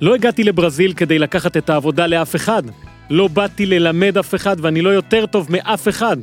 לא 0.00 0.14
הגעתי 0.14 0.44
לברזיל 0.44 0.92
כדי 0.92 1.18
לקחת 1.18 1.56
את 1.56 1.70
העבודה 1.70 2.06
לאף 2.06 2.36
אחד. 2.36 2.62
לא 3.10 3.28
באתי 3.28 3.66
ללמד 3.66 4.18
אף 4.18 4.34
אחד 4.34 4.56
ואני 4.60 4.82
לא 4.82 4.90
יותר 4.90 5.26
טוב 5.26 5.46
מאף 5.50 5.88
אחד. 5.88 6.16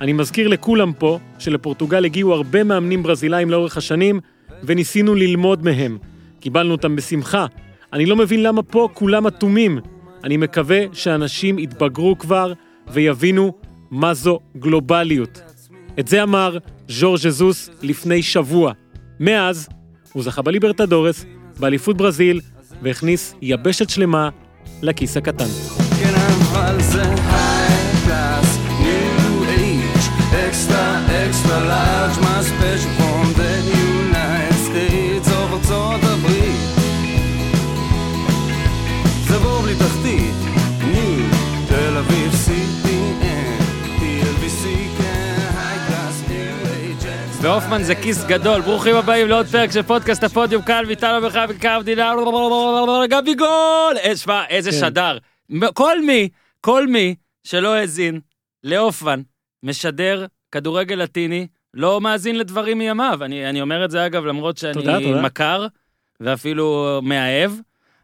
אני 0.00 0.12
מזכיר 0.12 0.48
לכולם 0.48 0.92
פה 0.92 1.18
שלפורטוגל 1.38 2.04
הגיעו 2.04 2.34
הרבה 2.34 2.64
מאמנים 2.64 3.02
ברזילאים 3.02 3.50
לאורך 3.50 3.76
השנים 3.76 4.20
וניסינו 4.62 5.14
ללמוד 5.14 5.64
מהם. 5.64 5.98
קיבלנו 6.40 6.72
אותם 6.72 6.96
בשמחה. 6.96 7.46
אני 7.92 8.06
לא 8.06 8.16
מבין 8.16 8.42
למה 8.42 8.62
פה 8.62 8.88
כולם 8.94 9.26
אטומים. 9.26 9.78
אני 10.24 10.36
מקווה 10.36 10.80
שאנשים 10.92 11.58
יתבגרו 11.58 12.18
כבר 12.18 12.52
ויבינו 12.88 13.52
מה 13.90 14.14
זו 14.14 14.40
גלובליות. 14.58 15.40
את 15.98 16.08
זה 16.08 16.22
אמר 16.22 16.58
ז'ורג' 16.88 17.18
ז'זוס 17.18 17.70
לפני 17.82 18.22
שבוע. 18.22 18.72
מאז 19.20 19.68
הוא 20.12 20.22
זכה 20.22 20.42
בליברטדורס, 20.42 21.26
באליפות 21.60 21.96
ברזיל, 21.96 22.40
והכניס 22.82 23.34
יבשת 23.42 23.90
שלמה 23.90 24.28
לכיס 24.82 25.16
הקטן. 25.16 25.44
כן, 26.00 26.14
extra, 30.48 30.84
extra 31.22 31.58
large. 31.70 32.25
והופמן 47.46 47.82
זה 47.82 47.94
כיס 47.94 48.24
גדול, 48.24 48.60
ברוכים 48.60 48.96
הבאים 48.96 49.28
לעוד 49.28 49.46
פרק 49.46 49.70
של 49.70 49.82
פודקאסט 49.82 50.24
הפודיום, 50.24 50.62
כאן 50.62 50.84
ויטל 50.86 51.18
מרחב 51.18 51.48
קו 51.60 51.68
המדינה, 51.68 52.12
גבי 53.08 53.34
גול! 53.34 53.96
אה, 54.04 54.16
שמע, 54.16 54.42
איזה 54.48 54.70
כן. 54.70 54.76
שדר. 54.76 55.18
כל 55.74 56.02
מי, 56.02 56.28
כל 56.60 56.86
מי 56.86 57.14
שלא 57.44 57.74
האזין 57.74 58.20
להופמן, 58.64 59.22
משדר 59.62 60.26
כדורגל 60.52 60.94
לטיני, 60.94 61.46
לא 61.74 62.00
מאזין 62.00 62.38
לדברים 62.38 62.78
מימיו. 62.78 63.18
אני, 63.22 63.50
אני 63.50 63.60
אומר 63.60 63.84
את 63.84 63.90
זה 63.90 64.06
אגב, 64.06 64.24
למרות 64.24 64.58
שאני 64.58 64.72
תודה, 64.72 64.98
תודה. 65.00 65.22
מכר, 65.22 65.66
ואפילו 66.20 67.00
מאהב. 67.02 67.50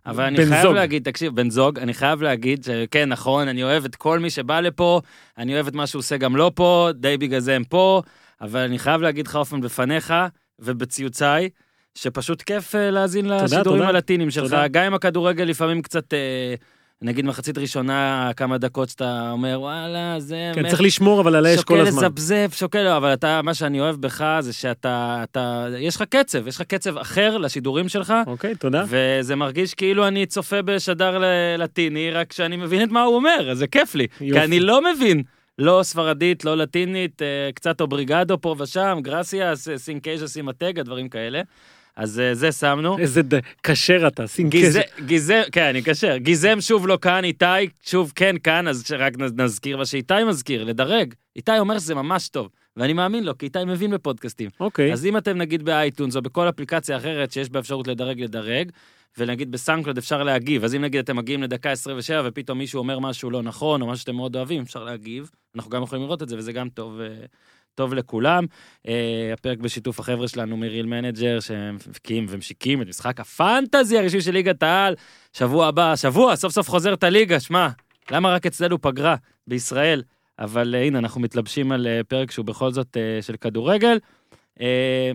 אבל 0.07 0.25
אני 0.25 0.37
חייב 0.37 0.63
זוג. 0.63 0.75
להגיד, 0.75 1.05
תקשיב, 1.05 1.35
בן 1.37 1.51
זוג, 1.51 1.79
אני 1.79 1.95
חייב 1.95 2.23
להגיד 2.23 2.65
שכן, 2.65 3.09
נכון, 3.09 3.49
אני 3.49 3.63
אוהב 3.63 3.85
את 3.85 3.97
כל 3.97 4.19
מי 4.19 4.31
שבא 4.31 4.61
לפה, 4.61 5.01
אני 5.39 5.55
אוהב 5.55 5.67
את 5.67 5.75
מה 5.75 5.87
שהוא 5.87 6.01
עושה 6.01 6.17
גם 6.17 6.37
לא 6.37 6.53
פה, 6.55 6.89
די 6.95 7.17
בגלל 7.17 7.41
זה 7.41 7.57
הם 7.57 7.65
פה, 7.65 8.03
אבל 8.43 8.61
אני 8.61 8.79
חייב 8.79 9.03
להגיד 9.03 9.27
לך, 9.27 9.37
אופן, 9.37 9.61
בפניך 9.61 10.15
ובציוציי, 10.59 11.49
שפשוט 11.95 12.43
כיף 12.43 12.75
אה, 12.75 12.91
להאזין 12.91 13.29
לשידורים. 13.29 13.83
הלטינים 13.83 14.31
שלך, 14.31 14.45
תודה. 14.45 14.69
גם 14.69 14.85
אם 14.85 14.95
הכדורגל 14.95 15.45
לפעמים 15.45 15.83
קצת, 15.83 16.15
אה, 16.15 16.55
נגיד 17.03 17.25
מחצית 17.25 17.59
ראשונה, 17.59 18.31
כמה 18.37 18.59
דקות 18.59 18.89
שאתה 18.89 19.31
אומר, 19.31 19.57
וואלה, 19.61 20.15
זה... 20.21 20.53
כן, 20.55 20.63
מח- 20.63 20.69
צריך 20.71 20.83
לשמור 20.83 21.21
אבל 21.21 21.35
על 21.37 21.47
האש 21.47 21.57
כל 21.65 21.75
שוקל 21.77 21.89
הזמן. 21.89 22.03
לזפזפ, 22.05 22.55
שוקל, 22.55 22.83
לא, 22.83 22.97
אבל 22.97 23.13
אתה, 23.13 23.41
מה 23.43 23.55
שאני 23.55 23.81
אוהב 23.81 23.97
בך 23.97 24.37
זה 24.41 24.53
שאתה, 24.53 25.21
אתה, 25.23 25.67
יש 25.79 25.97
לך 25.97 26.03
קצב, 26.11 26.49
יש 26.49 26.57
לך 26.57 26.63
קצב 26.63 26.99
אחר 26.99 27.39
לשידורים 27.39 27.89
שלך, 27.89 28.15
אוקיי, 28.27 28.55
תודה. 28.55 28.85
וזה 28.89 29.37
מרגיש 29.37 29.75
כאילו 29.75 30.09
אני 30.09 30.27
צופה 30.27 30.63
בשדר 30.63 31.23
לטיני, 31.59 32.11
רק 32.11 32.33
שאני 32.33 32.57
מבין 32.57 32.83
את 32.83 32.91
מה 32.91 33.03
הוא 33.03 33.17
אומר, 33.17 33.49
אז 33.51 33.59
זה 33.59 33.67
כיף 33.67 33.95
לי. 33.95 34.07
יופי. 34.21 34.33
כי 34.41 34.45
אני 34.45 34.61
לא 34.61 34.81
מבין, 34.95 35.23
לא 35.63 35.81
ספרדית, 35.83 36.45
לא 36.45 36.57
לטינית, 36.57 37.23
אה, 37.23 37.51
קצת 37.55 37.81
obrigado 37.81 38.39
פה 38.41 38.55
ושם, 38.59 38.99
gracias, 39.03 39.69
אה, 39.69 39.79
סינקייז'ה, 39.79 40.29
סימטגה, 40.29 40.83
דברים 40.83 41.09
כאלה. 41.09 41.43
אז 41.97 42.21
אה, 42.21 42.35
זה 42.35 42.53
שמנו. 42.53 42.99
איזה 42.99 43.23
ד- 43.23 43.41
כשר 43.63 44.05
אתה. 44.07 44.25
כסף. 44.51 44.81
גיזם, 45.07 45.41
כן, 45.53 45.63
אני 45.65 45.79
אקשר. 45.81 46.17
גיזם 46.17 46.61
שוב 46.61 46.87
לא 46.89 46.99
כאן, 47.03 47.25
איתי 47.25 47.45
שוב 47.85 48.13
כן 48.15 48.37
כאן, 48.45 48.69
אז 48.69 48.85
רק 48.99 49.13
נזכיר 49.19 49.77
מה 49.77 49.87
שאיתי 49.87 50.15
מזכיר, 50.29 50.65
לדרג. 50.65 51.15
איתי 51.37 51.59
אומר 51.59 51.79
שזה 51.79 51.95
ממש 51.95 52.29
טוב, 52.29 52.49
ואני 52.77 52.93
מאמין 52.93 53.25
לו, 53.25 53.39
כי 53.39 53.47
איתי 53.47 53.65
מבין 53.67 53.91
בפודקאסטים. 53.91 54.51
אוקיי, 54.61 54.93
אז 54.93 55.07
אם 55.07 55.17
אתם 55.17 55.39
נגיד 55.39 55.63
ב-iTunes 55.63 56.17
או 56.17 56.23
בכל 56.23 56.49
אפליקציה 56.49 56.97
אחרת 56.97 57.33
שיש 57.33 57.51
בה 57.51 57.61
אפשרות 57.61 57.89
לדרג, 57.89 58.21
לדרג, 58.21 58.71
ונגיד 59.19 59.53
ב-SoundCloud 59.53 59.99
אפשר 59.99 60.23
להגיב, 60.23 60.65
אז 60.65 60.75
אם 60.75 60.83
נגיד 60.83 61.01
אתם 61.01 61.17
מגיעים 61.17 61.43
לדקה 61.43 61.71
27 61.71 62.23
ופתאום 62.25 62.59
מישהו 62.59 62.79
אומר 62.79 62.99
משהו 62.99 63.31
לא 63.31 63.43
נכון, 63.43 63.83
או 63.83 63.87
משהו 63.87 64.01
שאתם 64.01 64.17
מאוד 64.17 64.37
אוהבים, 64.37 64.63
אפשר 64.63 64.85
להגיב. 64.85 65.31
אנחנו 65.57 65.71
גם 65.71 65.83
יכולים 65.83 66.05
לראות 66.05 66.23
את 66.23 66.29
זה, 66.29 66.37
וזה 66.39 66.53
גם 66.53 66.69
טוב, 66.69 67.01
אה, 67.01 67.09
טוב 67.75 67.95
לכולם. 67.95 68.45
אה, 68.89 69.31
הפרק 69.33 69.59
בשיתוף 69.59 70.01
החבר'ה 70.01 70.29
שלנו 70.29 70.57
מ-Real 70.57 70.87
Manager, 70.87 71.41
שמפיקים 71.41 72.27
ומשיקים 72.29 72.83
את 72.83 72.87
משחק 72.87 73.21
הפנטזי 73.21 73.99
הרשמי 73.99 74.21
של 74.21 74.33
ליגת 74.33 74.63
העל. 74.63 74.95
שבוע 75.33 75.67
הבא, 75.67 75.97
שבוע, 75.97 76.37
סוף 76.37 76.53
סוף 76.53 76.69
חוזרת 76.69 77.05
הליגה, 77.05 77.41
שמע, 77.41 77.69
למה 78.11 78.35
רק 78.35 78.47
אצלנו 78.47 78.81
פגרה 78.81 79.17
בישראל? 79.47 80.03
אבל 80.39 80.75
אה, 80.75 80.85
הנה, 80.85 80.99
אנחנו 80.99 81.21
מתלבשים 81.21 81.73
על 81.73 81.87
אה, 81.87 82.01
פרק 82.09 82.31
שהוא 82.31 82.47
בכל 82.47 82.73
זאת 82.73 82.97
אה, 82.97 83.23
של 83.23 83.37
כדורגל. 83.37 83.99
אה, 84.61 85.13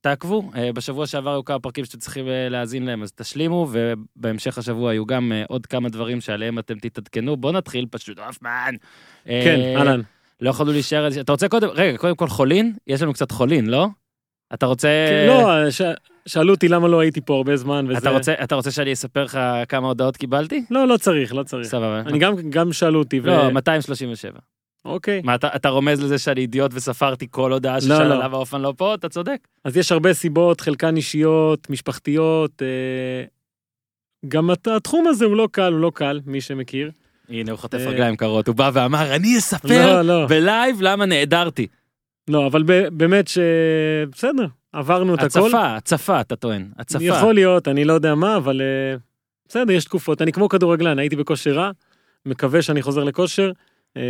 תעקבו, 0.00 0.50
אה, 0.56 0.72
בשבוע 0.72 1.06
שעבר 1.06 1.30
היו 1.30 1.44
כמה 1.44 1.58
פרקים 1.58 1.84
שאתם 1.84 1.98
צריכים 1.98 2.28
אה, 2.28 2.48
להאזין 2.48 2.86
להם, 2.86 3.02
אז 3.02 3.12
תשלימו, 3.12 3.68
ובהמשך 3.70 4.58
השבוע 4.58 4.90
היו 4.90 5.06
גם 5.06 5.32
אה, 5.32 5.44
עוד 5.48 5.66
כמה 5.66 5.88
דברים 5.88 6.20
שעליהם 6.20 6.58
אתם 6.58 6.78
תתעדכנו. 6.78 7.36
בואו 7.36 7.52
נתחיל 7.52 7.86
פשוט, 7.90 8.18
הופמן. 8.18 8.74
כן, 9.24 9.60
אהלן. 9.76 10.00
לא 10.40 10.50
יכולנו 10.50 10.72
להישאר, 10.72 11.08
אתה 11.20 11.32
רוצה 11.32 11.48
קודם, 11.48 11.68
רגע, 11.68 11.98
קודם 11.98 12.16
כל 12.16 12.28
חולין? 12.28 12.74
יש 12.86 13.02
לנו 13.02 13.12
קצת 13.12 13.30
חולין, 13.30 13.66
לא? 13.66 13.88
אתה 14.54 14.66
רוצה... 14.66 14.88
לא, 15.28 15.70
ש- 15.70 15.82
שאלו 16.26 16.54
אותי 16.54 16.68
למה 16.68 16.88
לא 16.88 17.00
הייתי 17.00 17.20
פה 17.20 17.34
הרבה 17.36 17.56
זמן 17.56 17.86
וזה... 17.88 17.98
אתה 17.98 18.10
רוצה, 18.10 18.34
אתה 18.42 18.54
רוצה 18.54 18.70
שאני 18.70 18.92
אספר 18.92 19.24
לך 19.24 19.38
כמה 19.68 19.86
הודעות 19.88 20.16
קיבלתי? 20.16 20.64
לא, 20.70 20.88
לא 20.88 20.96
צריך, 20.96 21.34
לא 21.34 21.42
צריך. 21.42 21.66
סבבה. 21.66 22.00
אני 22.00 22.18
גם, 22.18 22.34
גם 22.50 22.72
שאלו 22.72 22.98
אותי, 22.98 23.20
ו... 23.20 23.26
לא, 23.26 23.50
237. 23.50 24.38
אוקיי. 24.84 25.20
מה, 25.24 25.34
אתה, 25.34 25.48
אתה 25.56 25.68
רומז 25.68 26.02
לזה 26.04 26.18
שאני 26.18 26.40
אידיוט 26.40 26.70
וספרתי 26.74 27.26
כל 27.30 27.52
הודעה 27.52 27.74
לא, 27.74 27.80
ששאלה 27.80 28.04
לא. 28.08 28.24
למה 28.24 28.36
אופן 28.36 28.60
לא 28.60 28.74
פה? 28.76 28.94
אתה 28.94 29.08
צודק. 29.08 29.48
אז 29.64 29.76
יש 29.76 29.92
הרבה 29.92 30.12
סיבות, 30.14 30.60
חלקן 30.60 30.96
אישיות, 30.96 31.70
משפחתיות. 31.70 32.62
אה, 32.62 33.24
גם 34.28 34.50
הת- 34.50 34.66
התחום 34.68 35.06
הזה 35.08 35.24
הוא 35.24 35.36
לא 35.36 35.48
קל, 35.52 35.72
הוא 35.72 35.80
לא 35.80 35.92
קל, 35.94 36.20
מי 36.26 36.40
שמכיר. 36.40 36.90
הנה, 37.28 37.50
הוא 37.50 37.58
חוטף 37.58 37.78
אה. 37.78 37.88
רגליים 37.88 38.16
קרות, 38.16 38.48
הוא 38.48 38.56
בא 38.56 38.70
ואמר, 38.74 39.14
אני 39.16 39.38
אספר 39.38 39.68
לא, 39.86 40.02
לא, 40.02 40.26
בלייב 40.26 40.76
למה 40.82 41.06
נעדרתי. 41.06 41.66
לא, 42.28 42.46
אבל 42.46 42.62
ב- 42.66 42.88
באמת 42.92 43.28
ש... 43.28 43.38
בסדר, 44.12 44.46
עברנו 44.72 45.14
את 45.14 45.18
הכל. 45.18 45.26
הצפה, 45.46 45.76
הצפה, 45.76 46.20
אתה 46.20 46.36
טוען. 46.36 46.68
הצפה. 46.78 47.04
יכול 47.04 47.34
להיות, 47.34 47.68
אני 47.68 47.84
לא 47.84 47.92
יודע 47.92 48.14
מה, 48.14 48.36
אבל 48.36 48.60
אה, 48.60 48.96
בסדר, 49.48 49.70
יש 49.72 49.84
תקופות. 49.84 50.22
אני 50.22 50.32
כמו 50.32 50.48
כדורגלן, 50.48 50.98
הייתי 50.98 51.16
בכושר 51.16 51.52
רע, 51.52 51.70
מקווה 52.26 52.62
שאני 52.62 52.82
חוזר 52.82 53.04
לכושר. 53.04 53.52
אה, 53.96 54.02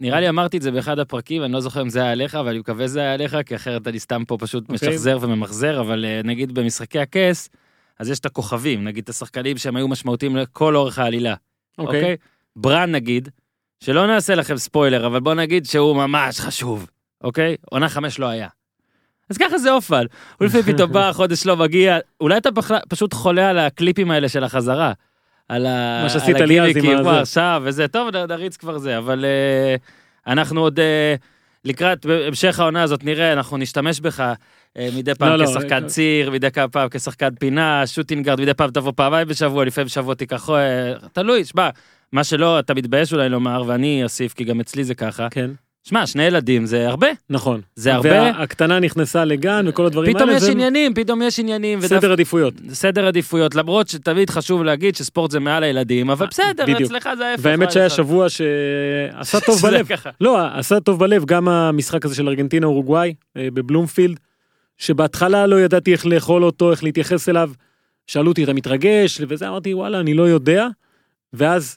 נראה 0.00 0.20
לי 0.20 0.28
אמרתי 0.28 0.56
את 0.56 0.62
זה 0.62 0.70
באחד 0.70 0.98
הפרקים, 0.98 1.44
אני 1.44 1.52
לא 1.52 1.60
זוכר 1.60 1.82
אם 1.82 1.88
זה 1.88 2.02
היה 2.02 2.12
עליך, 2.12 2.34
אבל 2.34 2.48
אני 2.48 2.58
מקווה 2.58 2.86
שזה 2.86 3.00
היה 3.00 3.14
עליך, 3.14 3.36
כי 3.46 3.56
אחרת 3.56 3.88
אני 3.88 3.98
סתם 3.98 4.24
פה 4.24 4.36
פשוט 4.40 4.70
אוקיי. 4.70 4.88
משחזר 4.88 5.18
וממחזר, 5.20 5.80
אבל 5.80 6.04
אה, 6.04 6.20
נגיד 6.24 6.54
במשחקי 6.54 6.98
הכס, 6.98 7.48
אז 7.98 8.10
יש 8.10 8.18
את 8.18 8.26
הכוכבים, 8.26 8.84
נגיד 8.84 9.04
את 9.04 9.08
השחקנים 9.08 9.58
שהם 9.58 9.76
היו 9.76 9.88
משמעותיים 9.88 10.36
לכל 10.36 10.76
אורך 10.76 10.98
העלילה. 10.98 11.34
אוקיי. 11.78 12.00
אוקיי? 12.00 12.16
ברן 12.56 12.92
נגיד, 12.92 13.28
שלא 13.80 14.06
נעשה 14.06 14.34
לכם 14.34 14.56
ספוילר, 14.56 15.06
אבל 15.06 15.20
בוא 15.20 15.34
נגיד 15.34 15.66
שהוא 15.66 15.96
ממש 15.96 16.40
חשוב, 16.40 16.90
אוקיי? 17.24 17.56
עונה 17.70 17.88
חמש 17.88 18.18
לא 18.18 18.26
היה. 18.26 18.48
אז 19.30 19.38
ככה 19.38 19.58
זה 19.58 19.72
אופל, 19.72 20.06
הוא 20.38 20.46
לפעמים 20.46 20.66
פתאום 20.74 20.92
בא, 20.92 21.12
חודש 21.12 21.46
לא 21.46 21.56
מגיע, 21.56 21.98
אולי 22.20 22.36
אתה 22.36 22.50
פשוט 22.88 23.14
חולה 23.14 23.50
על 23.50 23.58
הקליפים 23.58 24.10
האלה 24.10 24.28
של 24.28 24.44
החזרה. 24.44 24.92
על 25.48 25.66
ה... 25.66 26.00
מה 26.02 26.08
שעשית 26.08 26.36
לי 26.36 26.60
אז 26.60 26.76
עם 26.76 27.06
הזה. 27.06 27.20
עכשיו 27.20 27.62
וזה, 27.64 27.88
טוב, 27.88 28.16
נריץ 28.16 28.56
כבר 28.56 28.78
זה, 28.78 28.98
אבל 28.98 29.24
אה, 29.24 29.76
אנחנו 30.32 30.60
עוד 30.60 30.80
אה, 30.80 31.14
לקראת 31.64 32.06
המשך 32.26 32.60
העונה 32.60 32.82
הזאת 32.82 33.04
נראה, 33.04 33.32
אנחנו 33.32 33.56
נשתמש 33.56 34.00
בך 34.00 34.32
אה, 34.76 34.88
מדי 34.96 35.14
פעם 35.14 35.28
לא, 35.28 35.36
לא, 35.36 35.46
כשחקן 35.46 35.84
אה, 35.84 35.88
ציר, 35.88 36.30
מדי 36.30 36.50
כמה 36.50 36.68
פעם 36.68 36.88
כשחקן 36.88 37.34
פינה, 37.34 37.86
שוטינגרד, 37.86 38.40
מדי 38.40 38.54
פעם 38.54 38.70
תבוא 38.70 38.92
פעמיים 38.96 39.28
בשבוע, 39.28 39.64
לפעמים 39.64 39.88
שבוע 39.88 40.14
תיקח, 40.14 40.50
אה, 40.50 40.92
תלוי, 41.12 41.44
שמע, 41.44 41.70
מה 42.12 42.24
שלא, 42.24 42.58
אתה 42.58 42.74
מתבייש 42.74 43.12
אולי 43.12 43.28
לומר, 43.28 43.62
ואני 43.66 44.04
אוסיף, 44.04 44.34
כי 44.34 44.44
גם 44.44 44.60
אצלי 44.60 44.84
זה 44.84 44.94
ככה, 44.94 45.28
כן, 45.30 45.50
שמע, 45.88 46.06
שני 46.06 46.22
ילדים 46.22 46.66
זה 46.66 46.88
הרבה, 46.88 47.06
נכון. 47.30 47.60
זה 47.74 47.94
הרבה, 47.94 48.10
והקטנה 48.10 48.80
נכנסה 48.80 49.24
לגן 49.24 49.64
וכל 49.68 49.86
הדברים 49.86 50.16
האלה. 50.16 50.18
פתאום 50.18 50.36
יש 50.36 50.42
זה 50.42 50.50
עניינים, 50.50 50.94
פתאום 50.94 51.22
יש 51.22 51.38
עניינים, 51.40 51.80
סדר 51.80 52.12
עדיפויות. 52.12 52.54
סדר 52.72 53.06
עדיפויות, 53.06 53.54
למרות 53.54 53.88
שתמיד 53.88 54.30
חשוב 54.30 54.64
להגיד 54.64 54.96
שספורט 54.96 55.30
זה 55.30 55.40
מעל 55.40 55.62
הילדים, 55.62 56.10
אבל 56.10 56.26
בסדר, 56.26 56.64
בדיוק. 56.64 56.80
אצלך 56.80 57.08
זה 57.18 57.26
ההפך. 57.26 57.42
והאמת 57.44 57.72
שהיה? 57.72 57.90
שבוע 57.90 58.28
שעשה 58.28 59.40
טוב 59.40 59.62
בלב. 59.66 59.86
ככה. 59.86 60.10
לא, 60.20 60.38
עשה 60.58 60.80
טוב 60.80 60.98
בלב 60.98 61.24
גם 61.24 61.48
המשחק 61.48 62.04
הזה 62.04 62.14
של 62.14 62.28
ארגנטינה 62.28 62.66
אורוגוואי 62.66 63.14
אה, 63.36 63.48
בבלומפילד, 63.54 64.20
שבהתחלה 64.78 65.46
לא 65.46 65.60
ידעתי 65.60 65.92
איך 65.92 66.06
לאכול 66.06 66.44
אותו, 66.44 66.70
איך 66.70 66.84
להתייחס 66.84 67.28
אליו. 67.28 67.50
שאלו 68.06 68.30
אותי, 68.30 68.44
אתה 68.44 68.52
מתרגש? 68.52 69.20
וזה 69.28 69.48
אמרתי, 69.48 69.74
וואלה, 69.74 70.00
אני 70.00 70.14
לא 70.14 70.22
יודע. 70.22 70.66
ואז 71.32 71.76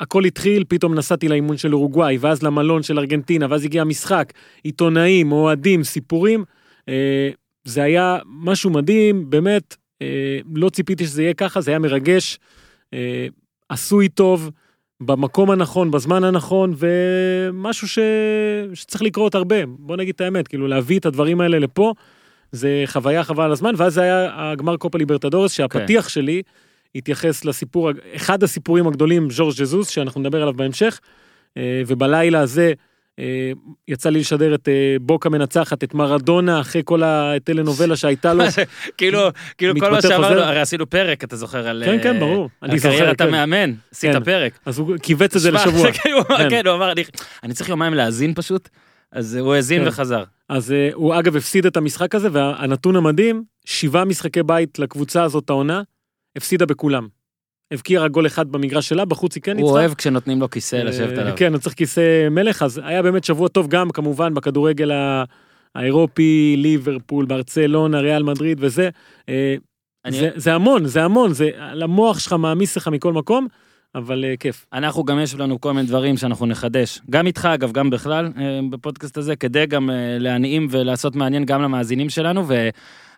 הכל 0.00 0.24
התחיל, 0.24 0.64
פתאום 0.68 0.94
נסעתי 0.94 1.28
לאימון 1.28 1.56
של 1.56 1.74
אורוגוואי, 1.74 2.16
ואז 2.20 2.42
למלון 2.42 2.82
של 2.82 2.98
ארגנטינה, 2.98 3.46
ואז 3.50 3.64
הגיע 3.64 3.82
המשחק, 3.82 4.32
עיתונאים, 4.62 5.32
אוהדים, 5.32 5.84
סיפורים. 5.84 6.44
אה, 6.88 7.30
זה 7.64 7.82
היה 7.82 8.18
משהו 8.26 8.70
מדהים, 8.70 9.30
באמת, 9.30 9.76
אה, 10.02 10.38
לא 10.54 10.70
ציפיתי 10.70 11.04
שזה 11.04 11.22
יהיה 11.22 11.34
ככה, 11.34 11.60
זה 11.60 11.70
היה 11.70 11.78
מרגש, 11.78 12.38
אה, 12.94 13.26
עשוי 13.68 14.08
טוב, 14.08 14.50
במקום 15.00 15.50
הנכון, 15.50 15.90
בזמן 15.90 16.24
הנכון, 16.24 16.74
ומשהו 16.76 17.88
ש... 17.88 17.98
שצריך 18.74 19.02
לקרות 19.02 19.34
הרבה. 19.34 19.66
בוא 19.66 19.96
נגיד 19.96 20.14
את 20.14 20.20
האמת, 20.20 20.48
כאילו 20.48 20.68
להביא 20.68 20.98
את 20.98 21.06
הדברים 21.06 21.40
האלה 21.40 21.58
לפה, 21.58 21.92
זה 22.52 22.82
חוויה 22.86 23.24
חבל 23.24 23.44
על 23.44 23.52
הזמן, 23.52 23.74
ואז 23.76 23.94
זה 23.94 24.02
היה 24.02 24.30
הגמר 24.34 24.76
קופה 24.76 24.98
ליברטדורס, 24.98 25.52
שהפתיח 25.52 26.08
שלי 26.08 26.42
התייחס 26.94 27.44
לסיפור, 27.44 27.90
אחד 28.16 28.42
הסיפורים 28.42 28.86
הגדולים, 28.86 29.30
ז'ורג' 29.30 29.54
ג'זוס, 29.58 29.88
שאנחנו 29.88 30.20
נדבר 30.20 30.42
עליו 30.42 30.54
בהמשך, 30.54 31.00
אה, 31.56 31.82
ובלילה 31.86 32.40
הזה 32.40 32.72
אה, 33.18 33.52
יצא 33.88 34.10
לי 34.10 34.20
לשדר 34.20 34.54
את 34.54 34.68
אה, 34.68 34.96
בוקה 35.00 35.28
מנצחת, 35.28 35.84
את 35.84 35.94
מרדונה, 35.94 36.60
אחרי 36.60 36.82
כל 36.84 37.02
הטלנובלה 37.02 37.96
שהייתה 38.00 38.34
לו. 38.34 38.44
כאילו, 38.98 39.20
כאילו 39.58 39.74
כל 39.80 39.90
מה 39.90 40.02
שאמרנו. 40.02 40.40
הרי 40.40 40.60
עשינו 40.60 40.90
פרק, 40.90 41.24
אתה 41.24 41.36
זוכר, 41.36 41.68
על... 41.68 41.82
כן, 41.86 42.02
כן, 42.02 42.20
ברור. 42.20 42.48
אני 42.62 42.78
זוכר, 42.78 42.94
קריירת 42.96 43.18
כן. 43.22 43.28
המאמן, 43.28 43.72
עשית 43.92 44.12
כן. 44.12 44.24
פרק. 44.24 44.58
אז 44.66 44.78
הוא 44.78 44.96
כיווץ 45.02 45.36
את 45.36 45.40
זה 45.40 45.50
לשבוע. 45.50 45.92
כן, 45.92 46.10
הוא 46.12 46.22
אמר, 46.30 46.38
כן. 46.38 46.50
כן, 46.50 46.66
הוא 46.66 46.76
אמר, 46.76 46.92
"אני- 47.42 47.54
צריך 47.54 47.68
יומיים 47.70 47.94
להאזין 47.94 48.34
פשוט, 48.34 48.68
אז 49.12 49.34
הוא 49.34 49.54
האזין 49.54 49.82
כן. 49.82 49.88
וחזר. 49.88 50.24
אז 50.48 50.74
הוא 50.92 51.18
אגב 51.18 51.36
הפסיד 51.36 51.66
את 51.66 51.76
המשחק 51.76 52.14
הזה, 52.14 52.28
והנתון 52.32 52.96
המדהים, 52.96 53.44
שבעה 53.64 54.04
משחקי 54.04 54.42
בית 54.42 54.78
לקבוצה 54.78 55.22
הזאת 55.22 55.50
העונה, 55.50 55.82
הפסידה 56.36 56.66
בכולם. 56.66 57.08
הבקיעה 57.72 58.04
רק 58.04 58.10
גול 58.10 58.26
אחד 58.26 58.52
במגרש 58.52 58.88
שלה, 58.88 59.04
בחוץ 59.04 59.34
היא 59.34 59.42
כן 59.42 59.52
ניצחה. 59.56 59.70
הוא 59.70 59.78
אוהב 59.78 59.94
כשנותנים 59.94 60.40
לו 60.40 60.50
כיסא 60.50 60.76
לשבת 60.76 61.18
אה, 61.18 61.22
עליו. 61.22 61.34
כן, 61.36 61.52
הוא 61.52 61.60
צריך 61.60 61.74
כיסא 61.74 62.28
מלך, 62.30 62.62
אז 62.62 62.80
היה 62.84 63.02
באמת 63.02 63.24
שבוע 63.24 63.48
טוב 63.48 63.68
גם 63.68 63.90
כמובן 63.90 64.34
בכדורגל 64.34 64.90
האירופי, 65.74 66.54
ליברפול, 66.58 67.26
ברצלונה, 67.26 68.00
ריאל 68.00 68.22
מדריד 68.22 68.58
וזה. 68.60 68.88
אה, 69.28 69.54
אני- 70.04 70.16
זה, 70.18 70.30
זה 70.34 70.54
המון, 70.54 70.84
זה 70.86 71.04
המון, 71.04 71.32
זה 71.32 71.50
למוח 71.74 72.18
שלך 72.18 72.32
מעמיס 72.32 72.76
לך 72.76 72.88
מכל 72.88 73.12
מקום, 73.12 73.46
אבל 73.94 74.24
אה, 74.24 74.34
כיף. 74.36 74.66
אנחנו 74.72 75.04
גם 75.04 75.20
יש 75.20 75.34
לנו 75.34 75.60
כל 75.60 75.72
מיני 75.72 75.86
דברים 75.88 76.16
שאנחנו 76.16 76.46
נחדש, 76.46 77.00
גם 77.10 77.26
איתך 77.26 77.48
אגב, 77.54 77.72
גם 77.72 77.90
בכלל, 77.90 78.28
בפודקאסט 78.70 79.16
הזה, 79.18 79.36
כדי 79.36 79.66
גם 79.66 79.90
אה, 79.90 79.96
להנעים 80.18 80.66
ולעשות 80.70 81.16
מעניין 81.16 81.44
גם 81.44 81.62
למאזינים 81.62 82.08
שלנו, 82.10 82.44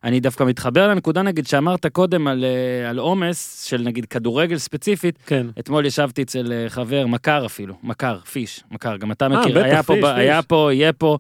ואני 0.04 0.20
דווקא 0.20 0.44
מתחבר 0.44 0.88
לנקודה 0.88 1.22
נגיד 1.22 1.46
שאמרת 1.46 1.86
קודם 1.86 2.26
על 2.26 2.44
אה, 2.44 2.90
על 2.90 2.98
עומס 2.98 3.64
של 3.64 3.82
נגיד 3.82 4.06
כדורגל 4.06 4.58
ספציפית, 4.58 5.18
כן. 5.26 5.46
אתמול 5.58 5.86
ישבתי 5.86 6.22
אצל 6.22 6.52
אה, 6.52 6.68
חבר, 6.68 7.06
מכר 7.06 7.46
אפילו, 7.46 7.74
מכר, 7.82 8.18
פיש, 8.32 8.64
מכר, 8.70 8.96
גם 8.96 9.12
אתה 9.12 9.28
מכיר, 9.28 9.58
בטח, 9.58 9.64
היה 9.64 9.82
פה, 9.82 9.94
פיש, 9.94 10.02
ב- 10.04 10.06
היה 10.06 10.42
פיש. 10.42 10.46
פה, 10.46 10.70
יהיה 10.72 10.92
פה. 10.92 11.18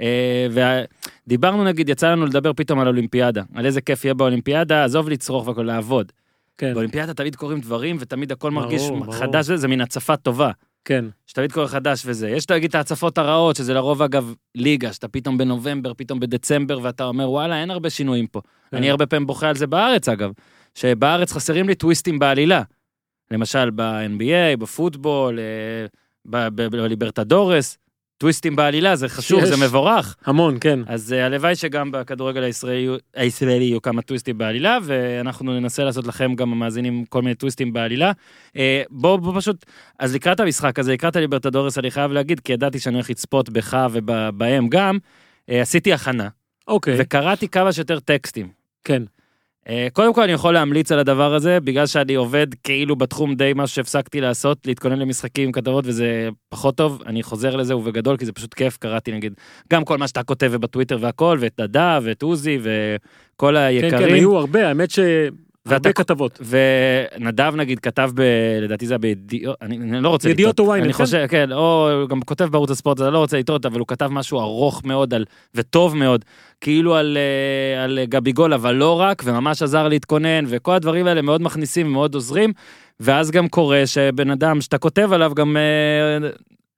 אה, 0.00 0.46
ודיברנו 1.26 1.64
נגיד, 1.64 1.88
יצא 1.88 2.10
לנו 2.12 2.26
לדבר 2.26 2.52
פתאום 2.52 2.78
על 2.78 2.88
אולימפיאדה, 2.88 3.42
על 3.54 3.66
איזה 3.66 3.80
כיף 3.80 4.04
יהיה 4.04 4.14
באולימפיאדה, 4.14 4.84
עזוב 4.84 5.08
לצרוך 5.08 5.46
והכל, 5.48 5.62
לעבוד. 5.62 6.12
כן, 6.58 6.72
באולימפיאדה 6.74 7.14
תמיד 7.14 7.36
קורים 7.36 7.60
דברים 7.60 7.96
ותמיד 8.00 8.32
הכל 8.32 8.50
מרגיש 8.50 8.82
ברור. 8.82 9.12
חדש, 9.12 9.46
זה 9.46 9.56
זה 9.56 9.68
מין 9.68 9.80
הצפה 9.80 10.16
טובה. 10.16 10.50
כן, 10.86 11.04
שתמיד 11.26 11.52
קורה 11.52 11.68
חדש 11.68 12.02
וזה. 12.06 12.30
יש 12.30 12.50
להגיד 12.50 12.68
את 12.68 12.74
ההצפות 12.74 13.18
הרעות, 13.18 13.56
שזה 13.56 13.74
לרוב 13.74 14.02
אגב 14.02 14.34
ליגה, 14.54 14.92
שאתה 14.92 15.08
פתאום 15.08 15.38
בנובמבר, 15.38 15.94
פתאום 15.94 16.20
בדצמבר, 16.20 16.78
ואתה 16.82 17.04
אומר 17.04 17.30
וואלה, 17.30 17.60
אין 17.60 17.70
הרבה 17.70 17.90
שינויים 17.90 18.26
פה. 18.26 18.40
כן. 18.70 18.76
אני 18.76 18.90
הרבה 18.90 19.06
פעמים 19.06 19.26
בוכה 19.26 19.48
על 19.48 19.56
זה 19.56 19.66
בארץ 19.66 20.08
אגב, 20.08 20.32
שבארץ 20.74 21.32
חסרים 21.32 21.68
לי 21.68 21.74
טוויסטים 21.74 22.18
בעלילה. 22.18 22.62
למשל 23.30 23.70
ב-NBA, 23.70 24.56
בפוטבול, 24.58 25.38
אה, 25.38 25.86
ב- 26.26 26.48
ב- 26.62 26.66
בליברטדורס, 26.76 27.78
טוויסטים 28.18 28.56
בעלילה, 28.56 28.96
זה 28.96 29.08
חשוב, 29.08 29.42
יש. 29.42 29.48
זה 29.48 29.64
מבורך. 29.66 30.16
המון, 30.24 30.56
כן. 30.60 30.80
אז 30.86 31.12
אה, 31.12 31.26
הלוואי 31.26 31.56
שגם 31.56 31.92
בכדורגל 31.92 32.42
הישראלי, 32.42 32.88
הישראלי 33.14 33.64
יהיו 33.64 33.82
כמה 33.82 34.02
טוויסטים 34.02 34.38
בעלילה, 34.38 34.78
ואנחנו 34.82 35.60
ננסה 35.60 35.84
לעשות 35.84 36.06
לכם 36.06 36.34
גם 36.34 36.52
המאזינים 36.52 37.04
כל 37.04 37.22
מיני 37.22 37.34
טוויסטים 37.34 37.72
בעלילה. 37.72 38.12
אה, 38.56 38.82
בוא, 38.90 39.16
בוא 39.16 39.40
פשוט, 39.40 39.66
אז 39.98 40.14
לקראת 40.14 40.40
המשחק 40.40 40.78
הזה, 40.78 40.92
לקראת 40.92 41.16
הליברטדורס, 41.16 41.78
אני 41.78 41.90
חייב 41.90 42.12
להגיד, 42.12 42.40
כי 42.40 42.52
ידעתי 42.52 42.78
שאני 42.78 42.94
הולך 42.94 43.10
לצפות 43.10 43.50
בך 43.50 43.86
ובהם 43.92 44.68
גם, 44.68 44.98
אה, 45.50 45.60
עשיתי 45.60 45.92
הכנה, 45.92 46.28
אוקיי, 46.68 46.96
וקראתי 46.98 47.48
כמה 47.48 47.72
שיותר 47.72 48.00
טקסטים. 48.00 48.48
כן. 48.84 49.02
אה, 49.68 49.88
קודם 49.92 50.14
כל 50.14 50.22
אני 50.22 50.32
יכול 50.32 50.54
להמליץ 50.54 50.92
על 50.92 50.98
הדבר 50.98 51.34
הזה, 51.34 51.60
בגלל 51.60 51.86
שאני 51.86 52.14
עובד 52.14 52.46
כאילו 52.64 52.96
בתחום 52.96 53.34
די 53.34 53.52
משהו 53.56 53.74
שהפסקתי 53.74 54.20
לעשות, 54.20 54.66
להתכונן 54.66 54.98
למשחקים, 54.98 55.52
כתבות, 55.52 55.84
וזה 55.86 56.28
פחות 56.48 56.76
טוב, 56.76 57.02
אני 57.06 57.22
חוזר 57.22 57.56
לזה 57.56 57.76
ובגדול, 57.76 58.16
כי 58.16 58.26
זה 58.26 58.32
פשוט 58.32 58.54
כיף, 58.54 58.76
קראתי 58.76 59.12
נגיד, 59.12 59.34
גם 59.72 59.84
כל 59.84 59.98
מה 59.98 60.08
שאתה 60.08 60.22
כותב 60.22 60.52
בטוויטר 60.60 60.98
והכל, 61.00 61.38
ואת 61.40 61.60
נדב, 61.60 62.02
ואת 62.04 62.22
עוזי, 62.22 62.58
וכל 62.58 63.54
כן, 63.54 63.56
היקרים. 63.56 64.08
כן, 64.08 64.14
היו 64.14 64.36
הרבה, 64.36 64.68
האמת 64.68 64.90
שהרבה 64.90 65.45
ואתה- 65.66 65.92
כתבות. 65.92 66.40
ונדב 67.18 67.52
נגיד 67.56 67.78
כתב 67.80 68.10
ב... 68.14 68.22
לדעתי 68.62 68.86
זה 68.86 68.94
היה 68.94 68.98
בידיעות, 68.98 69.56
אני, 69.62 69.76
אני 69.76 70.00
לא 70.00 70.08
רוצה 70.08 70.30
ידיעות 70.30 70.54
לטעות. 70.54 70.68
או 70.68 70.74
ynet, 70.74 70.78
אני 70.78 70.92
כן? 70.92 71.04
חושב, 71.04 71.26
כן, 71.28 71.52
או 71.52 71.90
גם 72.08 72.20
כותב 72.22 72.44
בערוץ 72.44 72.70
הספורט, 72.70 73.00
אני 73.00 73.12
לא 73.12 73.18
רוצה 73.18 73.38
לטעות, 73.38 73.66
אבל 73.66 73.78
הוא 73.78 73.86
כתב 73.86 74.06
משהו 74.06 74.40
ארוך 74.40 74.84
מאוד 74.84 75.14
על, 75.14 75.24
וטוב 75.54 75.96
מאוד, 75.96 76.24
כאילו 76.60 76.94
על, 76.96 77.18
אה, 77.76 77.84
על 77.84 77.98
גביגול, 78.04 78.54
אבל 78.54 78.74
לא 78.74 79.00
רק, 79.00 79.22
וממש 79.24 79.62
עזר 79.62 79.88
להתכונן, 79.88 80.44
וכל 80.48 80.72
הדברים 80.72 81.06
האלה 81.06 81.22
מאוד 81.22 81.42
מכניסים 81.42 81.86
ומאוד 81.86 82.14
עוזרים, 82.14 82.52
ואז 83.00 83.30
גם 83.30 83.48
קורה 83.48 83.82
שבן 83.86 84.30
אדם 84.30 84.60
שאתה 84.60 84.78
כותב 84.78 85.12
עליו 85.12 85.32
גם 85.34 85.56
אה, 85.56 86.28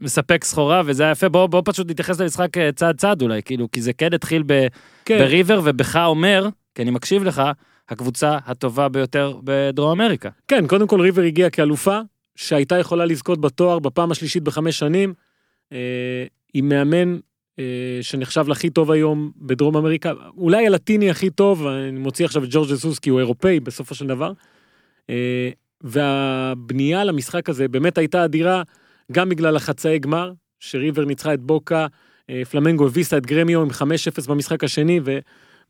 מספק 0.00 0.44
סחורה, 0.44 0.82
וזה 0.84 1.02
היה 1.02 1.12
יפה, 1.12 1.28
בוא, 1.28 1.46
בוא 1.46 1.62
פשוט 1.64 1.90
נתייחס 1.90 2.20
למשחק 2.20 2.58
אה, 2.58 2.72
צעד 2.72 2.96
צעד 2.96 3.22
אולי, 3.22 3.42
כאילו, 3.42 3.68
כי 3.72 3.82
זה 3.82 3.92
כן 3.92 4.14
התחיל 4.14 4.42
ב... 4.46 4.66
כן, 5.04 5.18
בריבר, 5.18 5.60
ובך 5.64 5.96
אומר, 5.96 6.48
כי 6.74 6.82
אני 6.82 6.90
מקשיב 6.90 7.24
לך, 7.24 7.42
הקבוצה 7.88 8.38
הטובה 8.46 8.88
ביותר 8.88 9.38
בדרום 9.44 10.00
אמריקה. 10.00 10.28
כן, 10.48 10.66
קודם 10.66 10.86
כל 10.86 11.00
ריבר 11.00 11.22
הגיעה 11.22 11.50
כאלופה, 11.50 12.00
שהייתה 12.36 12.78
יכולה 12.78 13.04
לזכות 13.04 13.40
בתואר 13.40 13.78
בפעם 13.78 14.10
השלישית 14.10 14.42
בחמש 14.42 14.78
שנים, 14.78 15.14
אה, 15.72 16.24
עם 16.54 16.68
מאמן 16.68 17.18
אה, 17.58 17.98
שנחשב 18.02 18.48
להכי 18.48 18.70
טוב 18.70 18.90
היום 18.90 19.30
בדרום 19.36 19.76
אמריקה, 19.76 20.12
אולי 20.36 20.66
הלטיני 20.66 21.10
הכי 21.10 21.30
טוב, 21.30 21.66
אני 21.66 21.98
מוציא 21.98 22.24
עכשיו 22.24 22.44
את 22.44 22.48
ג'ורג' 22.52 22.68
זוס 22.68 22.98
כי 22.98 23.10
הוא 23.10 23.18
אירופאי 23.18 23.60
בסופו 23.60 23.94
של 23.94 24.06
דבר. 24.06 24.32
אה, 25.10 25.50
והבנייה 25.80 27.04
למשחק 27.04 27.48
הזה 27.48 27.68
באמת 27.68 27.98
הייתה 27.98 28.24
אדירה, 28.24 28.62
גם 29.12 29.28
בגלל 29.28 29.56
החצאי 29.56 29.98
גמר, 29.98 30.32
שריבר 30.60 31.04
ניצחה 31.04 31.34
את 31.34 31.40
בוקה, 31.40 31.86
אה, 32.30 32.42
פלמנגו 32.50 32.86
הביסה 32.86 33.16
את 33.16 33.26
גרמיו 33.26 33.62
עם 33.62 33.70
5-0 33.70 34.28
במשחק 34.28 34.64
השני, 34.64 35.00
ו... 35.04 35.18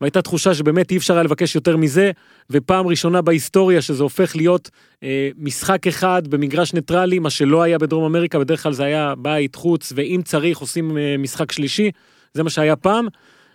והייתה 0.01 0.21
תחושה 0.21 0.53
שבאמת 0.53 0.91
אי 0.91 0.97
אפשר 0.97 1.13
היה 1.13 1.23
לבקש 1.23 1.55
יותר 1.55 1.77
מזה, 1.77 2.11
ופעם 2.49 2.87
ראשונה 2.87 3.21
בהיסטוריה 3.21 3.81
שזה 3.81 4.03
הופך 4.03 4.35
להיות 4.35 4.69
אה, 5.03 5.29
משחק 5.37 5.87
אחד 5.87 6.27
במגרש 6.27 6.73
ניטרלי, 6.73 7.19
מה 7.19 7.29
שלא 7.29 7.61
היה 7.61 7.77
בדרום 7.77 8.03
אמריקה, 8.03 8.39
בדרך 8.39 8.63
כלל 8.63 8.73
זה 8.73 8.83
היה 8.83 9.13
בית, 9.17 9.55
חוץ, 9.55 9.93
ואם 9.95 10.21
צריך 10.25 10.57
עושים 10.57 10.97
אה, 10.97 11.15
משחק 11.19 11.51
שלישי, 11.51 11.91
זה 12.33 12.43
מה 12.43 12.49
שהיה 12.49 12.75
פעם. 12.75 13.07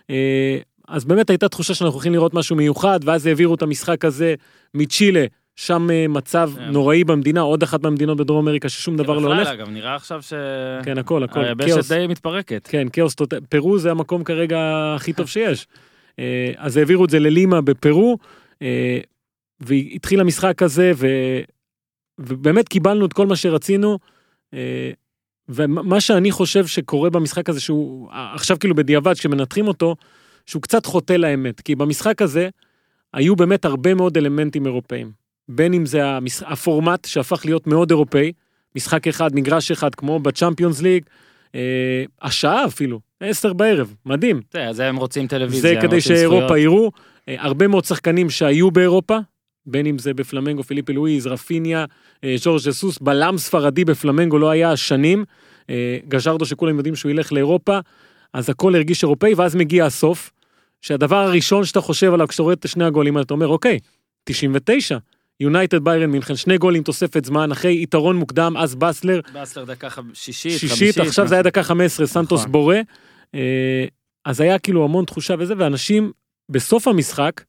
אה, 0.09 0.57
אז 0.87 1.05
באמת 1.05 1.29
הייתה 1.29 1.49
תחושה 1.49 1.73
שאנחנו 1.73 1.93
הולכים 1.93 2.13
לראות 2.13 2.33
משהו 2.33 2.55
מיוחד, 2.55 2.99
ואז 3.03 3.25
העבירו 3.25 3.55
את 3.55 3.61
המשחק 3.61 4.05
הזה 4.05 4.35
מצ'ילה, 4.73 5.25
שם 5.55 5.87
אה, 5.91 6.07
מצב 6.07 6.51
כן. 6.55 6.63
נוראי 6.63 7.03
במדינה, 7.03 7.41
עוד 7.41 7.63
אחת 7.63 7.83
מהמדינות 7.83 8.17
בדרום 8.17 8.47
אמריקה 8.47 8.69
ששום 8.69 8.97
דבר 8.97 9.13
לא 9.13 9.19
בכלל, 9.19 9.33
הולך. 9.33 9.47
אגב, 9.47 9.69
נראה 9.69 9.95
עכשיו 9.95 10.21
ש... 10.21 10.33
כן, 10.83 10.97
הכל, 10.97 11.23
הכל, 11.23 11.43
היבשת. 11.43 11.93
די 11.93 12.07
מתפרקת. 12.07 12.67
כן, 12.67 12.87
כאוס. 12.93 13.15
פרו 13.49 13.79
זה 13.79 13.91
המקום 13.91 14.23
כרגע 14.23 14.57
הכי 14.95 15.13
טוב 15.13 15.27
שיש. 15.33 15.67
אה, 16.19 16.51
אז 16.57 16.77
העבירו 16.77 17.05
את 17.05 17.09
זה 17.09 17.19
ללימה 17.19 17.61
בפרו, 17.61 18.17
אה, 18.61 18.99
והתחיל 19.59 20.19
המשחק 20.19 20.61
הזה, 20.61 20.91
ו... 20.95 21.07
ובאמת 22.19 22.69
קיבלנו 22.69 23.05
את 23.05 23.13
כל 23.13 23.27
מה 23.27 23.35
שרצינו. 23.35 23.99
אה, 24.53 24.91
ומה 25.49 26.01
שאני 26.01 26.31
חושב 26.31 26.67
שקורה 26.67 27.09
במשחק 27.09 27.49
הזה, 27.49 27.59
שהוא 27.59 28.09
עכשיו 28.11 28.59
כאילו 28.59 28.75
בדיעבד, 28.75 29.13
כשמנתחים 29.13 29.67
אותו, 29.67 29.95
שהוא 30.45 30.61
קצת 30.61 30.85
חוטא 30.85 31.13
לאמת. 31.13 31.61
כי 31.61 31.75
במשחק 31.75 32.21
הזה 32.21 32.49
היו 33.13 33.35
באמת 33.35 33.65
הרבה 33.65 33.93
מאוד 33.93 34.17
אלמנטים 34.17 34.65
אירופאים. 34.65 35.11
בין 35.49 35.73
אם 35.73 35.85
זה 35.85 36.05
המש... 36.05 36.43
הפורמט 36.43 37.05
שהפך 37.05 37.45
להיות 37.45 37.67
מאוד 37.67 37.91
אירופאי, 37.91 38.31
משחק 38.75 39.07
אחד, 39.07 39.35
מגרש 39.35 39.71
אחד, 39.71 39.95
כמו 39.95 40.19
בצ'אמפיונס 40.19 40.81
ליג, 40.81 41.03
אה, 41.55 42.03
השעה 42.21 42.65
אפילו, 42.65 42.99
עשר 43.19 43.53
בערב, 43.53 43.95
מדהים. 44.05 44.41
זה 44.71 44.87
הם 44.87 44.95
רוצים 44.95 45.27
טלוויזיה. 45.27 45.73
זה 45.73 45.87
כדי 45.87 46.01
שאירופה. 46.01 46.59
יראו. 46.59 46.91
אה, 47.29 47.35
הרבה 47.39 47.67
מאוד 47.67 47.85
שחקנים 47.85 48.29
שהיו 48.29 48.71
באירופה, 48.71 49.17
בין 49.65 49.85
אם 49.85 49.97
זה 49.97 50.13
בפלמנגו, 50.13 50.63
פיליפי 50.63 50.93
לואיז, 50.93 51.27
רפיניה, 51.27 51.85
אה, 52.23 52.35
ז'ורג' 52.37 52.61
ג'סוס, 52.67 52.99
בלם 52.99 53.37
ספרדי 53.37 53.85
בפלמנגו 53.85 54.37
לא 54.37 54.49
היה 54.49 54.77
שנים. 54.77 55.25
אה, 55.69 55.97
גז'רדו 56.07 56.45
שכולם 56.45 56.77
יודעים 56.77 56.95
שהוא 56.95 57.11
ילך 57.11 57.33
לאירופה, 57.33 57.79
אז 58.33 58.49
הכל 58.49 58.75
הרגיש 58.75 59.03
אירופאי, 59.03 59.33
ואז 59.33 59.55
מגיע 59.55 59.85
הסוף, 59.85 60.31
שהדבר 60.81 61.15
הראשון 61.15 61.65
שאתה 61.65 61.81
חושב 61.81 62.13
עליו 62.13 62.27
כשאתה 62.27 62.43
רואה 62.43 62.53
את 62.53 62.67
שני 62.67 62.85
הגולים 62.85 63.19
אתה 63.19 63.33
אומר, 63.33 63.47
אוקיי, 63.47 63.79
99, 64.23 64.97
יונייטד 65.39 65.83
ביירן 65.83 66.11
מינכן, 66.11 66.35
שני 66.35 66.57
גולים 66.57 66.83
תוספת 66.83 67.25
זמן, 67.25 67.51
אחרי 67.51 67.83
יתרון 67.83 68.15
מוקדם, 68.15 68.57
אז 68.57 68.75
בסלר, 68.75 69.19
באסלר 69.33 69.63
דקה 69.63 69.89
ח- 69.89 69.99
שישית, 70.13 70.59
שישית, 70.59 70.69
חמישית, 70.69 70.97
עכשיו 70.97 71.27
זה 71.27 71.35
היה 71.35 71.43
דקה 71.43 71.63
15, 71.63 72.07
סנטוס 72.07 72.39
נכון. 72.39 72.51
בורא. 72.51 72.75
אה, 73.35 73.85
אז 74.25 74.41
היה 74.41 74.59
כאילו 74.59 74.83
המון 74.83 75.05
תחושה 75.05 75.35
וזה, 75.39 75.53
ואנשים 75.57 76.11
בסוף 76.49 76.87
המשחק, 76.87 77.41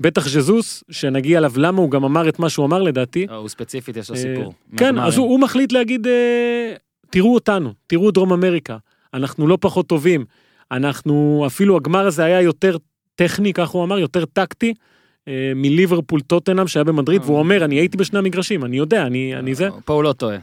בטח 0.00 0.28
ז'זוס, 0.28 0.84
שנגיע 0.90 1.38
אליו 1.38 1.52
למה 1.56 1.80
הוא 1.80 1.90
גם 1.90 2.04
אמר 2.04 2.28
את 2.28 2.38
מה 2.38 2.50
שהוא 2.50 2.66
אמר 2.66 2.82
לדעתי. 2.82 3.26
הוא 3.30 3.48
ספציפית, 3.48 3.96
יש 3.96 4.10
לו 4.10 4.16
אה, 4.16 4.20
סיפור. 4.20 4.54
כן. 4.76 4.98
אז 4.98 5.16
הוא, 5.16 5.26
הוא 5.26 5.40
מחליט 5.40 5.72
להגיד, 5.72 6.06
אה, 6.06 6.74
תראו 7.10 7.34
אותנו, 7.34 7.72
תראו 7.86 8.10
דרום 8.10 8.32
אמריקה, 8.32 8.76
אנחנו 9.14 9.46
לא 9.46 9.58
פחות 9.60 9.86
טובים, 9.86 10.24
אנחנו, 10.70 11.44
אפילו 11.46 11.76
הגמר 11.76 12.06
הזה 12.06 12.24
היה 12.24 12.40
יותר 12.40 12.76
טכני, 13.14 13.52
כך 13.52 13.68
הוא 13.68 13.84
אמר, 13.84 13.98
יותר 13.98 14.24
טקטי, 14.24 14.68
אה, 14.68 14.93
מליברפול 15.56 16.20
טוטנאם 16.20 16.66
שהיה 16.68 16.84
במדריד, 16.84 17.20
אה. 17.20 17.26
והוא 17.26 17.38
אומר, 17.38 17.64
אני 17.64 17.74
הייתי 17.74 17.96
בשני 17.96 18.18
המגרשים, 18.18 18.64
אני 18.64 18.76
יודע, 18.76 19.06
אני, 19.06 19.36
אני 19.36 19.54
זה, 19.54 19.68
פה 19.84 19.92
הוא 19.92 20.04
לא 20.04 20.12
טועה. 20.12 20.36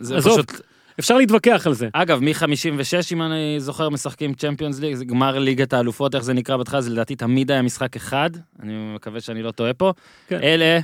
זה 0.00 0.16
עזוב. 0.16 0.32
פשוט... 0.32 0.60
אפשר 1.00 1.16
להתווכח 1.16 1.66
על 1.66 1.74
זה. 1.74 1.88
אגב, 1.92 2.20
מ-56, 2.22 3.12
אם 3.12 3.22
אני 3.22 3.56
זוכר, 3.58 3.88
משחקים 3.88 4.34
צ'מפיונס 4.34 4.80
ליג, 4.80 5.02
גמר 5.02 5.38
ליגת 5.38 5.72
האלופות, 5.72 6.14
איך 6.14 6.24
זה 6.24 6.32
נקרא 6.32 6.56
בהתחלה, 6.56 6.80
זה 6.80 6.90
לדעתי 6.90 7.16
תמיד 7.16 7.50
היה 7.50 7.62
משחק 7.62 7.96
אחד, 7.96 8.30
אני 8.62 8.72
מקווה 8.94 9.20
שאני 9.20 9.42
לא 9.42 9.50
טועה 9.50 9.74
פה. 9.74 9.92
כן. 10.28 10.38
אלה, 10.42 10.78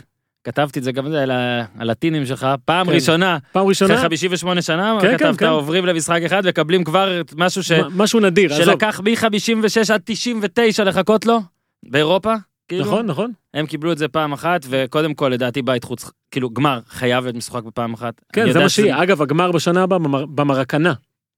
כתבתי 0.45 0.79
את 0.79 0.85
זה 0.85 0.93
גם 0.93 1.07
על 1.07 1.31
הלטינים 1.79 2.27
שלך, 2.27 2.47
פעם 2.65 2.87
כן. 2.87 2.93
ראשונה, 2.93 3.39
פעם 3.53 3.63
אחרי 3.63 3.69
ראשונה, 3.69 4.01
58 4.01 4.63
שנה, 4.63 4.99
כן, 5.01 5.11
כן, 5.11 5.19
כתבת 5.19 5.39
כן. 5.39 5.47
עוברים 5.47 5.87
למשחק 5.87 6.21
אחד 6.27 6.43
וקבלים 6.45 6.85
כבר 6.85 7.21
משהו 7.37 7.63
ש- 7.63 7.73
משהו 7.97 8.21
נדיר. 8.21 8.55
שלקח 8.57 9.01
מ-56 9.01 9.93
עד 9.95 10.01
99 10.05 10.85
לחכות 10.85 11.27
לו, 11.27 11.39
באירופה. 11.83 12.35
כאילו, 12.69 12.85
נכון, 12.85 13.07
נכון. 13.07 13.33
הם 13.54 13.66
קיבלו 13.66 13.92
את 13.92 13.99
זה 13.99 14.09
פעם 14.09 14.33
אחת, 14.33 14.66
וקודם 14.69 15.14
כל, 15.14 15.28
לדעתי, 15.28 15.62
בית 15.62 15.85
חוץ, 15.85 16.11
כאילו, 16.31 16.50
גמר, 16.50 16.81
חייב 16.88 17.25
להיות 17.25 17.37
משחק 17.37 17.62
בפעם 17.62 17.95
אחת. 17.95 18.14
כן, 18.33 18.52
זה 18.52 18.59
מה 18.59 18.69
שזה- 18.69 18.83
שיהיה. 18.83 19.02
אגב, 19.02 19.23
הגמר 19.23 19.52
בשנה 19.52 19.83
הבאה 19.83 19.99
במר- 19.99 20.26
במרקנה. 20.26 20.92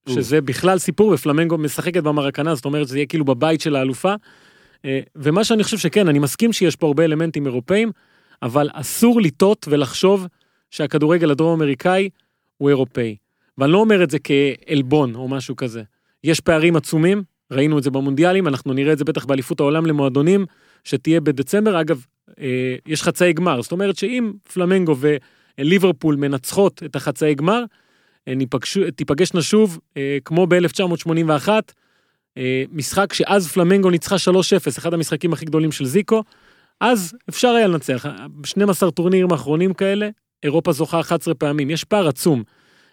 שזה 0.09 0.41
בכלל 0.41 0.79
סיפור, 0.79 1.09
ופלמנגו 1.15 1.59
משחקת 1.59 2.03
במרקנה, 2.03 2.55
זאת 2.55 2.65
אומרת, 2.65 2.89
זה 2.89 2.99
יהיה 2.99 3.07
כאילו 3.07 3.25
בבית 3.25 3.61
של 3.61 3.77
האלופה. 3.77 4.15
אה, 4.85 5.01
ומה 5.17 5.45
שאני 5.45 5.65
חושב 5.65 5.79
שכן, 5.79 6.09
אני 6.09 6.19
מסכים 6.19 6.53
שיש 6.53 6.77
פה 6.77 6.87
הרבה 6.87 7.05
אלמנטים 7.05 7.47
אירופאים, 7.47 7.93
אבל 8.43 8.69
אסור 8.73 9.21
לטעות 9.21 9.67
ולחשוב 9.71 10.27
שהכדורגל 10.71 11.31
הדרום 11.31 11.53
אמריקאי 11.61 12.09
הוא 12.59 12.69
אירופאי. 12.69 13.17
ואני 13.59 13.73
לא 13.73 13.79
אומר 13.79 14.03
את 14.03 14.11
זה 14.11 14.19
כעלבון 14.19 15.15
או 15.15 15.29
משהו 15.29 15.57
כזה. 15.57 15.83
יש 16.25 16.41
פערים 16.41 16.77
עצומים, 16.77 17.23
ראינו 17.51 17.79
את 17.79 17.83
זה 17.83 17.91
במונדיאלים, 17.91 18.49
אנחנו 18.49 18.73
נראה 18.73 18.93
את 18.93 18.99
זה 18.99 19.05
בטח 19.05 19.25
באליפות 19.25 19.61
העולם 19.61 19.87
למועדונים, 19.87 20.47
שתהיה 20.85 21.21
בדצמבר. 21.21 21.81
אגב, 21.81 22.05
אה, 22.41 22.77
יש 22.87 23.03
חצאי 23.03 23.33
גמר, 23.33 23.63
זאת 23.63 23.73
אומרת 23.73 23.97
שאם 23.97 24.33
פלמנגו 24.53 24.97
וליברפול 25.59 26.17
מנצחות 26.17 26.83
את 26.85 26.97
החצאי 26.97 27.35
גמר, 27.35 27.65
אה, 28.29 28.35
תיפגשנה 28.97 29.43
שוב, 29.43 29.79
אה, 29.97 30.19
כמו 30.25 30.47
ב-1981, 30.47 31.49
אה, 32.39 32.65
משחק 32.73 33.13
שאז 33.13 33.49
פלמנגו 33.49 33.91
ניצחה 33.91 34.19
3-0, 34.19 34.79
אחד 34.79 34.95
המשחקים 34.95 35.33
הכי 35.33 35.45
גדולים 35.45 35.73
של 35.73 35.85
זיקו, 35.85 36.23
אז 36.81 37.15
אפשר 37.29 37.49
היה 37.49 37.67
לנצח. 37.67 38.07
12 38.45 38.91
טורנירים 38.91 39.33
האחרונים 39.33 39.75
כאלה, 39.75 40.09
אירופה 40.43 40.73
זוכה 40.73 41.01
11 41.01 41.35
פעמים, 41.35 41.71
יש 41.71 41.85
פער 41.85 42.09
עצום. 42.09 42.43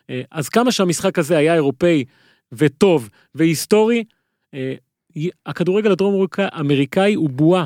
אה, 0.09 0.21
אז 0.31 0.49
כמה 0.49 0.71
שהמשחק 0.71 1.19
הזה 1.19 1.37
היה 1.37 1.53
אירופאי 1.53 2.05
וטוב 2.51 3.09
והיסטורי, 3.35 4.03
אה, 4.53 4.73
הכדורגל 5.45 5.91
הדרום 5.91 6.25
אמריקאי 6.59 7.13
הוא 7.13 7.29
בועה. 7.29 7.65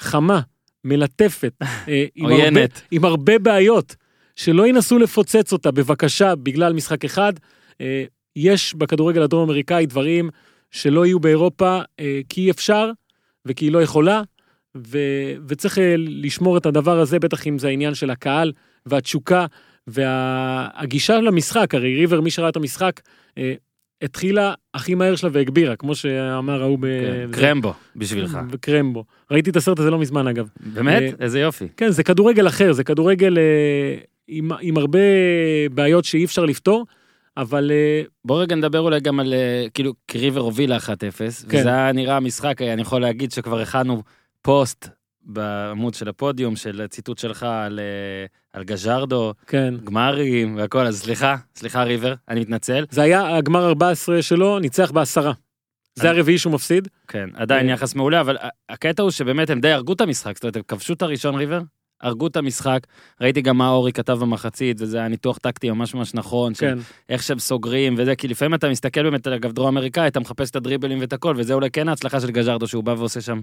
חמה, 0.00 0.40
מלטפת, 0.84 1.52
אה, 1.62 2.04
עם, 2.14 2.26
הרבה. 2.26 2.60
עם 2.90 3.04
הרבה 3.04 3.38
בעיות, 3.38 3.96
שלא 4.36 4.66
ינסו 4.66 4.98
לפוצץ 4.98 5.52
אותה 5.52 5.70
בבקשה 5.70 6.34
בגלל 6.34 6.72
משחק 6.72 7.04
אחד. 7.04 7.32
אה, 7.80 8.04
יש 8.36 8.74
בכדורגל 8.74 9.22
הדרום 9.22 9.42
אמריקאי 9.42 9.86
דברים 9.86 10.30
שלא 10.70 11.06
יהיו 11.06 11.20
באירופה 11.20 11.80
אה, 12.00 12.20
כי 12.28 12.40
אי 12.40 12.50
אפשר 12.50 12.90
וכי 13.46 13.64
היא 13.64 13.72
לא 13.72 13.82
יכולה, 13.82 14.22
ו, 14.76 14.98
וצריך 15.48 15.78
לשמור 15.96 16.56
את 16.56 16.66
הדבר 16.66 16.98
הזה, 16.98 17.18
בטח 17.18 17.46
אם 17.46 17.58
זה 17.58 17.68
העניין 17.68 17.94
של 17.94 18.10
הקהל 18.10 18.52
והתשוקה 18.86 19.46
והגישה 19.86 21.20
למשחק, 21.20 21.74
הרי 21.74 21.96
ריבר, 21.96 22.20
מי 22.20 22.30
שראה 22.30 22.48
את 22.48 22.56
המשחק, 22.56 23.00
התחילה 24.04 24.54
הכי 24.74 24.94
מהר 24.94 25.16
שלה 25.16 25.30
והגבירה, 25.32 25.76
כמו 25.76 25.94
שאמר 25.94 26.62
ההוא 26.62 26.78
ב... 26.80 26.86
כן, 26.86 27.26
זה- 27.32 27.40
קרמבו, 27.40 27.72
בשבילך. 27.96 28.38
וקרמבו. 28.50 29.04
ראיתי 29.30 29.50
את 29.50 29.56
הסרט 29.56 29.78
הזה 29.78 29.90
לא 29.90 29.98
מזמן 29.98 30.26
אגב. 30.26 30.48
באמת? 30.60 31.02
אה, 31.02 31.08
איזה 31.20 31.40
יופי. 31.40 31.68
כן, 31.76 31.90
זה 31.90 32.02
כדורגל 32.02 32.48
אחר, 32.48 32.72
זה 32.72 32.84
כדורגל 32.84 33.38
אה, 33.38 33.42
עם, 34.28 34.50
עם 34.60 34.76
הרבה 34.76 34.98
בעיות 35.74 36.04
שאי 36.04 36.24
אפשר 36.24 36.44
לפתור, 36.44 36.86
אבל 37.36 37.70
אה, 37.74 38.02
בוא 38.24 38.42
רגע 38.42 38.56
נדבר 38.56 38.80
אולי 38.80 39.00
גם 39.00 39.20
על, 39.20 39.34
כאילו, 39.74 39.92
קריבר 40.06 40.40
הובילה 40.40 40.76
1-0, 40.78 40.80
כן. 40.88 41.58
וזה 41.58 41.68
היה 41.68 41.92
נראה 41.92 42.20
משחק, 42.20 42.62
אני 42.62 42.82
יכול 42.82 43.00
להגיד 43.00 43.32
שכבר 43.32 43.60
הכנו 43.60 44.02
פוסט 44.42 44.88
בעמוד 45.24 45.94
של 45.94 46.08
הפודיום, 46.08 46.56
של 46.56 46.86
ציטוט 46.86 47.18
שלך 47.18 47.42
על, 47.42 47.80
אה, 47.80 48.26
על 48.52 48.64
גז'רדו, 48.64 49.32
כן. 49.46 49.74
גמרים 49.84 50.56
והכל, 50.56 50.86
אז 50.86 51.00
סליחה, 51.00 51.36
סליחה 51.56 51.82
ריבר, 51.82 52.14
אני 52.28 52.40
מתנצל. 52.40 52.84
זה 52.90 53.02
היה 53.02 53.36
הגמר 53.36 53.68
14 53.68 54.22
שלו, 54.22 54.58
ניצח 54.58 54.90
בעשרה. 54.90 55.32
זה 55.94 56.10
הרביעי 56.10 56.38
שהוא 56.38 56.52
מפסיד. 56.52 56.88
כן, 57.08 57.28
עדיין 57.34 57.68
אה, 57.68 57.72
יחס 57.72 57.94
מעולה, 57.94 58.20
אבל 58.20 58.36
הקטע 58.68 59.02
הוא 59.02 59.10
שבאמת 59.10 59.50
הם 59.50 59.60
די 59.60 59.72
הרגו 59.72 59.92
את 59.92 60.00
המשחק, 60.00 60.34
זאת 60.34 60.44
אומרת, 60.44 60.56
הם 60.56 60.62
כבשו 60.68 60.92
את 60.92 61.02
הראשון 61.02 61.34
ריבר, 61.34 61.60
הרגו 62.00 62.26
את 62.26 62.36
המשחק, 62.36 62.86
ראיתי 63.20 63.42
גם 63.42 63.58
מה 63.58 63.68
אורי 63.68 63.92
כתב 63.92 64.12
במחצית, 64.12 64.76
וזה 64.80 64.98
היה 64.98 65.08
ניתוח 65.08 65.38
טקטי 65.38 65.70
ממש 65.70 65.94
ממש 65.94 66.14
נכון, 66.14 66.52
כן. 66.54 66.78
איך 67.08 67.22
שהם 67.22 67.38
סוגרים 67.38 67.94
וזה, 67.98 68.16
כי 68.16 68.28
לפעמים 68.28 68.54
אתה 68.54 68.68
מסתכל 68.68 69.02
באמת 69.02 69.26
על 69.26 69.32
אגב 69.32 69.52
דרום 69.52 69.68
אמריקאי, 69.68 70.06
אתה 70.06 70.20
מחפש 70.20 70.50
את 70.50 70.56
הדריבלים 70.56 71.00
ואת 71.00 71.12
הכל, 71.12 71.34
וזה 71.38 71.54
אולי 71.54 71.70
כן 71.70 71.88
ההצלחה 71.88 72.20
של 72.20 72.30
גז'רדו, 72.30 72.66
שהוא 72.66 72.84
בא 72.84 72.90
ועושה 72.90 73.20
שם 73.20 73.40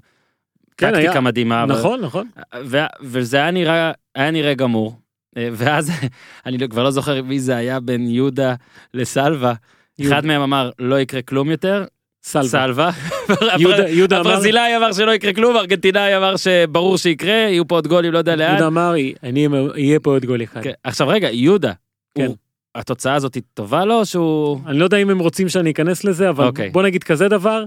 כן, 0.77 0.91
טקטיקה 0.91 1.11
היה- 1.11 1.21
מדהימה. 1.21 1.63
אבל- 1.63 1.79
נכון, 1.79 2.01
נכון. 2.01 2.27
ו- 2.65 2.77
וזה 3.01 3.37
היה 3.37 3.51
נראה, 3.51 3.91
היה 4.15 4.31
נראה 4.31 4.53
גמור. 4.53 4.95
אה, 5.37 5.49
ואז, 5.51 5.91
אני 6.45 6.57
לא- 6.57 6.67
כבר 6.67 6.83
לא 6.83 6.91
זוכר 6.91 7.21
מי 7.23 7.39
זה 7.39 7.55
היה 7.55 7.79
בין 7.79 8.07
יהודה 8.07 8.55
לסלווה. 8.93 9.53
אחד 10.01 10.25
מהם 10.25 10.41
אמר, 10.41 10.69
לא 10.79 10.99
יקרה 10.99 11.21
כלום 11.21 11.51
יותר, 11.51 11.85
סלווה. 12.23 12.49
סלווה. 12.49 12.91
יהודה- 13.59 13.89
יהודה 13.89 14.19
אמר- 14.19 14.31
הברזילאי 14.31 14.77
אמר 14.77 14.93
שלא 14.93 15.11
יקרה 15.11 15.33
כלום, 15.33 15.57
ארגנטינאי 15.57 16.17
אמר 16.17 16.35
שברור 16.37 16.97
שיקרה, 16.97 17.31
יהיו 17.33 17.67
פה 17.67 17.75
עוד 17.75 17.87
גולים, 17.87 18.13
לא 18.13 18.17
יודע 18.17 18.35
לאן. 18.35 18.49
יהודה 18.49 18.67
אמר, 18.67 18.93
אני 19.23 19.47
אהיה 19.73 19.99
פה 19.99 20.11
עוד 20.11 20.25
גול 20.25 20.43
אחד. 20.43 20.63
כן, 20.63 20.71
עכשיו 20.83 21.07
רגע, 21.07 21.29
יהודה, 21.31 21.71
כן. 22.17 22.25
הוא- 22.25 22.35
התוצאה 22.75 23.13
הזאת 23.15 23.35
היא 23.35 23.43
טובה 23.53 23.85
לו, 23.85 24.05
שהוא... 24.05 24.59
אני 24.67 24.79
לא 24.79 24.83
יודע 24.83 24.97
אם 24.97 25.09
הם 25.09 25.19
רוצים 25.19 25.49
שאני 25.49 25.71
אכנס 25.71 26.03
לזה, 26.03 26.29
אבל 26.29 26.45
אוקיי. 26.45 26.69
בוא 26.69 26.83
נגיד 26.83 27.03
כזה 27.03 27.27
דבר. 27.27 27.63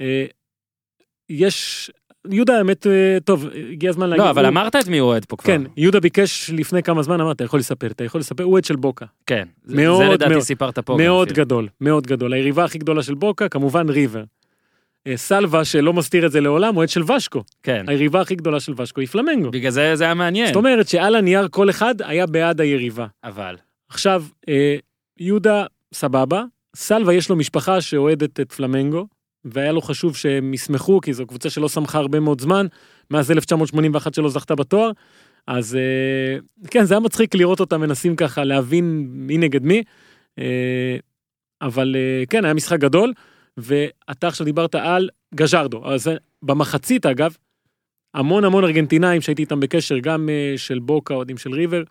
אה, 0.00 0.24
יש, 1.30 1.90
יהודה 2.30 2.58
האמת, 2.58 2.86
אה, 2.86 3.18
טוב, 3.24 3.46
הגיע 3.72 3.90
הזמן 3.90 4.08
להגיד. 4.10 4.24
לא, 4.24 4.30
אבל 4.30 4.42
הוא- 4.44 4.48
אמרת 4.48 4.76
את 4.76 4.88
מי 4.88 4.98
הוא 4.98 5.08
אוהד 5.08 5.24
פה 5.24 5.36
כבר. 5.36 5.46
כן, 5.46 5.62
יהודה 5.76 6.00
ביקש 6.00 6.50
לפני 6.50 6.82
כמה 6.82 7.02
זמן, 7.02 7.20
אמר, 7.20 7.32
אתה 7.32 7.44
יכול 7.44 7.60
לספר, 7.60 7.86
אתה 7.86 8.04
יכול 8.04 8.18
לספר, 8.20 8.44
הוא 8.44 8.52
אוהד 8.52 8.64
של 8.64 8.76
בוקה. 8.76 9.06
כן. 9.26 9.48
זה- 9.64 9.76
מאוד, 9.76 10.02
זה 10.06 10.12
לדעתי 10.12 10.30
מאוד. 10.32 10.42
סיפרת 10.42 10.78
פה. 10.78 10.96
מאוד. 10.96 11.32
גדול, 11.32 11.68
מאוד 11.80 12.06
גדול. 12.06 12.32
היריבה 12.32 12.64
הכי 12.64 12.78
גדולה 12.78 13.02
של 13.02 13.14
בוקה, 13.14 13.48
כמובן 13.48 13.88
ריבר. 13.88 14.24
אה, 15.06 15.16
סלווה, 15.16 15.64
שלא 15.64 15.92
מסתיר 15.92 16.26
את 16.26 16.32
זה 16.32 16.40
לעולם, 16.40 16.76
אוהד 16.76 16.88
של 16.88 17.12
ושקו. 17.12 17.42
כן. 17.62 17.84
היריבה 17.88 18.20
הכי 18.20 18.34
גדולה 18.34 18.60
של 18.60 18.72
ושקו 18.76 19.00
היא 19.00 19.08
פלמנגו. 19.08 19.50
בגלל 19.50 19.70
זה 19.70 19.96
זה 19.96 20.04
היה 20.04 20.14
מעניין. 20.14 20.46
זאת 20.46 20.56
אומרת 20.56 20.88
שעל 20.88 21.14
הנייר 21.14 21.48
כל 21.50 21.70
אחד 21.70 21.94
היה 22.02 22.26
בעד 22.26 22.60
היריבה. 22.60 23.06
אבל. 23.24 23.54
עכשיו, 23.88 24.24
אה, 24.48 24.76
יהודה, 25.20 25.64
סבבה, 25.94 26.44
סלווה 26.76 27.14
יש 27.14 27.28
לו 27.30 27.36
משפחה 27.36 27.80
שאוהדת 27.80 28.40
את 28.40 28.52
פלמנגו, 28.52 29.06
והיה 29.52 29.72
לו 29.72 29.80
חשוב 29.80 30.16
שהם 30.16 30.54
ישמחו, 30.54 31.00
כי 31.00 31.12
זו 31.12 31.26
קבוצה 31.26 31.50
שלא 31.50 31.68
שמחה 31.68 31.98
הרבה 31.98 32.20
מאוד 32.20 32.40
זמן, 32.40 32.66
מאז 33.10 33.30
1981 33.30 34.14
שלא 34.14 34.28
זכתה 34.28 34.54
בתואר. 34.54 34.90
אז 35.46 35.76
אה, 35.76 36.38
כן, 36.70 36.84
זה 36.84 36.94
היה 36.94 37.00
מצחיק 37.00 37.34
לראות 37.34 37.60
אותם 37.60 37.80
מנסים 37.80 38.16
ככה 38.16 38.44
להבין 38.44 39.06
מי 39.10 39.38
נגד 39.38 39.64
מי. 39.64 39.82
אה, 40.38 40.96
אבל 41.62 41.96
אה, 41.96 42.24
כן, 42.30 42.44
היה 42.44 42.54
משחק 42.54 42.78
גדול, 42.78 43.12
ואתה 43.56 44.28
עכשיו 44.28 44.44
דיברת 44.44 44.74
על 44.74 45.08
גז'רדו. 45.34 45.92
אז 45.92 46.10
במחצית, 46.42 47.06
אגב, 47.06 47.36
המון 48.14 48.44
המון 48.44 48.64
ארגנטינאים 48.64 49.20
שהייתי 49.20 49.42
איתם 49.42 49.60
בקשר, 49.60 49.98
גם 49.98 50.28
של 50.56 50.78
בוקה, 50.78 51.14
אוהדים 51.14 51.38
של 51.38 51.52
ריבר, 51.52 51.82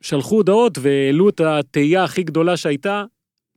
שלחו 0.00 0.36
הודעות 0.36 0.78
והעלו 0.80 1.28
את 1.28 1.40
התהייה 1.40 2.04
הכי 2.04 2.22
גדולה 2.22 2.56
שהייתה, 2.56 3.04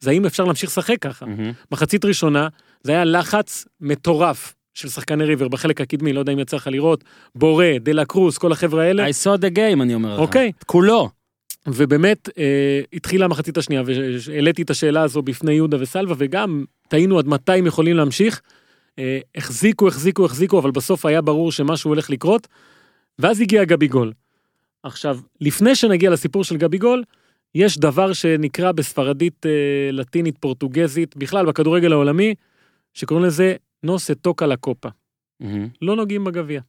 זה 0.01 0.09
האם 0.11 0.25
אפשר 0.25 0.43
להמשיך 0.43 0.69
לשחק 0.69 0.97
ככה. 1.01 1.25
מהמם. 1.25 1.51
מחצית 1.71 2.05
ראשונה, 2.05 2.47
זה 2.83 2.91
היה 2.91 3.05
לחץ 3.05 3.65
מטורף 3.81 4.53
של 4.73 4.89
שחקני 4.89 5.23
ריבר 5.23 5.47
בחלק 5.47 5.81
הקדמי, 5.81 6.13
לא 6.13 6.19
יודע 6.19 6.33
אם 6.33 6.39
יצא 6.39 6.57
לך 6.57 6.67
לראות, 6.67 7.03
בורא, 7.35 7.65
דלה 7.81 8.05
קרוס, 8.05 8.37
כל 8.37 8.51
החבר'ה 8.51 8.83
האלה, 8.83 9.07
I 9.07 9.11
saw 9.23 9.41
the 9.41 9.55
game, 9.55 9.81
אני 9.81 9.93
אומר 9.93 10.13
לך. 10.13 10.19
אוקיי. 10.19 10.51
כולו. 10.65 11.09
ובאמת 11.67 12.29
אה, 12.37 12.81
התחילה 12.93 13.25
המחצית 13.25 13.57
השנייה, 13.57 13.83
והעליתי 13.85 14.61
את 14.61 14.69
השאלה 14.69 15.01
הזו 15.01 15.21
בפני 15.21 15.53
יהודה 15.53 15.77
וסלווה, 15.79 16.15
וגם 16.17 16.65
תהינו 16.87 17.19
עד 17.19 17.27
מתי 17.27 17.51
הם 17.51 17.65
יכולים 17.65 17.97
להמשיך. 17.97 18.41
אה, 18.99 19.19
החזיקו, 19.35 19.87
החזיקו, 19.87 20.25
החזיקו, 20.25 20.59
אבל 20.59 20.71
בסוף 20.71 21.05
היה 21.05 21.21
ברור 21.21 21.51
שמשהו 21.51 21.91
הולך 21.91 22.09
לקרות, 22.09 22.47
ואז 23.19 23.41
הגיע 23.41 23.63
גבי 23.63 23.87
גול. 23.87 24.11
עכשיו, 24.83 25.19
לפני 25.41 25.75
שנגיע 25.75 26.09
לסיפור 26.09 26.43
של 26.43 26.57
גבי 26.57 26.77
גול, 26.77 27.03
יש 27.55 27.77
דבר 27.79 28.13
שנקרא 28.13 28.71
בספרדית 28.71 29.45
אה, 29.45 29.51
לטינית 29.91 30.37
פורטוגזית, 30.39 31.17
בכלל 31.17 31.45
בכדורגל 31.45 31.91
העולמי, 31.91 32.35
שקוראים 32.93 33.25
לזה 33.25 33.55
נוסה 33.83 34.15
טוקה 34.15 34.45
לקופה. 34.47 34.89
מהמם. 35.39 35.67
לא 35.81 35.95
נוגעים 35.95 36.23
בגביע. 36.23 36.61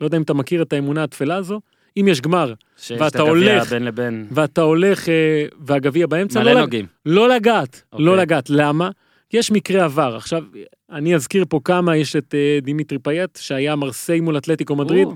לא 0.00 0.06
יודע 0.06 0.16
אם 0.16 0.22
אתה 0.22 0.34
מכיר 0.34 0.62
את 0.62 0.72
האמונה 0.72 1.04
התפלה 1.04 1.36
הזו, 1.36 1.60
אם 1.96 2.08
יש 2.08 2.20
גמר 2.20 2.54
ואתה 2.98 3.22
הולך- 3.22 3.70
בין 3.70 3.84
לבין. 3.84 4.26
ואתה 4.30 4.60
הולך 4.60 5.08
אה, 5.08 5.44
והגביע 5.60 6.06
באמצע, 6.06 6.42
לא, 6.42 6.60
נוגעים. 6.60 6.86
לא 7.06 7.28
לגעת, 7.28 7.82
אוקיי. 7.92 8.06
לא 8.06 8.16
לגעת. 8.16 8.50
למה? 8.50 8.90
יש 9.32 9.50
מקרה 9.50 9.84
עבר. 9.84 10.16
עכשיו, 10.16 10.44
אני 10.90 11.14
אזכיר 11.14 11.44
פה 11.48 11.60
כמה, 11.64 11.96
יש 11.96 12.16
את 12.16 12.34
אה, 12.34 12.58
דימיטרי 12.62 12.98
פייט, 12.98 13.36
שהיה 13.36 13.76
מרסיי 13.76 14.20
מול 14.20 14.38
אתלטיקו 14.38 14.76
מדריד, 14.76 15.06
או, 15.06 15.14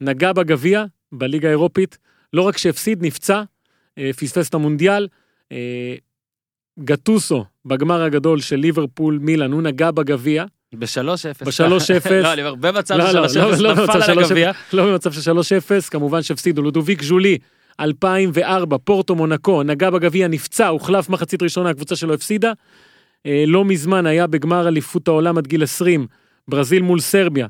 נגע 0.00 0.32
בגביע, 0.32 0.84
בליגה 1.12 1.48
האירופית, 1.48 1.98
לא 2.32 2.42
רק 2.42 2.56
שהפסיד, 2.58 3.02
נפצע, 3.02 3.42
פספס 4.16 4.48
את 4.48 4.54
המונדיאל. 4.54 5.08
אה, 5.52 5.94
גטוסו, 6.84 7.44
בגמר 7.64 8.02
הגדול 8.02 8.40
של 8.40 8.56
ליברפול 8.56 9.18
מילאן, 9.22 9.52
הוא 9.52 9.62
נגע 9.62 9.90
בגביע, 9.90 10.44
בשלוש 10.74 11.26
אפס. 11.26 11.46
בשלוש 11.46 11.90
אפס. 11.90 12.10
לא, 12.24 12.32
אני 12.32 12.42
אומר, 12.42 12.54
במצב 12.54 12.94
לא, 12.94 13.12
של 13.12 13.20
לא, 13.20 13.28
שלוש 13.28 13.60
לא, 13.60 13.72
אפס, 13.72 13.78
לא 13.78 13.84
נפל 13.84 14.10
על 14.12 14.18
הגביע. 14.18 14.52
לא 14.72 14.86
במצב 14.86 15.12
של 15.12 15.30
3-0, 15.30 15.90
כמובן 15.90 16.22
שהפסידו. 16.22 16.62
לודוביק 16.62 17.02
ז'ולי, 17.02 17.38
2004, 17.80 18.78
פורטו 18.78 19.14
מונקו, 19.14 19.62
נגע 19.62 19.90
בגביע, 19.90 20.28
נפצע, 20.28 20.68
הוחלף 20.68 21.08
מחצית 21.08 21.42
ראשונה, 21.42 21.70
הקבוצה 21.70 21.96
שלו 21.96 22.14
הפסידה. 22.14 22.52
אה, 23.26 23.44
לא 23.46 23.64
מזמן 23.64 24.06
היה 24.06 24.26
בגמר 24.26 24.68
אליפות 24.68 25.08
העולם 25.08 25.38
עד 25.38 25.46
גיל 25.46 25.62
20, 25.62 26.06
ברזיל 26.48 26.82
מול 26.82 27.00
סרביה. 27.00 27.46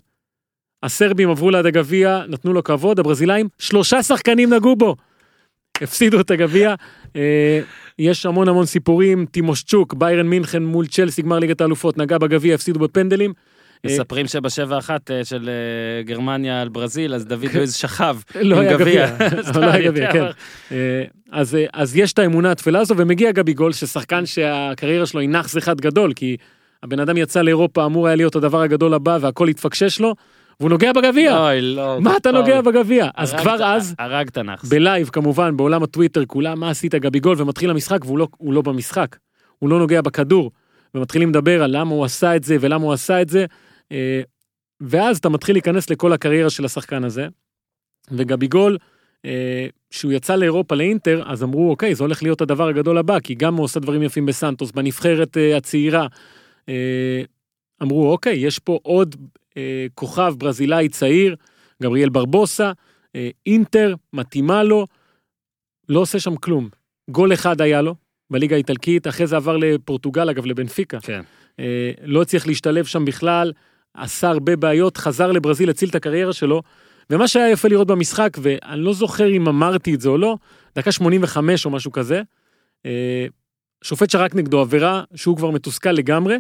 הסרבים 0.83 1.31
עברו 1.31 1.51
ליד 1.51 1.67
הגביע, 1.67 2.23
נתנו 2.29 2.53
לו 2.53 2.65
כבוד, 2.65 2.99
הברזילאים, 2.99 3.49
שלושה 3.59 4.03
שחקנים 4.03 4.55
נגעו 4.55 4.77
בו. 4.77 4.97
הפסידו 5.81 6.21
את 6.21 6.31
הגביע. 6.31 6.75
אה, 7.17 7.61
יש 7.99 8.27
המון 8.27 8.49
המון 8.49 8.67
סיפורים, 8.67 9.27
טימושצ'וק, 9.27 9.95
ביירן 9.95 10.27
מינכן 10.27 10.63
מול 10.63 10.87
צ'לסי, 10.87 11.23
גמר 11.23 11.39
ליגת 11.39 11.61
האלופות, 11.61 11.99
נגע 11.99 12.19
בגביע, 12.19 12.55
הפסידו 12.55 12.81
בפנדלים. 12.81 13.33
אה, 13.87 13.91
מספרים 13.91 14.27
שבשבע 14.27 14.79
אחת 14.79 15.11
אה, 15.11 15.25
של 15.25 15.51
גרמניה 16.05 16.61
על 16.61 16.69
ברזיל, 16.69 17.15
אז 17.15 17.27
דוד 17.27 17.45
לואיז 17.55 17.75
שכב 17.81 18.17
לא 18.41 18.63
עם 18.63 18.69
גביע. 18.69 19.07
סתם, 19.43 19.61
לא 19.67 19.71
היה 19.71 19.91
גביע, 19.91 20.13
כן. 20.13 20.25
אה, 20.73 21.05
אז 21.73 21.97
יש 21.97 22.13
את 22.13 22.19
האמונה 22.19 22.51
התפלה 22.51 22.79
הזו, 22.79 22.95
ומגיע 22.97 23.33
גבי 23.33 23.53
גול, 23.53 23.73
ששחקן 23.73 24.27
שהקריירה 24.27 25.07
שלו 25.07 25.21
היא 25.21 25.29
נאחס 25.29 25.59
אחד 25.59 25.81
גדול, 25.81 26.13
כי 26.13 26.37
הבן 26.83 27.01
אדם 27.01 27.17
יצא 27.17 27.43
לאירופה, 27.43 27.87
אמור 27.87 28.07
היה 28.07 28.17
להיות 28.17 28.37
הדבר 28.37 28.63
הגדול 28.63 28.95
הבא, 28.95 29.19
והכל 29.21 29.49
התפקשש 29.49 30.01
לו, 30.01 30.15
והוא 30.61 30.71
נוגע 30.71 30.93
בגביע. 30.93 31.39
אוי, 31.39 31.61
לא. 31.61 32.01
מה 32.01 32.17
אתה. 32.17 32.33
נוגע 32.33 32.61
בגביע? 32.61 33.09
אז 33.15 33.35
כבר 33.35 33.65
אז, 33.65 33.95
הרגת 33.99 34.39
נאחס. 34.39 34.69
בלייב 34.69 35.09
כמובן, 35.09 35.57
בעולם 35.57 35.83
הטוויטר, 35.83 36.25
כולם, 36.27 36.61
מה 36.61 36.71
עשית 36.71 36.95
גבי 36.95 37.21
גול, 37.21 37.43
ומתחיל 37.43 37.71
המשחק, 37.71 38.05
והוא 38.05 38.19
לא, 38.19 38.29
לא 38.43 38.63
במשחק. 38.63 39.17
הוא 39.59 39.71
לא 39.71 39.79
נוגע 39.79 40.01
בכדור, 40.01 40.51
ומתחילים 40.95 41.31
לדבר 41.31 41.63
על 41.63 41.77
למה 41.77 41.91
הוא 41.91 42.05
עשה 42.05 42.37
את 42.37 42.45
זה, 42.45 42.57
ולמה 42.61 42.85
הוא 42.85 42.93
עשה 42.93 43.23
את 43.23 43.29
זה. 43.29 43.47
אה, 43.93 44.21
ואז 44.81 45.19
אתה 45.19 45.29
מתחיל 45.29 45.55
להיכנס 45.55 45.91
לכל 45.91 46.13
הקריירה 46.13 46.51
של 46.51 46.65
השחקן 46.65 47.05
הזה. 47.05 47.29
וגבי 48.11 48.47
גול, 48.47 48.79
אה, 49.25 49.67
כשהוא 49.91 50.13
יצא 50.13 50.37
לאירופה 50.37 50.75
לאינטר, 50.75 51.23
אז 51.27 51.43
אמרו, 51.43 51.71
אוקיי, 51.71 51.95
זה 51.95 52.05
הולך 52.05 52.23
להיות 52.23 52.41
הדבר 52.41 52.69
הגדול 52.69 52.99
הבא, 52.99 53.21
כי 53.21 53.35
גם 53.35 53.55
הוא 53.55 53.65
עושה 53.65 53.81
דברים 53.81 54.03
יפים 54.03 54.27
בסנטוס, 54.27 54.73
בנבחרת 54.73 55.37
אה, 55.37 55.57
הצעירה. 55.57 56.07
אמרו, 57.83 58.13
אוקיי, 58.13 58.37
יש 58.37 58.59
פה 58.59 58.79
עוד 58.83 59.17
כוכב 59.95 60.35
ברזילאי 60.39 60.89
צעיר, 60.89 61.37
גבריאל 61.83 62.09
ברבוסה, 62.09 62.73
אה, 63.17 63.31
אינטר, 63.47 63.95
מתאימה 64.13 64.63
לו, 64.63 64.87
לא 65.89 66.01
עושה 66.01 66.21
שם 66.21 66.37
כלום. 66.37 66.69
גול 67.11 67.33
אחד 67.33 67.61
היה 67.61 67.83
לו, 67.83 67.95
בליגה 68.31 68.57
האיטלקית, 68.57 69.07
אחרי 69.07 69.27
זה 69.27 69.37
עבר 69.37 69.57
לפורטוגל, 69.57 70.31
אגב, 70.31 70.47
לבנפיקה. 70.47 71.01
כן. 71.01 71.21
אה, 71.61 71.91
לא 72.05 72.23
הצליח 72.23 72.47
להשתלב 72.47 72.85
שם 72.85 73.05
בכלל, 73.05 73.53
עשה 73.95 74.29
הרבה 74.29 74.57
בעיות, 74.57 74.97
חזר 74.97 75.33
לברזיל, 75.33 75.71
הציל 75.71 75.89
את 75.89 75.95
הקריירה 75.95 76.33
שלו. 76.33 76.63
ומה 77.11 77.29
שהיה 77.29 77.51
יפה 77.51 77.69
לראות 77.69 77.87
במשחק, 77.87 78.37
ואני 78.43 78.81
לא 78.81 78.93
זוכר 78.93 79.29
אם 79.29 79.49
אמרתי 79.49 79.95
את 79.95 80.01
זה 80.01 80.09
או 80.09 80.19
לא, 80.19 80.37
דקה 80.77 80.93
85 80.93 81.67
או 81.67 81.71
משהו 81.71 81.93
כזה, 81.93 82.23
אה, 82.87 83.27
שופט 83.85 84.11
שרק 84.11 84.35
נגדו 84.35 84.61
עבירה 84.61 85.03
שהוא 85.15 85.37
כבר 85.37 85.51
מתוסכל 85.51 85.93
לגמרי, 85.93 86.37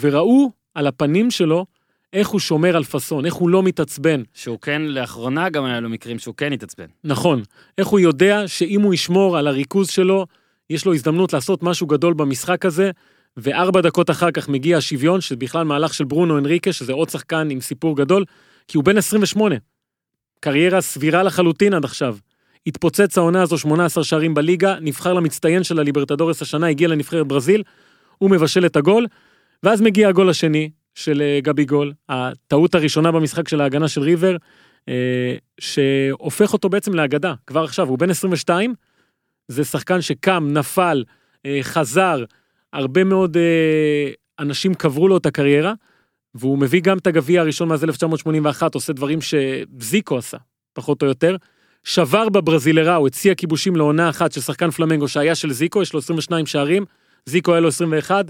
וראו 0.00 0.50
על 0.74 0.86
הפנים 0.86 1.30
שלו 1.30 1.66
איך 2.12 2.28
הוא 2.28 2.40
שומר 2.40 2.76
על 2.76 2.84
פאסון, 2.84 3.26
איך 3.26 3.34
הוא 3.34 3.50
לא 3.50 3.62
מתעצבן. 3.62 4.22
שהוא 4.34 4.58
כן, 4.58 4.82
לאחרונה 4.82 5.48
גם 5.48 5.64
היה 5.64 5.80
לו 5.80 5.88
מקרים 5.88 6.18
שהוא 6.18 6.34
כן 6.34 6.52
התעצבן. 6.52 6.86
נכון, 7.04 7.42
איך 7.78 7.86
הוא 7.86 8.00
יודע 8.00 8.48
שאם 8.48 8.82
הוא 8.82 8.94
ישמור 8.94 9.38
על 9.38 9.46
הריכוז 9.46 9.90
שלו, 9.90 10.26
יש 10.70 10.84
לו 10.86 10.94
הזדמנות 10.94 11.32
לעשות 11.32 11.62
משהו 11.62 11.86
גדול 11.86 12.14
במשחק 12.14 12.64
הזה, 12.64 12.90
וארבע 13.36 13.80
דקות 13.80 14.10
אחר 14.10 14.30
כך 14.30 14.48
מגיע 14.48 14.76
השוויון, 14.76 15.20
שזה 15.20 15.36
בכלל 15.36 15.64
מהלך 15.64 15.94
של 15.94 16.04
ברונו 16.04 16.38
אנריקה, 16.38 16.72
שזה 16.72 16.92
עוד 16.92 17.10
שחקן 17.10 17.48
עם 17.50 17.60
סיפור 17.60 17.96
גדול, 17.96 18.24
כי 18.68 18.76
הוא 18.76 18.84
בן 18.84 18.96
28. 18.96 19.56
קריירה 20.40 20.80
סבירה 20.80 21.22
לחלוטין 21.22 21.74
עד 21.74 21.84
עכשיו. 21.84 22.16
התפוצץ 22.66 23.18
העונה 23.18 23.42
הזו 23.42 23.58
18 23.58 24.04
שערים 24.04 24.34
בליגה, 24.34 24.76
נבחר 24.80 25.14
למצטיין 25.14 25.64
של 25.64 25.78
הליברטדורס 25.78 26.42
השנה, 26.42 26.66
הגיע 26.66 26.88
לנבחרת 26.88 27.26
ברזיל, 27.26 27.62
הוא 28.18 28.30
מבשל 28.30 28.66
את 28.66 28.76
הגול, 28.76 29.06
ואז 29.62 29.80
מגיע 29.80 30.08
הגול 30.08 30.30
השני 30.30 30.70
של 30.94 31.22
אה, 31.22 31.38
גבי 31.42 31.64
גול, 31.64 31.92
הטעות 32.08 32.74
הראשונה 32.74 33.12
במשחק 33.12 33.48
של 33.48 33.60
ההגנה 33.60 33.88
של 33.88 34.00
ריבר, 34.00 34.36
אה, 34.88 35.34
שהופך 35.60 36.52
אותו 36.52 36.68
בעצם 36.68 36.94
לאגדה, 36.94 37.34
כבר 37.46 37.64
עכשיו, 37.64 37.88
הוא 37.88 37.98
בן 37.98 38.10
22, 38.10 38.74
זה 39.48 39.64
שחקן 39.64 40.00
שקם, 40.00 40.48
נפל, 40.52 41.04
אה, 41.46 41.58
חזר, 41.62 42.24
הרבה 42.72 43.04
מאוד 43.04 43.36
אנשים 44.38 44.74
קברו 44.74 45.08
לו 45.08 45.16
את 45.16 45.26
הקריירה, 45.26 45.72
והוא 46.34 46.58
מביא 46.58 46.80
גם 46.80 46.98
את 46.98 47.06
הגביע 47.06 47.40
הראשון 47.40 47.68
מאז 47.68 47.84
1981, 47.84 48.74
עושה 48.74 48.92
דברים 48.92 49.18
שזיקו 49.20 50.18
עשה, 50.18 50.36
פחות 50.72 51.02
או 51.02 51.06
יותר. 51.06 51.36
שבר 51.84 52.28
בברזילרה, 52.28 52.94
הוא 52.94 53.06
הציע 53.06 53.34
כיבושים 53.34 53.76
לעונה 53.76 54.10
אחת 54.10 54.32
של 54.32 54.40
שחקן 54.40 54.70
פלמנגו 54.70 55.08
שהיה 55.08 55.34
של 55.34 55.52
זיקו, 55.52 55.82
יש 55.82 55.92
לו 55.92 55.98
22 55.98 56.46
שערים, 56.46 56.84
זיקו 57.26 57.52
היה 57.52 57.60
לו 57.60 57.68
21, 57.68 58.24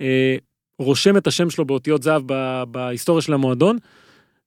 אה, 0.00 0.36
רושם 0.80 1.16
את 1.16 1.26
השם 1.26 1.50
שלו 1.50 1.64
באותיות 1.64 2.02
זהב 2.02 2.22
ב- 2.26 2.62
בהיסטוריה 2.68 3.22
של 3.22 3.32
המועדון, 3.32 3.78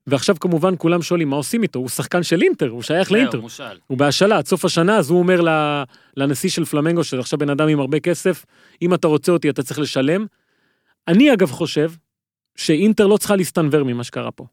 ועכשיו 0.08 0.36
כמובן 0.40 0.74
כולם 0.78 1.02
שואלים 1.02 1.30
מה 1.30 1.36
עושים 1.36 1.64
איתו, 1.64 1.80
הוא 1.80 1.90
שחקן 1.90 2.24
של 2.24 2.42
אינטר, 2.42 2.70
הוא 2.70 2.82
שייך 2.82 3.12
לאינטר. 3.12 3.42
מושל. 3.42 3.78
הוא 3.88 3.98
בהשאלה 3.98 4.38
עד 4.38 4.48
סוף 4.48 4.66
השנה, 4.66 4.98
אז 4.98 5.10
הוא 5.10 5.20
אומר 5.20 5.42
לנשיא 6.18 6.50
של 6.50 6.66
פלמנגו, 6.66 7.04
שזה 7.04 7.20
עכשיו 7.20 7.40
בן 7.40 7.50
אדם 7.50 7.68
עם 7.68 7.80
הרבה 7.80 8.00
כסף, 8.00 8.46
אם 8.82 8.94
אתה 8.94 9.08
רוצה 9.08 9.32
אותי 9.32 9.50
אתה 9.50 9.64
צריך 9.64 9.80
לשלם. 9.80 10.26
אני 11.08 11.34
אגב 11.34 11.52
חושב 11.52 11.92
שאינטר 12.56 13.08
לא 13.08 13.18
צריכה 13.18 13.36
להסתנוור 13.36 13.84
ממה 13.84 14.04
שקרה 14.04 14.32
פה. 14.32 14.46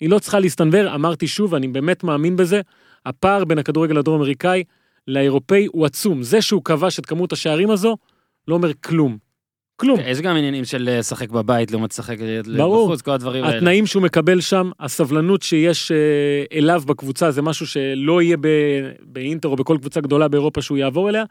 היא 0.00 0.10
לא 0.10 0.18
צריכה 0.18 0.40
להסתנוור, 0.40 0.94
אמרתי 0.94 1.26
שוב, 1.26 1.54
אני 1.54 1.68
באמת 1.68 2.04
מאמין 2.04 2.36
בזה, 2.36 2.60
הפער 3.06 3.44
בין 3.44 3.58
הכדורגל 3.58 3.98
הדרום 3.98 4.16
אמריקאי 4.16 4.64
לאירופאי 5.08 5.66
הוא 5.66 5.86
עצום. 5.86 6.22
זה 6.22 6.42
שהוא 6.42 6.64
כבש 6.64 6.98
את 6.98 7.06
כמות 7.06 7.32
השערים 7.32 7.70
הזו, 7.70 7.96
לא 8.48 8.54
אומר 8.54 8.70
כלום. 8.74 9.25
כלום. 9.76 10.00
יש 10.06 10.20
גם 10.20 10.36
עניינים 10.36 10.64
של 10.64 10.88
אה, 10.88 10.98
לשחק 10.98 11.30
בבית 11.30 11.70
לעומת 11.70 11.90
לשחק. 11.90 12.16
בחוץ, 12.58 13.02
כל 13.02 13.10
הדברים 13.10 13.44
האלה. 13.44 13.56
התנאים 13.56 13.86
שהוא 13.86 14.02
מקבל 14.02 14.40
שם, 14.40 14.70
הסבלנות 14.80 15.42
שיש 15.42 15.92
אה, 15.92 16.58
אליו 16.58 16.82
בקבוצה, 16.86 17.30
זה 17.30 17.42
משהו 17.42 17.66
שלא 17.66 18.22
יהיה 18.22 18.36
באינטר 19.02 19.48
או 19.48 19.56
בכל 19.56 19.76
קבוצה 19.80 20.00
גדולה 20.00 20.28
באירופה 20.28 20.62
שהוא 20.62 20.78
יעבור 20.78 21.08
אליה. 21.08 21.24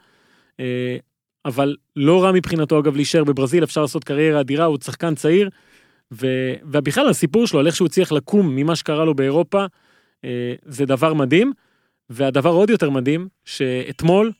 אה, 0.60 0.96
אבל 1.44 1.76
לא 1.96 2.24
רע 2.24 2.32
מבחינתו 2.32 2.78
אגב 2.78 2.96
להישאר 2.96 3.24
בברזיל, 3.24 3.64
אפשר 3.64 3.82
לעשות 3.82 4.04
קריירה 4.04 4.40
אדירה, 4.40 4.64
הוא 4.64 4.78
שחקן 4.84 5.14
צעיר. 5.14 5.48
ו- 6.12 6.54
ובכלל 6.64 7.08
הסיפור 7.08 7.46
שלו 7.46 7.60
על 7.60 7.66
איך 7.66 7.76
שהוא 7.76 7.86
הצליח 7.86 8.12
לקום 8.12 8.56
ממה 8.56 8.76
שקרה 8.76 9.04
לו 9.04 9.14
באירופה, 9.14 9.64
זה 10.66 10.86
דבר 10.86 11.14
מדהים. 11.14 11.52
והדבר 12.10 12.50
עוד 12.50 12.70
יותר 12.70 12.90
מדהים, 12.90 13.28
שאתמול 13.44 14.32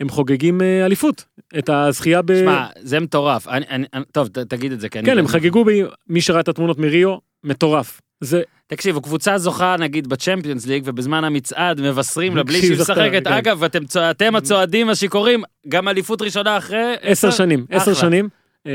הם 0.00 0.08
חוגגים 0.08 0.62
אה, 0.62 0.86
אליפות, 0.86 1.24
את 1.58 1.68
הזכייה 1.68 2.22
ב... 2.22 2.38
שמע, 2.40 2.66
זה 2.80 3.00
מטורף. 3.00 3.48
אני- 3.48 3.66
אני- 3.70 3.86
טוב, 4.12 4.28
ת- 4.28 4.38
תגיד 4.38 4.72
את 4.72 4.80
זה, 4.80 4.88
כי. 4.88 4.98
כן, 5.04 5.18
הם 5.18 5.26
חגגו, 5.28 5.64
ב... 5.64 5.68
מי 6.08 6.20
שראה 6.20 6.40
את 6.40 6.48
התמונות 6.48 6.78
מריו, 6.78 7.16
מטורף. 7.44 8.00
זה 8.20 8.42
תקשיבו, 8.66 9.00
קבוצה 9.00 9.38
זוכה 9.38 9.76
נגיד 9.78 10.08
בצ'מפיונס 10.08 10.66
ליג, 10.66 10.82
ובזמן 10.86 11.24
המצעד 11.24 11.80
מבשרים 11.80 12.36
לה 12.36 12.42
בלי 12.42 12.60
שהיא 12.60 12.72
משחקת. 12.72 13.24
כן. 13.24 13.32
אגב, 13.32 13.64
אתם 13.64 13.84
צוע- 13.84 14.10
אתם 14.10 14.36
הצועדים 14.36 14.88
השיכורים, 14.88 15.42
גם 15.68 15.88
אליפות 15.88 16.22
ראשונה 16.22 16.58
אחרי... 16.58 16.94
עשר 17.02 17.30
שנים, 17.30 17.66
עשר. 17.70 17.94
שנים. 17.94 18.28
אה, 18.66 18.72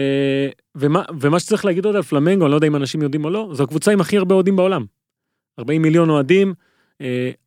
ומה, 0.75 1.03
ומה 1.19 1.39
שצריך 1.39 1.65
להגיד 1.65 1.85
עוד 1.85 1.95
על 1.95 2.01
פלמנגו, 2.01 2.43
אני 2.45 2.51
לא 2.51 2.55
יודע 2.55 2.67
אם 2.67 2.75
אנשים 2.75 3.01
יודעים 3.01 3.25
או 3.25 3.29
לא, 3.29 3.49
זו 3.53 3.63
הקבוצה 3.63 3.91
עם 3.91 4.01
הכי 4.01 4.17
הרבה 4.17 4.35
אוהדים 4.35 4.55
בעולם. 4.55 4.85
40 5.59 5.81
מיליון 5.81 6.09
אוהדים, 6.09 6.53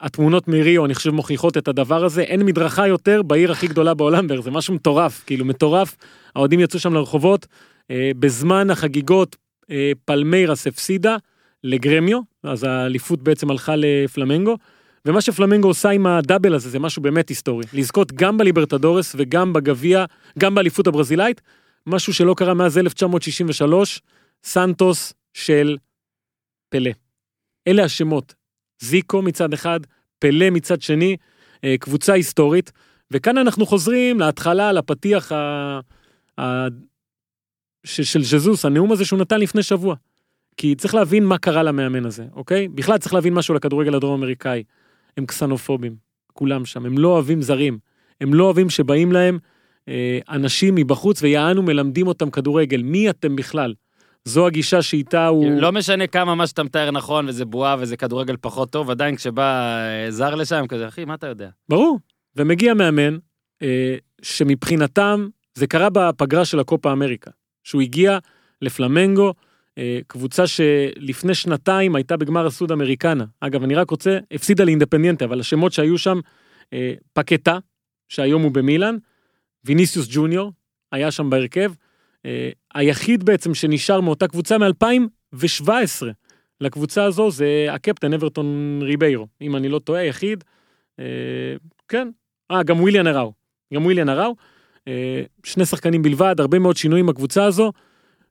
התמונות 0.00 0.48
מריו, 0.48 0.84
אני 0.84 0.94
חושב, 0.94 1.10
מוכיחות 1.10 1.56
את 1.56 1.68
הדבר 1.68 2.04
הזה. 2.04 2.22
אין 2.22 2.46
מדרכה 2.46 2.88
יותר 2.88 3.22
בעיר 3.22 3.52
הכי 3.52 3.66
גדולה 3.66 3.94
בעולם 3.94 4.42
זה 4.42 4.50
משהו 4.50 4.74
מטורף, 4.74 5.24
כאילו 5.26 5.44
מטורף. 5.44 5.96
האוהדים 6.34 6.60
יצאו 6.60 6.80
שם 6.80 6.94
לרחובות. 6.94 7.46
אה, 7.90 8.10
בזמן 8.18 8.70
החגיגות, 8.70 9.36
אה, 9.70 9.92
פלמיירס 10.04 10.66
הפסידה 10.66 11.16
לגרמיו, 11.64 12.20
אז 12.42 12.64
האליפות 12.64 13.22
בעצם 13.22 13.50
הלכה 13.50 13.74
לפלמנגו. 13.76 14.56
ומה 15.04 15.20
שפלמנגו 15.20 15.68
עושה 15.68 15.90
עם 15.90 16.06
הדאבל 16.06 16.54
הזה 16.54 16.70
זה 16.70 16.78
משהו 16.78 17.02
באמת 17.02 17.28
היסטורי. 17.28 17.64
לזכות 17.72 18.12
גם 18.12 18.38
בליברטדורס 18.38 19.14
וגם 19.18 19.52
בגביע, 19.52 20.04
גם 20.38 20.54
באליפות 20.54 20.86
הברזילאית, 20.86 21.40
משהו 21.86 22.14
שלא 22.14 22.34
קרה 22.34 22.54
מאז 22.54 22.78
1963, 22.78 24.02
סנטוס 24.44 25.14
של 25.34 25.76
פלא. 26.68 26.90
אלה 27.68 27.84
השמות. 27.84 28.34
זיקו 28.80 29.22
מצד 29.22 29.52
אחד, 29.52 29.80
פלא 30.18 30.50
מצד 30.50 30.82
שני, 30.82 31.16
אה, 31.64 31.74
קבוצה 31.80 32.12
היסטורית, 32.12 32.72
וכאן 33.10 33.38
אנחנו 33.38 33.66
חוזרים 33.66 34.20
להתחלה, 34.20 34.72
לפתיח 34.72 35.32
ה... 35.32 35.80
ה... 36.40 36.66
ש... 37.84 38.00
של 38.00 38.22
ז'זוס, 38.22 38.64
הנאום 38.64 38.92
הזה 38.92 39.04
שהוא 39.04 39.18
נתן 39.18 39.40
לפני 39.40 39.62
שבוע. 39.62 39.94
כי 40.56 40.74
צריך 40.74 40.94
להבין 40.94 41.24
מה 41.24 41.38
קרה 41.38 41.62
למאמן 41.62 42.06
הזה, 42.06 42.24
אוקיי? 42.32 42.68
בכלל 42.68 42.98
צריך 42.98 43.14
להבין 43.14 43.34
משהו 43.34 43.54
לכדורגל 43.54 43.94
הדרום 43.94 44.20
אמריקאי. 44.20 44.62
הם 45.16 45.26
קסנופובים, 45.26 45.96
כולם 46.32 46.64
שם, 46.64 46.86
הם 46.86 46.98
לא 46.98 47.08
אוהבים 47.08 47.42
זרים. 47.42 47.78
הם 48.20 48.34
לא 48.34 48.44
אוהבים 48.44 48.70
שבאים 48.70 49.12
להם 49.12 49.38
אה, 49.88 50.18
אנשים 50.28 50.74
מבחוץ 50.74 51.22
ויענו 51.22 51.62
מלמדים 51.62 52.06
אותם 52.06 52.30
כדורגל. 52.30 52.82
מי 52.82 53.10
אתם 53.10 53.36
בכלל? 53.36 53.74
זו 54.28 54.46
הגישה 54.46 54.82
שאיתה 54.82 55.26
הוא... 55.26 55.60
לא 55.60 55.72
משנה 55.72 56.06
כמה 56.06 56.34
מה 56.34 56.46
שאתה 56.46 56.62
מתאר 56.62 56.90
נכון, 56.90 57.28
וזה 57.28 57.44
בועה 57.44 57.76
וזה 57.78 57.96
כדורגל 57.96 58.36
פחות 58.40 58.70
טוב, 58.70 58.90
עדיין 58.90 59.16
כשבא 59.16 59.78
אה, 59.78 60.10
זר 60.10 60.34
לשם, 60.34 60.64
כזה, 60.68 60.88
אחי, 60.88 61.04
מה 61.04 61.14
אתה 61.14 61.26
יודע? 61.26 61.48
ברור. 61.68 61.98
ומגיע 62.36 62.74
מאמן, 62.74 63.18
אה, 63.62 63.96
שמבחינתם, 64.22 65.28
זה 65.54 65.66
קרה 65.66 65.90
בפגרה 65.90 66.44
של 66.44 66.60
הקופה 66.60 66.92
אמריקה, 66.92 67.30
שהוא 67.64 67.82
הגיע 67.82 68.18
לפלמנגו, 68.62 69.34
אה, 69.78 69.98
קבוצה 70.06 70.46
שלפני 70.46 71.34
שנתיים 71.34 71.96
הייתה 71.96 72.16
בגמר 72.16 72.46
הסוד 72.46 72.72
אמריקנה. 72.72 73.24
אגב, 73.40 73.62
אני 73.62 73.74
רק 73.74 73.90
רוצה, 73.90 74.18
הפסידה 74.30 74.64
לאינדפנדיאנטה, 74.64 75.24
אבל 75.24 75.40
השמות 75.40 75.72
שהיו 75.72 75.98
שם, 75.98 76.20
אה, 76.72 76.94
פקטה, 77.12 77.58
שהיום 78.08 78.42
הוא 78.42 78.52
במילאן, 78.52 78.96
ויניסיוס 79.64 80.08
ג'וניור, 80.10 80.52
היה 80.92 81.10
שם 81.10 81.30
בהרכב, 81.30 81.72
היחיד 82.74 83.24
בעצם 83.24 83.54
שנשאר 83.54 84.00
מאותה 84.00 84.28
קבוצה 84.28 84.58
מ-2017 84.58 85.68
לקבוצה 86.60 87.04
הזו 87.04 87.30
זה 87.30 87.66
הקפטן 87.70 88.12
אברטון 88.12 88.78
ריביירו, 88.82 89.26
אם 89.40 89.56
אני 89.56 89.68
לא 89.68 89.78
טועה, 89.78 90.04
יחיד. 90.04 90.44
אה, 91.00 91.04
כן, 91.88 92.08
אה, 92.50 92.62
גם 92.62 92.80
וויליאן 92.80 93.06
הראו, 93.06 93.32
גם 93.74 93.84
וויליאן 93.84 94.08
הראו. 94.08 94.34
אה, 94.88 95.22
שני 95.44 95.66
שחקנים 95.66 96.02
בלבד, 96.02 96.36
הרבה 96.38 96.58
מאוד 96.58 96.76
שינויים 96.76 97.06
בקבוצה 97.06 97.44
הזו, 97.44 97.72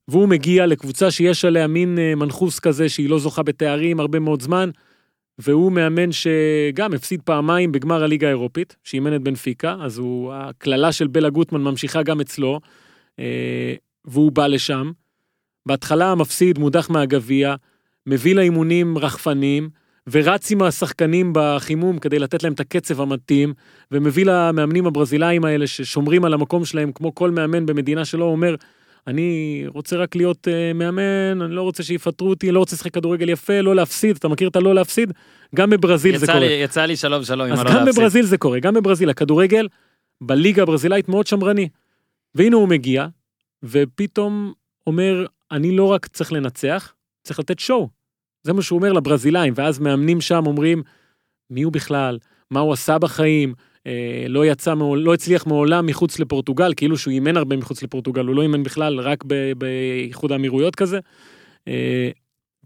והוא 0.07 0.27
מגיע 0.27 0.65
לקבוצה 0.65 1.11
שיש 1.11 1.45
עליה 1.45 1.67
מין 1.67 1.99
אה, 1.99 2.15
מנחוס 2.15 2.59
כזה 2.59 2.89
שהיא 2.89 3.09
לא 3.09 3.19
זוכה 3.19 3.43
בתארים 3.43 3.99
הרבה 3.99 4.19
מאוד 4.19 4.41
זמן, 4.41 4.69
והוא 5.39 5.71
מאמן 5.71 6.11
שגם 6.11 6.93
הפסיד 6.93 7.21
פעמיים 7.21 7.71
בגמר 7.71 8.03
הליגה 8.03 8.27
האירופית, 8.27 8.75
שאימן 8.83 9.15
את 9.15 9.21
בנפיקה, 9.21 9.75
אז 9.81 9.97
הוא, 9.97 10.33
הקללה 10.33 10.91
של 10.91 11.07
בלה 11.07 11.29
גוטמן 11.29 11.61
ממשיכה 11.61 12.03
גם 12.03 12.21
אצלו, 12.21 12.59
אה, 13.19 13.75
והוא 14.07 14.31
בא 14.31 14.47
לשם. 14.47 14.91
בהתחלה 15.65 16.11
המפסיד 16.11 16.59
מודח 16.59 16.89
מהגביע, 16.89 17.55
מביא 18.07 18.35
לאימונים 18.35 18.97
רחפנים, 18.97 19.69
ורץ 20.11 20.51
עם 20.51 20.61
השחקנים 20.61 21.31
בחימום 21.35 21.99
כדי 21.99 22.19
לתת 22.19 22.43
להם 22.43 22.53
את 22.53 22.59
הקצב 22.59 23.01
המתאים, 23.01 23.53
ומביא 23.91 24.25
למאמנים 24.25 24.87
הברזילאים 24.87 25.45
האלה 25.45 25.67
ששומרים 25.67 26.25
על 26.25 26.33
המקום 26.33 26.65
שלהם, 26.65 26.91
כמו 26.91 27.15
כל 27.15 27.31
מאמן 27.31 27.65
במדינה 27.65 28.05
שלו, 28.05 28.25
אומר, 28.25 28.55
אני 29.07 29.63
רוצה 29.67 29.95
רק 29.97 30.15
להיות 30.15 30.47
uh, 30.47 30.73
מאמן, 30.77 31.41
אני 31.41 31.55
לא 31.55 31.61
רוצה 31.61 31.83
שיפטרו 31.83 32.29
אותי, 32.29 32.51
לא 32.51 32.59
רוצה 32.59 32.75
לשחק 32.75 32.93
כדורגל 32.93 33.29
יפה, 33.29 33.61
לא 33.61 33.75
להפסיד, 33.75 34.15
אתה 34.15 34.27
מכיר 34.27 34.47
את 34.47 34.55
הלא 34.55 34.75
להפסיד? 34.75 35.13
גם 35.55 35.69
בברזיל 35.69 36.17
זה 36.17 36.27
קורה. 36.27 36.39
לי, 36.39 36.45
יצא 36.45 36.85
לי 36.85 36.95
שלום 36.95 37.23
שלום 37.23 37.47
עם 37.47 37.53
אז 37.53 37.59
הלא 37.59 37.69
גם 37.69 37.85
להפסיד. 37.85 37.95
בברזיל 37.95 38.25
זה 38.25 38.37
קורה, 38.37 38.59
גם 38.59 38.73
בברזיל, 38.73 39.09
הכדורגל 39.09 39.67
בליגה 40.21 40.63
הברזילאית 40.63 41.09
מאוד 41.09 41.27
שמרני. 41.27 41.69
והנה 42.35 42.55
הוא 42.55 42.67
מגיע, 42.67 43.07
ופתאום 43.63 44.53
אומר, 44.87 45.25
אני 45.51 45.75
לא 45.75 45.83
רק 45.83 46.07
צריך 46.07 46.31
לנצח, 46.31 46.93
צריך 47.23 47.39
לתת 47.39 47.59
שואו. 47.59 47.89
זה 48.43 48.53
מה 48.53 48.61
שהוא 48.61 48.77
אומר 48.77 48.93
לברזילאים, 48.93 49.53
ואז 49.55 49.79
מאמנים 49.79 50.21
שם 50.21 50.43
אומרים, 50.45 50.83
מי 51.49 51.61
הוא 51.61 51.73
בכלל, 51.73 52.17
מה 52.51 52.59
הוא 52.59 52.73
עשה 52.73 52.97
בחיים, 52.99 53.53
אה, 53.87 54.25
לא 54.29 54.45
יצא, 54.45 54.73
לא 54.97 55.13
הצליח 55.13 55.47
מעולם 55.47 55.85
מחוץ 55.85 56.19
לפורטוגל, 56.19 56.73
כאילו 56.77 56.97
שהוא 56.97 57.11
אימן 57.11 57.37
הרבה 57.37 57.57
מחוץ 57.57 57.83
לפורטוגל, 57.83 58.25
הוא 58.25 58.35
לא 58.35 58.41
אימן 58.41 58.63
בכלל, 58.63 58.99
רק 58.99 59.23
באיחוד 59.57 60.31
האמירויות 60.31 60.75
כזה. 60.75 60.99
אה, 61.67 62.09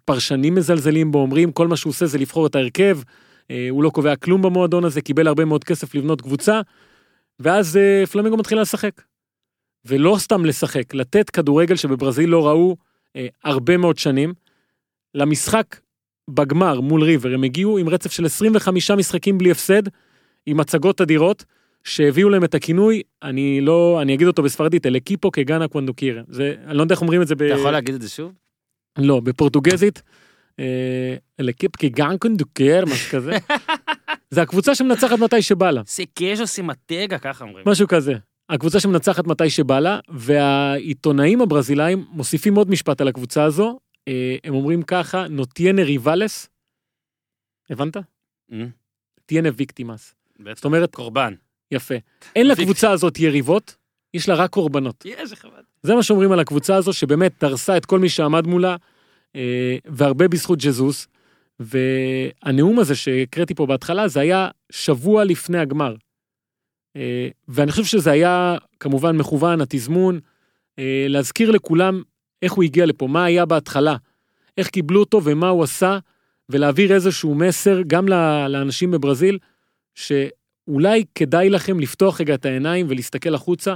פרשנים 0.06 0.56
מזלזלים 0.56 1.12
בו, 1.12 1.20
אומרים, 1.20 1.52
כל 1.52 1.68
מה 1.68 1.78
שהוא 1.78 1.90
עושה 1.90 2.06
זה 2.06 2.18
לבחור 2.18 2.48
את 2.48 2.56
ההרכב, 2.56 3.00
אה, 3.52 3.68
הוא 3.70 3.84
לא 3.84 3.90
קובע 3.90 4.16
כלום 4.16 4.42
במועדון 4.42 4.84
הזה, 4.84 5.02
קיבל 5.02 5.28
הרבה 5.28 5.46
מאוד 5.46 5.64
כסף 5.64 5.96
לבנות 5.96 6.22
קבוצה, 6.22 6.62
ואז 7.40 7.78
אה, 7.78 8.06
פלמנגו 8.06 8.38
מתחילה 8.38 8.62
לשחק. 8.62 9.02
ולא 9.86 10.16
סתם 10.20 10.46
לשחק, 10.46 10.94
לתת 10.94 11.30
כדורגל 11.30 11.76
שבברזיל 11.76 12.30
לא 12.30 12.48
ראו 12.48 12.78
אה, 13.16 13.28
הרבה 13.44 13.78
מאוד 13.78 13.98
שנים. 13.98 14.34
למשחק 15.16 15.80
בגמר 16.30 16.82
מול 16.82 17.04
ריבר, 17.04 17.34
הם 17.34 17.44
הגיעו 17.44 17.78
עם 17.78 17.90
רצף 17.90 18.12
של 18.12 18.26
25 18.26 18.92
משחקים 18.92 19.38
בלי 19.38 19.52
הפסד, 19.52 19.84
עם 20.46 20.60
הצגות 20.60 21.02
אדירות, 21.02 21.46
שהביאו 21.84 22.30
להם 22.30 22.44
את 22.44 22.56
הכינוי, 22.56 23.02
אני 23.24 23.62
לא, 23.62 24.00
אני 24.02 24.14
אגיד 24.14 24.28
אותו 24.28 24.44
בספרדית, 24.44 24.86
el 24.86 24.98
equipo 24.98 25.32
que 25.32 25.47
gana 25.47 25.68
cuando 25.68 25.94
quiere. 25.94 26.24
זה, 26.28 26.56
אני 26.66 26.78
לא 26.78 26.82
יודע 26.82 26.94
איך 26.94 27.02
אומרים 27.02 27.22
את 27.22 27.28
זה 27.28 27.36
ב... 27.36 27.42
אתה 27.42 27.54
יכול 27.54 27.72
להגיד 27.72 27.96
את 27.96 28.02
זה 28.02 28.10
שוב? 28.10 28.32
לא, 28.98 29.20
בפורטוגזית, 29.20 30.02
אה, 30.60 31.16
el 31.40 31.50
equipo 31.50 31.80
que 31.80 31.96
gana 31.96 32.18
cuando 32.18 32.49
quiere, 32.49 32.86
משהו 32.86 33.12
כזה. 33.12 33.32
זה 34.34 34.42
הקבוצה 34.42 34.76
שמנצחת 34.76 35.20
מתי 35.20 35.42
שבא 35.42 35.72
לה. 35.72 35.82
סיקיז'ו 35.86 36.48
סימטגה, 36.48 37.18
ככה 37.18 37.46
אומרים. 37.46 37.66
משהו 37.68 37.88
כזה. 37.88 38.14
הקבוצה 38.52 38.80
שמנצחת 38.80 39.28
מתי 39.28 39.50
שבא 39.50 39.80
לה, 39.80 40.00
והעיתונאים 40.10 41.42
הברזילאים 41.42 42.06
מוסיפים 42.10 42.56
עוד 42.56 42.70
משפט 42.70 43.02
על 43.02 43.08
הקבוצה 43.08 43.44
הזו, 43.44 43.80
אה, 44.08 44.36
הם 44.44 44.54
אומרים 44.54 44.82
ככה, 44.82 45.28
נוטיינה 45.28 45.84
ריבלס, 45.84 46.50
הבנת? 47.70 47.98
אה, 48.52 48.66
תהיינה 49.26 49.50
ויקטימאס. 49.56 50.16
זאת 50.56 50.66
אומרת, 50.66 50.96
קורבן. 50.96 51.34
יפה. 51.72 51.96
אין 52.36 52.48
לקבוצה 52.48 52.92
הזאת 52.92 53.20
יריבות, 53.20 53.76
יש 54.14 54.30
לה 54.30 54.36
רק 54.36 54.50
קורבנות. 54.50 55.06
לך 55.32 55.46
מה. 55.46 55.52
זה 55.84 55.96
מה 55.96 56.04
שאומרים 56.04 56.32
על 56.32 56.40
הקבוצה 56.40 56.76
הזו, 56.76 56.94
שבאמת 56.94 57.34
דרסה 57.42 57.78
את 57.78 57.86
כל 57.86 58.00
מי 58.00 58.10
שעמד 58.10 58.48
מולה, 58.48 58.76
אה, 59.36 59.78
והרבה 59.86 60.28
בזכות 60.28 60.60
ג'זוס. 60.60 61.08
והנאום 61.60 62.80
הזה 62.80 62.96
שהקראתי 62.96 63.56
פה 63.56 63.66
בהתחלה, 63.66 64.08
זה 64.08 64.20
היה 64.20 64.50
שבוע 64.72 65.24
לפני 65.24 65.58
הגמר. 65.58 65.96
אה, 66.96 67.30
ואני 67.48 67.72
חושב 67.72 67.84
שזה 67.84 68.12
היה 68.12 68.58
כמובן 68.80 69.18
מכוון, 69.18 69.62
התזמון, 69.62 70.20
אה, 70.80 71.06
להזכיר 71.10 71.52
לכולם 71.52 72.02
איך 72.42 72.54
הוא 72.54 72.64
הגיע 72.64 72.86
לפה, 72.86 73.08
מה 73.08 73.26
היה 73.26 73.46
בהתחלה, 73.46 73.96
איך 74.58 74.70
קיבלו 74.70 75.00
אותו 75.00 75.24
ומה 75.24 75.50
הוא 75.50 75.64
עשה, 75.64 76.00
ולהעביר 76.50 76.94
איזשהו 76.94 77.36
מסר 77.36 77.82
גם 77.88 78.08
לאנשים 78.50 78.92
בברזיל, 78.92 79.38
שאולי 79.96 81.04
כדאי 81.16 81.50
לכם 81.50 81.80
לפתוח 81.80 82.22
רגע 82.22 82.34
את 82.34 82.46
העיניים 82.46 82.86
ולהסתכל 82.90 83.36
החוצה. 83.36 83.76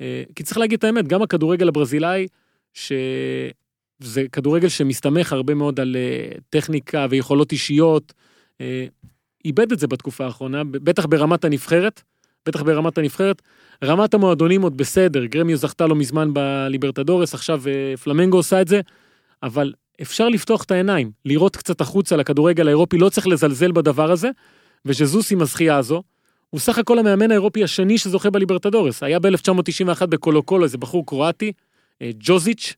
אה, 0.00 0.22
כי 0.34 0.42
צריך 0.42 0.58
להגיד 0.58 0.78
את 0.78 0.84
האמת, 0.84 1.08
גם 1.08 1.22
הכדורגל 1.22 1.68
הברזילאי, 1.68 2.26
שזה 2.74 4.22
כדורגל 4.32 4.68
שמסתמך 4.68 5.32
הרבה 5.32 5.54
מאוד 5.54 5.80
על 5.80 5.96
טכניקה 6.50 7.06
ויכולות 7.10 7.52
אישיות, 7.52 8.12
איבד 9.44 9.72
את 9.72 9.78
זה 9.78 9.86
בתקופה 9.86 10.24
האחרונה, 10.24 10.64
בטח 10.64 11.06
ברמת 11.06 11.44
הנבחרת, 11.44 12.02
בטח 12.46 12.62
ברמת 12.62 12.98
הנבחרת. 12.98 13.42
רמת 13.84 14.14
המועדונים 14.14 14.62
עוד 14.62 14.76
בסדר, 14.76 15.24
גרמיו 15.24 15.56
זכתה 15.56 15.86
לא 15.86 15.96
מזמן 15.96 16.34
בליברטדורס, 16.34 17.34
עכשיו 17.34 17.62
אה, 17.68 17.96
פלמנגו 17.96 18.36
עושה 18.36 18.60
את 18.60 18.68
זה, 18.68 18.80
אבל 19.42 19.72
אפשר 20.02 20.28
לפתוח 20.28 20.64
את 20.64 20.70
העיניים, 20.70 21.10
לראות 21.24 21.56
קצת 21.56 21.80
החוצה 21.80 22.16
לכדורגל 22.16 22.66
האירופי, 22.66 22.98
לא 22.98 23.08
צריך 23.08 23.26
לזלזל 23.26 23.72
בדבר 23.72 24.10
הזה, 24.10 24.30
וז'זוס 24.84 25.32
עם 25.32 25.42
הזכייה 25.42 25.76
הזו, 25.76 26.02
הוא 26.50 26.60
סך 26.60 26.78
הכל 26.78 26.98
המאמן 26.98 27.30
האירופי 27.30 27.64
השני 27.64 27.98
שזוכה 27.98 28.30
בליברטדורס, 28.30 29.02
היה 29.02 29.18
ב-1991 29.18 30.06
בקולו 30.06 30.42
קולו 30.42 30.64
איזה 30.64 30.78
בחור 30.78 31.06
קרואטי, 31.06 31.52
אה, 32.02 32.10
ג'וזיץ', 32.18 32.74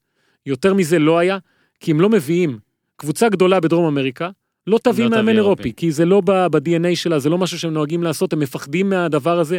יותר 0.46 0.74
מזה 0.74 0.98
לא 0.98 1.18
היה, 1.18 1.38
כי 1.80 1.90
הם 1.90 2.00
לא 2.00 2.08
מביאים 2.08 2.58
קבוצה 2.96 3.28
גדולה 3.28 3.60
בדרום 3.60 3.86
אמריקה, 3.86 4.30
לא 4.66 4.78
תביא 4.82 5.04
לא 5.04 5.10
מאמן 5.10 5.36
אירופי, 5.36 5.62
אירופי. 5.62 5.72
כי 5.76 5.92
זה 5.92 6.04
לא 6.04 6.22
ב-DNA 6.24 6.94
שלה, 6.96 7.18
זה 7.18 7.28
לא 7.28 7.38
משהו 7.38 7.58
שהם 7.58 7.72
נוהגים 7.72 8.02
לעשות, 8.02 8.32
הם 8.32 8.38
מפחדים 8.38 8.90
מהדבר 8.90 9.38
הזה, 9.38 9.58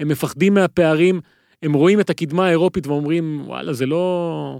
הם 0.00 0.08
מפחדים 0.08 0.54
מהפערים, 0.54 1.20
הם 1.62 1.72
רואים 1.72 2.00
את 2.00 2.10
הקדמה 2.10 2.46
האירופית 2.46 2.86
ואומרים, 2.86 3.42
וואלה, 3.46 3.72
זה 3.72 3.86
לא... 3.86 4.58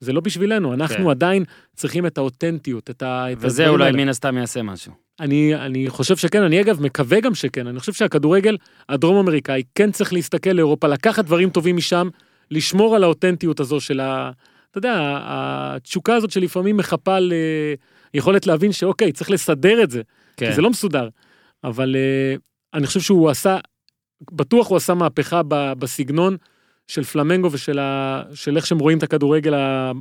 זה 0.00 0.12
לא 0.12 0.20
בשבילנו, 0.20 0.74
אנחנו 0.74 1.04
כן. 1.04 1.10
עדיין 1.10 1.44
צריכים 1.76 2.06
את 2.06 2.18
האותנטיות, 2.18 2.90
את 2.90 3.02
ה... 3.02 3.32
את 3.32 3.36
וזה 3.40 3.62
הדברים 3.62 3.80
אולי 3.80 3.86
האלה. 3.86 3.96
מן 3.96 4.08
הסתם 4.08 4.36
יעשה 4.36 4.62
משהו. 4.62 4.92
אני, 5.20 5.54
אני 5.54 5.88
חושב 5.88 6.16
שכן, 6.16 6.42
אני 6.42 6.60
אגב 6.60 6.82
מקווה 6.82 7.20
גם 7.20 7.34
שכן, 7.34 7.66
אני 7.66 7.80
חושב 7.80 7.92
שהכדורגל 7.92 8.56
הדרום 8.88 9.16
אמריקאי 9.16 9.62
כן 9.74 9.90
צריך 9.90 10.12
להסתכל 10.12 10.50
לאירופה, 10.50 10.88
לקחת 10.88 11.24
דברים 11.24 11.50
טובים 11.50 11.76
משם, 11.76 12.08
לשמור 12.50 12.96
על 12.96 13.04
האותנטיות 13.04 13.60
הזו 13.60 13.80
של 13.80 14.00
ה... 14.00 14.30
אתה 14.70 14.78
יודע, 14.78 15.18
התשוקה 15.22 16.14
הזאת 16.14 16.30
שלפעמים 16.30 16.76
מחפה 16.76 17.16
אה, 17.16 17.74
יכולת 18.14 18.46
להבין 18.46 18.72
שאוקיי, 18.72 19.12
צריך 19.12 19.30
לסדר 19.30 19.82
את 19.82 19.90
זה, 19.90 20.02
כן. 20.36 20.46
כי 20.48 20.54
זה 20.54 20.62
לא 20.62 20.70
מסודר. 20.70 21.08
אבל 21.64 21.96
אה, 21.96 22.36
אני 22.74 22.86
חושב 22.86 23.00
שהוא 23.00 23.30
עשה, 23.30 23.58
בטוח 24.32 24.68
הוא 24.68 24.76
עשה 24.76 24.94
מהפכה 24.94 25.42
ב, 25.48 25.72
בסגנון 25.78 26.36
של 26.86 27.04
פלמנגו 27.04 27.52
ושל 27.52 27.78
ה, 27.78 28.22
של 28.34 28.56
איך 28.56 28.66
שהם 28.66 28.78
רואים 28.78 28.98
את 28.98 29.02
הכדורגל 29.02 29.54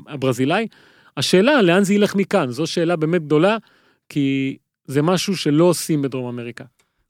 הברזילאי. 0.07 0.67
השאלה, 1.17 1.61
לאן 1.61 1.83
זה 1.83 1.93
ילך 1.93 2.15
מכאן? 2.15 2.51
זו 2.51 2.67
שאלה 2.67 2.95
באמת 2.95 3.23
גדולה, 3.23 3.57
כי 4.09 4.57
זה 4.85 5.01
משהו 5.01 5.37
שלא 5.37 5.63
עושים 5.63 6.01
בדרום 6.01 6.27
אמריקה. 6.27 6.63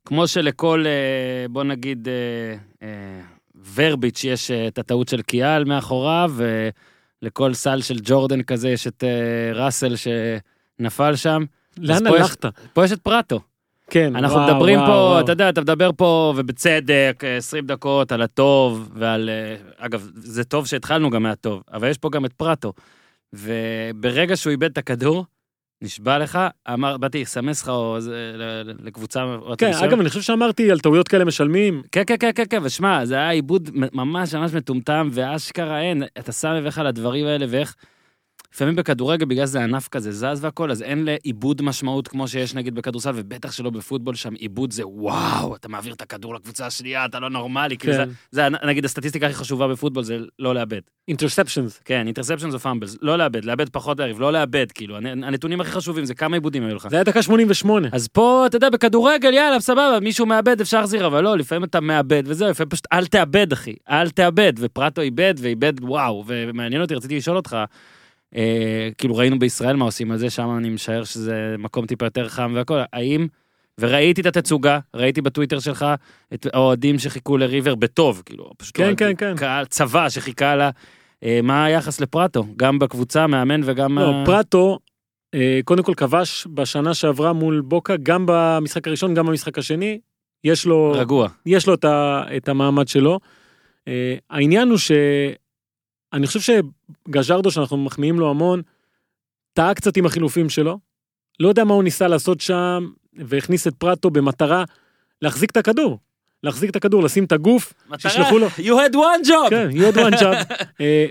כמו 0.04 0.28
שלכל, 0.28 0.84
אה, 0.86 1.48
בוא 1.48 1.64
נגיד, 1.64 2.08
אה, 2.82 3.20
ורביץ' 3.74 4.24
יש 4.24 4.50
את 4.50 4.78
הטעות 4.78 5.08
של 5.08 5.22
קיאל 5.22 5.64
מאחוריו, 5.64 6.32
ולכל 7.22 7.54
סל 7.54 7.80
של 7.80 7.98
ג'ורדן 8.02 8.42
כזה 8.42 8.68
יש 8.68 8.86
את 8.86 9.04
ראסל 9.54 9.94
שנפל 10.78 11.16
שם. 11.16 11.44
לאן 11.78 12.08
פה 12.08 12.16
יש- 12.16 12.20
הלכת? 12.22 12.44
פה 12.72 12.84
יש 12.84 12.92
את 12.92 13.00
פרטו. 13.00 13.40
כן, 13.90 14.16
אנחנו 14.16 14.36
וואו, 14.38 14.54
מדברים 14.54 14.78
וואו, 14.78 14.88
פה, 14.90 14.92
וואו. 14.92 15.20
אתה 15.20 15.32
יודע, 15.32 15.48
אתה 15.48 15.60
מדבר 15.60 15.90
פה, 15.96 16.34
ובצדק, 16.36 17.20
אה, 17.24 17.36
20 17.36 17.66
דקות 17.66 18.12
על 18.12 18.22
הטוב 18.22 18.90
ועל... 18.94 19.30
אה, 19.30 19.56
אגב, 19.86 20.10
זה 20.14 20.44
טוב 20.44 20.66
שהתחלנו 20.66 21.10
גם 21.10 21.22
מהטוב, 21.22 21.62
אבל 21.72 21.88
יש 21.88 21.98
פה 21.98 22.10
גם 22.10 22.24
את 22.24 22.32
פרטו. 22.32 22.72
וברגע 23.32 24.36
שהוא 24.36 24.50
איבד 24.50 24.70
את 24.70 24.78
הכדור, 24.78 25.24
נשבע 25.82 26.18
לך, 26.18 26.38
אמר, 26.72 26.96
באתי 26.96 27.22
לסמס 27.22 27.62
לך 27.62 27.68
או 27.68 28.00
זה, 28.00 28.32
לקבוצה... 28.84 29.24
רציתי 29.24 29.72
כן. 29.72 29.84
אגב, 29.84 30.00
אני 30.00 30.08
חושב 30.08 30.20
שאמרתי 30.20 30.70
על 30.70 30.78
טעויות 30.80 31.08
כאלה 31.08 31.24
משלמים. 31.24 31.82
כן, 31.92 32.02
כן, 32.06 32.16
כן, 32.20 32.30
כן, 32.34 32.44
כן, 32.50 32.58
ושמע, 32.62 33.04
זה 33.04 33.14
היה 33.14 33.30
איבוד 33.30 33.70
ממש 33.92 34.34
ממש 34.34 34.52
מטומטם, 34.54 35.08
ואשכרה 35.12 35.80
אין, 35.80 36.02
אתה 36.18 36.32
שם 36.32 36.48
לב 36.48 36.64
איך 36.64 36.78
על 36.78 36.86
הדברים 36.86 37.26
האלה, 37.26 37.46
ואיך... 37.48 37.74
לפעמים 38.54 38.76
בכדורגל, 38.76 39.24
בגלל 39.26 39.46
זה 39.46 39.64
ענף 39.64 39.88
כזה 39.88 40.12
זז 40.12 40.44
והכל, 40.44 40.70
אז 40.70 40.82
אין 40.82 41.04
לאיבוד 41.04 41.62
משמעות 41.62 42.08
כמו 42.08 42.28
שיש 42.28 42.54
נגיד 42.54 42.74
בכדורסל, 42.74 43.10
ובטח 43.14 43.52
שלא 43.52 43.70
בפוטבול, 43.70 44.14
שם 44.14 44.34
איבוד 44.34 44.70
זה 44.72 44.82
וואו, 44.86 45.56
אתה 45.56 45.68
מעביר 45.68 45.92
את 45.92 46.02
הכדור 46.02 46.34
לקבוצה 46.34 46.66
השנייה, 46.66 47.04
אתה 47.04 47.20
לא 47.20 47.30
נורמלי, 47.30 47.76
כאילו 47.76 47.92
זה, 47.94 48.04
כן. 48.04 48.10
זה 48.30 48.48
נגיד 48.48 48.84
הסטטיסטיקה 48.84 49.26
הכי 49.26 49.34
חשובה 49.34 49.68
בפוטבול 49.68 50.02
זה 50.04 50.18
לא 50.38 50.54
לאבד. 50.54 50.80
interceptions. 51.08 51.80
כן, 51.84 52.06
interceptions 52.06 52.54
או 52.54 52.58
fumbles, 52.58 52.96
לא 53.02 53.18
לאבד, 53.18 53.44
לאבד 53.44 53.68
פחות 53.68 53.98
לעריב, 54.00 54.20
לא 54.20 54.32
לאבד, 54.32 54.72
כאילו, 54.72 54.96
הנ- 54.96 55.24
הנתונים 55.24 55.60
הכי 55.60 55.70
חשובים 55.70 56.04
זה 56.04 56.14
כמה 56.14 56.36
איבודים 56.36 56.62
היו 56.66 56.74
לך. 56.76 56.88
זה 56.90 56.96
היה 56.96 57.04
דקה 57.04 57.22
88. 57.22 57.88
אז 57.92 58.08
פה, 58.08 58.44
אתה 58.46 58.56
יודע, 58.56 58.70
בכדורגל, 58.70 59.34
יאללה, 59.34 59.60
סבבה, 59.60 59.98
מישהו 60.02 60.26
מאבד, 60.26 60.60
אפשר 60.60 60.76
להחזיר, 60.80 61.06
אבל 61.06 61.24
לא, 61.24 61.36
לפעמים 61.38 61.64
אתה 61.64 61.80
מאבד, 61.80 62.22
וזהו, 62.26 62.50
לפעמים 62.50 62.70
פשוט 62.70 62.86
אל 62.92 63.06
תאבד, 63.06 63.52
אחי, 63.52 63.74
אל 63.90 64.10
תאבד, 64.10 64.52
ופראטו 64.58 65.00
איבד, 65.00 65.34
ואיבד, 65.38 65.72
וואו, 65.80 66.24
ומעניין 66.26 66.82
אותי, 66.82 66.94
רציתי 66.94 67.16
לשאול 67.16 67.36
אותך, 67.36 67.56
אה, 68.36 68.88
כאילו 68.98 69.16
ראינו 69.16 69.38
בישראל 69.38 69.76
מה 69.76 69.84
עושים 69.84 70.10
על 70.10 70.18
זה, 70.18 70.30
שם 70.30 70.56
אני 70.58 70.68
משער 70.68 71.04
שזה 71.04 71.54
מקום 71.58 71.86
טיפה 71.86 72.06
יותר 72.06 72.28
חם 72.28 72.52
והכל, 72.54 72.78
האם, 72.92 73.26
וראיתי 73.80 74.20
את 74.20 74.26
התצוגה, 74.26 74.78
ראיתי 74.94 75.20
בטוויטר 75.20 75.58
שלך 75.58 75.86
את 76.34 76.46
האוהדים 76.52 76.98
שחיכו 76.98 77.36
לריבר 77.36 77.74
בטוב, 77.74 78.22
כאילו, 78.26 78.50
פשוט 78.56 78.76
כן, 78.76 78.94
כן, 78.96 79.12
כן. 79.18 79.36
קהל, 79.36 79.64
צבא 79.64 80.08
שחיכה 80.08 80.56
לה, 80.56 80.70
אה, 81.24 81.40
מה 81.42 81.64
היחס 81.64 82.00
לפרטו, 82.00 82.44
גם 82.56 82.78
בקבוצה, 82.78 83.26
מאמן 83.26 83.60
וגם... 83.64 83.98
לא, 83.98 84.12
אה, 84.12 84.26
פרטו, 84.26 84.78
אה, 85.34 85.60
קודם 85.64 85.82
כל 85.82 85.94
כבש 85.96 86.46
בשנה 86.54 86.94
שעברה 86.94 87.32
מול 87.32 87.60
בוקה, 87.60 87.96
גם 88.02 88.24
במשחק 88.28 88.88
הראשון, 88.88 89.14
גם 89.14 89.26
במשחק 89.26 89.58
השני. 89.58 89.98
יש 90.44 90.66
לו, 90.66 90.92
רגוע. 90.96 91.28
יש 91.46 91.66
לו 91.66 91.74
את, 91.74 91.84
ה, 91.84 92.22
את 92.36 92.48
המעמד 92.48 92.88
שלו. 92.88 93.18
אה, 93.88 94.16
העניין 94.30 94.68
הוא 94.68 94.78
שאני 96.14 96.26
חושב 96.26 96.40
שגז'רדו, 97.08 97.50
שאנחנו 97.50 97.76
מחמיאים 97.76 98.20
לו 98.20 98.30
המון, 98.30 98.62
טעה 99.52 99.74
קצת 99.74 99.96
עם 99.96 100.06
החילופים 100.06 100.48
שלו. 100.48 100.78
לא 101.40 101.48
יודע 101.48 101.64
מה 101.64 101.74
הוא 101.74 101.82
ניסה 101.82 102.08
לעשות 102.08 102.40
שם, 102.40 102.88
והכניס 103.16 103.66
את 103.66 103.74
פרטו 103.74 104.10
במטרה 104.10 104.64
להחזיק 105.22 105.50
את 105.50 105.56
הכדור. 105.56 105.98
להחזיק 106.42 106.70
את 106.70 106.76
הכדור, 106.76 107.02
לשים 107.02 107.24
את 107.24 107.32
הגוף, 107.32 107.72
שישלחו 107.98 108.38
לו. 108.38 108.46
You 108.46 108.60
had 108.60 108.94
one 108.94 109.26
job! 109.26 109.50
כן, 109.50 109.68
you 109.72 109.94
had 109.94 109.96
one 109.96 110.20
job. 110.20 110.54
אה, 110.80 111.06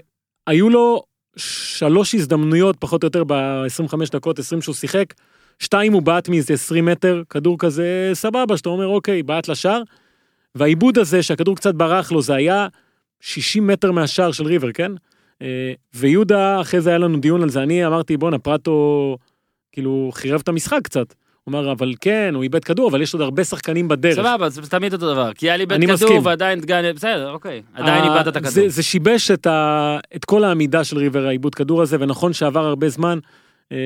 היו 0.48 0.70
לו 0.70 1.04
שלוש 1.38 2.16
הזדמנויות, 2.16 2.76
פחות 2.80 3.04
או 3.04 3.08
יותר, 3.08 3.24
ב-25 3.24 3.96
דקות, 4.12 4.40
20 4.40 4.62
שהוא 4.62 4.76
שיחק. 4.76 5.14
שתיים 5.60 5.94
הוא 5.94 6.02
בעט 6.02 6.30
מאיזה 6.30 6.54
20 6.54 6.86
מטר, 6.86 7.24
כדור 7.30 7.58
כזה 7.60 8.12
סבבה, 8.14 8.58
שאתה 8.58 8.70
אומר, 8.70 8.88
אוקיי, 8.88 9.24
בעט 9.24 9.48
לשער. 9.48 9.82
והעיבוד 10.56 10.98
הזה, 10.98 11.24
שהכדור 11.24 11.56
קצת 11.56 11.76
ברח 11.76 12.12
לו, 12.12 12.22
זה 12.22 12.36
היה 12.36 12.68
60 13.22 13.68
מטר 13.68 13.92
מהשער 13.92 14.32
של 14.32 14.46
ריבר, 14.46 14.72
כן? 14.72 14.92
אה, 15.42 15.74
ויהודה, 15.96 16.62
אחרי 16.62 16.82
זה 16.82 16.90
היה 16.90 17.00
לנו 17.00 17.20
דיון 17.20 17.44
על 17.44 17.50
זה, 17.50 17.64
אני 17.64 17.86
אמרתי, 17.86 18.18
בואנה, 18.18 18.40
פרטו, 18.40 19.18
כאילו, 19.72 20.10
חירב 20.14 20.40
את 20.44 20.48
המשחק 20.48 20.80
קצת. 20.84 21.14
הוא 21.44 21.52
אמר, 21.52 21.72
אבל 21.72 21.94
כן, 22.02 22.32
הוא 22.36 22.44
איבד 22.44 22.64
כדור, 22.64 22.90
אבל 22.90 23.02
יש 23.02 23.14
עוד 23.14 23.22
הרבה 23.22 23.44
שחקנים 23.44 23.88
בדרך. 23.88 24.16
סבבה, 24.16 24.50
זה 24.50 24.62
תמיד 24.62 24.94
אותו 24.94 25.14
דבר. 25.14 25.34
כי 25.34 25.46
היה 25.50 25.58
לי 25.58 25.64
אני 25.64 25.88
בית 25.88 25.98
כדור 25.98 26.10
מסכים. 26.10 26.26
ועדיין 26.26 26.60
דגן, 26.60 26.92
בסדר, 26.96 27.32
אוקיי. 27.32 27.62
עדיין 27.74 28.04
איבדת 28.04 28.28
את 28.28 28.36
הכדור. 28.36 28.52
זה, 28.52 28.70
זה 28.70 28.84
שיבש 28.84 29.32
את, 29.32 29.48
ה, 29.48 30.00
את 30.16 30.26
כל 30.26 30.44
העמידה 30.44 30.84
של 30.84 30.98
ריבר, 30.98 31.28
העיבוד 31.28 31.56
כדור 31.56 31.82
הזה, 31.82 31.98
ונכון 32.00 32.34
שעבר 32.34 32.66
הרבה 32.66 32.90
זמן, 32.90 33.20
אה, 33.72 33.78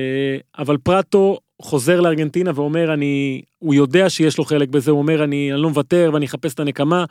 אבל 0.58 0.76
פרטו 0.76 1.38
חוזר 1.62 2.00
לארגנטינה 2.00 2.50
ואומר, 2.54 2.94
אני, 2.94 3.42
הוא 3.58 3.74
יודע 3.74 4.10
שיש 4.10 4.38
לו 4.38 4.44
חלק 4.44 4.68
בזה, 4.68 4.90
הוא 4.90 4.98
אומר, 4.98 5.24
אני, 5.24 5.52
אני 5.52 5.62
לא 5.62 5.68
מוותר 5.68 6.10
ואני 6.12 6.26
אחפש 6.26 6.54
את 6.54 6.60
הנקמה, 6.60 7.04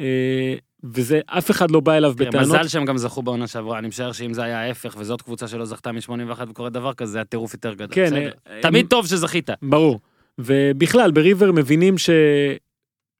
אה, 0.00 0.54
וזה, 0.84 1.20
אף 1.26 1.50
אחד 1.50 1.70
לא 1.70 1.80
בא 1.80 1.92
אליו 1.92 2.12
בטענות. 2.16 2.48
מזל 2.48 2.68
שהם 2.68 2.84
גם 2.84 2.98
זכו 2.98 3.22
בעונה 3.22 3.46
שעברה, 3.46 3.78
אני 3.78 3.88
משער 3.88 4.12
שאם 4.12 4.34
זה 4.34 4.42
היה 4.42 4.60
ההפך, 4.60 4.96
וזאת 4.98 5.22
קבוצה 5.22 5.48
שלא 5.48 5.64
זכתה 5.64 5.92
מ-81 5.92 6.42
וקורה 6.48 6.70
דבר 6.70 6.94
כזה, 6.94 7.12
זה 7.12 7.18
היה 7.18 7.24
טירוף 7.24 7.54
יותר 7.54 7.74
גדול. 7.74 7.94
כן, 7.94 8.06
בסדר. 8.06 8.30
אה, 8.50 8.58
תמיד 8.62 8.86
טוב 8.86 9.06
שזכית. 9.06 9.50
ברור. 9.62 10.00
ובכלל, 10.38 11.10
בריבר 11.10 11.52
מבינים 11.52 11.98
ש... 11.98 12.10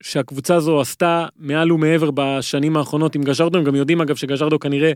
שהקבוצה 0.03 0.55
הזו 0.55 0.81
עשתה 0.81 1.27
מעל 1.37 1.73
ומעבר 1.73 2.11
בשנים 2.14 2.77
האחרונות 2.77 3.14
עם 3.14 3.23
גז'רדו, 3.23 3.59
הם 3.59 3.64
גם 3.64 3.75
יודעים 3.75 4.01
אגב 4.01 4.16
שגז'רדו 4.16 4.59
כנראה 4.59 4.92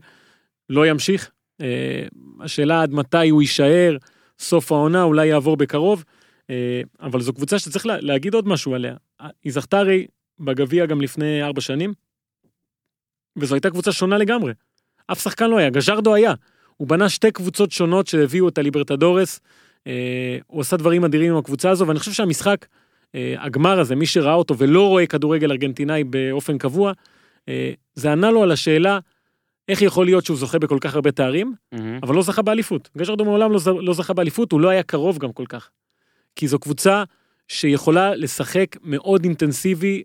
לא 0.70 0.86
ימשיך. 0.86 1.30
אה, 1.60 2.06
השאלה 2.40 2.82
עד 2.82 2.92
מתי 2.92 3.28
הוא 3.28 3.42
יישאר, 3.42 3.96
סוף 4.38 4.72
העונה, 4.72 5.02
אולי 5.02 5.26
יעבור 5.26 5.56
בקרוב. 5.56 6.04
אה, 6.50 6.82
אבל 7.00 7.20
זו 7.20 7.32
קבוצה 7.32 7.58
שצריך 7.58 7.86
לה, 7.86 7.96
להגיד 8.00 8.34
עוד 8.34 8.48
משהו 8.48 8.74
עליה. 8.74 8.94
היא 9.44 9.52
זכתה 9.52 9.78
הרי 9.78 10.06
בגביע 10.40 10.86
גם 10.86 11.00
לפני 11.00 11.42
ארבע 11.42 11.60
שנים, 11.60 11.94
וזו 13.36 13.54
הייתה 13.54 13.70
קבוצה 13.70 13.92
שונה 13.92 14.18
לגמרי. 14.18 14.52
אף 15.12 15.22
שחקן 15.22 15.50
לא 15.50 15.58
היה, 15.58 15.70
גז'רדו 15.70 16.14
היה. 16.14 16.34
הוא 16.76 16.88
בנה 16.88 17.08
שתי 17.08 17.30
קבוצות 17.30 17.72
שונות 17.72 18.06
שהביאו 18.06 18.48
את 18.48 18.58
הליברטדורס. 18.58 19.40
אה, 19.86 20.38
הוא 20.46 20.60
עשה 20.60 20.76
דברים 20.76 21.04
אדירים 21.04 21.32
עם 21.32 21.38
הקבוצה 21.38 21.70
הזו, 21.70 21.86
ואני 21.86 21.98
חושב 21.98 22.12
שהמשחק, 22.12 22.66
אה, 23.14 23.34
הגמר 23.38 23.80
הזה, 23.80 23.96
מי 23.96 24.06
שראה 24.06 24.34
אותו 24.34 24.58
ולא 24.58 24.88
רואה 24.88 25.06
כדורגל 25.06 25.50
ארגנטינאי 25.50 26.04
באופן 26.04 26.58
קבוע, 26.58 26.92
אה, 27.48 27.72
זה 27.94 28.12
ענה 28.12 28.30
לו 28.30 28.42
על 28.42 28.52
השאלה 28.52 28.98
איך 29.68 29.82
יכול 29.82 30.06
להיות 30.06 30.24
שהוא 30.24 30.36
זוכה 30.36 30.58
בכל 30.58 30.78
כך 30.80 30.94
הרבה 30.94 31.10
תארים, 31.12 31.54
מהמם. 31.72 31.98
אבל 32.02 32.14
לא 32.14 32.22
זכה 32.22 32.42
באליפות. 32.42 32.90
גז'רדו 32.98 33.24
מעולם 33.24 33.52
לא, 33.52 33.58
ז- 33.58 33.68
לא 33.68 33.94
זכה 33.94 34.12
באליפות, 34.12 34.52
הוא 34.52 34.60
לא 34.60 34.68
היה 34.68 34.82
קרוב 34.82 35.18
גם 35.18 35.32
כל 35.32 35.44
כך. 35.48 35.70
כי 36.36 36.48
זו 36.48 36.58
קבוצה 36.58 37.04
שיכולה 37.48 38.14
לשחק 38.14 38.76
מאוד 38.82 39.24
אינטנסיבי 39.24 40.02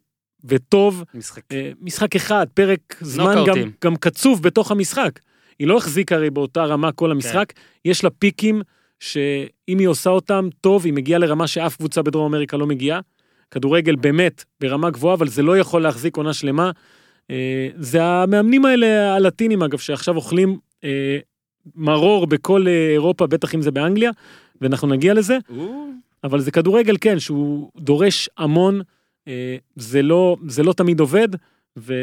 וטוב, 0.47 1.03
משחק. 1.13 1.41
אה, 1.51 1.71
משחק 1.81 2.15
אחד, 2.15 2.47
פרק 2.53 2.79
זמן 3.01 3.35
גם. 3.47 3.57
גם 3.83 3.95
קצוב 3.95 4.41
בתוך 4.43 4.71
המשחק. 4.71 5.19
היא 5.59 5.67
לא 5.67 5.77
החזיקה 5.77 6.15
הרי 6.15 6.29
באותה 6.29 6.65
רמה 6.65 6.91
כל 6.91 7.11
המשחק, 7.11 7.53
יש 7.85 8.03
לה 8.03 8.09
פיקים 8.09 8.61
שאם 8.99 9.79
היא 9.79 9.87
עושה 9.87 10.09
אותם 10.09 10.49
טוב, 10.61 10.85
היא 10.85 10.93
מגיעה 10.93 11.19
לרמה 11.19 11.47
שאף 11.47 11.75
קבוצה 11.75 12.01
בדרום 12.01 12.25
אמריקה 12.33 12.57
לא 12.57 12.67
מגיעה. 12.67 12.99
כדורגל 13.51 13.95
באמת 13.95 14.43
ברמה 14.61 14.89
גבוהה, 14.89 15.13
אבל 15.13 15.27
זה 15.27 15.41
לא 15.43 15.57
יכול 15.57 15.81
להחזיק 15.81 16.17
עונה 16.17 16.33
שלמה. 16.33 16.71
אה, 17.31 17.69
זה 17.75 18.03
המאמנים 18.03 18.65
האלה, 18.65 19.15
הלטינים 19.15 19.63
אגב, 19.63 19.77
שעכשיו 19.77 20.15
אוכלים 20.15 20.57
אה, 20.83 21.17
מרור 21.75 22.27
בכל 22.27 22.67
אירופה, 22.67 23.27
בטח 23.27 23.55
אם 23.55 23.61
זה 23.61 23.71
באנגליה, 23.71 24.11
ואנחנו 24.61 24.87
נגיע 24.87 25.13
לזה. 25.13 25.37
אבל 26.23 26.39
זה 26.39 26.51
כדורגל, 26.51 26.95
כן, 27.01 27.19
שהוא 27.19 27.71
דורש 27.77 28.29
המון, 28.37 28.81
זה 29.75 30.01
לא, 30.01 30.37
זה 30.47 30.63
לא 30.63 30.73
תמיד 30.73 30.99
עובד, 30.99 31.27
ו... 31.77 31.93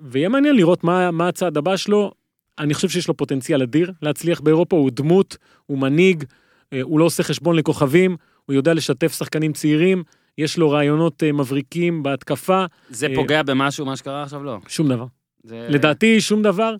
ויהיה 0.00 0.28
מעניין 0.28 0.56
לראות 0.56 0.84
מה, 0.84 1.10
מה 1.10 1.28
הצעד 1.28 1.56
הבא 1.56 1.76
שלו. 1.76 2.12
אני 2.58 2.74
חושב 2.74 2.88
שיש 2.88 3.08
לו 3.08 3.16
פוטנציאל 3.16 3.62
אדיר 3.62 3.92
להצליח 4.02 4.40
באירופה, 4.40 4.76
הוא 4.76 4.90
דמות, 4.94 5.36
הוא 5.66 5.78
מנהיג, 5.78 6.24
אה, 6.72 6.82
הוא 6.82 6.98
לא 7.00 7.04
עושה 7.04 7.22
חשבון 7.22 7.56
לכוכבים, 7.56 8.16
הוא 8.46 8.54
יודע 8.54 8.74
לשתף 8.74 9.12
שחקנים 9.18 9.52
צעירים, 9.52 10.02
יש 10.38 10.58
לו 10.58 10.70
רעיונות 10.70 11.22
אה, 11.22 11.32
מבריקים 11.32 12.02
בהתקפה, 12.02 12.64
זה 12.90 13.06
אה, 13.06 13.14
פוגע 13.14 13.42
במשהו, 13.42 13.86
מה 13.86 13.96
שקרה 13.96 14.22
עכשיו? 14.22 14.44
לא. 14.44 14.58
שום 14.68 14.88
דבר. 14.88 15.06
זה- 15.44 15.66
לדעתי 15.70 16.20
שום 16.20 16.42
דבר, 16.42 16.74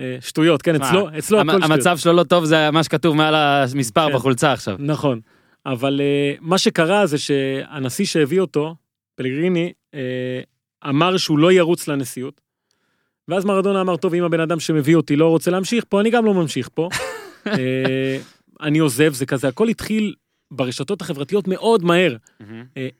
אה, 0.00 0.16
שטויות, 0.20 0.62
כן, 0.62 0.74
אצלו, 0.74 1.08
אצלו 1.18 1.40
הכל 1.40 1.50
שטויות. 1.50 1.70
המצב 1.70 1.98
שלו 1.98 2.12
לא 2.12 2.22
טוב, 2.22 2.44
זה 2.44 2.70
מה 2.70 2.84
שכתוב 2.84 3.16
מעל 3.16 3.34
המספר 3.34 4.08
כן. 4.08 4.14
בחולצה 4.14 4.52
עכשיו. 4.52 4.76
נכון. 4.78 5.20
אבל 5.66 6.00
אה, 6.00 6.38
מה 6.40 6.58
שקרה 6.58 7.06
זה 7.06 7.18
שהנשיא 7.18 8.04
שהביא 8.04 8.40
אותו, 8.40 8.74
פלגריני, 9.14 9.72
אה, 9.92 9.98
אמר 10.88 11.16
שהוא 11.16 11.38
לא 11.38 11.52
ירוץ 11.52 11.88
לנשיאות. 11.88 12.40
ואז 13.28 13.44
מרדונה 13.44 13.80
אמר, 13.80 13.96
טוב, 13.96 14.14
אם 14.14 14.24
הבן 14.24 14.40
אדם 14.40 14.60
שמביא 14.60 14.96
אותי 14.96 15.16
לא 15.16 15.28
רוצה 15.28 15.50
להמשיך 15.50 15.84
פה, 15.88 16.00
אני 16.00 16.10
גם 16.10 16.24
לא 16.24 16.34
ממשיך 16.34 16.68
פה. 16.74 16.88
אה, 17.46 17.50
אני 18.66 18.78
עוזב, 18.78 19.12
זה 19.12 19.26
כזה, 19.26 19.48
הכל 19.48 19.68
התחיל 19.68 20.14
ברשתות 20.50 21.00
החברתיות 21.00 21.48
מאוד 21.48 21.84
מהר, 21.84 22.16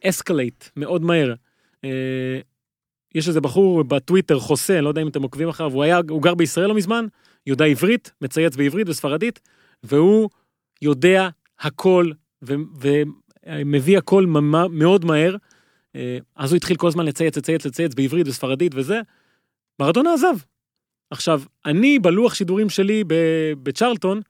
escalate, 0.05 0.65
מאוד 0.77 1.03
מהר. 1.03 1.35
אה, 1.77 1.89
יש 3.15 3.29
איזה 3.29 3.41
בחור 3.41 3.85
בטוויטר, 3.85 4.39
חוסה, 4.39 4.81
לא 4.81 4.89
יודע 4.89 5.03
אם 5.03 5.09
אתם 5.09 5.23
עוקבים 5.23 5.49
אחריו, 5.49 5.73
הוא 5.73 5.83
היה, 5.83 6.01
הוא 6.09 6.23
גר 6.23 6.35
בישראל 6.35 6.67
לא 6.67 6.75
מזמן, 6.75 7.07
יודע 7.47 7.65
עברית, 7.65 8.13
מצייץ 8.21 8.57
בעברית 8.57 8.89
וספרדית, 8.89 9.41
והוא 9.83 10.31
יודע 10.83 11.29
הכל 11.61 12.11
ומביא 12.43 13.99
הכל 13.99 14.27
ממ- 14.27 14.79
מאוד 14.79 15.05
מהר. 15.05 15.37
אה, 15.97 16.19
אז 16.37 16.53
הוא 16.53 16.57
התחיל 16.57 16.77
כל 16.77 16.89
הזמן 16.89 17.05
לצייץ, 17.05 17.37
לצייץ, 17.37 17.67
לצייץ 17.67 17.95
בעברית 17.95 18.29
וספרדית 18.29 18.73
וזה. 18.75 19.01
מרדונה 19.81 20.15
עזב. 20.15 20.35
עכשיו, 21.11 21.43
אני 21.67 21.99
בלוח 21.99 22.35
שידורים 22.35 22.71
שלי 22.71 23.05
בצ'רלטון, 23.63 24.21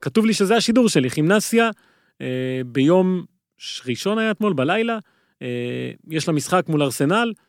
כתוב 0.00 0.26
לי 0.26 0.34
שזה 0.34 0.56
השידור 0.56 0.88
שלי, 0.88 1.10
כימנסיה, 1.10 1.70
אה, 2.20 2.60
ביום 2.66 3.24
ראשון 3.86 4.18
היה 4.18 4.30
אתמול 4.30 4.52
בלילה, 4.52 4.98
אה, 5.42 5.90
יש 6.10 6.28
לה 6.28 6.34
משחק 6.34 6.64
מול 6.68 6.82
ארסנל, 6.82 7.32
אה, 7.36 7.42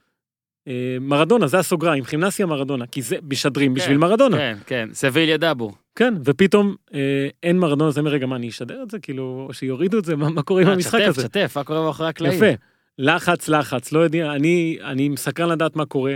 מרדונה, 1.01 1.47
זה 1.47 1.59
הסוגריים, 1.59 2.03
כימנסיה 2.03 2.45
מרדונה, 2.45 2.85
כי 2.87 3.01
זה 3.01 3.15
משדרים 3.29 3.73
כן, 3.73 3.81
בשביל 3.81 3.97
מרדונה. 3.97 4.37
כן, 4.37 4.57
כן, 4.65 4.89
סביליה 4.93 5.37
דאבור. 5.37 5.73
כן, 5.95 6.13
ופתאום 6.25 6.75
אה, 6.93 7.27
אין 7.43 7.59
מרדונה, 7.59 7.89
אז 7.89 7.99
אני 7.99 8.09
רגע, 8.09 8.25
מה, 8.25 8.35
אני 8.35 8.49
אשדר 8.49 8.83
את 8.83 8.91
זה? 8.91 8.99
כאילו, 8.99 9.45
או 9.49 9.53
שיורידו 9.53 9.99
את 9.99 10.05
זה? 10.05 10.15
מה, 10.15 10.29
מה 10.29 10.41
קורה 10.41 10.61
עם 10.61 10.67
אה, 10.67 10.73
המשחק 10.73 10.99
תשתף, 10.99 11.07
הזה? 11.07 11.27
תשתף, 11.27 11.57
מה 11.57 11.63
קורה 11.63 11.85
מאחורי 11.85 12.09
הקלעים? 12.09 12.37
יפה. 12.37 12.51
לחץ, 12.99 13.49
לחץ, 13.49 13.91
לא 13.91 13.99
יודע, 13.99 14.31
אני, 14.31 14.77
אני 14.83 15.09
סקרן 15.17 15.49
לדעת 15.49 15.75
מה 15.75 15.85
קורה. 15.85 16.15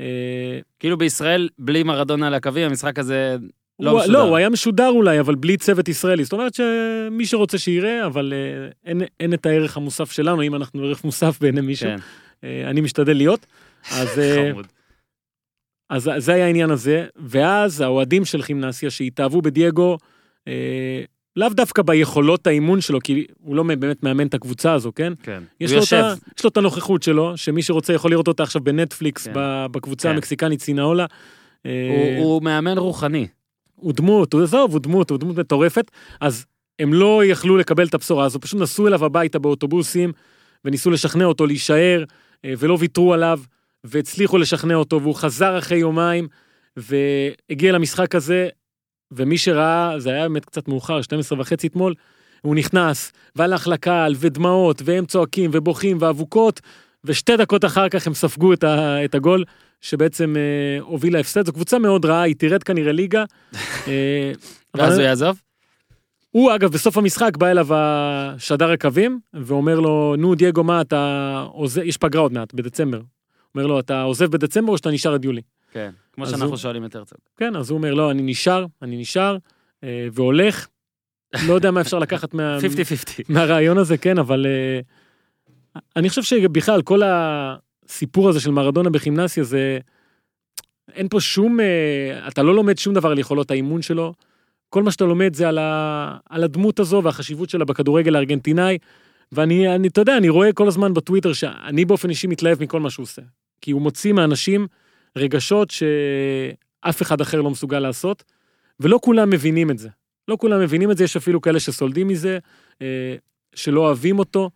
אה, 0.00 0.06
כאילו 0.80 0.98
בישראל, 0.98 1.48
בלי 1.58 1.82
מרדונה 1.82 2.26
על 2.26 2.34
הקווים, 2.34 2.66
המשחק 2.66 2.98
הזה 2.98 3.36
לא 3.80 3.90
הוא, 3.90 3.98
משודר. 3.98 4.12
לא, 4.12 4.22
הוא 4.22 4.36
היה 4.36 4.48
משודר 4.48 4.88
אולי, 4.88 5.20
אבל 5.20 5.34
בלי 5.34 5.56
צוות 5.56 5.88
ישראלי. 5.88 6.24
זאת 6.24 6.32
אומרת 6.32 6.54
שמי 6.54 7.26
שרוצה 7.26 7.58
שיראה, 7.58 8.06
אבל 8.06 8.32
אה, 8.36 8.70
אין, 8.84 9.02
אין 9.20 9.34
את 9.34 9.46
הערך 9.46 9.76
המוסף 9.76 10.12
שלנו, 10.12 10.42
אם 10.42 10.54
אנחנו 10.54 10.84
ערך 10.84 11.04
מוסף 11.04 11.38
בעיני 11.40 11.60
מישהו. 11.60 11.88
כן, 11.88 11.96
אה, 12.44 12.70
אני 12.70 12.80
משתדל 12.80 13.16
להיות. 13.16 13.46
אז, 13.90 14.18
אה. 14.18 14.50
אז 15.90 16.10
זה 16.16 16.32
היה 16.34 16.46
העניין 16.46 16.70
הזה, 16.70 17.06
ואז 17.16 17.80
האוהדים 17.80 18.24
של 18.24 18.42
כימנסיה 18.42 18.90
שהתאהבו 18.90 19.42
בדייגו, 19.42 19.98
אה, 20.48 21.02
לאו 21.36 21.48
דווקא 21.48 21.82
ביכולות 21.82 22.46
האימון 22.46 22.80
שלו, 22.80 22.98
כי 23.04 23.26
הוא 23.40 23.56
לא 23.56 23.62
באמת 23.62 24.02
מאמן 24.02 24.26
את 24.26 24.34
הקבוצה 24.34 24.72
הזו, 24.72 24.92
כן? 24.94 25.12
כן. 25.22 25.42
יש 25.60 25.70
הוא 25.70 25.80
יושב. 25.80 25.96
ה, 25.96 26.14
יש 26.38 26.44
לו 26.44 26.50
את 26.50 26.56
הנוכחות 26.56 27.02
שלו, 27.02 27.36
שמי 27.36 27.62
שרוצה 27.62 27.92
יכול 27.92 28.10
לראות 28.10 28.28
אותה 28.28 28.42
עכשיו 28.42 28.62
בנטפליקס, 28.64 29.26
כן. 29.26 29.32
בקבוצה 29.70 30.08
כן. 30.08 30.14
המקסיקנית 30.14 30.60
סינאולה. 30.60 31.06
אה, 31.66 32.16
הוא- 32.18 32.24
הוא 32.24 32.42
מאמן 32.42 32.78
רוחני. 32.78 33.26
הוא 33.74 33.92
דמות, 33.92 34.32
הוא 34.32 34.42
עזוב, 34.42 34.72
הוא 34.72 34.80
דמות, 34.80 35.10
הוא 35.10 35.18
דמות 35.18 35.36
מטורפת, 35.36 35.90
אז 36.20 36.46
הם 36.78 36.94
לא 36.94 37.24
יכלו 37.24 37.56
לקבל 37.56 37.86
את 37.86 37.94
הבשורה 37.94 38.24
הזו, 38.24 38.40
פשוט 38.40 38.60
נסעו 38.60 38.86
אליו 38.86 39.04
הביתה 39.04 39.38
באוטובוסים, 39.38 40.12
וניסו 40.64 40.90
לשכנע 40.90 41.24
אותו 41.24 41.46
להישאר, 41.46 42.04
אה, 42.44 42.52
ולא 42.58 42.76
ויתרו 42.80 43.14
עליו, 43.14 43.40
והצליחו 43.84 44.38
לשכנע 44.38 44.74
אותו, 44.74 45.02
והוא 45.02 45.14
חזר 45.14 45.58
אחרי 45.58 45.78
יומיים, 45.78 46.28
והגיע 46.76 47.72
למשחק 47.72 48.14
הזה, 48.14 48.48
ומי 49.12 49.38
שראה, 49.38 49.94
זה 49.98 50.10
היה 50.10 50.22
באמת 50.28 50.44
קצת 50.44 50.68
מאוחר, 50.68 51.02
12 51.02 51.40
וחצי 51.40 51.66
אתמול, 51.66 51.94
הוא 52.42 52.54
נכנס, 52.54 53.12
והלך 53.36 53.68
לקהל, 53.68 54.14
ודמעות, 54.18 54.82
והם 54.84 55.06
צועקים, 55.06 55.50
ובוכים, 55.54 55.96
ואבוקות, 56.00 56.60
ושתי 57.04 57.36
דקות 57.36 57.64
אחר 57.64 57.88
כך 57.88 58.06
הם 58.06 58.14
ספגו 58.14 58.52
את, 58.52 58.64
ה, 58.64 59.04
את 59.04 59.14
הגול, 59.14 59.44
שבעצם 59.80 60.34
אה, 60.36 60.82
הוביל 60.82 61.12
להפסד. 61.12 61.46
זו 61.46 61.52
קבוצה 61.52 61.78
מאוד 61.78 62.04
רעה, 62.04 62.22
היא 62.22 62.34
תרד 62.38 62.62
כנראה 62.62 62.92
ליגה. 62.92 63.24
אה, 63.88 64.32
ואז 64.74 64.98
הוא 64.98 65.06
יעזוב? 65.06 65.42
הוא 66.30 66.54
אגב 66.54 66.72
בסוף 66.72 66.96
המשחק 66.96 67.36
בא 67.36 67.46
אליו 67.46 67.66
השדר 67.70 68.70
הקווים 68.70 69.20
ואומר 69.34 69.80
לו 69.80 70.14
נו 70.18 70.34
דייגו 70.34 70.64
מה 70.64 70.80
אתה 70.80 71.44
עוזב 71.52 71.82
יש 71.82 71.96
פגרה 71.96 72.22
עוד 72.22 72.32
מעט 72.32 72.54
בדצמבר. 72.54 73.00
אומר 73.54 73.66
לו 73.66 73.80
אתה 73.80 74.02
עוזב 74.02 74.30
בדצמבר 74.30 74.72
או 74.72 74.78
שאתה 74.78 74.90
נשאר 74.90 75.14
עד 75.14 75.24
יולי. 75.24 75.40
כן. 75.72 75.90
כמו 76.12 76.26
שאנחנו 76.26 76.46
הוא- 76.46 76.56
שואלים 76.56 76.84
את 76.84 76.96
הרצוג. 76.96 77.18
כן 77.36 77.56
אז 77.56 77.70
הוא 77.70 77.76
אומר 77.78 77.94
לא 77.94 78.10
אני 78.10 78.22
נשאר 78.22 78.66
אני 78.82 78.96
נשאר 79.00 79.36
אה, 79.84 80.06
והולך. 80.12 80.68
לא 81.48 81.52
יודע 81.52 81.70
מה 81.70 81.80
אפשר 81.80 81.98
לקחת 81.98 82.34
מה, 82.34 82.58
50-50. 82.60 82.62
מהרעיון 83.28 83.78
הזה 83.78 83.98
כן 83.98 84.18
אבל 84.18 84.46
אה, 84.46 84.80
אני 85.96 86.08
חושב 86.08 86.22
שבכלל 86.22 86.82
כל 86.82 87.00
הסיפור 87.04 88.28
הזה 88.28 88.40
של 88.40 88.50
מרדונה 88.50 88.90
בכימנסיה 88.90 89.44
זה 89.44 89.78
אין 90.92 91.08
פה 91.08 91.20
שום 91.20 91.60
אה, 91.60 92.28
אתה 92.28 92.42
לא 92.42 92.54
לומד 92.54 92.78
שום 92.78 92.94
דבר 92.94 93.10
על 93.10 93.18
יכולות 93.18 93.50
האימון 93.50 93.82
שלו. 93.82 94.14
כל 94.68 94.82
מה 94.82 94.90
שאתה 94.90 95.04
לומד 95.04 95.34
זה 95.34 95.48
על, 95.48 95.58
ה, 95.58 96.16
על 96.30 96.44
הדמות 96.44 96.80
הזו 96.80 97.00
והחשיבות 97.04 97.50
שלה 97.50 97.64
בכדורגל 97.64 98.16
הארגנטינאי. 98.16 98.78
ואני, 99.32 99.74
אני, 99.74 99.88
אתה 99.88 100.00
יודע, 100.00 100.16
אני 100.16 100.28
רואה 100.28 100.52
כל 100.52 100.68
הזמן 100.68 100.94
בטוויטר 100.94 101.32
שאני 101.32 101.84
באופן 101.84 102.10
אישי 102.10 102.26
מתלהב 102.26 102.62
מכל 102.62 102.80
מה 102.80 102.90
שהוא 102.90 103.02
עושה. 103.04 103.22
כי 103.62 103.70
הוא 103.70 103.82
מוציא 103.82 104.12
מאנשים 104.12 104.66
רגשות 105.16 105.70
שאף 105.70 107.02
אחד 107.02 107.20
אחר 107.20 107.40
לא 107.40 107.50
מסוגל 107.50 107.78
לעשות, 107.78 108.24
ולא 108.80 108.98
כולם 109.02 109.30
מבינים 109.30 109.70
את 109.70 109.78
זה. 109.78 109.88
לא 110.28 110.36
כולם 110.40 110.60
מבינים 110.60 110.90
את 110.90 110.96
זה, 110.96 111.04
יש 111.04 111.16
אפילו 111.16 111.40
כאלה 111.40 111.60
שסולדים 111.60 112.08
מזה, 112.08 112.38
אה, 112.82 113.16
שלא 113.54 113.80
אוהבים 113.80 114.18
אותו. 114.18 114.50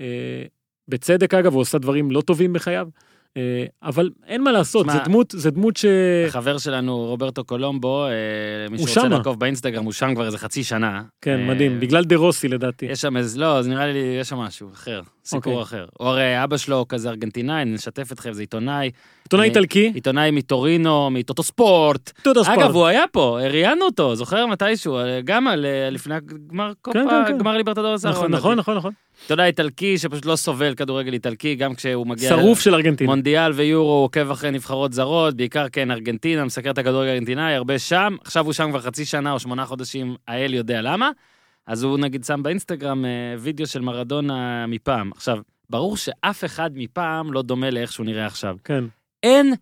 אה, 0.00 0.44
בצדק 0.88 1.34
אגב, 1.34 1.52
הוא 1.52 1.60
עושה 1.60 1.78
דברים 1.78 2.10
לא 2.10 2.20
טובים 2.20 2.52
בחייו. 2.52 2.88
אה, 3.36 3.64
אבל 3.82 4.10
אין 4.26 4.42
מה 4.42 4.52
לעשות, 4.52 4.86
זה 4.90 4.98
דמות, 5.04 5.34
זה 5.36 5.50
דמות 5.50 5.76
ש... 5.76 5.84
החבר 6.28 6.58
שלנו, 6.58 6.96
רוברטו 6.96 7.44
קולומבו, 7.44 8.04
אה, 8.06 8.10
מי 8.70 8.78
שרוצה. 8.78 9.08
לעקוב 9.08 9.38
באינסטגרם, 9.38 9.84
הוא 9.84 9.92
שם 9.92 10.14
כבר 10.14 10.26
איזה 10.26 10.38
חצי 10.38 10.64
שנה. 10.64 11.02
כן, 11.20 11.38
אה, 11.40 11.54
מדהים, 11.54 11.80
בגלל 11.80 12.04
דה 12.04 12.16
רוסי 12.16 12.48
לדעתי. 12.48 12.86
יש 12.86 13.00
שם 13.00 13.16
איזה, 13.16 13.40
לא, 13.40 13.62
זה 13.62 13.70
נראה 13.70 13.86
לי, 13.86 13.98
יש 14.20 14.28
שם 14.28 14.36
משהו 14.36 14.68
אחר, 14.72 15.00
סיפור 15.24 15.52
אוקיי. 15.52 15.62
אחר. 15.62 15.86
או 16.00 16.08
הרי 16.08 16.44
אבא 16.44 16.56
שלו 16.56 16.84
כזה 16.88 17.10
ארגנטינאי, 17.10 17.64
נשתף 17.64 18.12
אתכם, 18.12 18.32
זה 18.32 18.42
עיתונאי, 18.42 18.90
עיתונאי 19.24 19.48
איטלקי, 19.48 19.90
עיתונאי 19.94 20.30
מטורינו, 20.30 21.10
מטוטו 21.10 21.42
ספורט. 21.42 22.12
טודו 22.22 22.44
ספורט. 22.44 22.58
אגב, 22.58 22.74
הוא 22.74 22.86
היה 22.86 23.04
פה, 23.12 23.38
ראיינו 23.42 23.84
אותו, 23.84 24.16
זוכר 24.16 24.46
מתישהו, 24.46 24.98
גם 25.24 25.46
לפני 25.90 26.14
קופה, 26.82 26.98
כן, 26.98 27.08
כן. 27.28 27.38
גמר 27.38 27.56
ליברטדורס 27.56 28.04
נכון, 28.04 28.34
האחרון. 28.34 28.58
נכון, 28.58 28.76
נכון, 28.76 28.92
נכון. 29.24 29.38
עיתונאי 29.38 29.46
איטלקי 29.46 29.98
שפשוט 29.98 30.26
לא 30.26 30.36
סובל 30.36 30.74
כדורגל 30.74 31.12
איטלקי, 31.12 31.54
גם 31.54 31.74
כשהוא 31.74 32.06
מגיע... 32.06 32.28
שרוף 32.28 32.60
של 32.60 32.74
ארגנטינה. 32.74 33.10
מונדיאל 33.10 33.52
ויורו, 33.52 33.92
הוא 33.92 34.04
עוקב 34.04 34.30
אחרי 34.30 34.50
נבחרות 34.50 34.92
זרות, 34.92 35.36
בעיקר 35.36 35.68
כן 35.68 35.90
ארגנטינה, 35.90 36.44
מסקר 36.44 36.70
את 36.70 36.78
הכדורגל 36.78 37.08
הארגנטינאי, 37.08 37.54
הרבה 37.54 37.78
שם, 37.78 38.16
עכשיו 38.24 38.44
הוא 38.44 38.52
שם 38.52 38.70
כבר 38.70 38.80
חצי 38.80 39.04
שנה 39.04 39.32
או 39.32 39.38
שמונה 39.38 39.64
חודשים, 39.66 40.16
האל 40.28 40.54
יודע 40.54 40.82
למה. 40.82 41.10
אז 41.66 41.82
הוא 41.82 41.98
נגיד 41.98 42.24
שם 42.24 42.42
באינסטגרם 42.42 43.04
אה, 43.04 43.10
וידאו 43.38 43.66
של 43.66 43.80
מרדונה 43.80 44.66
מפעם. 44.66 45.10
עכשיו, 45.12 45.38
ברור 45.70 45.96
שאף 45.96 46.44
אחד 46.44 46.70
מפעם 46.74 47.32
לא 47.32 47.42
דומה 47.42 47.70
לאיך 47.70 47.92
שהוא 47.92 48.06
נראה 48.06 48.26
עכשיו. 48.26 48.56
כן. 48.64 48.84
אין 49.22 49.54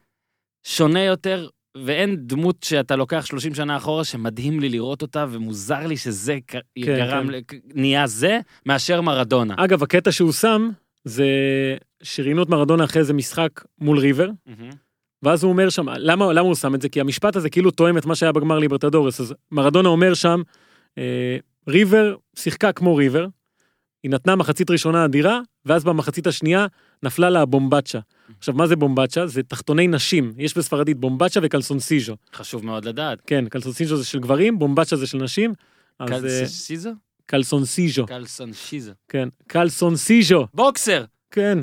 שונה 0.62 1.00
יותר 1.00 1.48
ואין 1.76 2.16
דמות 2.16 2.62
שאתה 2.62 2.96
לוקח 2.96 3.26
30 3.26 3.54
שנה 3.54 3.76
אחורה 3.76 4.04
שמדהים 4.04 4.60
לי 4.60 4.68
לראות 4.68 5.02
אותה 5.02 5.26
ומוזר 5.30 5.86
לי 5.86 5.96
שזה 5.96 6.38
ק- 6.46 6.54
גרם, 6.78 7.28
כן. 7.48 7.56
נהיה 7.74 8.06
זה, 8.06 8.38
מאשר 8.66 9.00
מרדונה. 9.00 9.54
אגב, 9.58 9.82
הקטע 9.82 10.12
שהוא 10.12 10.32
שם, 10.32 10.68
זה 11.04 11.26
שראיינו 12.02 12.42
את 12.42 12.48
מרדונה 12.48 12.84
אחרי 12.84 13.00
איזה 13.00 13.12
משחק 13.12 13.64
מול 13.78 13.98
ריבר, 13.98 14.28
מהמם. 14.46 14.70
ואז 15.22 15.42
הוא 15.42 15.52
אומר 15.52 15.68
שם, 15.68 15.86
למה, 15.88 16.32
למה 16.32 16.40
הוא 16.40 16.54
שם 16.54 16.74
את 16.74 16.82
זה? 16.82 16.88
כי 16.88 17.00
המשפט 17.00 17.36
הזה 17.36 17.50
כאילו 17.50 17.70
תואם 17.70 17.98
את 17.98 18.06
מה 18.06 18.14
שהיה 18.14 18.32
בגמר 18.32 18.58
ליברטדורס. 18.58 19.20
אז 19.20 19.34
מרדונה 19.52 19.88
אומר 19.88 20.14
שם, 20.14 20.42
אה, 20.98 21.36
ריבר 21.68 22.16
שיחקה 22.36 22.72
כמו 22.72 22.96
ריבר, 22.96 23.26
היא 24.02 24.10
נתנה 24.10 24.36
מחצית 24.36 24.70
ראשונה 24.70 25.04
אדירה, 25.04 25.40
ואז 25.66 25.84
במחצית 25.84 26.26
השנייה 26.26 26.66
נפלה 27.02 27.30
לה 27.30 27.40
ה 27.40 27.46
bombacha. 27.46 27.98
עכשיו, 28.38 28.54
מה 28.54 28.66
זה 28.66 28.76
bombacha? 28.76 29.26
זה 29.26 29.42
תחתוני 29.42 29.86
נשים. 29.86 30.32
יש 30.38 30.56
בספרדית 30.56 30.96
bombacha 30.96 31.40
ו 31.42 31.48
calzoncillo. 31.48 32.16
חשוב 32.34 32.64
מאוד 32.64 32.84
לדעת. 32.84 33.18
כן, 33.26 33.48
calzoncillo 33.48 33.96
זה 33.96 34.04
של 34.04 34.18
גברים, 34.18 34.58
bombacha 34.58 34.96
זה 34.96 35.06
של 35.06 35.18
נשים. 35.18 35.54
אז 35.98 36.24
אה, 36.24 36.46
cillo? 36.46 36.90
calzoncillo, 37.26 38.06
calzoncillo. 38.06 38.92
כן, 39.08 39.28
calzoncillo, 39.46 40.46
בוקסר! 40.54 41.04
כן. 41.30 41.58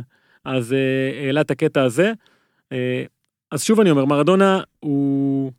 אז 0.46 0.74
אה, 0.74 1.26
העלה 1.26 1.42
את 1.42 1.52
הקטע 1.52 1.84
הזה. 1.84 2.14
אה, 2.72 3.04
אז 3.52 3.64
שוב 3.64 3.80
אני 3.80 3.92
אומר, 3.92 4.06
מרדונה 4.06 4.62
הוא... 4.80 5.52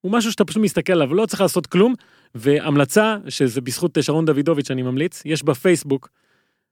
הוא 0.00 0.12
משהו 0.12 0.32
שאתה 0.32 0.44
פשוט 0.44 0.62
מסתכל 0.62 0.92
עליו, 0.92 1.14
לא 1.14 1.26
צריך 1.26 1.40
לעשות 1.40 1.66
כלום, 1.66 1.94
והמלצה, 2.34 3.16
שזה 3.28 3.60
בזכות 3.60 3.98
שרון 4.00 4.24
דוידוביץ' 4.24 4.70
אני 4.70 4.82
ממליץ, 4.82 5.22
יש 5.24 5.42
בפייסבוק 5.42 6.08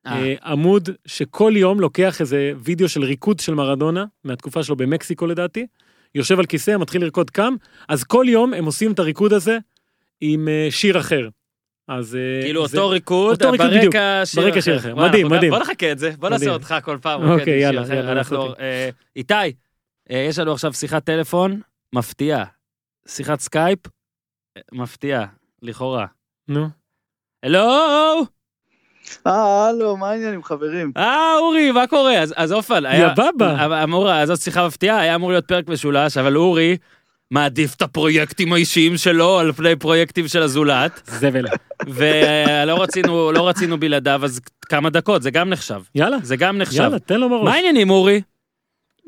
אה, 0.06 0.12
אה, 0.12 0.34
עמוד 0.44 0.88
שכל 1.06 1.52
יום 1.56 1.80
לוקח 1.80 2.20
איזה 2.20 2.52
וידאו 2.58 2.88
של 2.88 3.02
ריקוד 3.04 3.40
של 3.40 3.54
מרדונה, 3.54 4.04
מהתקופה 4.24 4.62
שלו 4.62 4.76
במקסיקו 4.76 5.26
לדעתי, 5.26 5.66
יושב 6.14 6.38
על 6.38 6.46
כיסא, 6.46 6.76
מתחיל 6.76 7.02
לרקוד 7.02 7.30
קם, 7.30 7.54
אז 7.88 8.04
כל 8.04 8.24
יום 8.28 8.54
הם 8.54 8.64
עושים 8.64 8.92
את 8.92 8.98
הריקוד 8.98 9.32
הזה 9.32 9.58
עם 10.20 10.48
אה, 10.48 10.66
שיר 10.70 10.98
אחר. 11.00 11.28
אז 11.88 12.16
אה, 12.16 12.42
כאילו 12.42 12.66
זה- 12.66 12.78
אותו 12.78 12.88
ריקוד, 12.88 13.30
אותו 13.42 13.50
ריקוד 13.52 13.66
בדיוק, 13.66 13.84
ברקע 13.94 14.22
שיר 14.24 14.42
ברקע. 14.42 14.60
שיר 14.62 14.76
אחר. 14.76 14.94
וואי, 14.96 15.08
מדהים, 15.08 15.28
מדהים. 15.28 15.50
בוא 15.50 15.58
נחכה 15.58 15.92
את 15.92 15.98
זה, 15.98 16.10
בוא 16.18 16.28
נעשה. 16.28 16.50
אותך 16.50 16.74
כל 16.84 16.98
פעם. 17.02 17.30
אוקיי, 17.30 17.44
שיר 17.44 17.56
יאללה, 17.58 17.82
אחר. 17.82 17.94
יאללה, 17.94 18.12
אנחנו. 18.12 18.54
אה, 18.58 18.90
איתי, 19.16 19.34
אה, 20.10 20.16
יש 20.28 20.38
לנו 20.38 20.52
עכשיו 20.52 20.72
שיחת 20.72 21.04
טלפון 21.04 21.60
מפתיעה. 21.94 22.44
שיחת 23.08 23.40
סקייפ 23.40 23.78
מפתיעה, 24.72 25.26
לכאורה. 25.62 26.06
נו, 26.48 26.66
הלו! 27.42 27.62
אה, 29.26 29.68
הלו, 29.68 29.96
מה 29.96 30.10
העניינים 30.10 30.42
חברים? 30.44 30.92
אה, 30.96 31.36
אורי, 31.38 31.72
מה 31.72 31.86
קורה? 31.86 32.18
אז- 32.18 32.34
אז 32.36 32.54
היה... 32.86 33.00
יא 33.00 33.08
בבא. 33.32 33.64
אבל 33.64 33.74
אמור, 33.82 34.12
אז 34.12 34.28
זאת 34.28 34.40
שיחה 34.40 34.66
מפתיעה, 34.66 35.00
היה 35.00 35.14
אמור 35.14 35.30
להיות 35.30 35.44
פרק 35.48 35.68
משולש, 35.68 36.16
אבל 36.16 36.36
אורי 36.36 36.76
מעדיף 37.30 37.74
את 37.74 37.82
הפרויקטים 37.82 38.52
האישיים 38.52 38.96
שלו 38.96 39.38
על 39.38 39.52
פני 39.52 39.76
פרויקטים 39.76 40.28
של 40.28 40.42
הזולת, 40.42 41.02
זבל. 41.06 41.44
ולא 41.88 42.82
רצינו, 42.82 43.32
לא 43.32 43.48
רצינו 43.48 43.80
בלעדיו, 43.80 44.20
אז 44.24 44.40
כמה 44.68 44.90
דקות, 44.90 45.22
זה 45.22 45.30
גם 45.30 45.48
נחשב. 45.50 45.80
יאללה, 45.94 46.16
זה 46.22 46.36
גם 46.36 46.58
נחשב. 46.58 46.80
יאללה, 46.82 46.98
תן 46.98 47.20
לו 47.20 47.28
בראש. 47.28 47.44
מה 47.44 47.54
העניינים, 47.54 47.90
אורי? 47.90 48.20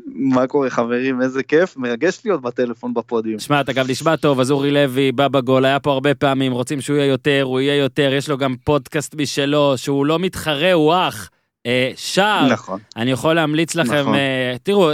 מה 0.07 0.47
קורה 0.47 0.71
חברים? 0.71 1.23
איזה 1.23 1.43
כיף, 1.43 1.77
מרגש 1.77 2.21
להיות 2.25 2.43
בטלפון 2.43 2.95
בפודיום. 2.95 3.39
שמע, 3.39 3.61
אתה 3.61 3.73
גם 3.73 3.87
נשמע 3.89 4.17
טוב, 4.17 4.41
אז 4.41 4.51
אורי 4.51 4.71
לוי, 4.71 5.13
בא 5.13 5.29
בגול, 5.29 5.65
היה 5.65 5.81
פה 5.81 5.93
הרבה 5.93 6.15
פעמים, 6.15 6.53
רוצים 6.53 6.81
שהוא 6.81 6.97
יהיה 6.97 7.07
יותר, 7.07 7.43
הוא 7.45 7.61
יהיה 7.61 7.77
יותר, 7.77 8.13
יש 8.13 8.29
לו 8.29 8.39
גם 8.39 8.55
פודקאסט 8.65 9.15
משלו, 9.15 9.79
שהוא 9.79 10.07
לא 10.07 10.19
מתחרה, 10.19 10.73
הוא 10.73 10.95
אח. 10.95 11.31
אה, 11.67 11.93
שער, 11.97 12.49
נכון. 12.53 12.81
אני 12.97 13.11
יכול 13.11 13.35
להמליץ 13.35 13.75
לכם, 13.75 14.01
נכון. 14.01 14.15
אה, 14.15 14.55
תראו, 14.63 14.91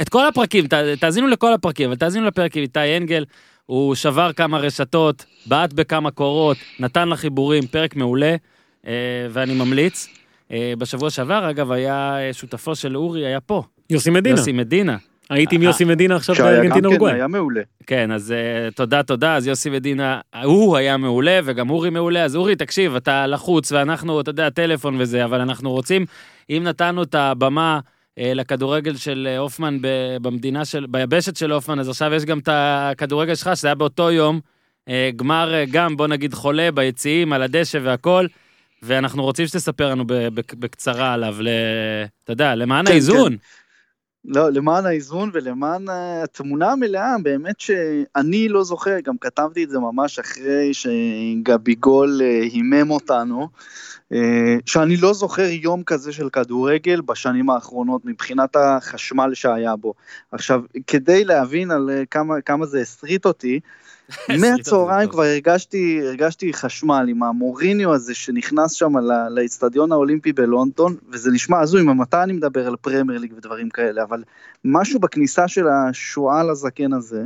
את 0.00 0.08
כל 0.08 0.26
הפרקים, 0.26 0.66
ת, 0.66 0.74
תאזינו 1.00 1.26
לכל 1.26 1.52
הפרקים, 1.52 1.88
אבל 1.88 1.96
תאזינו 1.96 2.26
לפרק 2.26 2.56
עם 2.56 2.62
איתי 2.62 2.96
אנגל, 2.96 3.24
הוא 3.66 3.94
שבר 3.94 4.32
כמה 4.32 4.58
רשתות, 4.58 5.24
בעט 5.46 5.72
בכמה 5.72 6.10
קורות, 6.10 6.56
נתן 6.80 7.08
לחיבורים, 7.08 7.66
פרק 7.66 7.96
מעולה, 7.96 8.36
אה, 8.86 8.92
ואני 9.30 9.54
ממליץ. 9.54 10.08
אה, 10.52 10.72
בשבוע 10.78 11.10
שעבר, 11.10 11.50
אגב, 11.50 11.72
היה 11.72 12.18
אה, 12.18 12.32
שותפו 12.32 12.74
של 12.74 12.96
אורי, 12.96 13.26
היה 13.26 13.40
פה, 13.40 13.62
יוסי 13.92 14.10
מדינה. 14.10 14.38
יוסי 14.38 14.52
מדינה. 14.52 14.96
הייתי 15.30 15.56
עם 15.56 15.62
אה, 15.62 15.66
יוסי 15.66 15.84
מדינה 15.84 16.16
עכשיו 16.16 16.34
שהיה 16.34 16.48
גם 16.48 16.54
בארגנטינה 16.54 16.80
כן, 16.80 16.86
אורוגוואי. 16.86 17.12
היה 17.12 17.26
מעולה. 17.26 17.60
כן, 17.86 18.12
אז 18.12 18.34
uh, 18.70 18.74
תודה, 18.74 19.02
תודה, 19.02 19.36
אז 19.36 19.46
יוסי 19.46 19.70
מדינה, 19.70 20.20
הוא 20.44 20.76
היה 20.76 20.96
מעולה, 20.96 21.40
וגם 21.44 21.70
אורי 21.70 21.90
מעולה, 21.90 22.24
אז 22.24 22.36
אורי, 22.36 22.56
תקשיב, 22.56 22.96
אתה 22.96 23.26
לחוץ, 23.26 23.72
ואנחנו, 23.72 24.20
אתה 24.20 24.30
יודע, 24.30 24.50
טלפון 24.50 24.96
וזה, 24.98 25.24
אבל 25.24 25.40
אנחנו 25.40 25.70
רוצים, 25.70 26.06
אם 26.50 26.62
נתנו 26.64 27.02
את 27.02 27.14
הבמה 27.14 27.80
uh, 27.82 28.22
לכדורגל 28.34 28.96
של 28.96 29.28
אה, 29.30 29.38
הופמן 29.38 29.78
ב- 29.80 30.16
במדינה 30.22 30.64
של, 30.64 30.86
ביבשת 30.88 31.36
של 31.36 31.52
הופמן, 31.52 31.78
אז 31.78 31.88
עכשיו 31.88 32.14
יש 32.14 32.24
גם 32.24 32.38
את 32.38 32.48
הכדורגל 32.52 33.34
שלך, 33.34 33.50
שזה 33.54 33.68
היה 33.68 33.74
באותו 33.74 34.10
יום, 34.10 34.40
uh, 34.88 34.92
גמר 35.16 35.52
uh, 35.52 35.70
גם, 35.72 35.96
בוא 35.96 36.06
נגיד, 36.06 36.34
חולה 36.34 36.72
ביציעים, 36.72 37.32
על 37.32 37.42
הדשא 37.42 37.78
והכל, 37.82 38.26
ואנחנו 38.82 39.22
רוצים 39.22 39.46
שתספר 39.46 39.90
לנו 39.90 40.04
ב- 40.06 40.12
ב- 40.12 40.40
בקצרה 40.58 41.12
עליו. 41.12 41.36
אתה 42.24 42.32
יודע, 42.32 42.54
למען 42.54 42.86
כן, 42.86 42.92
האיזון. 42.92 43.36
לא, 44.24 44.50
למען 44.50 44.86
האיזון 44.86 45.30
ולמען 45.32 45.84
התמונה 45.88 46.72
המלאה, 46.72 47.16
באמת 47.22 47.60
שאני 47.60 48.48
לא 48.48 48.64
זוכר, 48.64 49.00
גם 49.00 49.18
כתבתי 49.18 49.64
את 49.64 49.70
זה 49.70 49.78
ממש 49.78 50.18
אחרי 50.18 50.70
שגביגול 50.74 52.20
אה, 52.22 52.42
הימם 52.42 52.90
אותנו, 52.90 53.48
אה, 54.12 54.56
שאני 54.66 54.96
לא 54.96 55.12
זוכר 55.14 55.42
יום 55.42 55.82
כזה 55.82 56.12
של 56.12 56.28
כדורגל 56.30 57.00
בשנים 57.00 57.50
האחרונות 57.50 58.04
מבחינת 58.04 58.56
החשמל 58.56 59.34
שהיה 59.34 59.76
בו. 59.76 59.94
עכשיו, 60.32 60.62
כדי 60.86 61.24
להבין 61.24 61.70
על 61.70 61.90
אה, 61.90 62.02
כמה, 62.06 62.40
כמה 62.40 62.66
זה 62.66 62.80
הסריט 62.80 63.26
אותי 63.26 63.60
מהצהריים. 64.40 65.08
כבר 65.08 65.22
הרגשתי, 65.22 66.00
הרגשתי 66.02 66.52
חשמל 66.52 67.06
עם 67.08 67.22
המוריניו 67.22 67.94
הזה 67.94 68.14
שנכנס 68.14 68.72
שם 68.72 68.92
לאיצטדיון 69.30 69.92
האולימפי 69.92 70.32
בלונדון, 70.32 70.96
וזה 71.08 71.30
נשמע 71.30 71.60
הזוי, 71.60 71.82
ממתי 71.82 72.16
אני 72.16 72.32
מדבר 72.32 72.66
על 72.66 72.76
פרמייר 72.76 73.18
ליג 73.20 73.32
ודברים 73.36 73.68
כאלה, 73.70 74.02
אבל 74.02 74.22
משהו 74.64 75.00
בכניסה 75.00 75.48
של 75.48 75.68
השועל 75.68 76.50
הזקן 76.50 76.92
הזה, 76.92 77.22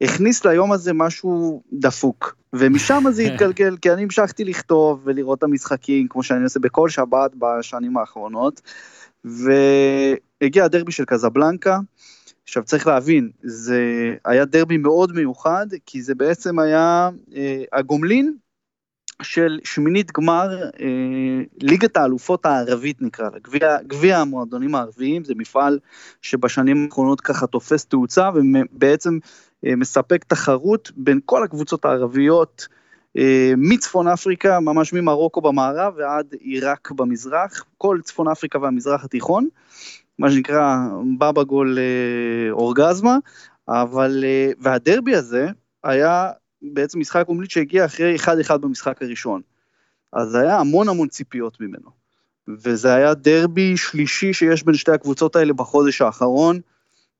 הכניס 0.00 0.44
ליום 0.44 0.72
הזה 0.72 0.92
משהו 0.92 1.62
דפוק, 1.72 2.36
ומשם 2.52 3.04
זה 3.10 3.22
התגלגל, 3.32 3.76
כי 3.76 3.92
אני 3.92 4.02
המשכתי 4.02 4.44
לכתוב 4.44 5.00
ולראות 5.04 5.38
את 5.38 5.42
המשחקים, 5.42 6.08
כמו 6.08 6.22
שאני 6.22 6.44
עושה 6.44 6.60
בכל 6.60 6.88
שבת 6.88 7.30
בשנים 7.38 7.96
האחרונות, 7.96 8.60
והגיע 9.24 10.64
הדרבי 10.64 10.92
של 10.92 11.04
קזבלנקה, 11.04 11.78
עכשיו 12.48 12.64
צריך 12.64 12.86
להבין, 12.86 13.30
זה 13.42 13.80
היה 14.24 14.44
דרבי 14.44 14.76
מאוד 14.76 15.12
מיוחד, 15.12 15.66
כי 15.86 16.02
זה 16.02 16.14
בעצם 16.14 16.58
היה 16.58 17.10
אה, 17.36 17.62
הגומלין 17.72 18.36
של 19.22 19.58
שמינית 19.64 20.12
גמר 20.12 20.62
אה, 20.80 21.42
ליגת 21.60 21.96
האלופות 21.96 22.46
הערבית 22.46 23.02
נקרא 23.02 23.30
לה, 23.30 23.38
גביע, 23.38 23.82
גביע 23.82 24.18
המועדונים 24.18 24.74
הערביים, 24.74 25.24
זה 25.24 25.34
מפעל 25.36 25.78
שבשנים 26.22 26.84
האחרונות 26.84 27.20
ככה 27.20 27.46
תופס 27.46 27.86
תאוצה 27.86 28.30
ובעצם 28.34 29.18
אה, 29.66 29.76
מספק 29.76 30.24
תחרות 30.24 30.92
בין 30.96 31.20
כל 31.24 31.42
הקבוצות 31.44 31.84
הערביות, 31.84 32.68
אה, 33.16 33.52
מצפון 33.56 34.08
אפריקה, 34.08 34.60
ממש 34.60 34.92
ממרוקו 34.92 35.40
במערב 35.40 35.94
ועד 35.96 36.26
עיראק 36.40 36.90
במזרח, 36.90 37.64
כל 37.78 37.98
צפון 38.04 38.28
אפריקה 38.28 38.58
והמזרח 38.58 39.04
התיכון. 39.04 39.48
מה 40.18 40.30
שנקרא 40.30 40.76
בבא 41.18 41.42
גול 41.42 41.78
אה, 41.78 42.50
אורגזמה, 42.50 43.16
אבל, 43.68 44.24
אה, 44.24 44.50
והדרבי 44.60 45.14
הזה 45.14 45.48
היה 45.84 46.30
בעצם 46.62 47.00
משחק 47.00 47.26
complete 47.26 47.50
שהגיע 47.50 47.84
אחרי 47.84 48.16
1-1 48.16 48.56
במשחק 48.56 49.02
הראשון. 49.02 49.40
אז 50.12 50.34
היה 50.34 50.58
המון 50.58 50.88
המון 50.88 51.08
ציפיות 51.08 51.60
ממנו. 51.60 51.90
וזה 52.48 52.94
היה 52.94 53.14
דרבי 53.14 53.76
שלישי 53.76 54.32
שיש 54.32 54.62
בין 54.62 54.74
שתי 54.74 54.92
הקבוצות 54.92 55.36
האלה 55.36 55.52
בחודש 55.52 56.02
האחרון, 56.02 56.60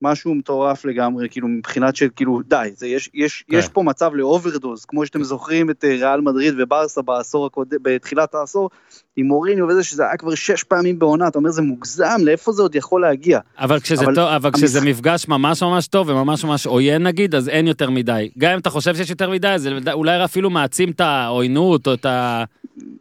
משהו 0.02 0.34
מטורף 0.34 0.84
לגמרי, 0.84 1.28
כאילו 1.30 1.48
מבחינת 1.48 1.96
של 1.96 2.08
כאילו 2.16 2.40
די, 2.48 2.68
זה 2.76 2.86
יש, 2.86 3.10
יש, 3.14 3.44
כן. 3.50 3.56
יש 3.56 3.68
פה 3.68 3.82
מצב 3.82 4.10
ל 4.14 4.21
overdose, 4.21 4.84
כמו 4.84 5.06
שאתם 5.06 5.22
זוכרים 5.24 5.70
את 5.70 5.84
אה, 5.84 5.88
ריאל 5.90 6.20
מדריד 6.20 6.54
וברסה 6.58 7.02
בעשור 7.02 7.46
הקודם, 7.46 7.76
בתחילת 7.82 8.34
העשור, 8.34 8.70
עם 9.16 9.26
מוריניו 9.26 9.66
וזה, 9.68 9.82
שזה 9.84 10.06
היה 10.06 10.16
כבר 10.16 10.34
שש 10.34 10.62
פעמים 10.62 10.98
בעונה, 10.98 11.28
אתה 11.28 11.38
אומר 11.38 11.50
זה 11.50 11.62
מוגזם, 11.62 12.16
לאיפה 12.24 12.52
זה 12.52 12.62
עוד 12.62 12.74
יכול 12.74 13.00
להגיע? 13.00 13.40
אבל 13.58 13.80
כשזה 13.80 14.04
אבל 14.04 14.14
טוב, 14.14 14.24
אבל 14.28 14.50
כשזה 14.52 14.78
המשחק- 14.78 14.90
מפגש 14.90 15.28
ממש 15.28 15.62
ממש 15.62 15.86
טוב 15.86 16.08
וממש 16.08 16.44
ממש 16.44 16.66
עוין 16.66 17.02
נגיד, 17.02 17.34
אז 17.34 17.48
אין 17.48 17.66
יותר 17.66 17.90
מדי. 17.90 18.30
גם 18.38 18.52
אם 18.52 18.58
אתה 18.58 18.70
חושב 18.70 18.94
שיש 18.94 19.10
יותר 19.10 19.30
מדי, 19.30 19.54
זה 19.56 19.92
אולי 19.92 20.24
אפילו 20.24 20.50
מעצים 20.50 20.90
את 20.90 21.00
העוינות 21.00 21.86
או 21.86 21.94
את 21.94 22.06
ה... 22.06 22.44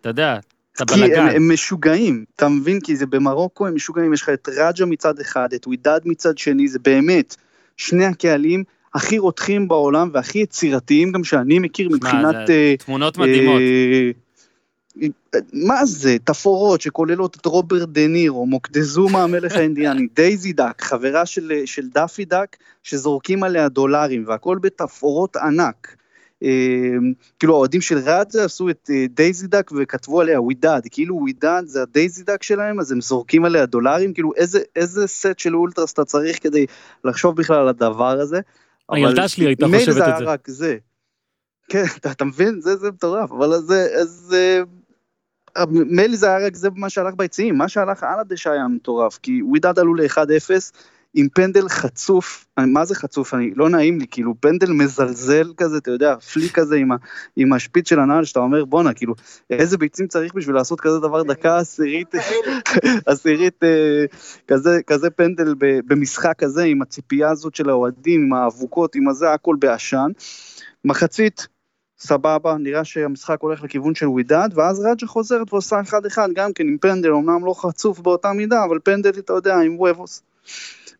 אתה 0.01 0.09
יודע, 0.09 0.37
את 0.81 0.91
כי 0.91 1.15
הם. 1.15 1.27
הם 1.27 1.51
משוגעים, 1.53 2.25
אתה 2.35 2.49
מבין? 2.49 2.79
כי 2.79 2.95
זה 2.95 3.05
במרוקו 3.05 3.67
הם 3.67 3.75
משוגעים, 3.75 4.13
יש 4.13 4.21
לך 4.21 4.29
את 4.29 4.49
רג'ה 4.57 4.85
מצד 4.85 5.19
אחד, 5.19 5.53
את 5.53 5.67
ווידד 5.67 5.99
מצד 6.05 6.37
שני, 6.37 6.67
זה 6.67 6.79
באמת 6.79 7.35
שני 7.77 8.05
הקהלים 8.05 8.63
הכי 8.93 9.17
רותחים 9.17 9.67
בעולם 9.67 10.09
והכי 10.13 10.39
יצירתיים 10.39 11.11
גם 11.11 11.23
שאני 11.23 11.59
מכיר 11.59 11.87
שמע, 11.89 11.97
מבחינת... 11.97 12.47
זה 12.47 12.53
אה, 12.53 12.75
תמונות 12.77 13.17
מדהימות. 13.17 13.61
אה, 13.61 14.11
מה 15.53 15.85
זה, 15.85 16.17
תפאורות 16.23 16.81
שכוללות 16.81 17.35
את 17.35 17.45
רוברט 17.45 17.89
דה 17.89 18.07
נירו, 18.07 18.45
מוקדזומה 18.45 19.23
המלך 19.23 19.55
האינדיאני, 19.55 20.07
דייזי 20.15 20.53
דק, 20.53 20.81
חברה 20.81 21.25
של, 21.25 21.61
של 21.65 21.89
דאפי 21.89 22.25
דק, 22.25 22.57
שזורקים 22.83 23.43
עליה 23.43 23.69
דולרים, 23.69 24.23
והכל 24.27 24.57
בתפאורות 24.61 25.35
ענק. 25.35 25.95
אה, 26.43 26.93
כאילו 27.39 27.53
האוהדים 27.53 27.81
של 27.81 27.97
ראג'ה 27.97 28.43
עשו 28.45 28.69
את 28.69 28.89
אה, 28.93 29.05
דייזי 29.09 29.47
דק 29.47 29.71
וכתבו 29.77 30.21
עליה 30.21 30.41
ווידד, 30.41 30.81
כאילו 30.91 31.15
ווידד 31.15 31.63
זה 31.65 31.81
הדייזי 31.81 32.23
דק 32.23 32.43
שלהם, 32.43 32.79
אז 32.79 32.91
הם 32.91 33.01
זורקים 33.01 33.45
עליה 33.45 33.65
דולרים, 33.65 34.13
כאילו 34.13 34.31
איזה, 34.35 34.59
איזה 34.75 35.07
סט 35.07 35.39
של 35.39 35.55
אולטרס 35.55 35.93
אתה 35.93 36.05
צריך 36.05 36.43
כדי 36.43 36.65
לחשוב 37.03 37.35
בכלל 37.35 37.57
על 37.59 37.67
הדבר 37.67 38.19
הזה. 38.19 38.39
הילדה 38.89 39.27
שלי 39.27 39.45
הייתה 39.45 39.67
מילא 39.67 39.79
חושבת 39.79 39.95
זה 39.95 40.03
את 40.03 40.07
היה 40.07 40.17
זה. 40.17 40.23
רק 40.23 40.47
זה. 40.47 40.77
כן, 41.69 41.83
אתה, 41.97 42.11
אתה 42.11 42.25
מבין? 42.25 42.61
זה, 42.61 42.75
זה 42.75 42.91
מטורף, 42.91 43.31
אבל 43.31 43.61
זה, 43.61 43.87
אז 44.01 44.35
אה, 44.37 44.61
מילא 45.69 46.15
זה 46.15 46.27
היה 46.27 46.47
רק 46.47 46.55
זה 46.55 46.69
מה 46.75 46.89
שהלך 46.89 47.13
ביציעים, 47.15 47.57
מה 47.57 47.69
שהלך 47.69 48.03
על 48.03 48.19
הדשא 48.19 48.49
היה 48.49 48.67
מטורף, 48.67 49.19
כי 49.23 49.41
ווידד 49.41 49.79
עלו 49.79 49.95
ל-1-0, 49.95 50.51
עם 51.19 51.27
פנדל 51.33 51.69
חצוף, 51.69 52.45
אני, 52.57 52.71
מה 52.71 52.85
זה 52.85 52.95
חצוף, 52.95 53.33
אני, 53.33 53.51
לא 53.55 53.69
נעים 53.69 53.99
לי, 53.99 54.05
כאילו 54.11 54.33
פנדל 54.39 54.71
מזלזל 54.71 55.53
כזה, 55.57 55.77
אתה 55.77 55.91
יודע, 55.91 56.15
פליק 56.19 56.51
כזה 56.51 56.75
עם, 56.75 56.91
ה, 56.91 56.95
עם 57.35 57.53
השפיץ 57.53 57.89
של 57.89 57.99
הנעל, 57.99 58.25
שאתה 58.25 58.39
אומר 58.39 58.65
בואנה, 58.65 58.93
כאילו, 58.93 59.13
איזה 59.49 59.77
ביצים 59.77 60.07
צריך 60.07 60.33
בשביל 60.33 60.55
לעשות 60.55 60.81
כזה 60.81 60.99
דבר 60.99 61.23
דקה 61.23 61.57
עשירית, 61.57 62.15
עשירית, 63.05 63.63
אה, 63.63 64.05
כזה, 64.47 64.79
כזה 64.87 65.09
פנדל 65.09 65.55
ב, 65.57 65.79
במשחק 65.87 66.33
כזה, 66.37 66.63
עם 66.63 66.81
הציפייה 66.81 67.29
הזאת 67.29 67.55
של 67.55 67.69
האוהדים, 67.69 68.21
עם 68.21 68.33
האבוקות, 68.33 68.95
עם 68.95 69.09
הזה, 69.09 69.33
הכל 69.33 69.55
בעשן. 69.59 70.11
מחצית, 70.85 71.47
סבבה, 71.99 72.55
נראה 72.59 72.83
שהמשחק 72.83 73.41
הולך 73.41 73.63
לכיוון 73.63 73.95
של 73.95 74.07
ווידד, 74.07 74.49
ואז 74.55 74.79
רג'ה 74.79 75.07
חוזרת 75.07 75.53
ועושה 75.53 75.81
1-1, 76.15 76.17
גם 76.35 76.53
כן 76.53 76.67
עם 76.67 76.77
פנדל, 76.77 77.11
אמנם 77.11 77.45
לא 77.45 77.53
חצוף 77.57 77.99
באותה 77.99 78.33
מידה, 78.33 78.63
אבל 78.63 78.79
פנדל, 78.83 79.09
אתה 79.09 79.33
יודע, 79.33 79.55
עם 79.55 79.79
וובוס. 79.79 80.23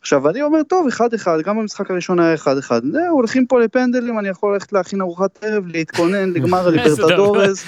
עכשיו, 0.01 0.29
אני 0.29 0.41
אומר, 0.41 0.63
טוב, 0.63 0.87
1-1, 0.87 1.41
גם 1.43 1.57
במשחק 1.57 1.91
הראשון 1.91 2.19
היה 2.19 2.35
1-1, 2.35 2.47
זהו, 2.91 3.15
הולכים 3.15 3.47
פה 3.47 3.59
לפנדלים, 3.59 4.19
אני 4.19 4.29
יכול 4.29 4.53
ללכת 4.53 4.73
להכין 4.73 5.01
ארוחת 5.01 5.43
ערב, 5.43 5.67
להתכונן 5.67 6.29
לגמר 6.29 6.65
הליברטדורס, 6.67 7.63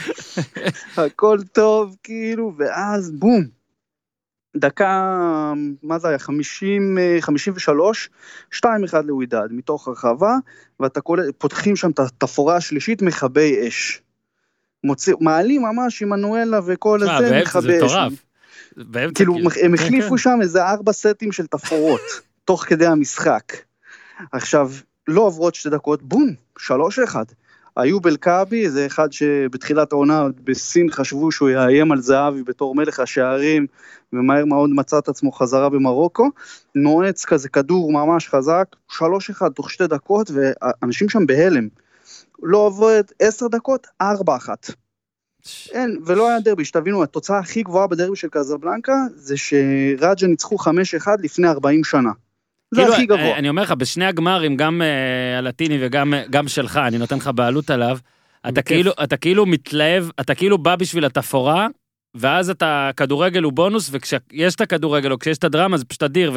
הכל 0.98 1.40
טוב, 1.52 1.96
כאילו, 2.04 2.54
ואז 2.58 3.12
בום. 3.12 3.60
דקה, 4.58 5.54
מה 5.84 6.00
זה 6.00 6.08
היה, 6.08 6.20
50, 6.20 6.98
53, 7.20 8.10
2-1 8.56 8.66
לווידד, 9.04 9.48
מתוך 9.52 9.88
הרחבה, 9.88 10.36
ואתה 10.80 11.02
קולט, 11.02 11.36
פותחים 11.38 11.76
שם 11.76 11.92
את 11.92 12.00
התפאורה 12.00 12.56
השלישית, 12.56 13.02
מכבי 13.02 13.68
אש. 13.68 14.02
מוציא, 14.84 15.14
מעלים 15.22 15.62
ממש 15.62 16.02
עם 16.02 16.10
מנואלה 16.10 16.60
וכל 16.66 17.00
אה, 17.04 17.18
הזה, 17.18 17.42
מכבי 17.42 17.80
זה 17.80 17.86
אש. 17.86 17.94
כאילו, 18.76 19.14
כאילו. 19.16 19.36
הם 19.36 19.50
כן, 19.50 19.74
החליפו 19.74 20.10
כן. 20.10 20.18
שם 20.18 20.40
איזה 20.42 20.66
ארבע 20.66 20.92
סטים 20.92 21.32
של 21.32 21.48
תפאורות, 21.48 22.02
תוך 22.46 22.66
כדי 22.66 22.86
המשחק. 22.86 23.54
עכשיו, 24.32 24.72
לא 25.08 25.22
עוברות 25.22 25.56
שתי 25.56 25.70
דקות, 25.70 26.04
בום, 26.04 26.34
שלוש 26.58 27.00
אחד. 27.00 27.26
איוב 27.78 28.08
אלכעבי, 28.08 28.70
זה 28.70 28.86
אחד 28.86 29.14
שבתחילת 29.14 29.92
העונה 29.92 30.28
בסין 30.44 30.92
חשבו 30.92 31.32
שהוא 31.32 31.50
יאיים 31.50 31.92
על 31.92 32.02
זהבי 32.02 32.44
בתור 32.44 32.76
מלך 32.76 33.00
השערים, 33.00 33.68
ומהר 34.14 34.46
מאוד 34.46 34.70
מצא 34.70 34.98
את 34.98 35.10
עצמו 35.10 35.32
חזרה 35.32 35.70
במרוקו. 35.70 36.30
נועץ 36.76 37.26
כזה 37.26 37.50
כדור 37.50 37.92
ממש 37.92 38.30
חזק, 38.30 38.66
שלוש 38.92 39.30
אחד 39.30 39.50
תוך 39.50 39.72
שתי 39.72 39.88
דקות, 39.88 40.32
ואנשים 40.34 41.10
שם 41.10 41.26
בהלם. 41.26 41.68
לא 42.44 42.58
עוברת 42.58 43.14
עשר 43.20 43.48
דקות, 43.48 43.88
ארבע 44.02 44.36
אחת. 44.36 44.72
אין, 45.72 46.00
ולא 46.06 46.30
היה 46.30 46.40
דרבי, 46.40 46.66
שתבינו, 46.66 47.04
התוצאה 47.04 47.40
הכי 47.40 47.64
גבוהה 47.64 47.88
בדרבי 47.88 48.16
של 48.16 48.28
קזבלנקה 48.32 48.94
זה 49.16 49.38
שרג'ה 49.38 50.28
ניצחו 50.28 50.56
5-1 50.56 50.70
לפני 51.24 51.48
40 51.48 51.84
שנה. 51.84 52.10
זה 52.72 52.82
כאילו, 52.82 52.94
הכי 52.94 53.06
גבוה. 53.06 53.22
אני- 53.22 53.34
אני 53.36 53.50
אומר 53.50 53.62
לך, 53.62 53.72
בשני 53.72 54.06
הגמרים, 54.06 54.58
גם 54.58 54.82
אה, 54.82 55.38
הלטיני 55.38 55.78
וגם 55.82 56.14
גם 56.30 56.48
שלך, 56.48 56.78
אני 56.88 56.98
נותן 56.98 57.18
לך 57.18 57.30
בעלות 57.36 57.70
עליו, 57.70 57.98
אתה. 58.50 58.62
כאילו, 58.62 58.92
אתה 59.04 59.18
כאילו 59.18 59.46
מתלהב, 59.46 60.06
אתה 60.20 60.36
כאילו 60.36 60.58
בא 60.58 60.76
בשביל 60.76 61.06
התפאורה, 61.06 61.68
ואז 62.16 62.50
אתה, 62.50 62.90
כדורגל 62.98 63.44
הוא 63.44 63.54
בונוס, 63.54 63.90
וכשיש 63.94 64.56
את 64.56 64.62
הכדורגל 64.62 65.12
או 65.12 65.20
כשיש 65.20 65.38
את 65.38 65.44
הדרמה 65.44 65.78
זה 65.78 65.86
פשוט 65.86 66.04
אדיר, 66.04 66.34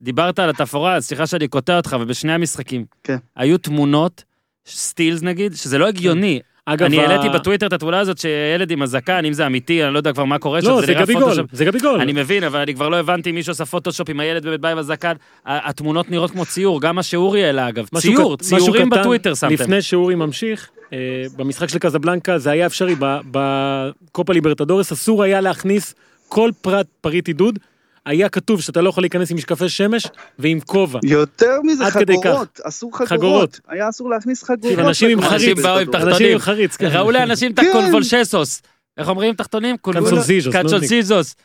ודיברת 0.00 0.38
על 0.38 0.50
התפאורה, 0.50 0.94
אז 0.94 1.06
סליחה 1.06 1.26
שאני 1.26 1.48
קוטע 1.48 1.76
אותך, 1.76 1.96
ובשני 2.00 2.32
המשחקים, 2.32 2.84
כן. 3.04 3.16
היו 3.36 3.58
תמונות, 3.58 4.24
סטילס 4.68 5.22
נגיד, 5.22 5.54
שזה 5.54 5.78
לא 5.78 5.88
הגיוני. 5.88 6.40
אגב, 6.66 6.86
אני 6.86 7.00
העליתי 7.00 7.28
בטוויטר 7.28 7.66
את 7.66 7.72
התמונה 7.72 8.00
הזאת 8.00 8.18
שילד 8.18 8.70
עם 8.70 8.82
הזקן, 8.82 9.24
אם 9.24 9.32
זה 9.32 9.46
אמיתי, 9.46 9.84
אני 9.84 9.92
לא 9.92 9.98
יודע 9.98 10.12
כבר 10.12 10.24
מה 10.24 10.38
קורה 10.38 10.62
שם, 10.62 10.68
לא, 10.68 10.80
זה 10.80 10.86
נראה 10.86 11.02
גביגול, 11.02 11.22
פוטושופ. 11.22 11.46
זה 11.52 11.64
גביגול. 11.64 12.00
אני 12.00 12.12
מבין, 12.12 12.44
אבל 12.44 12.60
אני 12.60 12.74
כבר 12.74 12.88
לא 12.88 12.96
הבנתי 12.96 13.30
אם 13.30 13.34
מישהו 13.34 13.50
עשה 13.50 13.64
פוטושופ 13.64 14.10
עם 14.10 14.20
הילד 14.20 14.60
בא 14.60 14.68
עם 14.68 14.78
הזקן. 14.78 15.12
התמונות 15.46 16.10
נראות 16.10 16.30
כמו 16.30 16.44
ציור, 16.46 16.80
גם 16.80 16.96
מה 16.96 17.02
שאורי 17.02 17.44
העלה 17.44 17.68
אגב. 17.68 17.86
ציור, 17.98 18.36
ציורים 18.36 18.90
בטוויטר 18.90 19.34
שמתם. 19.34 19.54
לפני 19.54 19.82
שאורי 19.82 20.14
ממשיך, 20.14 20.70
אה, 20.92 20.98
במשחק 21.36 21.68
של 21.68 21.78
קזבלנקה 21.78 22.38
זה 22.38 22.50
היה 22.50 22.66
אפשרי, 22.66 22.94
בקופה 23.30 24.32
ליברטדורס 24.32 24.92
אסור 24.92 25.22
היה 25.22 25.40
להכניס 25.40 25.94
כל 26.28 26.50
פרט 26.62 26.86
פריט 27.00 27.28
עידוד, 27.28 27.58
היה 28.06 28.28
כתוב 28.28 28.60
שאתה 28.60 28.80
לא 28.80 28.88
יכול 28.88 29.02
להיכנס 29.02 29.30
עם 29.30 29.36
משקפי 29.36 29.68
שמש 29.68 30.06
ועם 30.38 30.60
כובע. 30.60 31.00
יותר 31.02 31.60
מזה, 31.62 31.84
חגורות, 31.90 32.60
אסור 32.62 32.96
חגורות. 32.96 33.08
חגורות. 33.10 33.60
היה 33.68 33.88
אסור 33.88 34.10
להכניס 34.10 34.42
חגורות. 34.42 34.78
אנשים 34.78 35.10
עם. 35.10 35.20
חריץ. 35.20 35.32
אנשים 35.32 35.54
באו 35.62 35.78
עם. 35.78 35.94
אנשים 35.94 36.32
עם 36.32 36.38
חריץ, 36.38 36.76
כן. 36.76 36.88
ראו 36.92 37.10
לאנשים 37.10 37.52
את 37.52 37.60
כן. 37.60 37.66
הקונבולשסוס. 37.70 38.62
איך 38.98 39.08
אומרים 39.08 39.34
תחתונים? 39.34 39.76
קנצולזיזוס, 39.76 40.54
קצ'ולזיזוס. 40.56 41.36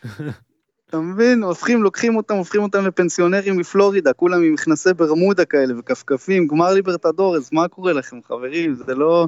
אתה 0.89 0.99
מבין, 0.99 1.43
הופכים, 1.43 1.83
לוקחים 1.83 2.15
אותם, 2.15 2.35
הופכים 2.35 2.63
אותם 2.63 2.85
לפנסיונרים 2.87 3.57
מפלורידה, 3.57 4.13
כולם 4.13 4.43
עם 4.43 4.53
מכנסי 4.53 4.93
ברמודה 4.93 5.45
כאלה 5.45 5.79
וכפכפים, 5.79 6.47
גמר 6.47 6.73
ליברטדורס, 6.73 7.51
מה 7.51 7.67
קורה 7.67 7.93
לכם 7.93 8.17
חברים? 8.27 8.75
זה 8.75 8.95
לא... 8.95 9.27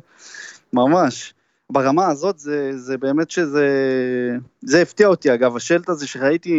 ממש. 0.74 1.34
ברמה 1.72 2.08
הזאת 2.08 2.40
זה, 2.40 2.72
זה 2.76 2.98
באמת 2.98 3.32
שזה... 3.32 3.68
זה 4.62 4.82
הפתיע 4.82 5.08
אותי 5.08 5.34
אגב, 5.34 5.56
השלט 5.56 5.90
הזה 5.90 6.08
שראיתי, 6.08 6.52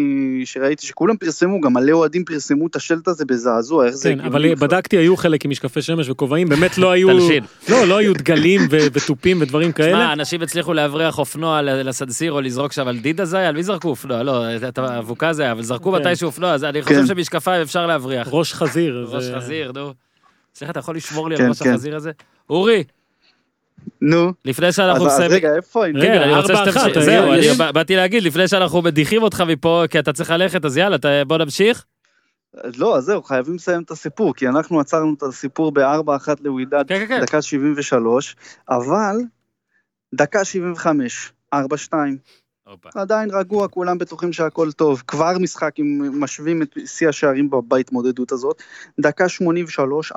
שראיתי 0.45 0.87
שכולם 0.87 1.17
פרסמו, 1.17 1.61
גם 1.61 1.73
מלא 1.73 1.93
אוהדים 1.93 2.25
פרסמו 2.25 2.67
את 2.67 2.77
השלט 2.77 3.09
הזה 3.09 3.25
בזעזוע, 3.25 3.87
איך 3.87 3.95
זה 3.95 4.09
כן, 4.15 4.21
אבל? 4.21 4.55
בדקתי, 4.55 4.97
היו 4.97 5.17
חלק 5.17 5.45
עם 5.45 5.51
משקפי 5.51 5.83
שמש 5.83 6.09
וכובעים, 6.09 6.49
באמת 6.49 6.79
לא 6.79 6.91
היו... 6.91 7.09
תלשין. 7.09 7.45
לא, 7.69 7.85
לא 7.87 7.97
היו 7.97 8.15
דגלים 8.15 8.61
ו- 8.71 8.77
ותופים 8.93 9.39
ודברים 9.43 9.73
כאלה. 9.73 9.93
מה, 9.99 10.13
אנשים 10.13 10.43
הצליחו 10.43 10.73
להבריח 10.73 11.19
אופנוע 11.19 11.63
ל- 11.63 11.89
לסדסירו, 11.89 12.41
לזרוק 12.41 12.73
שם 12.73 12.89
על 12.89 12.99
דידה 12.99 13.25
זה 13.25 13.39
היה? 13.39 13.49
על 13.49 13.55
מי 13.55 13.63
זרקו 13.63 13.89
אופנוע? 13.89 14.23
לא, 14.23 14.45
את 14.69 14.79
האבוקה 14.79 15.33
זה 15.33 15.43
היה, 15.43 15.53
אבל 15.53 15.63
זרקו 15.63 15.93
כן. 15.93 15.99
מתישהו 16.01 16.27
אופנוע, 16.27 16.53
אז 16.55 16.65
אני 16.65 16.83
חושב 16.83 16.95
כן. 17.01 17.07
שמשקפיים 17.07 17.63
אפשר 17.63 17.87
להבריח. 17.87 18.29
ראש 18.31 18.55
חזיר. 18.55 19.07
ראש 19.09 19.25
זה- 19.25 19.37
חזיר, 19.37 19.73
נו. 19.75 19.93
סליחה, 20.55 20.71
אתה 20.71 20.79
יכול 20.81 20.97
לשמור 20.97 21.29
לי 21.31 21.37
כן, 21.37 21.43
על 21.43 21.49
ראש 21.49 21.63
כן. 21.63 21.71
החזיר 21.71 21.97
הזה? 21.97 22.11
אורי, 22.51 22.85
נו, 24.05 24.33
לפני 24.45 24.67
אז, 24.67 24.75
שאנחנו 24.77 25.07
אז 25.07 25.13
מסיימים... 25.13 25.37
רגע, 25.37 25.57
איפה 25.57 25.85
היינו? 25.85 26.01
רגע, 26.01 26.23
אני 26.23 26.35
רוצה 26.35 26.53
ארבע 26.53 26.65
שתמשיך, 26.73 26.77
אחת, 26.97 27.03
זהו, 27.05 27.33
אני 27.33 27.49
בא- 27.59 27.73
באתי 27.73 27.97
להגיד, 27.97 28.23
לפני 28.23 28.49
שאנחנו 28.49 28.83
מדיחים 28.83 29.23
אותך 29.23 29.41
מפה, 29.41 29.85
כי 29.91 29.99
אתה 29.99 30.13
צריך 30.13 30.31
ללכת, 30.31 30.65
אז 30.65 30.77
יאללה, 30.77 30.97
בוא 31.27 31.39
נמשיך. 31.39 31.85
לא, 32.77 32.97
אז 32.97 33.05
זהו, 33.05 33.23
חייבים 33.23 33.55
לסיים 33.55 33.83
את 33.83 33.91
הסיפור, 33.91 34.35
כי 34.35 34.49
אנחנו 34.49 34.81
עצרנו 34.81 35.15
את 35.15 35.23
הסיפור 35.23 35.73
בארבע 35.73 36.17
אחת 36.17 36.41
לווידד, 36.41 36.85
כן, 36.89 36.99
כן, 36.99 37.07
כן. 37.09 37.21
דקה 37.21 37.43
73, 37.43 38.37
אבל 38.69 39.17
דקה 40.15 40.45
75, 40.45 41.33
4-2, 41.55 41.59
עדיין 42.95 43.31
רגוע, 43.33 43.69
כולם 43.69 43.99
בטוחים 43.99 44.33
שהכל 44.33 44.73
טוב, 44.73 45.03
כבר 45.07 45.39
משחק 45.39 45.75
אם 45.79 46.11
משווים 46.21 46.63
את 46.63 46.77
שיא 46.87 47.09
השערים 47.09 47.51
בהתמודדות 47.69 48.33
הזאת, 48.33 48.63
דקה 49.01 49.29
83, 49.29 50.13
4-3, 50.13 50.17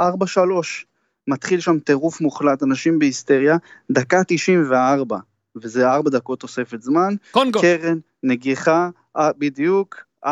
מתחיל 1.27 1.59
שם 1.59 1.79
טירוף 1.79 2.21
מוחלט, 2.21 2.63
אנשים 2.63 2.99
בהיסטריה, 2.99 3.57
דקה 3.91 4.23
94, 4.27 5.17
וזה 5.55 5.91
ארבע 5.91 6.09
דקות 6.09 6.39
תוספת 6.39 6.81
זמן, 6.81 7.15
קונגו. 7.31 7.61
קרן, 7.61 7.97
נגיחה, 8.23 8.89
אה, 9.17 9.31
בדיוק, 9.37 10.05
4-4, 10.25 10.29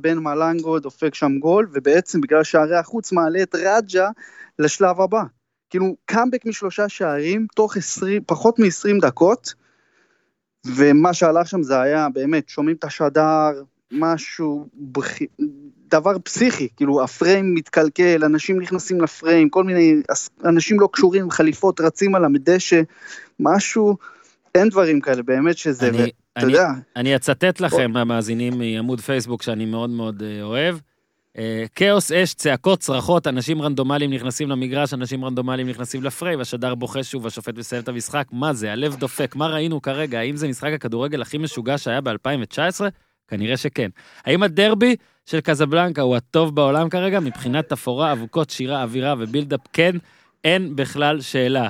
בן 0.00 0.18
מלנגו 0.18 0.78
דופק 0.78 1.14
שם 1.14 1.38
גול, 1.38 1.68
ובעצם 1.72 2.20
בגלל 2.20 2.44
שערי 2.44 2.76
החוץ 2.76 3.12
מעלה 3.12 3.42
את 3.42 3.54
רג'ה 3.54 4.08
לשלב 4.58 5.00
הבא. 5.00 5.22
כאילו, 5.70 5.96
קאמבק 6.04 6.46
משלושה 6.46 6.88
שערים, 6.88 7.46
תוך 7.54 7.76
20, 7.76 8.22
פחות 8.26 8.58
מ-20 8.58 9.00
דקות, 9.00 9.54
ומה 10.66 11.14
שהלך 11.14 11.48
שם 11.48 11.62
זה 11.62 11.80
היה, 11.80 12.08
באמת, 12.08 12.48
שומעים 12.48 12.76
את 12.76 12.84
השדר, 12.84 13.62
משהו, 13.92 14.68
בכ... 14.74 15.18
דבר 15.90 16.18
פסיכי, 16.18 16.68
כאילו 16.76 17.04
הפריים 17.04 17.54
מתקלקל, 17.54 18.24
אנשים 18.24 18.60
נכנסים 18.60 19.00
לפריים, 19.00 19.48
כל 19.48 19.64
מיני, 19.64 19.94
אנשים 20.44 20.80
לא 20.80 20.88
קשורים, 20.92 21.30
חליפות 21.30 21.80
רצים 21.80 22.14
על 22.14 22.24
המדשא, 22.24 22.80
משהו, 23.40 23.96
אין 24.54 24.68
דברים 24.68 25.00
כאלה, 25.00 25.22
באמת 25.22 25.58
שזה, 25.58 25.88
אני- 25.88 25.98
ואתה 25.98 26.10
אני- 26.36 26.52
יודע, 26.52 26.68
אני 26.96 27.16
אצטט 27.16 27.60
לכם, 27.60 27.92
המאזינים 27.96 28.58
מעמוד 28.58 29.00
פייסבוק 29.00 29.42
שאני 29.42 29.64
מאוד 29.66 29.90
מאוד 29.90 30.22
אה, 30.22 30.42
אוהב. 30.42 30.76
אה, 31.38 31.64
כאוס 31.74 32.12
אש, 32.12 32.34
צעקות, 32.34 32.78
צרחות, 32.80 33.26
אנשים 33.26 33.62
רנדומליים 33.62 34.12
נכנסים 34.12 34.48
למגרש, 34.50 34.94
אנשים 34.94 35.24
רנדומליים 35.24 35.68
נכנסים 35.68 36.02
לפריים, 36.04 36.40
השדר 36.40 36.74
בוכה 36.74 37.02
שוב, 37.02 37.26
השופט 37.26 37.58
מסיים 37.58 37.82
את 37.82 37.88
המשחק. 37.88 38.26
מה 38.32 38.52
זה? 38.52 38.72
הלב 38.72 38.96
דופק. 38.96 39.36
מה 39.36 39.46
ראינו 39.46 39.82
כרגע? 39.82 40.18
האם 40.18 40.36
זה 40.36 40.48
משחק 40.48 40.72
הכדורגל 40.74 41.22
הכי 41.22 41.38
משוגע 41.38 41.78
שהיה 41.78 42.00
ב-2019? 42.00 42.80
כנראה 43.28 43.56
שכן. 43.56 43.88
האם 44.24 44.42
הדרבי 44.42 44.96
של 45.26 45.40
קזבלנקה 45.40 46.02
הוא 46.02 46.16
הטוב 46.16 46.54
בעולם 46.54 46.88
כרגע? 46.88 47.20
מבחינת 47.20 47.68
תפאורה, 47.68 48.12
אבוקות, 48.12 48.50
שירה, 48.50 48.82
אווירה 48.82 49.14
ובילדאפ, 49.18 49.60
כן, 49.72 49.96
אין 50.44 50.76
בכלל 50.76 51.20
שאלה. 51.20 51.68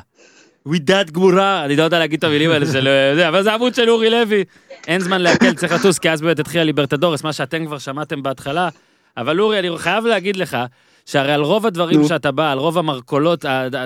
ווידד 0.66 1.10
גמורה, 1.10 1.64
אני 1.64 1.76
לא 1.76 1.82
יודע 1.82 1.98
להגיד 1.98 2.18
את 2.18 2.24
המילים 2.24 2.50
האלה 2.50 2.66
של 2.66 2.88
זה, 3.16 3.28
אבל 3.28 3.42
זה 3.42 3.54
עמוד 3.54 3.74
של 3.74 3.90
אורי 3.90 4.10
לוי. 4.10 4.44
אין 4.86 5.00
זמן 5.00 5.20
להקל, 5.20 5.54
צריך 5.54 5.72
לטוס, 5.72 5.98
כי 5.98 6.10
אז 6.10 6.20
באמת 6.20 6.38
התחילה 6.38 6.64
ליברטדורס, 6.64 7.24
מה 7.24 7.32
שאתם 7.32 7.66
כבר 7.66 7.78
שמעתם 7.78 8.22
בהתחלה. 8.22 8.68
אבל 9.16 9.40
אורי, 9.40 9.58
אני 9.58 9.78
חייב 9.78 10.06
להגיד 10.06 10.36
לך, 10.36 10.56
שהרי 11.06 11.32
על 11.32 11.40
רוב 11.40 11.66
הדברים. 11.66 12.04
שאתה 12.04 12.30
בא, 12.30 12.52
על 12.52 12.58
רוב 12.58 12.78
המרכולות, 12.78 13.44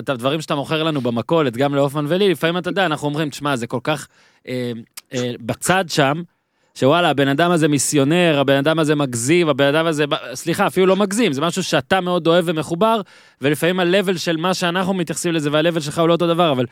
הדברים 0.09 0.41
שאתה 0.41 0.55
מוכר 0.55 0.83
לנו 0.83 1.01
במכולת, 1.01 1.57
גם 1.57 1.75
להופמן 1.75 2.05
ולי, 2.09 2.29
לפעמים 2.29 2.59
אתה 2.59 2.71
יודע, 2.71 2.87
אנחנו 2.87 3.09
אומרים, 3.09 3.31
תשמע, 3.31 3.57
זה 3.57 3.67
כל 3.67 3.81
כך 3.83 4.09
אה, 4.49 4.73
אה, 5.15 5.33
בצד 5.41 5.85
שם, 5.89 6.23
שוואלה, 6.79 7.11
הבן 7.11 7.29
אדם 7.29 7.51
הזה 7.51 7.69
מיסיונר, 7.69 8.39
הבן 8.39 8.57
אדם 8.57 8.79
הזה 8.79 8.95
מגזים, 8.95 9.49
הבן 9.49 9.65
אדם 9.65 9.87
הזה, 9.87 10.05
סליחה, 10.35 10.67
אפילו 10.67 10.87
לא 10.87 10.97
מגזים, 10.97 11.33
זה 11.33 11.41
משהו 11.41 11.63
שאתה 11.63 12.01
מאוד 12.01 12.27
אוהב 12.27 12.45
ומחובר, 12.49 13.01
ולפעמים 13.41 13.81
ה-level 13.81 14.19
של 14.19 14.37
מה 14.37 14.55
שאנחנו 14.55 14.95
מתייחסים 14.95 15.33
לזה 15.33 15.53
וה-level 15.53 15.81
שלך 15.81 15.99
הוא 15.99 16.09
לא 16.09 16.13
אותו 16.13 16.27
דבר, 16.27 16.53
אבל 16.53 16.67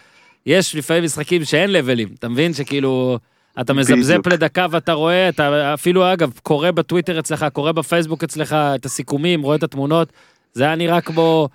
יש 0.46 0.76
לפעמים 0.76 1.04
משחקים 1.04 1.44
שאין 1.44 1.72
לבלים, 1.72 2.08
אתה 2.18 2.28
מבין? 2.28 2.52
שכאילו, 2.52 3.18
אתה 3.60 3.72
מזפזפ. 3.72 4.26
לדקה 4.26 4.66
ואתה 4.70 4.92
רואה, 4.92 5.28
אתה 5.28 5.74
אפילו, 5.74 6.12
אגב, 6.12 6.32
קורא 6.42 6.70
בטוויטר 6.70 7.18
אצלך, 7.18 7.46
קורא 7.52 7.72
בפייסבוק 7.72 8.24
אצלך 8.24 8.52
את 8.52 8.84
הסיכומים, 8.84 9.42
רואה 9.42 9.56
את 9.56 9.62
התמונות, 9.62 10.12
זה 10.52 10.64
היה 10.64 10.74
נראה 10.74 11.00
כמו, 11.00 11.48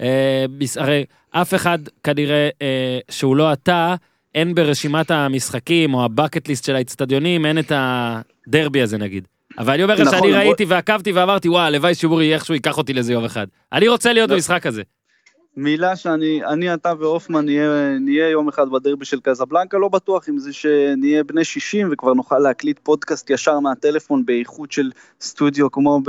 אה, 0.00 0.44
הרי 0.76 1.04
אף 1.30 1.54
אחד 1.54 1.78
כנראה 2.02 2.48
אה, 2.62 2.98
שהוא 3.10 3.36
לא 3.36 3.52
אתה, 3.52 3.94
אין 4.34 4.54
ברשימת 4.54 5.10
המשחקים 5.10 5.94
או 5.94 6.04
הבקט 6.04 6.48
ליסט 6.48 6.64
של 6.64 6.76
האצטדיונים, 6.76 7.46
אין 7.46 7.58
את 7.58 7.72
הדרבי 7.74 8.82
הזה 8.82 8.98
נגיד. 8.98 9.28
אבל 9.58 9.72
אני 9.72 9.82
אומר 9.82 9.94
לך 9.94 10.00
נכון, 10.00 10.18
שאני 10.18 10.32
ראיתי 10.32 10.64
ועקבתי 10.64 11.12
ואמרתי, 11.12 11.48
וואי, 11.48 11.66
הלוואי 11.66 11.94
שאורי 11.94 12.34
איכשהו 12.34 12.54
ייקח 12.54 12.78
אותי 12.78 12.92
לזה 12.92 13.12
יום 13.12 13.24
אחד. 13.24 13.46
אני 13.72 13.88
רוצה 13.88 14.12
להיות 14.12 14.30
לא. 14.30 14.36
במשחק 14.36 14.66
הזה. 14.66 14.82
מילה 15.56 15.96
שאני, 15.96 16.44
אני, 16.44 16.74
אתה 16.74 16.92
והופמן 16.98 17.44
נהיה, 17.44 17.98
נהיה 18.00 18.30
יום 18.30 18.48
אחד 18.48 18.68
בדרבי 18.70 19.04
של 19.04 19.20
קזבלנקה, 19.20 19.78
לא 19.78 19.88
בטוח 19.88 20.28
עם 20.28 20.38
זה 20.38 20.52
שנהיה 20.52 21.24
בני 21.24 21.44
60 21.44 21.88
וכבר 21.92 22.14
נוכל 22.14 22.38
להקליט 22.38 22.78
פודקאסט 22.82 23.30
ישר 23.30 23.60
מהטלפון 23.60 24.26
באיכות 24.26 24.72
של 24.72 24.90
סטודיו 25.20 25.70
כמו 25.70 26.00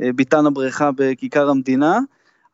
בביתן 0.00 0.46
הבריכה 0.46 0.90
בכיכר 0.96 1.50
המדינה, 1.50 1.98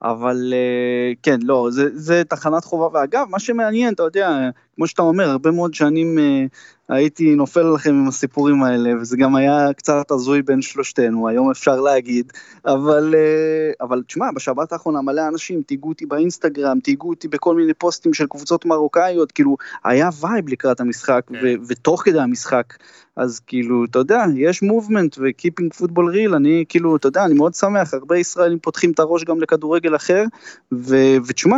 אבל 0.03 0.53
אה, 0.53 1.13
כן, 1.23 1.39
לא, 1.43 1.69
זה, 1.71 1.89
זה 1.93 2.23
תחנת 2.25 2.65
חובה, 2.65 2.89
ואגב, 2.99 3.27
מה 3.31 3.39
שמעניין, 3.39 3.95
אתה 3.95 4.03
יודע, 4.03 4.51
כמו 4.77 4.87
שאתה 4.87 5.03
אומר, 5.03 5.31
הרבה 5.31 5.51
מאוד 5.51 5.75
שנים 5.75 6.19
אה, 6.19 6.45
הייתי 6.89 7.35
נופל 7.35 7.61
עליכם 7.61 7.91
עם 7.91 8.09
הסיפורים 8.09 8.63
האלה, 8.63 8.91
וזה 9.01 9.17
גם 9.17 9.37
היה 9.37 9.73
קצת 9.73 10.11
הזוי 10.11 10.43
בין 10.43 10.63
שלושתנו, 10.63 11.29
היום 11.29 11.51
אפשר 11.51 11.81
להגיד, 11.81 12.33
אבל, 12.67 13.15
אה, 13.15 13.87
אבל 13.87 14.03
תשמע, 14.07 14.27
בשבת 14.35 14.73
האחרונה 14.73 15.01
מלא 15.01 15.29
אנשים 15.29 15.63
תייגו 15.67 15.89
אותי 15.89 16.07
באינסטגרם, 16.07 16.81
תייגו 16.81 17.09
אותי 17.09 17.29
בכל 17.29 17.57
מיני 17.57 17.75
פוסטים 17.75 18.15
של 18.15 18.27
קבוצות 18.27 18.65
מרוקאיות, 18.65 19.33
כאילו, 19.33 19.57
היה 19.85 20.09
vibe 20.21 20.49
לקראת 20.49 20.81
המשחק, 20.81 21.23
כן. 21.29 21.35
ו- 21.43 21.69
ותוך 21.69 22.03
כדי 22.05 22.21
המשחק, 22.21 22.75
אז 23.17 23.41
כאילו, 23.47 23.85
אתה 23.85 23.99
יודע, 23.99 24.25
יש 24.37 24.63
movement 24.63 25.17
of 25.19 25.31
keeping 25.31 25.75
football 25.75 26.11
real, 26.11 26.35
אני 26.35 26.65
כאילו, 26.69 26.97
אתה 26.97 27.09
יודע, 27.09 27.25
אני 27.25 27.35
מאוד 27.35 27.55
שמח, 27.55 27.95
הרבה 27.95 28.19
ישראלים 28.19 28.59
פותחים 28.59 28.91
את 28.91 28.99
הראש 28.99 29.25
גם 29.25 29.41
לכדורגל 29.41 29.97
אחר, 29.97 30.25
ו- 30.73 31.17
ותשמע, 31.27 31.57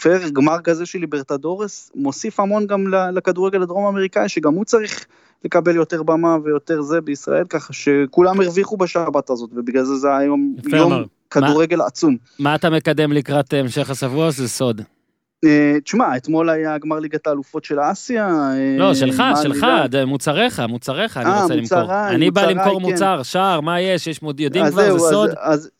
פייר 0.00 0.28
גמר 0.28 0.60
כזה 0.64 0.86
של 0.86 0.98
ליברטדורס, 0.98 1.90
מוסיף 1.94 2.40
המון 2.40 2.66
גם 2.66 2.84
לכדורגל 3.12 3.62
הדרום 3.62 3.86
אמריקאי, 3.86 4.28
שגם 4.28 4.54
הוא 4.54 4.64
צריך 4.64 5.06
לקבל 5.44 5.76
יותר 5.76 6.02
במה 6.02 6.36
ויותר 6.44 6.82
זה 6.82 7.00
בישראל, 7.00 7.44
ככה 7.44 7.72
שכולם 7.72 8.40
הרוויחו 8.40 8.76
בשבת 8.76 9.30
הזאת, 9.30 9.50
ובגלל 9.54 9.84
זה 9.84 9.96
זה 9.96 10.16
היום 10.16 10.54
יום 10.72 10.92
אמר. 10.92 11.04
כדורגל 11.30 11.80
עצום. 11.80 12.16
מה 12.38 12.54
אתה 12.54 12.70
מקדם 12.70 13.12
לקראת 13.12 13.52
המשך 13.52 13.90
השבוע? 13.90 14.32
שזה 14.32 14.48
סוד. 14.48 14.82
אה, 15.44 15.80
תשמע, 15.84 16.16
אתמול 16.16 16.50
היה 16.50 16.78
גמר 16.78 16.98
ליגת 16.98 17.26
האלופות 17.26 17.64
של 17.64 17.78
אסיה. 17.80 18.28
אה, 18.28 18.76
לא, 18.78 18.94
שלך, 18.94 19.22
שלך, 19.42 19.66
מוצריך, 20.06 20.60
מוצריך 20.68 21.16
אני 21.16 21.26
אה, 21.26 21.42
רוצה 21.42 21.54
למכור. 21.54 22.08
אני 22.08 22.30
בא 22.30 22.42
למכור 22.42 22.80
כן. 22.80 22.90
מוצר, 22.90 23.22
שער, 23.22 23.60
מה 23.60 23.80
יש? 23.80 24.06
יש 24.06 24.22
מוד, 24.22 24.40
יודעים 24.40 24.64
כבר, 24.70 24.92
זה 24.92 24.98
סוד. 24.98 25.30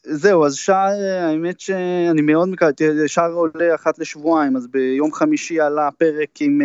זהו, 0.05 0.47
אז 0.47 0.55
שער, 0.55 0.93
האמת 1.21 1.61
שאני 1.61 2.23
מאוד 2.23 2.49
מקווה, 2.49 2.71
שער 3.07 3.33
עולה 3.33 3.75
אחת 3.75 3.99
לשבועיים, 3.99 4.57
אז 4.57 4.67
ביום 4.67 5.13
חמישי 5.13 5.61
עלה 5.61 5.89
פרק 5.99 6.29
עם 6.41 6.61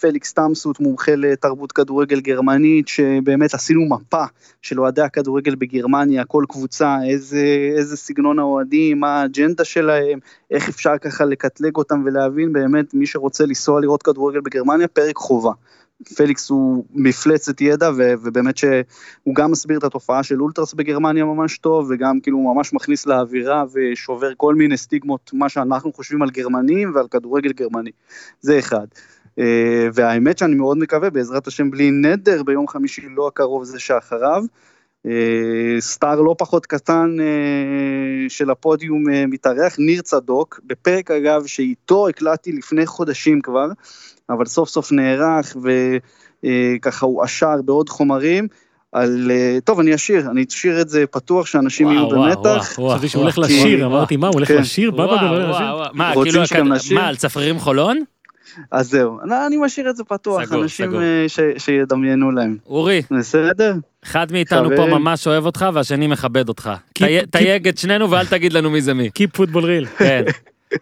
פליקס 0.00 0.32
טמסות, 0.32 0.80
מומחה 0.80 1.14
לתרבות 1.14 1.72
כדורגל 1.72 2.20
גרמנית, 2.20 2.88
שבאמת 2.88 3.54
עשינו 3.54 3.88
מפה 3.88 4.24
של 4.62 4.80
אוהדי 4.80 5.02
הכדורגל 5.02 5.54
בגרמניה, 5.54 6.24
כל 6.24 6.44
קבוצה, 6.48 6.96
איזה, 7.08 7.96
סגנון 7.96 8.38
האוהדים, 8.38 9.00
מה 9.00 9.20
האג'נדה 9.20 9.64
שלהם, 9.64 10.18
איך 10.50 10.68
אפשר 10.68 10.98
ככה 10.98 11.24
לקטלג 11.24 11.76
אותם 11.76 12.04
ולהבין 12.22 12.52
באמת 12.52 12.94
מי 12.94 13.06
שרוצה 13.06 13.46
לנסוע 13.46 13.80
לראות 13.80 14.02
כדורגל 14.02 14.40
בגרמניה, 14.40 14.88
פרק 14.88 15.16
חובה. 15.16 15.52
פליקס 16.16 16.50
הוא 16.50 16.84
מפלצת 16.94 17.60
ידע 17.60 17.90
ו- 17.96 18.12
ובאמת 18.22 18.56
שהוא 18.56 19.34
גם 19.34 19.50
מסביר 19.50 19.78
את 19.78 19.84
התופעה 19.84 20.22
של 20.22 20.42
אולטרס 20.42 20.74
בגרמניה 20.74 21.24
ממש 21.24 21.58
טוב 21.58 21.86
וגם 21.90 22.20
כאילו 22.20 22.38
הוא 22.38 22.54
ממש 22.54 22.72
מכניס 22.72 23.06
לאווירה 23.06 23.64
ושובר 23.72 24.32
כל 24.36 24.54
מיני 24.54 24.76
סטיגמות 24.76 25.30
מה 25.32 25.48
שאנחנו 25.48 25.92
חושבים 25.92 26.22
על 26.22 26.30
גרמנים 26.30 26.92
ועל 26.94 27.08
כדורגל 27.10 27.52
גרמני. 27.52 27.90
זה 28.40 28.58
אחד. 28.58 28.86
אה, 29.38 29.88
והאמת 29.94 30.38
שאני 30.38 30.54
מאוד 30.54 30.78
מקווה 30.78 31.10
בעזרת 31.10 31.46
השם 31.46 31.70
בלי 31.70 31.90
נדר 31.90 32.42
ביום 32.42 32.68
חמישי 32.68 33.08
לא 33.16 33.28
הקרוב 33.28 33.64
זה 33.64 33.78
שאחריו. 33.78 34.44
אה, 35.06 35.80
סטאר 35.80 36.20
לא 36.20 36.34
פחות 36.38 36.66
קטן 36.66 37.16
אה, 37.20 38.28
של 38.28 38.50
הפודיום 38.50 39.10
אה, 39.10 39.26
מתארח, 39.26 39.74
ניר 39.78 40.02
צדוק, 40.02 40.60
בפרק 40.66 41.10
אגב 41.10 41.46
שאיתו 41.46 42.08
הקלטתי 42.08 42.52
לפני 42.52 42.86
חודשים 42.86 43.40
כבר, 43.40 43.66
אבל 44.30 44.46
סוף 44.46 44.68
סוף 44.68 44.92
נערך 44.92 45.56
וככה 46.44 47.06
הוא 47.06 47.22
עשר 47.22 47.62
בעוד 47.64 47.88
חומרים. 47.88 48.48
על, 48.92 49.30
טוב 49.64 49.80
אני 49.80 49.94
אשיר, 49.94 50.30
אני 50.30 50.44
אשיר 50.48 50.80
את 50.80 50.88
זה 50.88 51.04
פתוח 51.10 51.46
שאנשים 51.46 51.88
יהיו 51.90 52.02
וואו, 52.02 52.16
וואו, 52.16 52.36
במתח. 52.36 52.74
וואו, 52.78 52.90
חשבתי 52.90 53.08
שהוא 53.08 53.22
וואו, 53.22 53.32
הולך 53.36 53.50
לשיר. 53.50 53.86
אמרתי, 53.86 54.16
מה, 54.16 54.26
הוא 54.26 54.34
הולך 54.34 54.48
כן. 54.48 54.60
לשיר? 54.60 54.90
בבא 54.90 55.02
וואו, 55.02 55.16
גם 55.16 55.28
הולך 55.28 55.48
וואו, 55.48 55.50
לשיר? 55.50 55.74
וואו. 55.74 55.90
מה, 55.94 56.12
כאילו? 56.50 56.74
מה, 56.94 57.08
על 57.08 57.16
צפרירים 57.16 57.58
חולון? 57.58 58.04
אז 58.70 58.90
זהו, 58.90 59.18
אני- 59.24 59.46
אני 59.46 59.56
משאיר 59.56 59.90
את 59.90 59.96
זה 59.96 60.04
פתוח, 60.04 60.44
סגור, 60.44 60.62
אנשים 60.62 60.86
סגור. 60.86 61.02
אה, 61.02 61.24
ש- 61.28 61.40
שידמיינו 61.64 62.30
להם. 62.32 62.56
אורי, 62.66 63.02
בסדר? 63.18 63.74
אחד 64.04 64.32
מאיתנו 64.32 64.68
פה 64.68 64.76
חברים. 64.76 64.90
ממש 64.90 65.26
אוהב 65.26 65.46
אותך 65.46 65.66
והשני 65.74 66.06
מכבד 66.06 66.48
אותך. 66.48 66.70
Keep- 66.74 66.92
תי- 66.94 67.20
keep- 67.20 67.26
תייג 67.30 67.68
את 67.68 67.78
שנינו 67.78 68.10
ואל 68.10 68.26
תגיד 68.26 68.52
לנו 68.52 68.70
מי 68.70 68.80
זה 68.80 68.94
מי. 68.94 69.10
קיפ 69.10 69.36
פוטבול 69.36 69.64
ריל. 69.64 69.86
כן. 69.86 70.24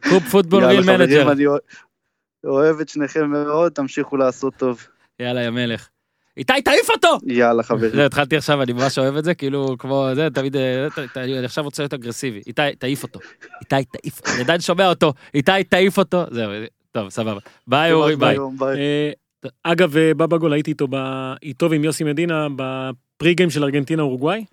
keep 0.09 0.23
football 0.31 0.63
יאללה 0.63 0.73
real 0.75 0.83
חברים, 0.83 1.01
manager. 1.01 1.33
אני 1.33 1.47
אוה- 1.47 1.59
אוהב 2.45 2.81
את 2.81 2.89
שניכם 2.89 3.31
מאוד, 3.31 3.73
תמשיכו 3.73 4.17
לעשות 4.17 4.55
טוב. 4.57 4.87
יאללה, 5.21 5.43
יא 5.43 5.51
מלך. 5.51 5.89
איתי, 6.37 6.63
תעיף 6.65 6.91
אותו! 6.91 7.19
יאללה 7.27 7.63
חברים. 7.63 7.91
זה, 7.91 8.07
התחלתי 8.07 8.37
עכשיו, 8.37 8.63
אני 8.63 8.73
ממש 8.73 8.99
אוהב 8.99 9.17
את 9.17 9.25
זה, 9.25 9.35
כאילו, 9.35 9.77
כמו, 9.79 10.09
זה, 10.15 10.29
תמיד, 10.35 10.57
אה, 10.57 10.87
ת- 11.13 11.17
אני 11.17 11.45
עכשיו 11.45 11.65
רוצה 11.65 11.83
להיות 11.83 11.95
אגרסיבי. 11.95 12.41
איתי, 12.47 12.63
תעיף 12.79 13.03
אותו. 13.03 13.21
איתי, 13.61 13.85
תעיף, 14.01 14.21
אני 14.35 14.41
עדיין 14.41 14.61
שומע 14.61 14.89
אותו. 14.89 15.13
איתי, 15.35 15.65
תעיף 15.69 15.99
אותו. 15.99 16.25
זהו, 16.31 16.51
טוב, 16.93 17.09
סבבה. 17.09 17.41
ביי, 17.67 17.93
אורי, 17.93 18.17
ביי. 18.17 18.37
אה, 18.77 19.11
אגב, 19.63 19.97
אה, 19.97 20.15
בבאגול 20.15 20.53
הייתי 20.53 20.71
איתו, 20.71 20.87
איתו 21.43 21.71
ועם 21.71 21.85
יוסי 21.85 22.05
מדינה 22.05 22.47
ב 22.57 23.35
pre-game 23.35 23.51
של 23.51 23.65
ארגנטינה 23.65 24.03
אורוגוואי. 24.03 24.45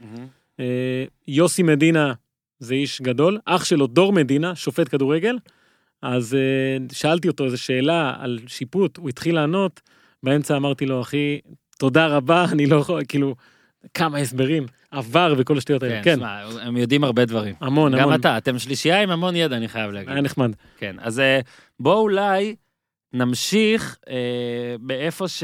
אה, 0.60 1.06
יוסי 1.28 1.64
מדינה 1.64 2.14
זה 2.60 2.74
איש 2.74 3.02
גדול, 3.02 3.40
אח 3.46 3.66
שלו 3.66 3.88
דור 3.88 4.14
מדינה, 4.14 4.56
שופט 4.56 4.90
כדורגל. 4.90 5.38
אז 6.02 6.38
שאלתי 6.92 7.28
אותו 7.28 7.46
איזו 7.46 7.58
שאלה 7.58 8.14
על 8.20 8.40
שיפוט, 8.48 8.98
הוא 8.98 9.10
התחיל 9.10 9.36
לענות, 9.36 9.82
באמצע 10.24 10.58
אמרתי 10.58 10.86
לו, 10.86 11.02
אחי, 11.02 11.40
תודה 11.80 12.08
רבה, 12.08 12.46
אני 12.54 12.66
לא 12.66 12.76
יכול, 12.76 13.02
כאילו, 13.08 13.36
כמה 13.94 14.18
הסברים, 14.18 14.66
עבר 14.92 15.34
וכל 15.38 15.58
השטויות 15.58 15.84
האלה, 15.84 15.96
כן, 15.96 16.02
כן, 16.04 16.16
שמע, 16.20 16.40
הם 16.62 16.78
יודעים 16.78 17.04
הרבה 17.04 17.26
דברים. 17.26 17.56
המון, 17.62 17.94
גם 17.96 18.00
המון, 18.04 18.20
אתה, 18.20 18.38
אתם 18.38 18.60
שלישייה 18.60 19.02
עם 19.04 19.10
המון 19.10 19.36
ידע, 19.36 19.58
אני 19.58 19.68
חייב 19.68 19.92
להגיד. 19.92 20.10
היה 20.10 20.22
נחמד. 20.22 20.52
כן, 20.78 20.96
אז 21.00 21.20
אה, 21.20 21.40
בואו 21.80 22.00
אולי 22.00 22.56
נמשיך 23.14 23.98
אה, 24.10 24.16
באיפה 24.80 25.28
ש... 25.28 25.44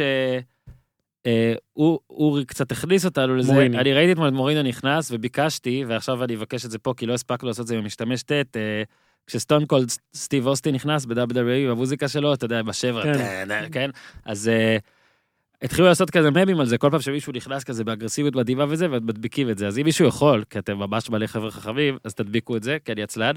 אה, 1.25 1.53
אור- 1.77 1.99
אורי 2.09 2.45
קצת 2.45 2.71
הכניס 2.71 3.05
אותנו 3.05 3.35
לזה, 3.35 3.53
מוריניו. 3.53 3.79
אני 3.81 3.93
ראיתי 3.93 4.11
אתמול 4.11 4.27
את 4.27 4.33
מוריניו 4.33 4.63
נכנס 4.63 5.11
וביקשתי, 5.11 5.85
ועכשיו 5.87 6.23
אני 6.23 6.35
אבקש 6.35 6.65
את 6.65 6.71
זה 6.71 6.77
פה 6.79 6.93
כי 6.97 7.05
לא 7.05 7.13
הספקנו 7.13 7.47
לעשות 7.47 7.61
את 7.63 7.67
זה 7.67 7.73
עם 7.73 7.79
המשתמש 7.79 8.23
ט', 8.23 8.31
אה, 8.31 8.83
כשסטון 9.27 9.65
קולד 9.65 9.91
סטיב 10.15 10.47
אוסטי 10.47 10.71
נכנס 10.71 11.05
ב-WWE 11.05 11.69
במוזיקה 11.69 12.07
שלו, 12.07 12.33
אתה 12.33 12.45
יודע, 12.45 12.61
בשבע, 12.61 13.03
כן. 13.03 13.13
כן, 13.47 13.65
כן, 13.71 13.89
אז 14.25 14.47
אה, 14.47 14.77
התחילו 15.63 15.87
לעשות 15.87 16.09
כזה 16.09 16.31
ממים 16.31 16.59
על 16.59 16.65
זה, 16.65 16.77
כל 16.77 16.89
פעם 16.91 17.01
שמישהו 17.01 17.33
נכנס 17.33 17.63
כזה 17.63 17.83
באגרסיביות 17.83 18.35
בדיבה 18.35 18.65
וזה, 18.69 18.87
ומדביקים 18.91 19.49
את 19.49 19.57
זה, 19.57 19.67
אז 19.67 19.79
אם 19.79 19.83
מישהו 19.83 20.07
יכול, 20.07 20.43
כי 20.49 20.59
אתם 20.59 20.77
ממש 20.77 21.09
מלא 21.09 21.27
חבר'ה 21.27 21.51
חכמים, 21.51 21.97
אז 22.03 22.13
תדביקו 22.13 22.57
את 22.57 22.63
זה, 22.63 22.77
כי 22.85 22.91
אני 22.91 23.03
עצלן. 23.03 23.33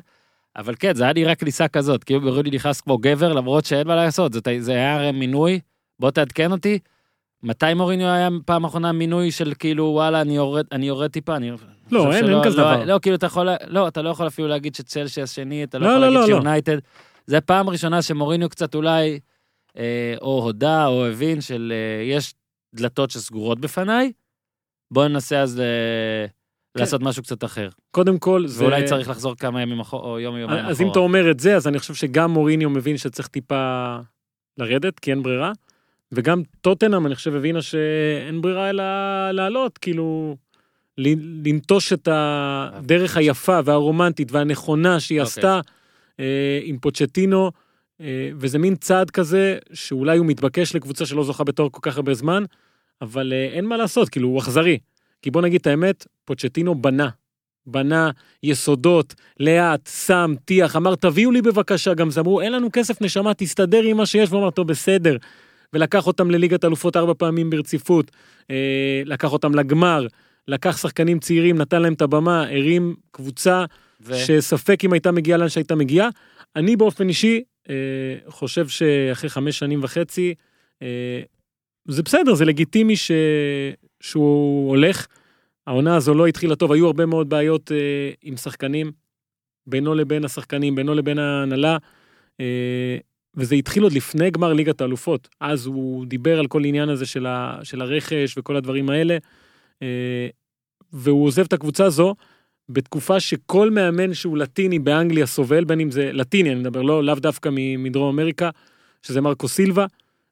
אבל 0.56 0.74
כן, 0.78 0.94
זה 0.94 1.04
היה 1.04 1.12
נראה 1.12 1.34
כניסה 1.34 1.68
כזאת, 1.68 2.04
כאילו 2.04 2.20
מוריניו 2.20 2.52
נכנס 2.52 2.80
כמו 2.80 2.98
גבר, 2.98 3.32
למרות 3.32 3.64
שאין 3.64 3.86
מה 3.86 3.94
לעשות, 3.94 4.32
זה, 4.32 4.40
זה 4.58 4.72
היה 4.72 4.94
הרי 4.94 5.12
מינוי, 5.12 5.60
בוא 6.00 6.10
תעדכן 6.10 6.52
אותי, 6.52 6.78
מתי 7.42 7.74
מוריניו 7.74 8.08
היה 8.08 8.28
פעם 8.44 8.64
אחרונה 8.64 8.92
מינוי 8.92 9.30
של 9.30 9.52
כאילו 9.58 9.84
וואלה 9.84 10.20
אני 10.20 10.36
יורד 10.36 10.66
אני 10.72 10.86
יורד 10.86 11.10
טיפה 11.10 11.36
אני 11.36 11.50
לא, 11.90 12.12
אין, 12.12 12.28
אין 12.28 12.44
כזה 12.44 12.56
לא, 12.56 12.74
דבר. 12.74 12.84
לא 12.84 12.98
כאילו 13.02 13.16
אתה 13.16 13.26
יכול 13.26 13.48
לא 13.66 13.88
אתה 13.88 14.02
לא 14.02 14.10
יכול 14.10 14.26
אפילו 14.26 14.48
להגיד 14.48 14.74
שצלשי 14.74 15.22
השני 15.22 15.64
אתה 15.64 15.78
לא 15.78 15.86
לא, 15.86 15.90
יכול 15.90 16.00
לא, 16.00 16.06
להגיד 16.06 16.20
לא, 16.20 16.20
לא. 16.20 16.26
שיונייטד 16.26 16.78
זה 17.26 17.40
פעם 17.40 17.68
ראשונה 17.68 18.02
שמוריניו 18.02 18.48
קצת 18.48 18.74
אולי 18.74 19.18
או 20.20 20.42
הודה 20.42 20.86
או 20.86 21.06
הבין 21.06 21.40
של 21.40 21.72
אה, 21.74 22.04
יש 22.04 22.34
דלתות 22.74 23.10
שסגורות 23.10 23.60
בפניי 23.60 24.12
בוא 24.90 25.08
ננסה 25.08 25.42
אז 25.42 25.60
אה, 25.60 26.26
לעשות 26.74 27.02
משהו 27.02 27.22
קצת 27.22 27.44
אחר 27.44 27.68
קודם 27.90 28.18
כל, 28.18 28.46
זה... 28.46 28.64
ואולי 28.64 28.84
צריך 28.84 29.08
לחזור 29.08 29.34
כמה 29.36 29.62
ימים 29.62 29.80
אחורה 29.80 30.08
או 30.10 30.20
יום 30.20 30.36
יומיים 30.36 30.58
אחורה. 30.58 30.70
אז 30.70 30.80
אם 30.80 30.90
אתה 30.90 30.98
אומר 30.98 31.30
את 31.30 31.40
זה, 31.40 31.56
אז 31.56 31.66
אני 31.68 31.78
חושב 31.78 31.94
שגם 31.94 32.30
מוריניו 32.30 32.70
מבין 32.70 32.96
שצריך 32.96 33.28
טיפה 33.28 33.96
לרדת, 34.58 34.98
כי 34.98 35.10
אין 35.10 35.22
ברירה. 35.22 35.52
וגם 36.12 36.42
טוטנאם, 36.60 37.06
אני 37.06 37.14
חושב, 37.14 37.34
הבינה 37.34 37.62
שאין 37.62 38.40
ברירה 38.42 38.70
אלא 38.70 38.84
לעלות, 39.30 39.78
כאילו, 39.78 40.36
לנטוש 40.98 41.92
את 41.92 42.08
הדרך 42.12 43.16
היפה 43.16 43.60
והרומנטית 43.64 44.32
והנכונה 44.32 45.00
שהיא 45.00 45.20
אוקיי. 45.20 45.28
עשתה 45.28 45.60
אה, 46.20 46.60
עם 46.62 46.78
פוצ'טינו, 46.78 47.44
אה, 47.44 47.50
וזה 48.38 48.58
מין 48.58 48.76
צעד 48.76 49.10
כזה 49.10 49.58
שאולי 49.72 50.18
הוא 50.18 50.26
מתבקש 50.26 50.74
לקבוצה 50.74 51.06
שלא 51.06 51.24
זוכה 51.24 51.44
בתואר 51.44 51.68
כל 51.72 51.80
כך 51.82 51.96
הרבה 51.96 52.14
זמן, 52.14 52.44
אבל 53.02 53.32
אה, 53.32 53.48
אין 53.52 53.64
מה 53.64 53.76
לעשות, 53.76 54.08
כאילו, 54.08 54.28
הוא 54.28 54.38
אכזרי. 54.38 54.78
כי 55.22 55.30
בוא 55.30 55.42
נגיד 55.42 55.60
את 55.60 55.66
האמת, 55.66 56.06
פוצ'טינו 56.24 56.74
בנה. 56.74 57.08
בנה 57.66 58.10
יסודות, 58.42 59.14
לאט, 59.40 59.90
שם, 60.06 60.34
טיח, 60.44 60.76
אמר 60.76 60.94
תביאו 60.94 61.30
לי 61.30 61.42
בבקשה, 61.42 61.94
גם 61.94 62.10
זה 62.10 62.20
אמרו 62.20 62.40
אין 62.40 62.52
לנו 62.52 62.68
כסף 62.72 63.02
נשמה, 63.02 63.34
תסתדר 63.34 63.82
עם 63.82 63.96
מה 63.96 64.06
שיש, 64.06 64.28
והוא 64.30 64.40
אמר 64.40 64.50
טוב 64.50 64.68
בסדר. 64.68 65.16
ולקח 65.72 66.06
אותם 66.06 66.30
לליגת 66.30 66.64
אלופות 66.64 66.96
ארבע 66.96 67.12
פעמים 67.18 67.50
ברציפות, 67.50 68.10
אה, 68.50 69.02
לקח 69.04 69.32
אותם 69.32 69.54
לגמר, 69.54 70.06
לקח 70.48 70.76
שחקנים 70.76 71.18
צעירים, 71.18 71.58
נתן 71.58 71.82
להם 71.82 71.92
את 71.92 72.02
הבמה, 72.02 72.42
הרים 72.42 72.94
קבוצה 73.10 73.64
ו... 74.00 74.14
שספק 74.14 74.84
אם 74.84 74.92
הייתה 74.92 75.12
מגיעה 75.12 75.38
לאן 75.38 75.48
שהייתה 75.48 75.74
מגיעה. 75.74 76.08
אני 76.56 76.76
באופן 76.76 77.08
אישי 77.08 77.36
אה, 77.36 77.42
חושב 78.28 78.68
שאחרי 78.68 79.30
חמש 79.30 79.58
שנים 79.58 79.80
וחצי, 79.82 80.34
אה, 80.82 81.22
זה 81.88 82.02
בסדר, 82.02 82.34
זה 82.34 82.44
לגיטימי 82.44 82.96
ש... 82.96 83.10
שהוא 84.00 84.68
הולך. 84.68 85.06
העונה 85.66 85.96
הזו 85.96 86.14
לא 86.14 86.26
התחילה 86.26 86.56
טוב, 86.56 86.72
היו 86.72 86.86
הרבה 86.86 87.06
מאוד 87.06 87.28
בעיות 87.28 87.72
אה, 87.72 88.10
עם 88.22 88.36
שחקנים, 88.36 88.92
בינו 89.66 89.94
לבין 89.94 90.24
השחקנים, 90.24 90.74
בינו 90.74 90.94
לבין 90.94 91.18
ההנהלה, 91.18 91.76
אה, 92.40 92.98
וזה 93.34 93.54
התחיל 93.54 93.82
עוד 93.82 93.92
לפני 93.92 94.30
גמר 94.30 94.52
ליגת 94.52 94.80
האלופות. 94.80 95.28
אז 95.40 95.66
הוא 95.66 96.06
דיבר 96.06 96.38
על 96.38 96.46
כל 96.46 96.64
עניין 96.64 96.88
הזה 96.88 97.06
של, 97.06 97.26
ה... 97.26 97.58
של 97.62 97.82
הרכש 97.82 98.38
וכל 98.38 98.56
הדברים 98.56 98.90
האלה, 98.90 99.18
אה, 99.82 100.28
והוא 100.92 101.26
עוזב 101.26 101.44
את 101.44 101.52
הקבוצה 101.52 101.84
הזו. 101.84 102.14
בתקופה 102.68 103.20
שכל 103.20 103.70
מאמן 103.70 104.14
שהוא 104.14 104.38
לטיני 104.38 104.78
באנגליה 104.78 105.26
סובל, 105.26 105.64
בין 105.64 105.80
אם 105.80 105.90
זה 105.90 106.10
לטיני, 106.12 106.52
אני 106.52 106.60
מדבר, 106.60 106.82
לא, 106.82 107.04
לאו 107.04 107.14
דווקא 107.14 107.50
מדרום 107.78 108.18
אמריקה, 108.18 108.50
שזה 109.02 109.20
מרקו 109.20 109.48
סילבה, 109.48 109.86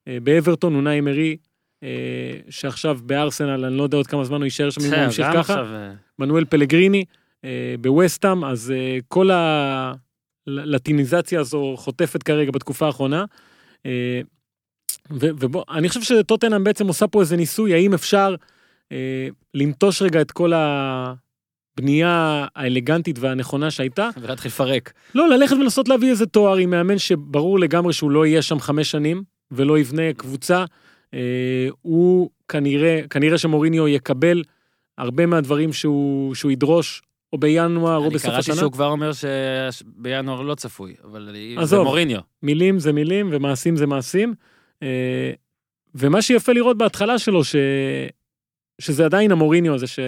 אה, 0.08 0.18
באברטון, 0.22 0.74
אונאי 0.74 0.98
אמרי, 0.98 1.36
אה, 1.82 1.88
שעכשיו 2.50 2.98
בארסנל, 3.02 3.64
אני 3.64 3.76
לא 3.76 3.82
יודע 3.82 3.96
עוד 3.96 4.06
כמה 4.06 4.24
זמן 4.24 4.36
הוא 4.36 4.44
יישאר 4.44 4.70
שם, 4.70 4.80
אם 4.80 4.92
הוא 4.92 5.04
ימשיך 5.04 5.26
ככה, 5.26 5.40
עכשיו, 5.40 5.66
אה, 5.66 5.92
מנואל 6.18 6.44
פלגריני, 6.44 7.04
בווסטאם, 7.80 8.44
אז 8.44 8.72
כל 9.08 9.30
הלטיניזציה 10.46 11.40
הזו 11.40 11.74
חוטפת 11.76 12.22
כרגע 12.22 12.50
בתקופה 12.50 12.86
האחרונה. 12.86 13.24
ובוא, 15.10 15.64
אני 15.70 15.88
חושב 15.88 16.02
שטוטנאם 16.02 16.64
בעצם 16.64 16.86
עושה 16.86 17.06
פה 17.06 17.20
איזה 17.20 17.36
ניסוי, 17.36 17.74
האם 17.74 17.94
אפשר 17.94 18.34
אה, 18.92 19.28
לנטוש 19.54 20.02
רגע 20.02 20.20
את 20.20 20.30
כל 20.30 20.52
הבנייה 21.78 22.46
האלגנטית 22.56 23.18
והנכונה 23.18 23.70
שהייתה, 23.70 24.10
ולהתחיל 24.22 24.48
לפרק. 24.48 24.92
לא, 25.14 25.28
ללכת 25.28 25.56
ולנסות 25.56 25.88
להביא 25.88 26.10
איזה 26.10 26.26
תואר 26.26 26.56
עם 26.56 26.70
מאמן 26.70 26.98
שברור 26.98 27.58
לגמרי 27.58 27.92
שהוא 27.92 28.10
לא 28.10 28.26
יהיה 28.26 28.42
שם 28.42 28.60
חמש 28.60 28.90
שנים, 28.90 29.22
ולא 29.50 29.78
יבנה 29.78 30.12
קבוצה. 30.16 30.64
אה, 31.14 31.68
הוא 31.82 32.30
כנראה, 32.48 33.00
כנראה 33.10 33.38
שמוריניו 33.38 33.88
יקבל 33.88 34.42
הרבה 34.98 35.26
מהדברים 35.26 35.72
שהוא, 35.72 36.34
שהוא 36.34 36.52
ידרוש, 36.52 37.02
או 37.32 37.38
בינואר 37.38 37.96
או 37.96 38.04
אני 38.04 38.14
בסוף 38.14 38.26
קראתי 38.30 38.40
השנה. 38.40 38.56
שהוא 38.56 38.72
כבר 38.72 38.86
אומר 38.86 39.10
שבינואר 39.12 40.40
לא 40.40 40.54
צפוי, 40.54 40.94
אבל 41.04 41.36
זה 41.56 41.60
עזוב. 41.62 41.84
מוריניו. 41.84 42.20
מילים 42.42 42.78
זה 42.78 42.92
מילים 42.92 43.28
ומעשים 43.32 43.76
זה 43.76 43.86
מעשים. 43.86 44.34
אה, 44.82 45.32
ומה 45.94 46.22
שיפה 46.22 46.52
לראות 46.52 46.78
בהתחלה 46.78 47.18
שלו, 47.18 47.44
ש... 47.44 47.56
שזה 48.80 49.04
עדיין 49.04 49.32
המוריניו 49.32 49.74
הזה 49.74 49.86
ש... 49.86 49.98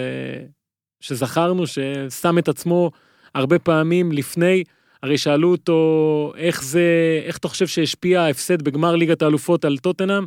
שזכרנו, 0.99 1.63
ששם 1.67 2.37
את 2.37 2.47
עצמו 2.47 2.91
הרבה 3.35 3.59
פעמים 3.59 4.11
לפני, 4.11 4.63
הרי 5.03 5.17
שאלו 5.17 5.51
אותו 5.51 6.33
איך 6.37 6.63
זה, 6.63 6.81
איך 7.23 7.37
אתה 7.37 7.47
חושב 7.47 7.67
שהשפיע 7.67 8.21
ההפסד 8.21 8.61
בגמר 8.61 8.95
ליגת 8.95 9.21
האלופות 9.21 9.65
על 9.65 9.77
טוטנאם? 9.77 10.25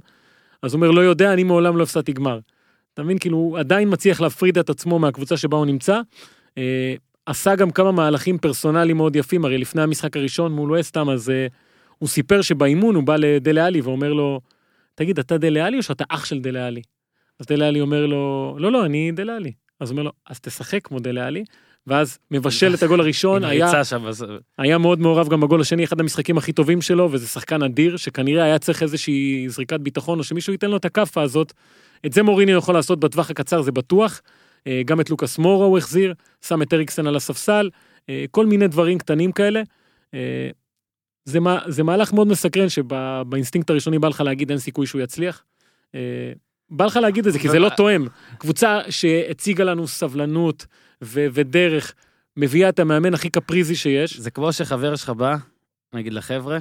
אז 0.63 0.75
הוא 0.75 0.79
אומר, 0.79 0.91
לא 0.91 1.01
יודע, 1.01 1.33
אני 1.33 1.45
מעולם 1.45 1.77
לא 1.77 1.83
הפסדתי 1.83 2.13
גמר. 2.13 2.39
אתה 2.95 3.03
מבין? 3.03 3.19
כאילו, 3.19 3.37
הוא 3.37 3.59
עדיין 3.59 3.93
מצליח 3.93 4.21
להפריד 4.21 4.59
את 4.59 4.71
עצמו 4.71 4.99
מהקבוצה 4.99 5.37
שבה 5.37 5.57
הוא 5.57 5.67
נמצא. 5.67 6.01
אה, 6.59 6.95
עשה 7.27 7.55
גם 7.55 7.71
כמה 7.71 7.93
מהלכים 7.93 8.39
פרסונליים 8.39 8.97
מאוד 8.97 9.17
יפים, 9.17 9.45
הרי 9.45 9.59
לפני 9.59 9.83
המשחק 9.83 10.17
הראשון 10.17 10.53
מול 10.53 10.73
וסטאם, 10.73 11.11
אז 11.11 11.31
אה, 11.31 11.47
הוא 11.99 12.09
סיפר 12.09 12.43
שבאימון 12.43 12.95
הוא 12.95 13.05
בא 13.05 13.17
לדלה 13.17 13.67
עלי 13.67 13.81
ואומר 13.81 14.13
לו, 14.13 14.41
תגיד, 14.95 15.19
אתה 15.19 15.39
דלה 15.39 15.67
עלי 15.67 15.77
או 15.77 15.83
שאתה 15.83 16.05
אח 16.09 16.25
של 16.25 16.41
דלה 16.41 16.67
עלי? 16.67 16.83
אז 17.41 17.47
דלה 17.47 17.69
עלי 17.69 17.81
אומר 17.81 18.07
לו, 18.07 18.57
לא, 18.59 18.73
לא, 18.73 18.85
אני 18.85 19.13
דלה 19.13 19.37
עלי. 19.37 19.53
אז 19.81 19.91
הוא 19.91 19.95
אומר 19.95 20.03
לו, 20.03 20.11
אז 20.27 20.41
תשחק 20.41 20.81
כמו 20.87 20.99
דלה 21.01 21.27
עלי, 21.27 21.45
ואז 21.87 22.19
מבשל 22.31 22.75
את 22.75 22.83
הגול 22.83 23.01
הראשון, 23.01 23.45
היה, 23.45 23.85
שם, 23.85 24.07
אז- 24.07 24.25
היה 24.59 24.79
מאוד 24.79 25.01
מעורב 25.01 25.29
גם 25.29 25.41
בגול 25.41 25.61
השני, 25.61 25.85
אחד 25.85 26.01
המשחקים 26.01 26.39
הכי 26.39 26.53
טובים 26.53 26.83
שלו, 26.83 27.09
וזה 27.13 27.27
שחקן 27.27 27.63
אדיר, 27.63 27.97
שכנראה 27.97 28.45
היה 28.45 28.59
צריך 28.59 28.83
איזושהי 28.83 29.45
זריקת 29.49 29.81
ביטחון, 29.81 30.19
או 30.19 30.25
שמישהו 30.25 30.53
ייתן 30.53 30.71
לו 30.71 30.77
את 30.77 30.85
הכאפה 30.85 31.23
הזאת. 31.23 31.53
את 32.07 32.13
זה 32.13 32.23
מוריניו 32.23 32.59
יכול 32.59 32.75
לעשות 32.75 33.01
בטווח 33.01 33.31
הקצר, 33.31 33.63
זה 33.63 33.73
בטוח. 33.73 34.21
אה, 34.67 34.83
גם 34.85 35.01
את 35.01 35.11
לוקאס 35.11 35.39
מורה 35.39 35.67
הוא 35.67 35.79
החזיר, 35.79 36.15
שם 36.47 36.63
את 36.63 36.75
אריקסן 36.75 37.07
על 37.07 37.17
הספסל, 37.17 37.71
אה, 38.09 38.25
כל 38.31 38.47
מיני 38.47 38.69
דברים 38.69 38.99
קטנים 38.99 39.33
כאלה. 39.33 39.63
אה, 40.15 40.51
זה, 41.25 41.41
מה- 41.41 41.61
זה 41.67 41.83
מהלך 41.83 42.13
מאוד 42.13 42.27
מסקרן, 42.27 42.69
שבאינסטינקט 42.69 43.71
הראשוני 43.71 43.99
בא 43.99 44.09
לך 44.09 44.21
להגיד 44.21 44.51
אין 44.51 44.59
סיכוי 44.59 44.87
שהוא 44.87 45.01
יצליח. 45.03 45.45
בא 46.71 46.85
לך 46.85 46.97
להגיד 46.97 47.27
את 47.27 47.33
זה, 47.33 47.39
כי 47.39 47.49
זה 47.49 47.59
לא 47.59 47.69
תואם. 47.77 48.07
קבוצה 48.39 48.81
שהציגה 48.91 49.65
לנו 49.65 49.89
סבלנות 49.89 50.67
ו- 51.03 51.27
ודרך, 51.33 51.95
מביאה 52.37 52.69
את 52.69 52.79
המאמן 52.79 53.15
הכי 53.15 53.31
קפריזי 53.31 53.77
שיש. 53.77 54.21
זה 54.21 54.31
כמו 54.31 54.53
שחבר 54.53 54.97
שלך 54.97 55.11
בא, 55.11 55.37
נגיד 55.95 56.13
לחבר'ה, 56.13 56.59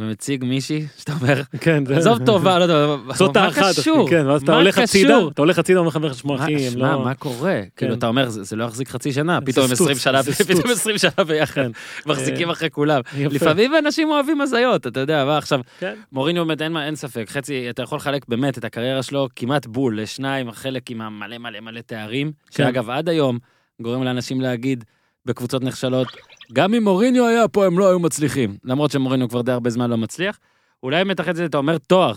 ומציג 0.00 0.44
מישהי, 0.44 0.86
שאתה 0.98 1.12
אומר, 1.20 1.42
כן. 1.60 1.84
עזוב 1.96 2.18
טובה, 2.26 2.58
לא 2.58 2.62
יודע, 2.64 2.74
זאת 3.14 3.36
מה 3.36 3.44
האחת, 3.44 3.78
קשור? 3.78 4.10
כן, 4.10 4.26
ואז 4.26 4.42
אתה 4.42 4.52
מה 4.52 4.58
הולך 4.58 4.78
הצידה? 4.78 5.18
אתה 5.32 5.42
הולך 5.42 5.58
הצידה 5.58 5.82
ואומר 5.82 6.06
לך, 6.08 6.14
שמע 6.14 6.36
מה- 6.36 6.42
אחי, 6.44 6.54
הם 6.66 6.72
שמע, 6.72 6.92
לא... 6.92 7.04
מה 7.04 7.14
קורה? 7.14 7.60
כאילו, 7.76 7.94
אתה 7.94 8.06
אומר, 8.06 8.28
זה 8.28 8.56
לא 8.56 8.64
יחזיק 8.64 8.88
חצי 8.88 9.12
שנה, 9.12 9.38
פתאום 9.40 9.66
הם 9.68 9.74
סטוץ, 9.74 9.88
20 9.90 9.98
שנה, 9.98 10.22
פתאום 10.22 10.56
סטוץ. 10.60 10.70
20 10.70 10.98
שנה 10.98 11.24
ביחד, 11.26 11.54
כן. 11.54 11.70
מחזיקים 12.06 12.48
אה, 12.48 12.52
אחרי 12.52 12.70
כולם. 12.70 13.00
לפעמים 13.18 13.72
אנשים 13.78 14.10
אוהבים 14.10 14.40
הזיות, 14.40 14.86
אתה 14.86 15.00
יודע, 15.00 15.24
מה 15.24 15.38
עכשיו, 15.38 15.60
כן. 15.80 15.94
מוריניו 16.12 16.46
באמת 16.46 16.62
אין 16.62 16.72
מה- 16.72 16.88
ספק, 16.94 17.24
חצי, 17.30 17.70
אתה 17.70 17.82
יכול 17.82 17.96
לחלק 17.96 18.28
באמת 18.28 18.58
את 18.58 18.64
הקריירה 18.64 19.02
שלו 19.02 19.28
כמעט 19.36 19.66
בול 19.66 20.00
לשניים, 20.00 20.52
חלק 20.52 20.90
עם 20.90 21.00
המלא 21.00 21.38
מלא 21.38 21.60
מלא 21.60 21.80
תארים, 21.80 22.32
כן. 22.50 22.64
שאגב, 22.64 22.90
עד 22.90 23.08
היום 23.08 23.38
גורם 23.82 24.02
לאנשים 24.02 24.40
להגיד 24.40 24.84
בקבוצות 25.26 25.62
נחשלות, 25.62 26.08
גם 26.52 26.74
אם 26.74 26.84
מוריניו 26.84 27.26
היה 27.26 27.48
פה 27.48 27.66
הם 27.66 27.78
לא 27.78 27.88
היו 27.88 27.98
מצליחים, 27.98 28.56
למרות 28.64 28.90
שמוריניו 28.90 29.28
כבר 29.28 29.42
די 29.42 29.52
הרבה 29.52 29.70
זמן 29.70 29.90
לא 29.90 29.96
מצליח. 29.96 30.38
אולי 30.82 31.04
מתחת 31.04 31.28
לזה 31.34 31.44
אתה 31.44 31.58
אומר 31.58 31.78
תואר. 31.78 32.12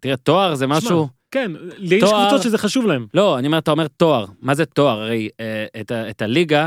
תראה, 0.00 0.16
תואר 0.16 0.54
זה 0.54 0.66
משהו... 0.66 1.08
כן, 1.30 1.52
יש 1.78 2.00
תואר- 2.00 2.22
קבוצות 2.22 2.42
שזה 2.42 2.58
חשוב 2.58 2.86
להם. 2.86 3.06
לא, 3.14 3.38
אני 3.38 3.46
אומר, 3.46 3.58
אתה 3.58 3.70
אומר 3.70 3.86
תואר. 3.88 4.24
מה 4.42 4.54
זה 4.54 4.66
תואר? 4.66 5.00
הרי 5.00 5.28
אה, 5.40 5.66
את, 5.80 5.90
ה, 5.90 6.10
את 6.10 6.22
הליגה, 6.22 6.62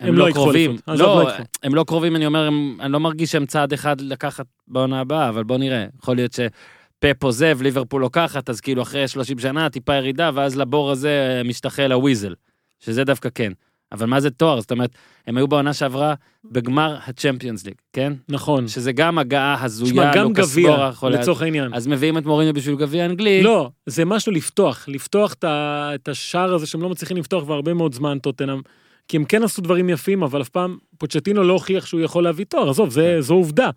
הם, 0.00 0.08
הם 0.08 0.14
לא 0.14 0.28
לא 0.28 0.32
קרובים. 0.32 0.76
לא, 0.88 0.94
לא. 0.96 1.30
הם 1.62 1.74
לא 1.74 1.84
קרובים, 1.84 2.16
אני 2.16 2.26
אומר, 2.26 2.46
הם, 2.46 2.76
אני 2.80 2.92
לא 2.92 3.00
מרגיש 3.00 3.32
שהם 3.32 3.46
צעד 3.46 3.72
אחד 3.72 4.00
לקחת 4.00 4.46
בעונה 4.68 5.00
הבאה, 5.00 5.28
אבל 5.28 5.44
בוא 5.44 5.58
נראה. 5.58 5.86
יכול 6.02 6.16
להיות 6.16 6.32
שפפ 6.32 7.24
עוזב, 7.24 7.58
ליברפול 7.62 8.00
לוקחת, 8.00 8.50
אז 8.50 8.60
כאילו 8.60 8.82
אחרי 8.82 9.08
30 9.08 9.38
שנה 9.38 9.70
טיפה 9.70 9.94
ירידה, 9.94 10.30
ואז 10.34 10.56
לבור 10.56 10.90
הזה 10.90 11.42
משתחל 11.44 11.92
הוויזל. 11.92 12.34
שזה 12.80 13.04
דווקא 13.04 13.28
כן. 13.34 13.52
אבל 13.92 14.06
מה 14.06 14.20
זה 14.20 14.30
תואר? 14.30 14.60
זאת 14.60 14.70
אומרת, 14.70 14.90
הם 15.26 15.36
היו 15.36 15.48
בעונה 15.48 15.72
שעברה 15.72 16.14
בגמר 16.44 16.96
הצ'מפיונס 17.06 17.64
ליג, 17.66 17.74
כן? 17.92 18.12
נכון. 18.28 18.68
שזה 18.68 18.92
גם 18.92 19.18
הגעה 19.18 19.64
הזויה, 19.64 20.14
לוקאס 20.22 20.52
גביע, 20.52 20.90
לצורך 21.10 21.42
העניין. 21.42 21.74
אז 21.74 21.86
מביאים 21.86 22.18
את 22.18 22.26
מוריניו 22.26 22.54
בשביל 22.54 22.76
גביע 22.76 23.04
אנגלי. 23.04 23.42
לא, 23.42 23.70
זה 23.86 24.04
משהו 24.04 24.32
לפתוח, 24.32 24.84
לפתוח 24.88 25.34
את 25.44 26.08
השער 26.08 26.54
הזה 26.54 26.66
שהם 26.66 26.82
לא 26.82 26.88
מצליחים 26.88 27.16
לפתוח 27.16 27.44
כבר 27.44 27.54
הרבה 27.54 27.74
מאוד 27.74 27.94
זמן, 27.94 28.18
טוטנאם. 28.18 28.60
כי 29.08 29.16
הם 29.16 29.24
כן 29.24 29.42
עשו 29.42 29.62
דברים 29.62 29.88
יפים, 29.88 30.22
אבל 30.22 30.42
אף 30.42 30.48
פעם 30.48 30.78
פוצ'טינו 30.98 31.42
לא 31.42 31.52
הוכיח 31.52 31.86
שהוא 31.86 32.00
יכול 32.00 32.24
להביא 32.24 32.44
תואר, 32.44 32.70
עזוב, 32.70 32.90
זה, 32.90 33.20
זו 33.20 33.34
עובדה, 33.34 33.70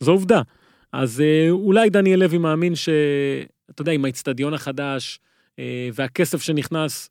זו 0.00 0.12
עובדה. 0.12 0.42
אז 0.92 1.20
אה, 1.20 1.50
אולי 1.50 1.90
דניאל 1.90 2.20
לוי 2.20 2.38
מאמין 2.38 2.74
ש... 2.74 2.88
אתה 3.70 3.82
יודע, 3.82 3.92
עם 3.92 4.04
האיצטדיון 4.04 4.54
החדש 4.54 5.20
אה, 5.58 5.88
והכסף 5.94 6.42
שנכנס, 6.42 7.10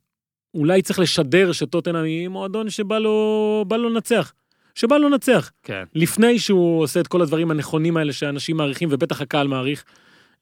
אולי 0.54 0.82
צריך 0.82 1.00
לשדר 1.00 1.52
שטוטנאם 1.52 2.04
היא 2.04 2.28
מועדון 2.28 2.70
שבא 2.70 3.00
לו, 3.00 3.66
בא 3.68 3.78
לו 3.78 3.90
לנצח. 3.90 4.34
שבא 4.76 4.98
לו 4.98 5.10
לנצח. 5.10 5.52
כן. 5.64 5.84
לפני 5.96 6.40
שהוא 6.40 6.82
עושה 6.82 7.00
את 7.00 7.08
כל 7.08 7.22
הדברים 7.22 7.52
הנכונים 7.52 7.98
האלה 7.98 8.14
שאנשים 8.14 8.58
מעריכים, 8.58 8.90
ובטח 8.92 9.22
הקהל 9.22 9.48
מעריך. 9.48 9.84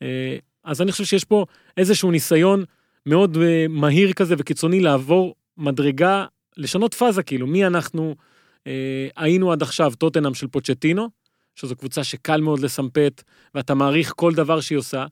אה, 0.01 0.37
אז 0.63 0.81
אני 0.81 0.91
חושב 0.91 1.03
שיש 1.03 1.23
פה 1.23 1.45
איזשהו 1.77 2.11
ניסיון 2.11 2.63
מאוד 3.05 3.37
אה, 3.37 3.65
מהיר 3.69 4.13
כזה 4.13 4.35
וקיצוני 4.37 4.79
לעבור 4.79 5.35
מדרגה, 5.57 6.25
לשנות 6.57 6.93
פאזה 6.93 7.23
כאילו, 7.23 7.47
מי 7.47 7.65
אנחנו 7.65 8.15
אה, 8.67 9.07
היינו 9.15 9.51
עד 9.51 9.61
עכשיו 9.61 9.93
טוטנאם 9.97 10.33
של 10.33 10.47
פוצ'טינו, 10.47 11.09
שזו 11.55 11.75
קבוצה 11.75 12.03
שקל 12.03 12.41
מאוד 12.41 12.59
לסמפת, 12.59 13.23
ואתה 13.55 13.73
מעריך 13.73 14.13
כל 14.15 14.33
דבר 14.33 14.61
שהיא 14.61 14.77
עושה, 14.77 15.05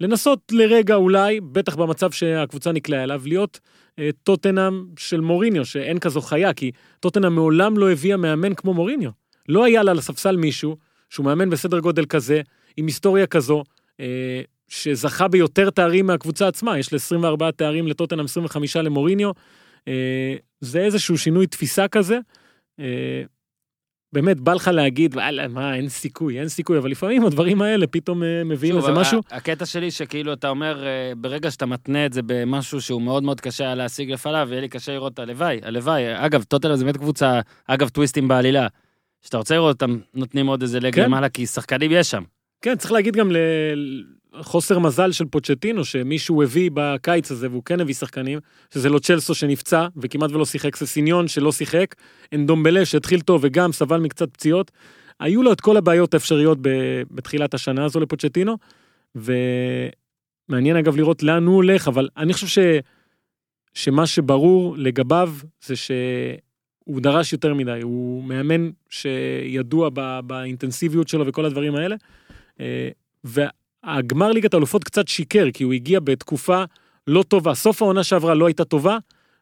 לנסות 0.00 0.52
לרגע 0.52 0.94
אולי, 0.94 1.40
בטח 1.40 1.76
במצב 1.76 2.10
שהקבוצה 2.10 2.72
נקלעה 2.72 3.04
אליו, 3.04 3.22
להיות 3.26 3.60
אה, 3.98 4.10
טוטנאם 4.22 4.84
של 4.98 5.20
מוריניו, 5.20 5.64
שאין 5.64 5.98
כזו 5.98 6.20
חיה, 6.20 6.52
כי 6.52 6.70
טוטנאם 7.00 7.34
מעולם 7.34 7.78
לא 7.78 7.90
הביאה 7.90 8.16
מאמן 8.16 8.54
כמו 8.54 8.74
מוריניו. 8.74 9.10
לא 9.48 9.64
היה 9.64 9.82
לה 9.82 9.90
על 9.90 9.98
הספסל 9.98 10.36
מישהו 10.36 10.76
שהוא 11.10 11.26
מאמן 11.26 11.50
בסדר 11.50 11.78
גודל 11.78 12.04
כזה, 12.04 12.40
עם 12.76 12.86
היסטוריה 12.86 13.26
כזו, 13.26 13.64
אה, 14.00 14.42
שזכה 14.68 15.28
ביותר 15.28 15.70
תארים 15.70 16.06
מהקבוצה 16.06 16.48
עצמה, 16.48 16.78
יש 16.78 16.92
ל-24 16.92 17.52
תארים 17.56 17.86
לטוטנאם, 17.86 18.24
25 18.24 18.76
למוריניו. 18.76 19.30
אה, 19.88 20.34
זה 20.60 20.80
איזשהו 20.80 21.18
שינוי 21.18 21.46
תפיסה 21.46 21.88
כזה. 21.88 22.18
אה, 22.80 23.22
באמת 24.12 24.40
בא 24.40 24.54
לך 24.54 24.68
להגיד, 24.68 25.14
וואלה, 25.14 25.48
מה, 25.48 25.74
אין 25.74 25.88
סיכוי, 25.88 26.40
אין 26.40 26.48
סיכוי, 26.48 26.78
אבל 26.78 26.90
לפעמים 26.90 27.26
הדברים 27.26 27.62
האלה 27.62 27.86
פתאום 27.86 28.22
אה, 28.22 28.44
מביאים 28.44 28.76
איזה 28.76 28.92
משהו. 28.92 29.20
הקטע 29.30 29.66
שלי 29.66 29.90
שכאילו 29.90 30.32
אתה 30.32 30.48
אומר, 30.48 30.86
אה, 30.86 31.12
ברגע 31.16 31.50
שאתה 31.50 31.66
מתנה 31.66 32.06
את 32.06 32.12
זה 32.12 32.20
במשהו 32.26 32.80
שהוא 32.80 33.02
מאוד 33.02 33.22
מאוד 33.22 33.40
קשה 33.40 33.64
היה 33.64 33.74
להשיג 33.74 34.10
לפניו, 34.10 34.48
יהיה 34.50 34.60
לי 34.60 34.68
קשה 34.68 34.92
לראות, 34.92 35.18
הלוואי, 35.18 35.60
הלוואי. 35.62 36.26
אגב, 36.26 36.42
טוטל 36.42 36.76
זה 36.76 36.84
באמת 36.84 36.96
קבוצה, 36.96 37.40
אגב, 37.66 37.88
טוויסטים 37.88 38.28
בעלילה. 38.28 38.66
שאתה 39.22 39.38
רוצה 39.38 39.54
לראות 39.54 39.82
אותם 39.82 39.98
נותנים 40.14 40.46
עוד 40.46 40.62
איזה 40.62 40.80
לג 40.80 40.94
כן. 40.94 41.04
למעלה, 41.04 41.28
כי 41.28 41.46
שחקנים 41.46 41.90
יש 41.94 42.10
שם. 42.10 42.22
כן, 42.62 42.76
צריך 42.76 42.92
להגיד 42.92 43.16
גם 43.16 43.30
לחוסר 44.32 44.78
מזל 44.78 45.12
של 45.12 45.24
פוצ'טינו, 45.24 45.84
שמישהו 45.84 46.42
הביא 46.42 46.70
בקיץ 46.74 47.30
הזה, 47.30 47.50
והוא 47.50 47.62
כן 47.64 47.80
הביא 47.80 47.94
שחקנים, 47.94 48.38
שזה 48.74 48.88
לא 48.88 48.98
צ'לסו 48.98 49.34
שנפצע, 49.34 49.86
וכמעט 49.96 50.30
ולא 50.30 50.44
שיחק, 50.44 50.76
ססיניון 50.76 51.28
שלא 51.28 51.52
שיחק, 51.52 51.94
אנדומבלה 52.34 52.84
שהתחיל 52.84 53.20
טוב 53.20 53.40
וגם 53.44 53.72
סבל 53.72 54.00
מקצת 54.00 54.32
פציעות. 54.32 54.70
היו 55.20 55.42
לו 55.42 55.52
את 55.52 55.60
כל 55.60 55.76
הבעיות 55.76 56.14
האפשריות 56.14 56.58
בתחילת 57.10 57.54
השנה 57.54 57.84
הזו 57.84 58.00
לפוצ'טינו, 58.00 58.56
ומעניין 59.14 60.76
אגב 60.76 60.96
לראות 60.96 61.22
לאן 61.22 61.46
הוא 61.46 61.54
הולך, 61.54 61.88
אבל 61.88 62.08
אני 62.16 62.32
חושב 62.32 62.46
ש... 62.46 62.58
שמה 63.74 64.06
שברור 64.06 64.74
לגביו 64.78 65.34
זה 65.64 65.76
שהוא 65.76 67.00
דרש 67.00 67.32
יותר 67.32 67.54
מדי, 67.54 67.80
הוא 67.82 68.24
מאמן 68.24 68.70
שידוע 68.88 69.88
ב- 69.94 70.20
באינטנסיביות 70.26 71.08
שלו 71.08 71.26
וכל 71.26 71.44
הדברים 71.44 71.74
האלה. 71.74 71.96
אה, 72.60 72.88
והגמר 73.84 74.32
ליגת 74.32 74.54
האלופות 74.54 74.84
קצת 74.84 75.08
שיקר, 75.08 75.46
כי 75.54 75.64
הוא 75.64 75.72
הגיע 75.72 76.00
בתקופה 76.00 76.64
לא 77.06 77.22
טובה. 77.22 77.54
סוף 77.54 77.82
העונה 77.82 78.04
שעברה 78.04 78.34
לא 78.34 78.46
הייתה 78.46 78.64
טובה, 78.64 78.98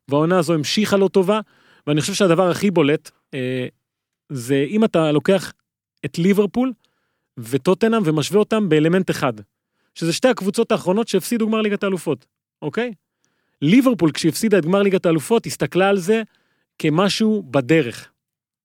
והעונה 0.09 0.39
הזו 0.39 0.55
המשיכה 0.55 0.97
לא 0.97 1.09
טובה, 1.09 1.41
ואני 1.87 2.01
חושב 2.01 2.15
שהדבר 2.15 2.51
הכי 2.51 2.71
בולט, 2.71 3.11
אה, 3.35 3.67
זה 4.33 4.65
אם 4.69 4.85
אתה 4.85 5.13
לוקח 5.13 5.53
את 6.05 6.19
ליברפול 6.19 6.73
וטוטנאם 7.39 8.03
ומשווה 8.05 8.39
אותם 8.39 8.69
באלמנט 8.69 9.11
אחד, 9.11 9.33
שזה 9.95 10.13
שתי 10.13 10.29
הקבוצות 10.29 10.73
האחרונות 10.73 11.09
שהפסידו 11.09 11.47
גמר 11.47 11.61
ליגת 11.61 11.83
האלופות, 11.83 12.27
אוקיי? 12.63 12.93
ליברפול, 13.63 14.13
כשהיא 14.13 14.31
הפסידה 14.31 14.59
את 14.59 14.65
גמר 14.65 14.83
ליגת 14.83 15.07
האלופות, 15.07 15.47
הסתכלה 15.47 15.89
על 15.89 15.99
זה 15.99 16.23
כמשהו 16.79 17.43
בדרך, 17.51 18.09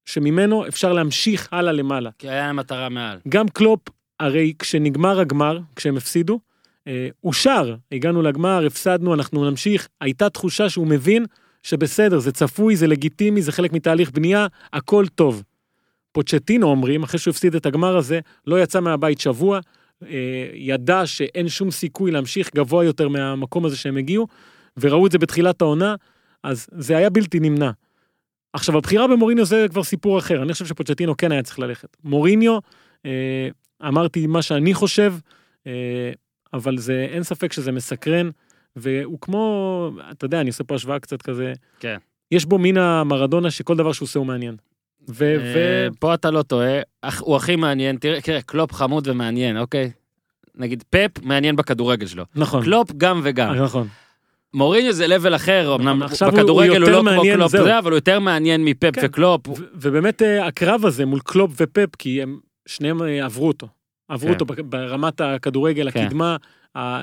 שממנו 0.05 0.67
אפשר 0.67 0.93
להמשיך 0.93 1.49
הלאה 1.51 1.71
למעלה. 1.71 2.09
כי 2.17 2.29
היה 2.29 2.53
מטרה 2.53 2.89
מעל. 2.89 3.19
גם 3.29 3.47
קלופ, 3.47 3.79
הרי 4.23 4.53
כשנגמר 4.59 5.19
הגמר, 5.19 5.59
כשהם 5.75 5.97
הפסידו, 5.97 6.39
אה, 6.87 7.07
הוא 7.21 7.33
שר, 7.33 7.75
הגענו 7.91 8.21
לגמר, 8.21 8.65
הפסדנו, 8.65 9.13
אנחנו 9.13 9.49
נמשיך. 9.49 9.87
הייתה 10.01 10.29
תחושה 10.29 10.69
שהוא 10.69 10.87
מבין 10.87 11.25
שבסדר, 11.63 12.19
זה 12.19 12.31
צפוי, 12.31 12.75
זה 12.75 12.87
לגיטימי, 12.87 13.41
זה 13.41 13.51
חלק 13.51 13.73
מתהליך 13.73 14.11
בנייה, 14.11 14.47
הכל 14.73 15.05
טוב. 15.15 15.43
פוצ'טינו 16.11 16.67
אומרים, 16.67 17.03
אחרי 17.03 17.19
שהוא 17.19 17.31
הפסיד 17.31 17.55
את 17.55 17.65
הגמר 17.65 17.97
הזה, 17.97 18.19
לא 18.47 18.63
יצא 18.63 18.79
מהבית 18.79 19.19
שבוע, 19.19 19.59
אה, 20.03 20.49
ידע 20.53 21.05
שאין 21.05 21.49
שום 21.49 21.71
סיכוי 21.71 22.11
להמשיך 22.11 22.49
גבוה 22.55 22.85
יותר 22.85 23.07
מהמקום 23.07 23.65
הזה 23.65 23.77
שהם 23.77 23.97
הגיעו, 23.97 24.27
וראו 24.77 25.07
את 25.07 25.11
זה 25.11 25.17
בתחילת 25.17 25.61
העונה, 25.61 25.95
אז 26.43 26.67
זה 26.71 26.97
היה 26.97 27.09
בלתי 27.09 27.39
נמנע. 27.39 27.71
עכשיו, 28.53 28.77
הבחירה 28.77 29.07
במוריניו 29.07 29.45
זה 29.45 29.65
כבר 29.69 29.83
סיפור 29.83 30.19
אחר, 30.19 30.43
אני 30.43 30.53
חושב 30.53 30.65
שפוצ'טינו 30.65 31.17
כן 31.17 31.31
היה 31.31 31.43
צריך 31.43 31.59
ללכת. 31.59 31.97
מוריניו, 32.03 32.57
אה, 33.05 33.49
אמרתי 33.87 34.27
מה 34.27 34.41
שאני 34.41 34.73
חושב, 34.73 35.13
אה, 35.67 36.11
אבל 36.53 36.77
זה, 36.77 37.07
אין 37.09 37.23
ספק 37.23 37.53
שזה 37.53 37.71
מסקרן, 37.71 38.29
והוא 38.75 39.17
כמו, 39.21 39.89
אתה 40.11 40.25
יודע, 40.25 40.41
אני 40.41 40.49
עושה 40.49 40.63
פה 40.63 40.75
השוואה 40.75 40.99
קצת 40.99 41.21
כזה, 41.21 41.53
כן. 41.79 41.97
יש 42.31 42.45
בו 42.45 42.57
מין 42.57 42.77
המרדונה 42.77 43.51
שכל 43.51 43.75
דבר 43.75 43.91
שהוא 43.91 44.05
עושה 44.05 44.19
הוא 44.19 44.27
מעניין. 44.27 44.55
ו... 45.09 45.13
ו... 45.39 45.55
אה, 45.57 45.87
פה 45.99 46.13
אתה 46.13 46.31
לא 46.31 46.41
טועה, 46.41 46.79
הוא 47.19 47.35
הכי 47.35 47.55
מעניין, 47.55 47.97
תראה, 47.97 48.21
תראה, 48.21 48.41
קלופ 48.41 48.73
חמוד 48.73 49.07
ומעניין, 49.07 49.57
אוקיי? 49.57 49.91
נגיד 50.55 50.83
פפ 50.89 51.09
מעניין 51.23 51.55
בכדורגל 51.55 52.05
שלו. 52.07 52.23
נכון, 52.35 52.63
קלופ 52.63 52.91
גם 52.97 53.21
וגם. 53.23 53.53
נכון. 53.53 53.87
מוריניו 54.53 54.93
זה 54.93 55.07
level 55.07 55.35
אחר, 55.35 55.75
אמנם 55.75 56.03
עכשיו 56.03 56.29
הוא- 56.29 56.37
בכדורגל 56.37 56.69
הוא 56.69 56.77
הוא 56.77 56.85
יותר 56.89 57.01
לא 57.01 57.11
כמו 57.11 57.21
קלופ. 57.33 57.51
זה, 57.51 57.79
אבל 57.79 57.91
הוא 57.91 57.97
יותר 57.97 58.19
מעניין 58.19 58.65
מפפ 58.65 58.95
כן. 58.95 59.01
וקלופ. 59.05 59.47
ו- 59.47 59.53
ובאמת 59.73 60.21
אה, 60.21 60.47
הקרב 60.47 60.85
הזה 60.85 61.05
מול 61.05 61.19
קלופ 61.19 61.51
ופפ, 61.57 61.95
כי 61.97 62.21
הם 62.21 62.39
שניהם 62.65 63.01
אה, 63.01 63.25
עברו 63.25 63.47
אותו. 63.47 63.67
עברו 64.09 64.27
כן. 64.27 64.33
אותו 64.33 64.45
ברמת 64.63 65.21
הכדורגל, 65.21 65.91
כן. 65.91 66.05
הקדמה, 66.05 66.37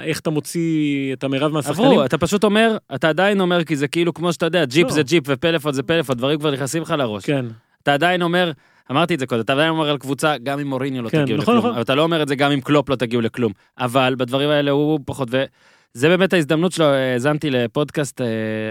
איך 0.02 0.20
אתה 0.20 0.30
מוציא 0.30 1.12
את 1.12 1.24
המרב 1.24 1.52
מהשחקנים. 1.52 1.86
עברו, 1.86 2.04
אתה 2.04 2.18
פשוט 2.18 2.44
אומר, 2.44 2.76
אתה 2.94 3.08
עדיין 3.08 3.40
אומר, 3.40 3.64
כי 3.64 3.76
זה 3.76 3.88
כאילו 3.88 4.14
כמו 4.14 4.32
שאתה 4.32 4.46
יודע, 4.46 4.64
ג'יפ 4.64 4.86
לא. 4.86 4.92
זה 4.92 5.02
ג'יפ 5.02 5.24
ופלאפון 5.26 5.72
זה 5.72 5.82
פלאפון, 5.82 6.16
דברים 6.16 6.38
כבר 6.38 6.50
נכנסים 6.50 6.82
לך 6.82 6.94
לראש. 6.98 7.24
כן, 7.26 7.46
אתה 7.82 7.94
עדיין 7.94 8.22
אומר, 8.22 8.52
אמרתי 8.90 9.14
את 9.14 9.18
זה 9.18 9.26
קודם, 9.26 9.40
אתה 9.40 9.52
עדיין 9.52 9.68
אומר 9.70 9.90
על 9.90 9.98
קבוצה, 9.98 10.38
גם 10.38 10.58
אם 10.58 10.66
מוריניו 10.66 11.02
לא 11.02 11.08
כן, 11.08 11.22
תגיעו 11.22 11.38
נכון, 11.38 11.56
לכלום, 11.56 11.70
נכון. 11.70 11.82
אתה 11.82 11.94
לא 11.94 12.02
אומר 12.02 12.22
את 12.22 12.28
זה 12.28 12.36
גם 12.36 12.52
אם 12.52 12.60
קלופ 12.60 12.88
לא 12.88 12.96
תגיעו 12.96 13.22
לכלום. 13.22 13.52
אבל 13.78 14.14
בדברים 14.18 14.50
האלה 14.50 14.70
הוא 14.70 15.00
פחות, 15.04 15.28
וזה 15.30 16.08
באמת 16.08 16.32
ההזדמנות 16.32 16.72
שלו, 16.72 16.84
האזנתי 16.84 17.50
לפודקאסט, 17.50 18.20
אה, 18.20 18.26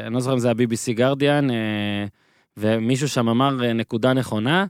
אני 0.06 0.14
לא 0.14 0.20
זוכר 0.20 0.34
אם 0.34 0.40
זה 0.40 0.50
ה-BBC 0.50 0.94
גרדיאן, 0.94 1.52
אה, 1.52 2.06
ומישהו 2.58 3.08
שם 3.08 3.30
אמר 3.30 3.64
אה, 3.64 3.74
נקודה 3.74 4.14
נכונה, 4.14 4.66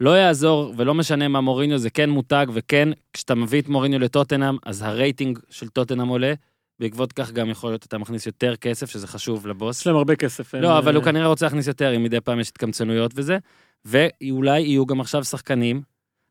לא 0.00 0.10
יעזור 0.10 0.74
ולא 0.76 0.94
משנה 0.94 1.28
מה 1.28 1.40
מוריניו, 1.40 1.78
זה 1.78 1.90
כן 1.90 2.10
מותג, 2.10 2.46
וכן, 2.52 2.88
כשאתה 3.12 3.34
מביא 3.34 3.60
את 3.60 3.68
מוריניו 3.68 3.98
לטוטנאם, 3.98 4.56
אז 4.66 4.82
הרייטינג 4.82 5.38
של 5.50 5.68
טוטנאם 5.68 6.08
עולה. 6.08 6.34
בעקבות 6.80 7.12
כך 7.12 7.32
גם 7.32 7.50
יכול 7.50 7.70
להיות 7.70 7.84
אתה 7.84 7.98
מכניס 7.98 8.26
יותר 8.26 8.56
כסף, 8.56 8.90
שזה 8.90 9.06
חשוב 9.06 9.46
לבוס. 9.46 9.80
יש 9.80 9.86
להם 9.86 9.96
הרבה 9.96 10.16
כסף. 10.16 10.54
הם, 10.54 10.62
לא, 10.62 10.78
אבל 10.78 10.94
הוא 10.94 11.00
אה, 11.00 11.04
כנראה 11.04 11.26
רוצה 11.26 11.46
להכניס 11.46 11.66
יותר, 11.66 11.96
אם 11.96 12.02
מדי 12.02 12.20
פעם 12.20 12.40
יש 12.40 12.48
התקמצנויות 12.48 13.12
וזה. 13.14 13.38
ואולי 13.84 14.60
יהיו 14.60 14.86
גם 14.86 15.00
עכשיו 15.00 15.24
שחקנים. 15.24 15.82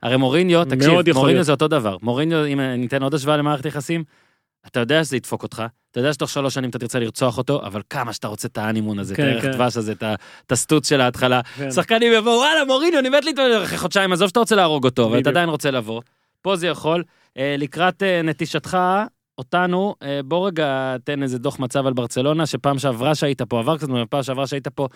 הרי 0.04 0.18
מוריניו, 0.18 0.66
תקשיב, 0.66 1.14
מוריניו. 1.14 1.44
זה 1.44 1.52
אותו 1.52 1.68
דבר. 1.68 1.98
מוריניו, 2.02 2.46
אם 2.46 2.60
ניתן 2.60 3.04
עוד 3.04 3.14
השוואה 3.14 3.38
למערכת 3.38 3.66
יחסים, 3.66 4.04
אתה 4.68 4.80
יודע 4.80 5.04
שזה 5.04 5.18
ידפוק 5.18 5.44
אותך, 5.44 5.64
אתה 5.92 6.00
יודע 6.00 6.14
שתוך 6.14 6.30
שלוש 6.30 6.54
שנים 6.54 6.70
אתה 6.70 6.80
תרצה 6.80 7.00
לרצוח 7.00 7.38
אותו, 7.38 7.62
אבל 7.66 7.82
כמה 7.90 8.14
שאתה 8.14 8.28
רוצה 8.28 8.48
את 8.48 8.58
האנימון 8.58 9.00
הזה, 9.00 9.14
את 9.14 9.18
כן, 9.18 9.24
הערך 9.24 9.44
כן. 9.44 9.52
דבש 9.52 9.78
הזה, 9.78 9.92
את 9.92 10.04
את 10.46 10.52
הסטוץ 10.52 10.90
של 10.90 11.02
ההתחלה. 11.02 11.42
כן. 11.58 11.72
שחקנים 11.72 12.14
יבואו, 12.14 12.38
וואלה, 12.38 12.66
מוריניו, 12.66 13.00
אני 13.00 13.10
מת 13.10 13.26
להתמודד 13.26 13.62
אחרי 13.64 13.78
חודשיים, 13.78 14.14
עזוב 14.14 14.28
שאתה 14.28 14.40
רוצה 14.40 14.56
להרוג 14.56 14.86
אותו, 14.86 15.08
אבל. 15.08 15.20
אתה 15.20 15.30
עדיין 15.30 15.50
רוצה 15.50 15.72
לבוא. 15.72 16.02
פה 16.42 16.56
זה 16.56 16.68
יכול. 16.68 17.04
אה, 17.38 17.56
לקראת 17.58 18.04
אה, 18.04 18.22
נטישתך, 18.22 18.78
אותנו, 19.38 19.96
אה, 20.04 20.20
בוא 20.26 20.48
רגע 20.48 20.96
תן 21.04 21.24
איזה 21.24 21.40
דוח 21.40 21.60
מצב 21.60 21.88
על 21.88 21.94
ברצלונה, 21.94 22.46
שפעם 22.46 22.80
שעברה 22.80 23.16
שהיית 23.16 23.42
פה, 23.42 23.60
עבר 23.60 23.78
קצת, 23.78 23.88
פעם 24.10 24.24
שעברה 24.24 24.48
שהיית 24.48 24.68
פה, 24.68 24.88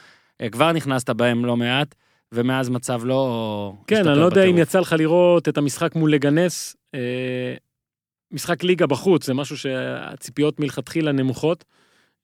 כבר 0.51 0.72
נכנסת 0.72 1.09
בהם 1.09 1.45
לא 1.45 1.57
מעט, 1.57 1.95
ומאז 2.32 2.70
מצב 2.70 3.01
לא... 3.05 3.74
כן, 3.88 4.07
אני 4.07 4.20
לא 4.20 4.26
יודע 4.26 4.43
אם. 4.43 4.57
יצא 4.57 4.80
לך 4.80 4.95
לראות 4.97 5.49
את 5.49 5.57
המשחק 5.57 5.95
מול 5.95 6.14
לגנס. 6.14 6.76
משחק 8.34 8.63
ליגה 8.63 8.88
בחוץ, 8.88 9.25
זה 9.25 9.34
משהו 9.34 9.57
שהציפיות 9.57 10.59
מלכתחילה 10.59 11.11
נמוכות. 11.11 11.65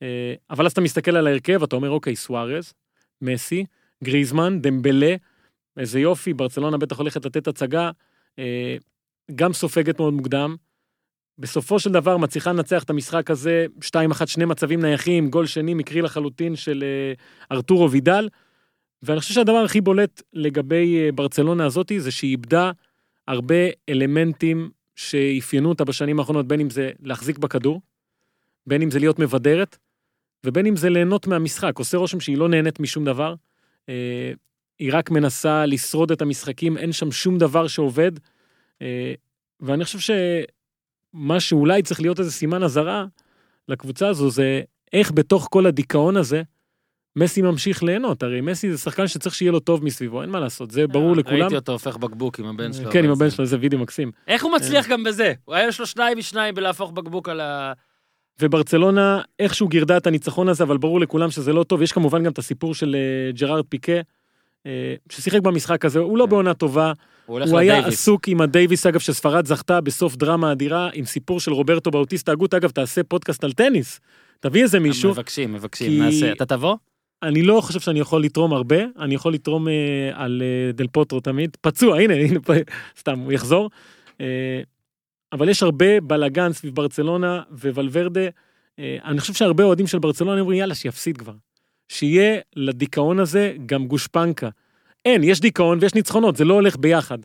אה, 0.02 0.34
אבל 0.50 0.66
אז 0.66 0.72
אתה 0.72 0.82
מסתכל 0.82 1.16
על 1.16 1.28
ההרכב, 1.28 1.64
אתה 1.64 1.76
אומר, 1.76 1.90
אוקיי, 1.90 2.16
סוארז, 2.16 2.74
מסי, 3.22 3.66
גריזמן, 4.04 4.62
דמבלה, 4.62 5.16
איזה 5.78 6.00
יופי, 6.00 6.34
ברצלונה 6.34 6.78
בטח 6.78 6.98
הולכת 6.98 7.26
לתת 7.26 7.48
הצגה, 7.48 7.92
אה, 8.40 8.76
גם 9.36 9.54
סופגת 9.54 10.00
מאוד 10.00 10.14
מוקדם. 10.14 10.56
בסופו 11.38 11.80
של 11.80 11.92
דבר 11.92 12.18
מצליחה 12.18 12.52
לנצח 12.52 12.84
את 12.84 12.90
המשחק 12.90 13.32
הזה, 13.32 13.66
2-1, 13.84 14.26
שני 14.26 14.46
מצבים 14.46 14.82
נייחים, 14.82 15.30
גול 15.30 15.46
שני 15.46 15.74
מקרי 15.74 16.02
לחלוטין 16.02 16.56
של 16.56 16.84
אה, 16.84 17.14
ארתורו 17.56 17.92
וידל. 17.92 18.30
ואני 19.04 19.20
חושב 19.20 19.34
שהדבר 19.34 19.58
הכי 19.58 19.82
בולט 19.82 20.22
לגבי 20.34 21.12
ברצלונה 21.12 21.66
הזאתי 21.66 22.00
זה 22.00 22.12
שהיא 22.12 22.32
איבדה 22.32 22.72
הרבה 23.28 23.56
אלמנטים 23.90 24.70
שאפיינו 25.00 25.70
אותה 25.70 25.84
בשנים 25.86 26.20
האחרונות, 26.20 26.48
בין 26.48 26.60
אם 26.60 26.70
זה 26.70 26.92
להחזיק 27.00 27.38
בכדור, 27.38 27.82
בין 28.68 28.82
אם 28.82 28.92
זה 28.92 29.00
להיות 29.00 29.20
מבדרת, 29.20 29.78
ובין 30.46 30.66
אם 30.66 30.76
זה 30.76 30.90
ליהנות 30.90 31.28
מהמשחק. 31.28 31.80
עושה 31.80 31.98
רושם 31.98 32.20
שהיא 32.20 32.38
לא 32.38 32.50
נהנית 32.50 32.80
משום 32.80 33.06
דבר. 33.06 33.36
אה, 33.90 34.32
היא 34.80 34.90
רק 34.94 35.12
מנסה 35.12 35.66
לשרוד 35.66 36.12
את 36.12 36.22
המשחקים, 36.22 36.78
אין 36.78 36.92
שם 36.92 37.12
שום 37.12 37.38
דבר 37.38 37.68
שעובד. 37.68 38.12
אה, 38.82 39.14
ואני 39.60 39.86
חושב 39.86 40.00
שמה 40.00 41.40
שאולי 41.40 41.84
צריך 41.84 42.02
להיות 42.02 42.20
איזה 42.20 42.32
סימן 42.32 42.64
אזהרה 42.64 43.06
לקבוצה 43.68 44.08
הזו, 44.08 44.30
זה 44.30 44.62
איך 44.94 45.12
בתוך 45.12 45.48
כל 45.52 45.66
הדיכאון 45.66 46.18
הזה, 46.18 46.42
מסי 47.20 47.42
ממשיך 47.42 47.84
ליהנות, 47.84 48.24
הרי 48.24 48.42
מסי 48.42 48.72
זה 48.72 48.78
שחקן 48.78 49.08
שצריך 49.08 49.36
שיהיה 49.36 49.52
לו 49.52 49.60
טוב 49.60 49.84
מסביבו, 49.86 50.22
אין 50.22 50.30
מה 50.30 50.40
לעשות, 50.40 50.72
זה 50.72 50.88
ברור 50.88 51.16
לכולם. 51.16 51.42
ראיתי 51.42 51.56
אותו 51.56 51.72
הופך 51.72 51.98
בקבוק 51.98 52.40
עם 52.40 52.46
הבן 52.46 52.74
שלו. 52.74 52.92
כן, 52.92 53.06
עם. 53.06 53.12
הבן 53.12 53.30
שלו, 53.30 53.46
זה 53.46 53.58
וידאו 53.60 53.80
מקסים. 53.80 54.12
איך 54.28 54.44
הוא 54.44 54.52
מצליח 54.56 54.88
גם 54.88 55.04
בזה? 55.04 55.34
הוא 55.46 55.56
היה 55.56 55.68
יש 55.68 55.80
לו 55.80 55.86
שניים 55.86 56.18
משניים 56.18 56.56
בלהפוך 56.56 56.92
בקבוק 56.92 57.30
על 57.30 57.40
ה... 57.42 57.74
וברצלונה 58.42 59.22
איכשהו 59.40 59.68
גירדה 59.68 59.98
את 59.98 60.08
הניצחון 60.08 60.50
הזה, 60.50 60.64
אבל 60.64 60.78
ברור 60.78 61.00
לכולם 61.00 61.32
שזה 61.32 61.54
לא 61.54 61.64
טוב. 61.64 61.82
יש 61.82 61.92
כמובן 61.92 62.24
גם 62.24 62.32
את 62.32 62.38
הסיפור 62.38 62.76
של 62.76 62.96
אה, 62.96 63.32
ג'רארד 63.32 63.66
פיקה, 63.70 63.92
אה, 64.66 64.96
ששיחק 65.12 65.42
במשחק 65.42 65.86
הזה, 65.86 66.00
הוא 66.00 66.18
לא 66.18 66.24
כן. 66.24 66.30
בעונה 66.30 66.54
טובה, 66.54 66.92
הוא 67.26 67.58
היה. 67.58 67.88
עסוק 67.88 68.28
עם 68.28 68.42
הדייוויס, 68.42 68.86
אגב, 68.86 69.00
שספרד 69.00 69.46
זכתה 69.46 69.82
בסוף 69.82 70.16
דרמה 70.16 70.52
אדירה, 70.52 70.90
עם 70.94 71.06
סיפור 71.06 71.40
של 71.40 71.52
רוברטו 71.54 71.92
באוטיסטה 71.92 72.32
אגוט, 72.32 72.54
אגב, 72.54 72.70
תעשה 72.70 73.04
פודקאסט 73.04 73.44
על 73.44 73.52
טניס, 73.54 74.00
תביא 74.40 74.64
איזה 74.64 74.80
מישהו. 74.80 75.12
מבקשים, 75.12 75.54
מבקשים, 75.54 75.92
כי- 75.92 76.00
נעשה. 76.00 76.32
אתה 76.32 76.46
תבוא? 76.46 76.76
אני 77.24 77.42
לא 77.42 77.62
חושב 77.62 77.80
שאני 77.80 78.00
יכול 78.00 78.24
לתרום 78.24 78.54
הרבה, 78.54 78.78
אני 79.00 79.16
יכול 79.16 79.34
לתרום 79.34 79.68
אה, 79.68 79.74
על 80.14 80.42
אה, 80.46 80.72
דל 80.72 80.88
פוטרו 80.88 81.20
תמיד, 81.20 81.58
פצוע, 81.62 82.00
הנה, 82.00 82.14
הנה, 82.14 82.40
פה, 82.40 82.54
סתם, 83.00 83.20
הוא 83.20 83.32
יחזור. 83.32 83.70
אה, 84.22 84.62
אבל 85.32 85.50
יש 85.50 85.64
הרבה 85.64 86.02
בלאגן 86.02 86.54
סביב 86.54 86.76
ברצלונה 86.76 87.42
וולברדה, 87.52 88.28
אה, 88.80 88.98
אני 89.06 89.20
חושב 89.20 89.34
שהרבה 89.34 89.64
אוהדים 89.64 89.88
של 89.88 90.00
ברצלונה 90.00 90.42
אומרים, 90.42 90.60
יאללה, 90.60 90.76
שיפסיד 90.76 91.18
כבר. 91.18 91.34
שיהיה 91.90 92.40
לדיכאון 92.56 93.20
הזה 93.20 93.54
גם 93.66 93.88
גושפנקה. 93.88 94.50
אין, 95.06 95.24
יש 95.24 95.40
דיכאון 95.40 95.78
ויש 95.82 95.96
ניצחונות, 95.96 96.36
זה 96.36 96.46
לא 96.46 96.54
הולך 96.54 96.78
ביחד. 96.78 97.18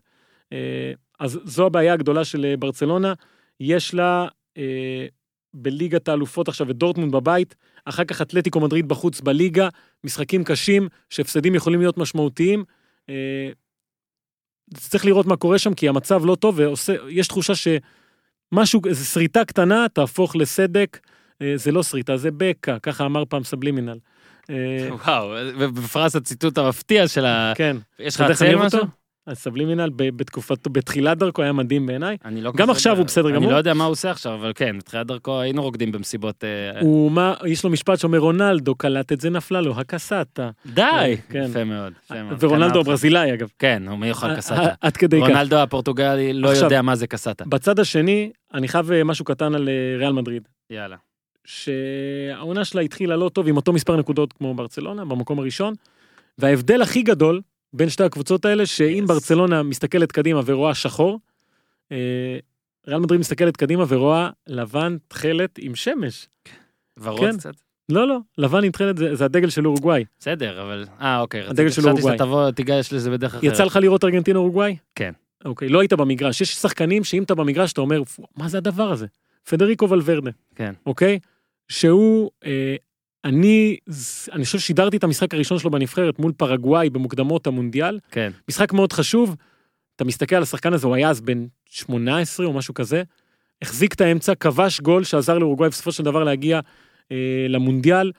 אה, 0.52 0.92
אז 1.20 1.40
זו 1.44 1.66
הבעיה 1.66 1.92
הגדולה 1.92 2.24
של 2.24 2.44
אה, 2.44 2.56
ברצלונה, 2.56 3.12
יש 3.60 3.94
לה 3.94 4.28
אה, 4.58 5.06
בליגת 5.54 6.08
האלופות 6.08 6.48
עכשיו 6.48 6.70
את 6.70 6.76
דורטמונד 6.76 7.12
בבית, 7.12 7.54
אחר 7.84 8.04
כך 8.04 8.22
אתלטיקו 8.22 8.60
מדריד 8.60 8.88
בחוץ 8.88 9.20
בליגה, 9.20 9.68
משחקים 10.04 10.44
קשים, 10.44 10.88
שהפסדים 11.10 11.54
יכולים 11.54 11.80
להיות 11.80 11.98
משמעותיים. 11.98 12.64
אה, 13.08 13.48
צריך 14.74 15.06
לראות 15.06 15.26
מה 15.26 15.36
קורה 15.36 15.58
שם, 15.58 15.74
כי 15.74 15.88
המצב 15.88 16.24
לא 16.24 16.34
טוב, 16.34 16.58
ויש 16.58 17.28
תחושה 17.28 17.52
שמשהו, 17.54 18.80
איזו 18.86 19.04
שריטה 19.04 19.44
קטנה 19.44 19.86
תהפוך 19.92 20.36
לסדק, 20.36 21.00
אה, 21.42 21.52
זה 21.56 21.72
לא 21.72 21.82
שריטה, 21.82 22.16
זה 22.16 22.30
בקע, 22.36 22.78
ככה 22.78 23.06
אמר 23.06 23.24
פעם 23.24 23.44
סבלימינל. 23.44 23.98
אה, 24.50 24.88
וואו, 24.90 25.34
ובפרס 25.58 26.16
הציטוט 26.16 26.58
המפתיע 26.58 27.08
של 27.08 27.24
ה... 27.24 27.52
כן, 27.56 27.76
יש 27.98 28.14
לך 28.14 28.20
לציין 28.20 28.58
משהו? 28.58 28.80
אותו? 28.80 29.03
הסבלימינל 29.26 29.90
ב- 29.96 30.16
בתקופתו, 30.16 30.70
בתחילת 30.70 31.18
דרכו 31.18 31.42
היה 31.42 31.52
מדהים 31.52 31.86
בעיניי. 31.86 32.16
אני 32.24 32.40
לא 32.40 32.52
גם 32.56 32.70
עכשיו. 32.70 32.96
הוא 32.96 33.06
בסדר 33.06 33.28
אני 33.28 33.36
גמור. 33.36 33.50
לא 33.52 33.56
יודע 33.56 33.74
מה 33.74 33.84
הוא 33.84 33.92
עושה 33.92 34.10
עכשיו, 34.10 34.34
אבל 34.34 34.52
כן, 34.54 34.78
בתחילת 34.78 35.06
דרכו 35.06 35.40
היינו 35.40 35.62
רוקדים 35.62 35.92
במסיבות... 35.92 36.44
אה, 36.44 36.80
הוא 36.80 37.10
מה, 37.12 37.34
יש 37.46 37.64
לו 37.64 37.70
משפט 37.70 37.98
שאומר 37.98 38.18
רונלדו 38.18 38.74
קלט 38.74 39.12
את 39.12 39.20
זה 39.20 39.30
נפלה 39.30 39.60
לו, 39.60 39.74
הקסטה. 39.80 40.50
די! 40.66 41.16
כן. 41.28 41.46
יפה 41.50 41.64
מאוד. 41.64 41.92
יפה 42.04 42.22
מאוד. 42.22 42.44
ורונלדו. 42.44 42.80
הברזילאי 42.80 43.34
אגב. 43.34 43.48
כן, 43.58 43.82
הוא 43.88 43.98
מי 43.98 44.08
יאכל 44.08 44.36
קסטה. 44.36 44.54
ע- 44.54 44.74
עד 44.80 44.96
כדי 44.96 45.20
כך. 45.20 45.28
רונלדו 45.28 45.56
הפורטוגלי 45.56 46.32
לא 46.32 46.48
יודע 46.48 46.82
מה 46.82 46.94
זה 46.96 47.06
קסטה. 47.06 47.44
בצד 47.44 47.78
השני, 47.78 48.30
אני 48.54 48.68
חייב 48.68 48.92
אה, 48.92 49.04
משהו 49.04 49.24
קטן 49.24 49.54
על 49.54 49.68
אה, 49.68 49.96
ריאל 49.98 50.12
מדריד. 50.12 50.48
יאללה. 50.70 50.96
שהעונה 51.44 52.64
שלה 52.64 52.80
התחילה 52.82 53.16
לא 53.16 53.28
טוב 53.28 53.48
עם 53.48 53.56
אותו 53.56 53.72
מספר 53.72 53.96
נקודות 53.96 54.32
כמו 54.32 54.54
ברצלונה, 54.54 55.04
במקום 55.04 55.38
הראשון. 55.38 55.74
וההבדל 56.38 56.82
הכי 56.82 57.02
גדול 57.02 57.40
בין 57.74 57.88
שתי 57.88 58.04
הקבוצות 58.04 58.44
האלה, 58.44 58.66
שאם 58.66 59.04
Yes. 59.04 59.06
ברצלונה 59.06 59.62
מסתכלת 59.62 60.12
קדימה 60.12 60.40
ורואה 60.46 60.74
שחור, 60.74 61.20
אה, 61.92 62.38
ריאל 62.88 63.00
מדריד 63.00 63.20
מסתכלת 63.20 63.56
קדימה 63.56 63.84
ורואה 63.88 64.30
לבן 64.46 64.96
תכלת 65.08 65.58
עם 65.58 65.74
שמש. 65.74 66.28
ורוד 66.98 67.20
כן. 67.20 67.36
קצת? 67.36 67.54
לא, 67.88 68.08
לא, 68.08 68.18
לבן 68.38 68.64
עם 68.64 68.70
תכלת 68.70 68.96
זה, 68.96 69.14
זה 69.14 69.24
הדגל 69.24 69.50
של 69.50 69.66
אורוגוואי. 69.66 70.04
בסדר, 70.18 70.62
אבל... 70.62 70.84
אה, 71.00 71.20
אוקיי. 71.20 71.42
הדגל 71.46 71.70
של 71.70 71.72
חשבתי 71.72 71.88
אורוגוואי. 71.90 72.16
שתבוא, 72.16 72.50
תיגש 72.50 72.92
לזה 72.92 73.10
בדרך 73.10 73.34
אחרת. 73.34 73.44
יצא 73.44 73.64
לך 73.64 73.76
לראות 73.76 74.04
ארגנטינה 74.04 74.38
אורוגוואי? 74.38 74.76
כן. 74.94 75.12
אוקיי, 75.44 75.68
לא 75.68 75.80
היית 75.80 75.92
במגרש. 75.92 76.40
יש 76.40 76.54
שחקנים 76.54 77.04
שאם 77.04 77.22
אתה 77.22 77.34
במגרש 77.34 77.72
אתה 77.72 77.80
אומר, 77.80 78.04
"פו, 78.04 78.22
מה 78.36 78.48
זה 78.48 78.58
הדבר 78.58 78.90
הזה? 78.90 79.06
פדריקו 79.48 79.90
ולוורדה. 79.90 80.30
כן. 80.54 80.72
אוקיי? 80.86 81.18
שהוא, 81.68 82.30
אה, 82.44 82.76
אני, 83.24 83.76
אני 84.32 84.44
חושב 84.44 84.58
ששידרתי 84.58 84.96
את 84.96 85.04
המשחק 85.04 85.34
הראשון 85.34 85.58
שלו 85.58 85.70
בנבחרת 85.70 86.18
מול 86.18 86.32
פרגוואי 86.32 86.90
במוקדמות 86.90 87.46
המונדיאל. 87.46 87.98
כן. 88.10 88.30
משחק 88.48 88.72
מאוד 88.72 88.92
חשוב. 88.92 89.36
אתה 89.96 90.04
מסתכל 90.04 90.36
על 90.36 90.42
השחקן 90.42 90.72
הזה, 90.72 90.86
הוא 90.86 90.94
היה 90.94 91.10
אז 91.10 91.20
בן 91.20 91.46
18 91.64 92.46
או 92.46 92.52
משהו 92.52 92.74
כזה. 92.74 93.02
החזיק 93.62 93.94
את 93.94 94.00
האמצע, 94.00 94.34
כבש 94.34 94.80
גול 94.80 95.04
שעזר 95.04 95.38
לאורוגוואי 95.38 95.68
בסופו 95.70 95.92
של 95.92 96.02
דבר 96.02 96.24
להגיע 96.24 96.60
אה, 97.12 97.46
למונדיאל. 97.48 98.12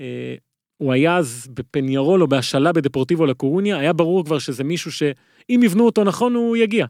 אה, 0.00 0.34
הוא 0.76 0.92
היה 0.92 1.16
אז 1.16 1.48
בפניירול 1.54 2.22
או 2.22 2.28
בהשאלה 2.28 2.72
בדפורטיבו 2.72 3.26
לקורוניה, 3.26 3.78
היה 3.78 3.92
ברור 3.92 4.24
כבר 4.24 4.38
שזה 4.38 4.64
מישהו 4.64 4.92
שאם 4.92 5.60
יבנו 5.64 5.86
אותו 5.86 6.04
נכון 6.04 6.34
הוא 6.34 6.56
יגיע. 6.56 6.86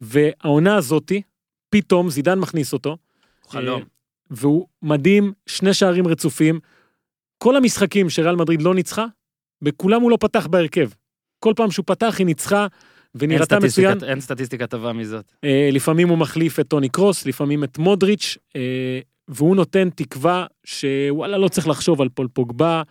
והעונה 0.00 0.76
הזאתי, 0.76 1.22
פתאום 1.70 2.10
זידן 2.10 2.38
מכניס 2.38 2.72
אותו. 2.72 2.96
חלום. 3.48 3.82
והוא 4.32 4.66
מדהים, 4.82 5.32
שני 5.46 5.74
שערים 5.74 6.06
רצופים. 6.06 6.60
כל 7.38 7.56
המשחקים 7.56 8.10
שריאל 8.10 8.36
מדריד 8.36 8.62
לא 8.62 8.74
ניצחה, 8.74 9.06
בכולם 9.62 10.02
הוא 10.02 10.10
לא 10.10 10.16
פתח 10.20 10.46
בהרכב. 10.46 10.88
כל 11.38 11.52
פעם 11.56 11.70
שהוא 11.70 11.84
פתח 11.86 12.14
היא 12.18 12.26
ניצחה 12.26 12.66
ונראתה 13.14 13.58
מצוין. 13.60 13.98
אין 14.04 14.20
סטטיסטיקה 14.20 14.66
טובה 14.66 14.92
מזאת. 14.92 15.32
אה, 15.44 15.68
לפעמים 15.72 16.08
הוא 16.08 16.18
מחליף 16.18 16.60
את 16.60 16.68
טוני 16.68 16.88
קרוס, 16.88 17.26
לפעמים 17.26 17.64
את 17.64 17.78
מודריץ', 17.78 18.38
אה, 18.56 19.00
והוא 19.28 19.56
נותן 19.56 19.90
תקווה 19.90 20.46
שוואלה 20.64 21.38
לא 21.38 21.48
צריך 21.48 21.68
לחשוב 21.68 22.00
על 22.00 22.08
פול 22.08 22.28
פוגבה, 22.32 22.82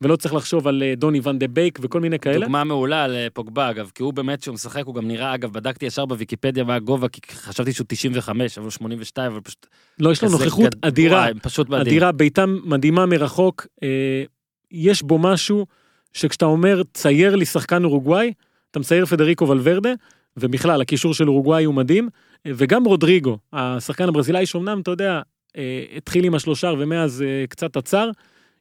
ולא 0.00 0.16
צריך 0.16 0.34
לחשוב 0.34 0.68
על 0.68 0.82
אה, 0.82 0.94
דוני 0.96 1.20
ון 1.22 1.38
דה 1.38 1.48
בייק 1.48 1.78
וכל 1.82 2.00
מיני 2.00 2.18
כאלה. 2.18 2.38
דוגמה 2.40 2.64
מעולה 2.64 3.06
לפוגבה, 3.08 3.70
אגב, 3.70 3.90
כי 3.94 4.02
הוא 4.02 4.12
באמת, 4.12 4.40
כשהוא 4.40 4.54
משחק, 4.54 4.84
הוא 4.86 4.94
גם 4.94 5.08
נראה, 5.08 5.34
אגב, 5.34 5.52
בדקתי 5.52 5.86
ישר 5.86 6.06
בוויקיפדיה 6.06 6.64
מה 6.64 6.74
הגובה, 6.74 7.08
כי 7.08 7.20
חשבתי 7.32 7.72
שהוא 7.72 7.84
95, 7.88 8.58
אבל 8.58 8.64
הוא 8.64 8.70
82, 8.70 9.32
אבל 9.32 9.40
פשוט... 9.40 9.66
לא, 9.98 10.12
יש 10.12 10.22
לו 10.24 10.30
נוכחות 10.30 10.74
גד- 10.74 10.78
אדירה. 10.82 11.18
וואי, 11.20 11.32
פשוט 11.42 11.68
מדהים. 11.68 11.86
אדירה, 11.86 12.12
ביתם 12.12 12.58
מדהימה 12.64 13.06
מרחוק. 13.06 13.66
אה, 13.82 14.22
יש 14.70 15.02
בו 15.02 15.18
משהו 15.18 15.66
שכשאתה 16.12 16.44
אומר 16.44 16.82
צייר 16.94 17.36
לי 17.36 17.44
שחקן 17.44 17.84
אורוגוואי, 17.84 18.32
אתה 18.70 18.78
מצייר 18.78 19.06
פדריקו 19.06 19.48
ולוורדה, 19.48 19.92
ובכלל 20.36 20.80
הקישור 20.80 21.14
של 21.14 21.28
אורוגוואי 21.28 21.64
הוא 21.64 21.74
מדהים, 21.74 22.08
אה, 22.46 22.50
וגם 22.54 22.84
רודריגו, 22.84 23.38
השחקן 23.52 24.08
הברזילאי 24.08 24.46
שאומנם, 24.46 24.80
אתה 24.80 24.90
יודע, 24.90 25.20
אה, 25.56 25.84
התחיל 25.96 26.24
עם 26.24 26.34
השלושר 26.34 26.74
ומאז 26.78 27.22
אה, 27.22 27.44
קצת 27.48 27.76
עצר, 27.76 28.10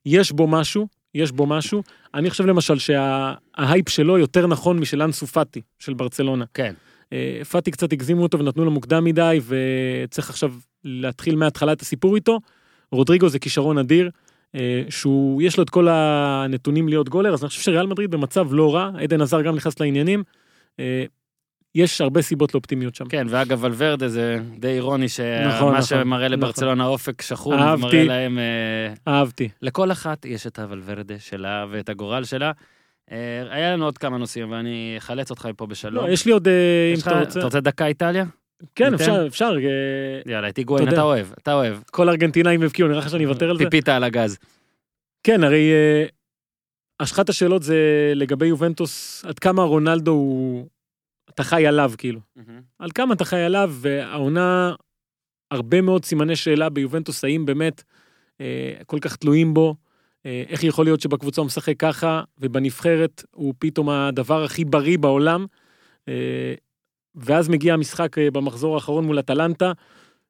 יש 0.06 0.32
בו 0.32 0.48
משהו, 0.48 0.88
יש 1.16 1.32
בו 1.32 1.46
משהו. 1.46 1.84
אני 2.14 2.30
חושב 2.30 2.46
למשל 2.46 2.78
שההייפ 2.80 3.90
שלו 3.90 4.18
יותר 4.18 4.48
נכון 4.48 4.80
משל 4.80 5.02
אנסו 5.02 5.28
פאטי 5.28 5.62
של 5.80 5.94
ברצלונה. 5.94 6.46
כן. 6.54 6.74
אה, 7.14 7.42
פאטי 7.52 7.72
קצת 7.72 7.94
הגזימו 7.94 8.24
אותו 8.24 8.40
ונתנו 8.40 8.66
לו 8.66 8.72
מוקדם 8.72 9.04
מדי, 9.04 9.40
וצריך 9.48 10.30
עכשיו 10.30 10.54
להתחיל 10.84 11.36
מההתחלה 11.36 11.72
את 11.72 11.82
הסיפור 11.82 12.16
איתו. 12.16 12.40
רודריגו 12.92 13.30
זה 13.30 13.40
כישרון 13.40 13.78
אדיר, 13.78 14.10
אה, 14.56 14.84
שהוא, 14.90 15.42
יש 15.42 15.58
לו 15.58 15.64
את 15.64 15.70
כל 15.70 15.88
הנתונים 15.90 16.90
להיות 16.90 17.10
גולר, 17.10 17.34
אז 17.34 17.44
אני 17.44 17.50
חושב 17.50 17.62
שריאל 17.62 17.88
מדריד 17.88 18.12
במצב 18.12 18.48
לא 18.52 18.76
רע, 18.76 18.92
עדן 19.00 19.22
עזר 19.22 19.42
גם 19.42 19.56
נכנס 19.56 19.80
לעניינים. 19.80 20.24
יש 21.76 22.02
הרבה 22.02 22.22
סיבות 22.22 22.54
לאופטימיות 22.54 22.96
שם. 22.96 23.06
כן, 23.06 23.28
ואגב, 23.30 23.64
ולוורדה 23.64 24.08
זה 24.08 24.38
די 24.58 24.68
אירוני, 24.68 25.06
נכון, 25.06 25.60
שמה 25.60 25.72
נכון, 25.72 25.82
שמראה 25.82 26.28
לברצלונה 26.28 26.86
אופק 26.86 27.22
שחום, 27.22 27.54
אהבתי. 27.54 27.86
מראה 27.86 28.04
להם... 28.04 28.40
אה, 28.40 29.14
אהבתי. 29.14 29.50
לכל 29.62 29.92
אחת 29.92 30.26
יש 30.26 30.48
את 30.48 30.60
הוולוורדה 30.60 31.20
שלה 31.20 31.66
ואת 31.72 31.90
הגורל 31.90 32.24
שלה. 32.24 32.52
אה, 33.12 33.18
היה 33.50 33.74
לנו 33.74 33.86
עוד 33.86 33.98
כמה 33.98 34.18
נושאים, 34.18 34.52
ואני 34.52 34.96
אחלץ 34.98 35.30
אותך 35.30 35.46
מפה 35.46 35.66
בשלום. 35.66 36.06
לא, 36.06 36.12
יש 36.12 36.26
לי 36.26 36.32
עוד, 36.32 36.48
אה, 36.48 36.54
אם 36.90 36.94
יש 36.94 37.02
לך- 37.02 37.08
אתה 37.08 37.20
רוצה. 37.20 37.40
אתה 37.40 37.46
רוצה 37.46 37.60
דקה 37.60 37.86
איטליה? 37.86 38.26
כן? 38.76 38.94
אפשר, 38.94 39.28
אפשר. 39.28 39.54
יאללה, 40.26 40.50
את 40.50 40.58
היגואין 40.58 40.88
אתה 40.90 41.02
אוהב, 41.02 41.28
אתה 41.44 41.54
אוהב. 41.54 41.78
כל 41.92 42.10
ארגנטינאים 42.10 42.62
הבקיעו, 42.62 42.88
נראה 42.88 43.00
לך 43.00 43.10
שאני 43.10 43.26
אוותר 43.26 43.50
על 43.50 43.58
זה? 43.58 43.64
פיפית 43.64 43.90
על 43.90 44.04
הגז. 44.04 44.38
כן, 45.24 45.44
הרי 45.44 45.72
השחת 47.00 47.30
השאלות 47.30 47.64
זה 47.64 47.78
לגבי 48.16 48.46
יובנטוס, 48.48 49.26
עד 49.26 49.40
כמה 49.40 49.64
רונלדו 49.64 50.12
הוא... 50.12 50.68
אתה 51.40 51.48
חי 51.48 51.68
עליו, 51.68 51.92
כאילו. 51.98 52.20
על 52.80 52.92
כמה 52.92 53.14
אתה 53.14 53.26
חי 53.26 53.40
עליו, 53.40 53.74
והעונה, 53.74 54.76
הרבה 55.52 55.82
מאוד 55.82 56.06
סימני 56.06 56.36
שאלה 56.36 56.70
ביובנטוס, 56.70 57.24
האם 57.24 57.46
באמת 57.46 57.84
אה, 58.42 58.74
כל 58.86 59.00
כך 59.00 59.16
תלויים 59.16 59.54
בו, 59.54 59.76
אה, 60.26 60.44
איך 60.48 60.64
יכול 60.64 60.86
להיות 60.86 61.02
שבקבוצה 61.02 61.42
הוא 61.42 61.46
משחק 61.46 61.80
ככה, 61.80 62.24
ובנבחרת 62.40 63.24
הוא 63.32 63.54
פתאום 63.60 63.90
הדבר 63.90 64.44
הכי 64.44 64.66
בריא 64.66 64.98
בעולם. 64.98 65.46
אה, 66.08 66.54
ואז 67.16 67.50
מגיע 67.50 67.74
המשחק 67.74 68.18
אה, 68.18 68.32
במחזור 68.32 68.76
האחרון 68.76 69.06
מול 69.06 69.20
אטלנטה, 69.20 69.72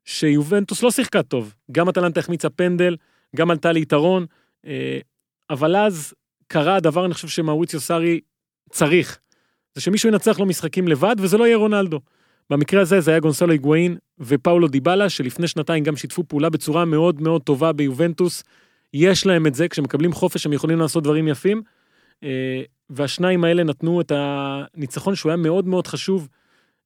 שיובנטוס 0.06 0.84
לא 0.84 0.92
שיחקה 0.92 1.24
טוב. 1.24 1.56
גם 1.72 1.90
אטלנטה 1.90 2.20
החמיצה 2.20 2.50
פנדל, 2.50 2.96
גם 3.36 3.52
עלתה 3.52 3.72
ליתרון, 3.72 4.26
אה, 4.66 5.00
אבל 5.50 5.76
אז 5.76 6.14
קרה 6.48 6.76
הדבר, 6.76 7.06
אני 7.06 7.14
חושב 7.14 7.28
שמאוריציו 7.28 7.80
סארי 7.80 8.20
צריך. 8.72 9.20
זה 9.80 9.84
שמישהו 9.84 10.10
ינצח 10.10 10.40
לו 10.40 10.46
משחקים 10.46 10.88
לבד, 10.88 11.16
וזה 11.20 11.38
לא 11.38 11.48
יהיה 11.48 11.58
רונלדו. 11.58 12.00
במקרה 12.50 12.82
הזה 12.82 13.02
זה 13.02 13.12
היה 13.12 13.20
גונסלו 13.20 13.52
היגואין 13.52 13.98
ופאולו 14.20 14.68
דיבלה, 14.68 15.10
שלפני 15.10 15.48
שנתיים 15.48 15.84
גם 15.84 15.96
שיתפו 15.96 16.24
פעולה 16.24 16.50
בצורה 16.50 16.86
מאוד 16.86 17.22
מאוד 17.22 17.42
טובה 17.42 17.72
ביובנטוס. 17.72 18.44
יש 18.94 19.26
להם 19.26 19.48
את 19.48 19.56
זה, 19.56 19.68
כשמקבלים 19.68 20.14
חופש 20.14 20.46
הם 20.46 20.54
יכולים 20.54 20.80
לעשות 20.80 21.04
דברים 21.04 21.28
יפים. 21.28 21.62
אה, 22.24 22.62
והשניים 22.90 23.44
האלה 23.44 23.64
נתנו 23.64 24.02
את 24.02 24.12
הניצחון 24.16 25.16
שהוא 25.16 25.30
היה 25.30 25.38
מאוד 25.38 25.68
מאוד 25.68 25.88
חשוב 25.88 26.28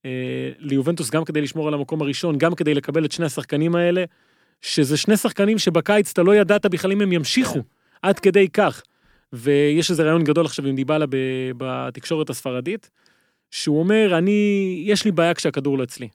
אה, 0.05 0.51
ליובנטוס, 0.59 1.09
גם 1.09 1.23
כדי 1.23 1.41
לשמור 1.41 1.67
על 1.67 1.73
המקום 1.73 2.01
הראשון, 2.01 2.37
גם 2.37 2.55
כדי 2.55 2.73
לקבל 2.73 3.05
את 3.05 3.11
שני 3.11 3.25
השחקנים 3.25 3.75
האלה, 3.75 4.03
שזה 4.61 4.97
שני 4.97 5.17
שחקנים 5.17 5.57
שבקיץ 5.59 6.11
אתה 6.11 6.23
לא 6.23 6.35
ידעת 6.35 6.65
בכלל 6.65 6.91
אם 6.91 7.01
הם 7.01 7.11
ימשיכו, 7.11 7.59
עד 8.01 8.19
כדי 8.19 8.49
כך. 8.49 8.81
ויש 9.33 9.91
איזה 9.91 10.03
רעיון 10.03 10.23
גדול 10.23 10.45
עכשיו 10.45 10.67
עם 10.67 10.75
דיבלה 10.75 11.05
בתקשורת 11.57 12.29
הספרדית, 12.29 12.89
שהוא 13.51 13.79
אומר, 13.79 14.17
אני, 14.17 14.83
יש 14.85 15.05
לי 15.05 15.11
בעיה 15.11 15.33
כשהכדור 15.33 15.77
לא 15.77 15.83
אצלי. 15.83 16.07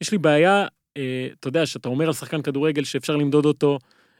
יש 0.00 0.12
לי 0.12 0.18
בעיה, 0.18 0.66
אה, 0.96 1.28
אתה 1.40 1.48
יודע, 1.48 1.66
שאתה 1.66 1.88
אומר 1.88 2.06
על 2.06 2.12
שחקן 2.12 2.42
כדורגל 2.42 2.84
שאפשר 2.84 3.16
למדוד 3.16 3.44
אותו 3.46 3.78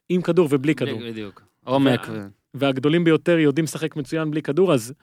עם 0.08 0.22
כדור 0.22 0.48
ובלי 0.50 0.74
כדור. 0.74 1.00
בדיוק. 1.10 1.42
עומק. 1.64 2.00
וה- 2.08 2.26
והגדולים 2.54 3.04
ביותר 3.04 3.38
יודעים 3.38 3.64
לשחק 3.64 3.96
מצוין 3.96 4.30
בלי 4.30 4.42
כדור, 4.42 4.74
אז 4.74 4.94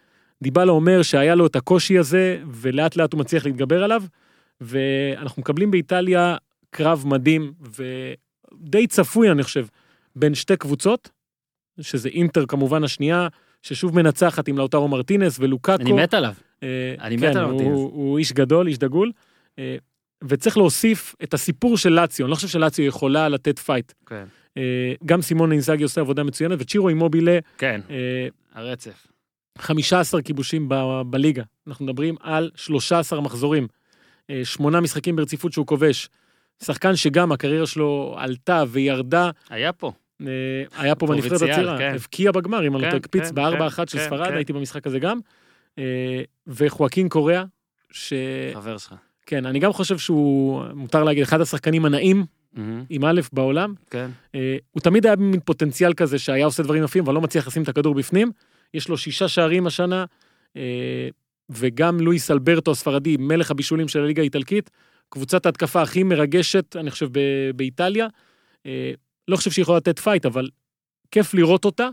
דיבלה 0.43 0.71
אומר 0.71 1.01
שהיה 1.01 1.35
לו 1.35 1.45
את 1.45 1.55
הקושי 1.55 1.97
הזה, 1.97 2.41
ולאט 2.51 2.95
לאט 2.95 3.13
הוא 3.13 3.19
מצליח 3.19 3.45
להתגבר 3.45 3.83
עליו, 3.83 4.03
ואנחנו 4.61 5.41
מקבלים 5.41 5.71
באיטליה 5.71 6.35
קרב 6.69 7.03
מדהים, 7.07 7.53
ודי 8.61 8.87
צפוי, 8.87 9.31
אני 9.31 9.43
חושב, 9.43 9.65
בין 10.15 10.35
שתי 10.35 10.57
קבוצות, 10.57 11.09
שזה 11.79 12.09
אינטר 12.09 12.45
כמובן 12.45 12.83
השנייה, 12.83 13.27
ששוב 13.61 13.95
מנצחת 13.95 14.47
עם 14.47 14.57
לאוטרו 14.57 14.87
מרטינס 14.87 15.37
ולוקאקו. 15.39 15.81
אני 15.83 15.91
מת 15.91 16.13
עליו. 16.13 16.33
אה, 16.63 16.95
אני 17.01 17.15
מת 17.15 17.21
כן, 17.21 17.37
על 17.37 17.43
הוא, 17.43 17.51
מרטינס. 17.51 17.75
הוא 17.75 18.17
איש 18.17 18.33
גדול, 18.33 18.67
איש 18.67 18.77
דגול. 18.77 19.11
אה, 19.59 19.75
וצריך 20.23 20.57
להוסיף 20.57 21.15
את 21.23 21.33
הסיפור 21.33 21.77
של 21.77 21.89
לאציו, 21.89 22.25
אני 22.25 22.29
לא 22.31 22.35
חושב 22.35 22.47
שלאציו 22.47 22.85
יכולה 22.85 23.29
לתת 23.29 23.59
פייט. 23.59 23.91
כן. 24.05 24.25
אה, 24.57 24.93
גם 25.05 25.21
סימונה 25.21 25.51
אינזאגי 25.51 25.83
עושה 25.83 26.01
עבודה 26.01 26.23
מצוינת, 26.23 26.57
וצ'ירו 26.61 26.89
אימובילה, 26.89 27.39
כן. 27.57 27.81
אה, 27.89 28.27
הרצף. 28.53 29.07
15 29.57 30.21
כיבושים 30.21 30.69
ב- 30.69 31.01
בליגה. 31.05 31.43
אנחנו 31.67 31.85
מדברים 31.85 32.15
על 32.21 32.51
13 32.55 33.21
מחזורים. 33.21 33.67
אה, 34.29 34.41
שמונה 34.43 34.81
משחקים 34.81 35.15
ברציפות 35.15 35.53
שהוא 35.53 35.67
כובש. 35.67 36.09
שחקן 36.63 36.95
שגם 36.95 37.31
הקריירה 37.31 37.67
שלו 37.67 38.15
עלתה 38.17 38.63
וירדה, 38.67 39.29
היה 39.49 39.73
פה. 39.73 39.91
אה, 40.27 40.81
היה 40.83 40.95
פה 40.95 41.07
בנבחרת 41.07 41.41
הצעירה, 41.41 41.77
כן. 41.77 41.91
הבקיע 41.95 42.31
בגמר, 42.31 42.67
אם 42.67 42.75
אני 42.75 42.81
לא 42.81 42.87
כן, 42.87 42.89
טועה, 42.89 42.97
הקפיץ 42.97 43.29
כן, 43.29 43.35
בארבע 43.35 43.59
כן, 43.59 43.65
אחת 43.65 43.89
של 43.89 43.97
כן, 43.97 44.05
ספרד, 44.05 44.27
כן. 44.27 44.35
הייתי 44.35 44.53
במשחק 44.53 44.87
הזה 44.87 44.99
גם. 44.99 45.19
אה, 45.79 46.21
וחואקין 46.47 47.09
קוריאה, 47.09 47.43
שכן, 47.91 48.15
חבר 48.53 48.77
שלך. 48.77 48.95
אני 49.33 49.59
גם 49.59 49.73
חושב 49.73 49.97
שהוא, 49.97 50.63
מותר 50.73 51.03
להגיד, 51.03 51.23
אחד 51.23 51.41
השחקנים 51.41 51.85
הנאים, 51.85 52.25
מהמם. 52.53 52.83
עם 52.89 53.05
א' 53.05 53.21
בעולם. 53.33 53.73
כן. 53.89 54.09
אה, 54.35 54.57
הוא 54.71 54.81
תמיד 54.81 55.05
היה 55.05 55.15
במין 55.15 55.39
פוטנציאל 55.39 55.93
כזה 55.93 56.19
שהיה 56.19 56.45
עושה 56.45 56.63
דברים 56.63 56.83
יפים, 56.83 57.03
אבל 57.03 57.13
לא 57.13 57.21
מצליח 57.21 57.47
לשים 57.47 57.63
את 57.63 57.69
הכדור 57.69 57.95
בפנים. 57.95 58.31
יש 58.73 58.89
לו 58.89 58.97
שישה 58.97 59.27
שערים 59.27 59.67
השנה, 59.67 60.05
וגם 61.49 61.99
לואיס 61.99 62.31
אלברטו 62.31 62.71
הספרדי, 62.71 63.17
מלך 63.17 63.51
הבישולים 63.51 63.87
של 63.87 63.99
הליגה 64.03 64.21
האיטלקית, 64.21 64.69
קבוצת 65.09 65.45
ההתקפה 65.45 65.81
הכי 65.81 66.03
מרגשת, 66.03 66.75
אני 66.75 66.91
חושב, 66.91 67.07
ב- 67.11 67.51
באיטליה. 67.55 68.07
לא 69.27 69.35
חושב 69.35 69.51
שהיא 69.51 69.63
יכולה 69.63 69.77
לתת 69.77 69.99
פייט, 69.99 70.25
אבל 70.25 70.49
כיף 71.11 71.33
לראות 71.33 71.65
אותה. 71.65 71.89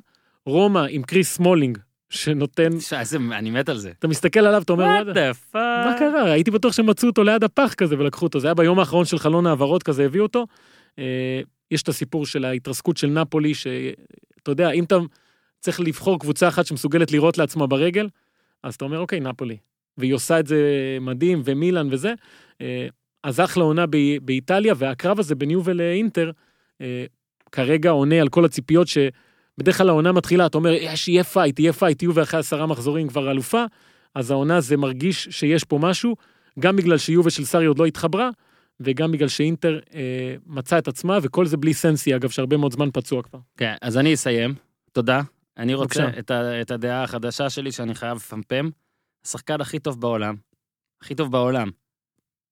רומא 0.47 0.87
עם 0.91 1.03
קריס 1.03 1.35
סמולינג, 1.35 1.79
שנותן, 2.11 2.79
תשמע, 2.79 3.01
איזה... 3.01 3.19
אני 3.33 3.51
מת 3.51 3.69
על 3.69 3.79
זה. 3.79 3.91
אתה 3.99 4.09
מסתכל 4.09 4.41
עליו, 4.41 4.63
אתה 4.63 4.73
אומר, 4.73 4.85
"וואלה, 4.85 5.13
the 5.13 5.35
fuck? 5.53 5.89
מה 5.89 5.95
קרה? 5.99 6.33
הייתי 6.33 6.51
בטוח 6.51 6.73
שמצאו 6.73 7.09
אותו 7.09 7.25
ליד 7.25 7.45
הפח 7.45 7.75
כזה 7.75 7.99
ולקחו 7.99 8.27
אותו. 8.27 8.41
זה 8.41 8.47
היה 8.47 8.55
ביום 8.55 8.79
האחרון 8.79 9.05
של 9.05 9.19
חלון 9.19 9.47
העברות 9.47 9.83
כזה, 9.83 10.05
הביאו 10.05 10.23
אותו. 10.23 10.47
אה, 10.99 11.41
יש 11.71 11.83
את 11.83 11.89
הסיפור 11.89 12.27
של 12.27 12.45
ההתרסקות 12.45 12.97
של 12.97 13.07
נפולי, 13.07 13.55
שאתה 13.55 14.51
יודע, 14.51 14.71
אם 14.71 14.85
אתה 14.85 14.97
צריך 15.61 15.81
לבחור 15.81 16.19
קבוצה 16.19 16.49
אחת 16.49 16.67
שמסוגלת 16.67 17.13
לירות 17.13 17.39
לעצמה 17.39 17.67
ברגל, 17.67 18.09
אז 18.63 18.75
אתה 18.75 18.85
אומר, 18.85 18.99
אוקיי, 18.99 19.21
נפולי. 19.21 19.57
והיא 19.99 20.15
עושה 20.15 20.41
את 20.41 20.47
זה 20.47 20.59
מדהים, 21.01 21.43
ומילאן 21.45 21.89
וזה. 21.91 22.15
אה, 22.61 22.87
אז 23.25 23.41
אחלה 23.41 23.65
עונה 23.65 23.85
באיטליה, 24.23 24.75
והקרב 24.77 25.19
הזה 25.19 25.35
בין 25.35 25.51
יובה 25.51 25.77
לאינטר, 25.77 26.31
אה, 26.81 27.05
כרגע 27.53 27.91
עונה 27.91 28.21
על 28.21 28.29
כל 28.29 28.45
הציפיות 28.45 28.89
שבדרך 28.89 29.79
כלל 29.79 29.89
העונה 29.89 30.13
מתחילה, 30.13 30.47
אתה 30.47 30.59
אומר, 30.59 30.73
יש, 30.73 31.09
יהיה 31.09 31.25
פייט, 31.25 31.59
יהיה 31.59 31.73
פייט, 31.73 32.03
יובה 32.03 32.23
אחרי 32.23 32.41
עשרה 32.41 32.67
מחזורים 32.67 33.09
כבר 33.09 33.31
אלופה, 33.31 33.65
אז 34.15 34.31
העונה 34.31 34.61
זה 34.61 34.77
מרגיש 34.77 35.29
שיש 35.31 35.65
פה 35.65 35.79
משהו, 35.79 36.17
גם 36.59 36.77
בגלל 36.77 36.99
שיובה 36.99 37.31
של 37.31 37.45
סארי 37.45 37.67
עוד 37.67 37.79
לא 37.79 37.87
התחברה, 37.87 38.31
וגם 38.81 39.13
בגלל 39.13 39.29
שאינטר 39.29 39.81
אה, 39.95 40.37
מצא 40.47 40.79
את 40.79 40.89
עצמה, 40.89 41.19
וכל 41.23 41.47
זה 41.47 41.57
בלי 41.57 41.75
סנסי, 41.75 42.17
אגב, 42.17 42.31
שהרבה 42.31 42.57
מאוד 42.57 42.73
זמן 42.73 42.89
פצוע 42.93 43.23
כבר. 43.23 43.39
כן, 43.57 43.75
אז 43.83 43.97
אני 43.97 44.15
אסיים. 44.15 44.55
תודה. 44.93 45.23
אני 45.57 45.75
רוצה 45.75 46.03
בבקשה. 46.03 46.19
את, 46.19 46.31
ה, 46.31 46.61
את 46.61 46.71
הדעה 46.71 47.03
החדשה 47.03 47.51
שלי 47.51 47.73
שאני 47.73 47.95
חייב 47.95 48.17
לפמפם. 48.17 48.71
השחקן 49.25 49.61
הכי 49.61 49.79
טוב 49.79 50.01
בעולם, 50.01 50.37
הכי 51.03 51.15
טוב 51.15 51.33
בעולם, 51.33 51.71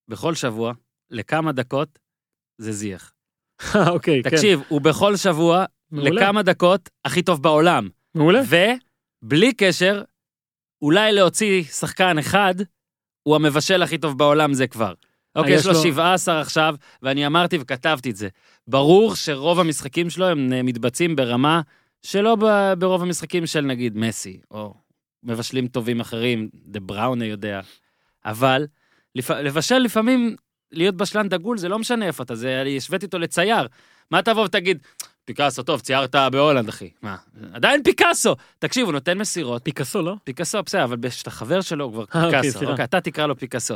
בכל 0.09 0.35
שבוע, 0.35 0.73
לכמה 1.11 1.53
דקות, 1.53 1.99
זה 2.59 2.73
זיח. 2.73 3.13
אוקיי, 3.75 4.23
כן. 4.23 4.31
תקשיב, 4.31 4.61
הוא 4.69 4.81
בכל 4.81 5.17
שבוע, 5.17 5.65
מעולה. 5.91 6.11
לכמה 6.11 6.43
דקות, 6.43 6.89
הכי 7.05 7.23
טוב 7.23 7.43
בעולם. 7.43 7.89
מעולה. 8.15 8.41
ובלי 9.23 9.53
קשר, 9.53 10.03
אולי 10.83 11.13
להוציא 11.13 11.63
שחקן 11.65 12.19
אחד, 12.19 12.55
הוא 13.23 13.37
המבשל 13.37 13.83
הכי 13.83 13.99
טוב 13.99 14.19
בעולם 14.19 14.55
זה 14.55 14.67
כבר. 14.67 14.93
אוקיי, 15.37 15.53
יש 15.55 15.61
יש 15.61 15.67
לו 15.67 15.73
לו- 15.73 15.83
17 15.83 16.41
עכשיו, 16.41 16.75
ואני 17.03 17.27
אמרתי 17.27 17.59
וכתבתי 17.61 18.11
את 18.11 18.17
זה. 18.17 18.29
ברור 18.69 19.15
שרוב 19.15 19.61
המשחקים 19.61 20.11
שלו 20.11 20.27
הם 20.27 20.53
אה, 20.53 20.63
מתבצעים 20.63 21.17
ברמה 21.17 21.61
שלא 22.03 22.37
ברוב 22.79 23.03
המשחקים 23.03 23.47
של 23.47 23.61
נגיד 23.61 23.97
מסי, 23.99 24.41
או 24.51 24.75
מבשלים 25.23 25.69
טובים 25.69 26.01
אחרים, 26.01 26.49
דה 26.55 26.81
ברוינה 26.81 27.25
יודע. 27.25 27.61
אבל. 28.25 28.67
לבשל 29.15 29.79
לפעמים, 29.79 30.37
להיות 30.73 30.95
בשלן 30.95 31.29
דגול, 31.29 31.59
זה 31.59 31.69
לא 31.69 31.79
משנה 31.79 32.07
איפה 32.07 32.23
אתה, 32.23 32.35
זה, 32.35 32.63
אני 32.63 32.77
השוויתי 32.77 33.07
אותו 33.07 33.19
לצייר. 33.19 33.67
מה 34.11 34.23
תבוא 34.23 34.45
ותגיד, 34.45 34.79
פיקאסו, 35.25 35.63
טוב, 35.63 35.81
ציירת 35.81 36.15
בהולנד, 36.33 36.69
אחי. 36.69 36.91
מה? 37.03 37.17
עדיין 37.53 37.83
פיקאסו! 37.83 38.37
תקשיב, 38.59 38.85
הוא 38.85 38.93
נותן 38.93 39.19
מסירות. 39.19 39.65
פיקאסו, 39.65 40.03
לא? 40.03 40.15
פיקאסו, 40.25 40.63
בסדר, 40.63 40.85
אבל 40.85 40.97
כשאתה 41.09 41.31
חבר 41.31 41.61
שלו, 41.61 41.85
הוא 41.85 41.93
כבר 41.93 42.05
אה, 42.15 42.25
אוקיי, 42.25 42.43
פיקאסו. 42.43 42.71
אוקיי, 42.71 42.85
אתה 42.85 43.01
תקרא 43.01 43.27
לו 43.27 43.37
פיקאסו. 43.37 43.75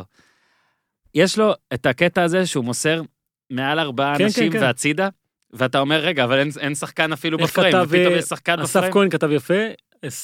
יש 1.14 1.38
לו 1.38 1.52
את 1.74 1.86
הקטע 1.86 2.22
הזה 2.22 2.46
שהוא 2.46 2.64
מוסר 2.64 3.02
מעל 3.50 3.78
ארבעה 3.78 4.18
כן, 4.18 4.24
אנשים 4.24 4.52
כן, 4.52 4.58
כן. 4.58 4.64
והצידה, 4.64 5.08
ואתה 5.52 5.80
אומר, 5.80 6.00
רגע, 6.00 6.24
אבל 6.24 6.38
אין, 6.38 6.50
אין 6.60 6.74
שחקן 6.74 7.12
אפילו 7.12 7.38
בפריים, 7.38 7.72
כתב, 7.72 7.86
ופתאום 7.88 8.12
אה, 8.12 8.18
יש 8.18 8.24
שחקן 8.24 8.60
אסף 8.60 8.76
בפריים. 8.76 8.92
כהן 8.92 9.10
כתב 9.10 9.30
יפה, 9.30 9.54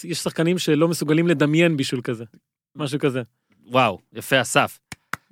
יש 0.04 0.18
שחקנים 0.18 0.58
שלא 0.58 0.88
מסוגלים 0.88 1.28
לדמיין 1.28 1.76
בישול 1.76 2.00
כזה. 2.04 2.24
משהו 2.76 2.98
כזה. 2.98 3.22
וואו, 3.66 3.98
יפה, 4.12 4.40
אסף. 4.40 4.78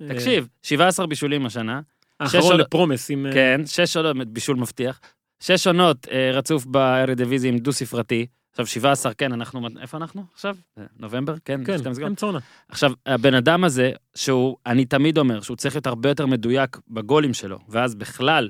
תקשיב, 0.09 0.47
17 0.63 1.07
בישולים 1.07 1.45
השנה, 1.45 1.73
אה, 1.75 1.79
האחרון 2.19 2.57
לפרומס 2.57 3.09
עם... 3.09 3.25
אה, 3.25 3.33
כן, 3.33 3.61
שש 3.65 3.97
עונות, 3.97 4.27
בישול 4.27 4.57
מבטיח. 4.57 4.99
שש 5.39 5.67
עונות 5.67 6.07
אה, 6.11 6.31
רצוף 6.33 6.65
בארדיוויזיה 6.65 7.51
עם 7.51 7.57
דו-ספרתי. 7.57 8.25
עכשיו, 8.51 8.67
17, 8.67 9.13
כן, 9.13 9.33
אנחנו, 9.33 9.67
איפה 9.81 9.97
אנחנו 9.97 10.23
עכשיו? 10.33 10.55
אה, 10.77 10.83
נובמבר? 10.99 11.35
כן, 11.45 11.63
כן. 11.65 11.75
אמצע 12.05 12.25
עונה. 12.25 12.39
עכשיו, 12.69 12.91
הבן 13.05 13.33
אדם 13.33 13.63
הזה, 13.63 13.91
שהוא, 14.15 14.57
אני 14.65 14.85
תמיד 14.85 15.17
אומר, 15.17 15.41
שהוא 15.41 15.57
צריך 15.57 15.75
להיות 15.75 15.87
הרבה 15.87 16.09
יותר 16.09 16.25
מדויק 16.25 16.77
בגולים 16.87 17.33
שלו, 17.33 17.59
ואז 17.69 17.95
בכלל, 17.95 18.49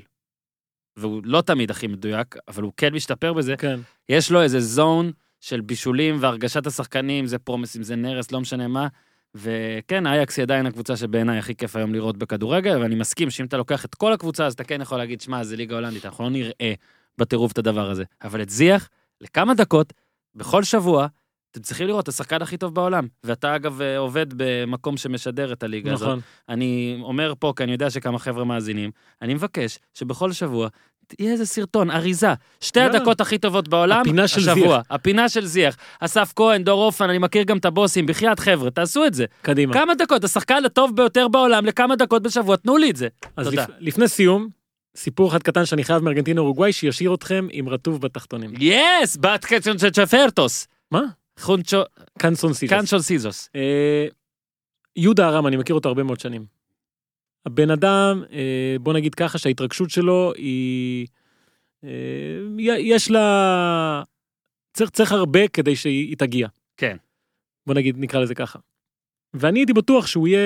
והוא 0.96 1.22
לא 1.24 1.40
תמיד 1.40 1.70
הכי 1.70 1.86
מדויק, 1.86 2.36
אבל 2.48 2.62
הוא 2.62 2.72
כן 2.76 2.94
משתפר 2.94 3.32
בזה, 3.32 3.56
כן. 3.56 3.80
יש 4.08 4.30
לו 4.30 4.42
איזה 4.42 4.60
זון 4.60 5.12
של 5.40 5.60
בישולים 5.60 6.16
והרגשת 6.20 6.66
השחקנים, 6.66 7.26
זה 7.26 7.38
פרומס, 7.38 7.76
אם 7.76 7.82
זה 7.82 7.96
נרס, 7.96 8.32
לא 8.32 8.40
משנה 8.40 8.68
מה. 8.68 8.88
וכן, 9.36 10.06
אייקס 10.06 10.36
היא 10.36 10.42
עדיין 10.42 10.66
הקבוצה 10.66 10.96
שבעיניי 10.96 11.38
הכי 11.38 11.54
כיף 11.54 11.76
היום 11.76 11.94
לראות 11.94 12.16
בכדורגל, 12.16 12.78
ואני 12.82 12.94
מסכים 12.94 13.30
שאם 13.30 13.46
אתה 13.46 13.56
לוקח 13.56 13.84
את 13.84 13.94
כל 13.94 14.12
הקבוצה, 14.12 14.46
אז 14.46 14.52
אתה 14.52 14.64
כן 14.64 14.80
יכול 14.80 14.98
להגיד, 14.98 15.20
שמע, 15.20 15.44
זה 15.44 15.56
ליגה 15.56 15.74
הולנדית, 15.74 16.04
אנחנו 16.04 16.24
לא 16.24 16.30
נראה 16.30 16.74
בטירוף 17.18 17.52
את 17.52 17.58
הדבר 17.58 17.90
הזה. 17.90 18.04
אבל 18.24 18.42
את 18.42 18.50
זיח, 18.50 18.88
לכמה 19.20 19.54
דקות, 19.54 19.92
בכל 20.34 20.62
שבוע, 20.62 21.06
אתם 21.50 21.60
צריכים 21.60 21.86
לראות 21.86 22.02
את 22.02 22.08
השחקן 22.08 22.42
הכי 22.42 22.56
טוב 22.56 22.74
בעולם. 22.74 23.06
ואתה 23.24 23.56
אגב 23.56 23.80
אה, 23.80 23.98
עובד 23.98 24.26
במקום 24.36 24.96
שמשדר 24.96 25.52
את 25.52 25.62
הליגה 25.62 25.92
הזאת. 25.92 26.08
נכון. 26.08 26.20
אני 26.48 26.98
אומר 27.02 27.32
פה, 27.38 27.52
כי 27.56 27.62
אני 27.62 27.72
יודע 27.72 27.90
שכמה 27.90 28.18
חבר'ה 28.18 28.44
מאזינים, 28.44 28.90
אני 29.22 29.34
מבקש 29.34 29.78
שבכל 29.94 30.32
שבוע 30.32 30.68
תהיה 31.06 31.32
איזה 31.32 31.46
סרטון, 31.46 31.90
אריזה. 31.90 32.34
שתי 32.60 32.80
יאללה. 32.80 32.96
הדקות 32.96 33.20
הכי 33.20 33.38
טובות 33.38 33.68
בעולם, 33.68 34.00
הפינה 34.00 34.28
של 34.28 34.40
השבוע. 34.40 34.54
זיח. 34.76 34.86
הפינה 34.90 35.28
של 35.28 35.46
זיח. 35.46 35.76
אסף 36.00 36.32
כהן, 36.36 36.64
דור 36.64 36.84
אופן, 36.84 37.08
אני 37.10 37.18
מכיר 37.18 37.42
גם 37.42 37.58
את 37.58 37.64
הבוסים, 37.64 38.06
בחייאת 38.06 38.38
חבר'ה, 38.40 38.70
תעשו 38.70 39.04
את 39.06 39.14
זה. 39.14 39.24
קדימה. 39.42 39.72
כמה 39.74 39.94
דקות, 39.94 40.24
השחקן 40.24 40.64
הטוב 40.64 40.96
ביותר 40.96 41.28
בעולם, 41.28 41.66
לכמה 41.66 41.96
דקות 41.96 42.22
בשבוע, 42.22 42.56
תנו 42.56 42.76
לי 42.76 42.90
את 42.90 42.96
זה. 42.96 43.08
אז 43.36 43.46
תודה. 43.46 43.62
לפ- 43.62 43.70
לפני 43.80 44.08
סיום, 44.08 44.48
סיפור 44.96 45.28
אחד 45.30 45.42
קטן 45.42 45.64
שאני 45.64 45.84
חייב 45.84 46.02
מארגנטינה 46.02 46.40
אורוגוואי, 46.40 46.72
שישאיר 46.72 47.14
אתכם 47.14 47.48
עם 47.50 47.68
רטוב 47.68 48.00
בתחתונים. 48.00 48.52
יס, 48.58 49.16
בת 49.20 49.44
קצ'ון 49.44 49.78
של 49.78 49.90
צ'פרטוס. 49.90 50.66
מה? 50.90 51.02
חונצ'ו, 51.40 51.82
קנסון 52.18 52.52
סיזוס. 52.52 52.78
קנצ'ון 52.78 53.00
סיזוס. 53.00 53.48
אה, 53.56 54.06
יהודה 54.96 55.28
ארם, 55.28 55.46
אני 55.46 55.56
מכיר 55.56 55.74
אותו 55.74 55.88
הרבה 55.88 56.02
מאוד 56.02 56.20
שנים. 56.20 56.55
הבן 57.46 57.70
אדם, 57.70 58.22
אה, 58.32 58.76
בוא 58.80 58.92
נגיד 58.92 59.14
ככה, 59.14 59.38
שההתרגשות 59.38 59.90
שלו 59.90 60.32
היא... 60.36 61.06
אה, 61.84 62.78
יש 62.78 63.10
לה... 63.10 64.02
צריך, 64.72 64.90
צריך 64.90 65.12
הרבה 65.12 65.48
כדי 65.48 65.76
שהיא 65.76 66.16
תגיע. 66.16 66.48
כן. 66.76 66.96
בוא 67.66 67.74
נגיד, 67.74 67.96
נקרא 67.98 68.20
לזה 68.20 68.34
ככה. 68.34 68.58
ואני 69.34 69.58
הייתי 69.58 69.72
בטוח 69.72 70.06
שהוא 70.06 70.28
יהיה 70.28 70.40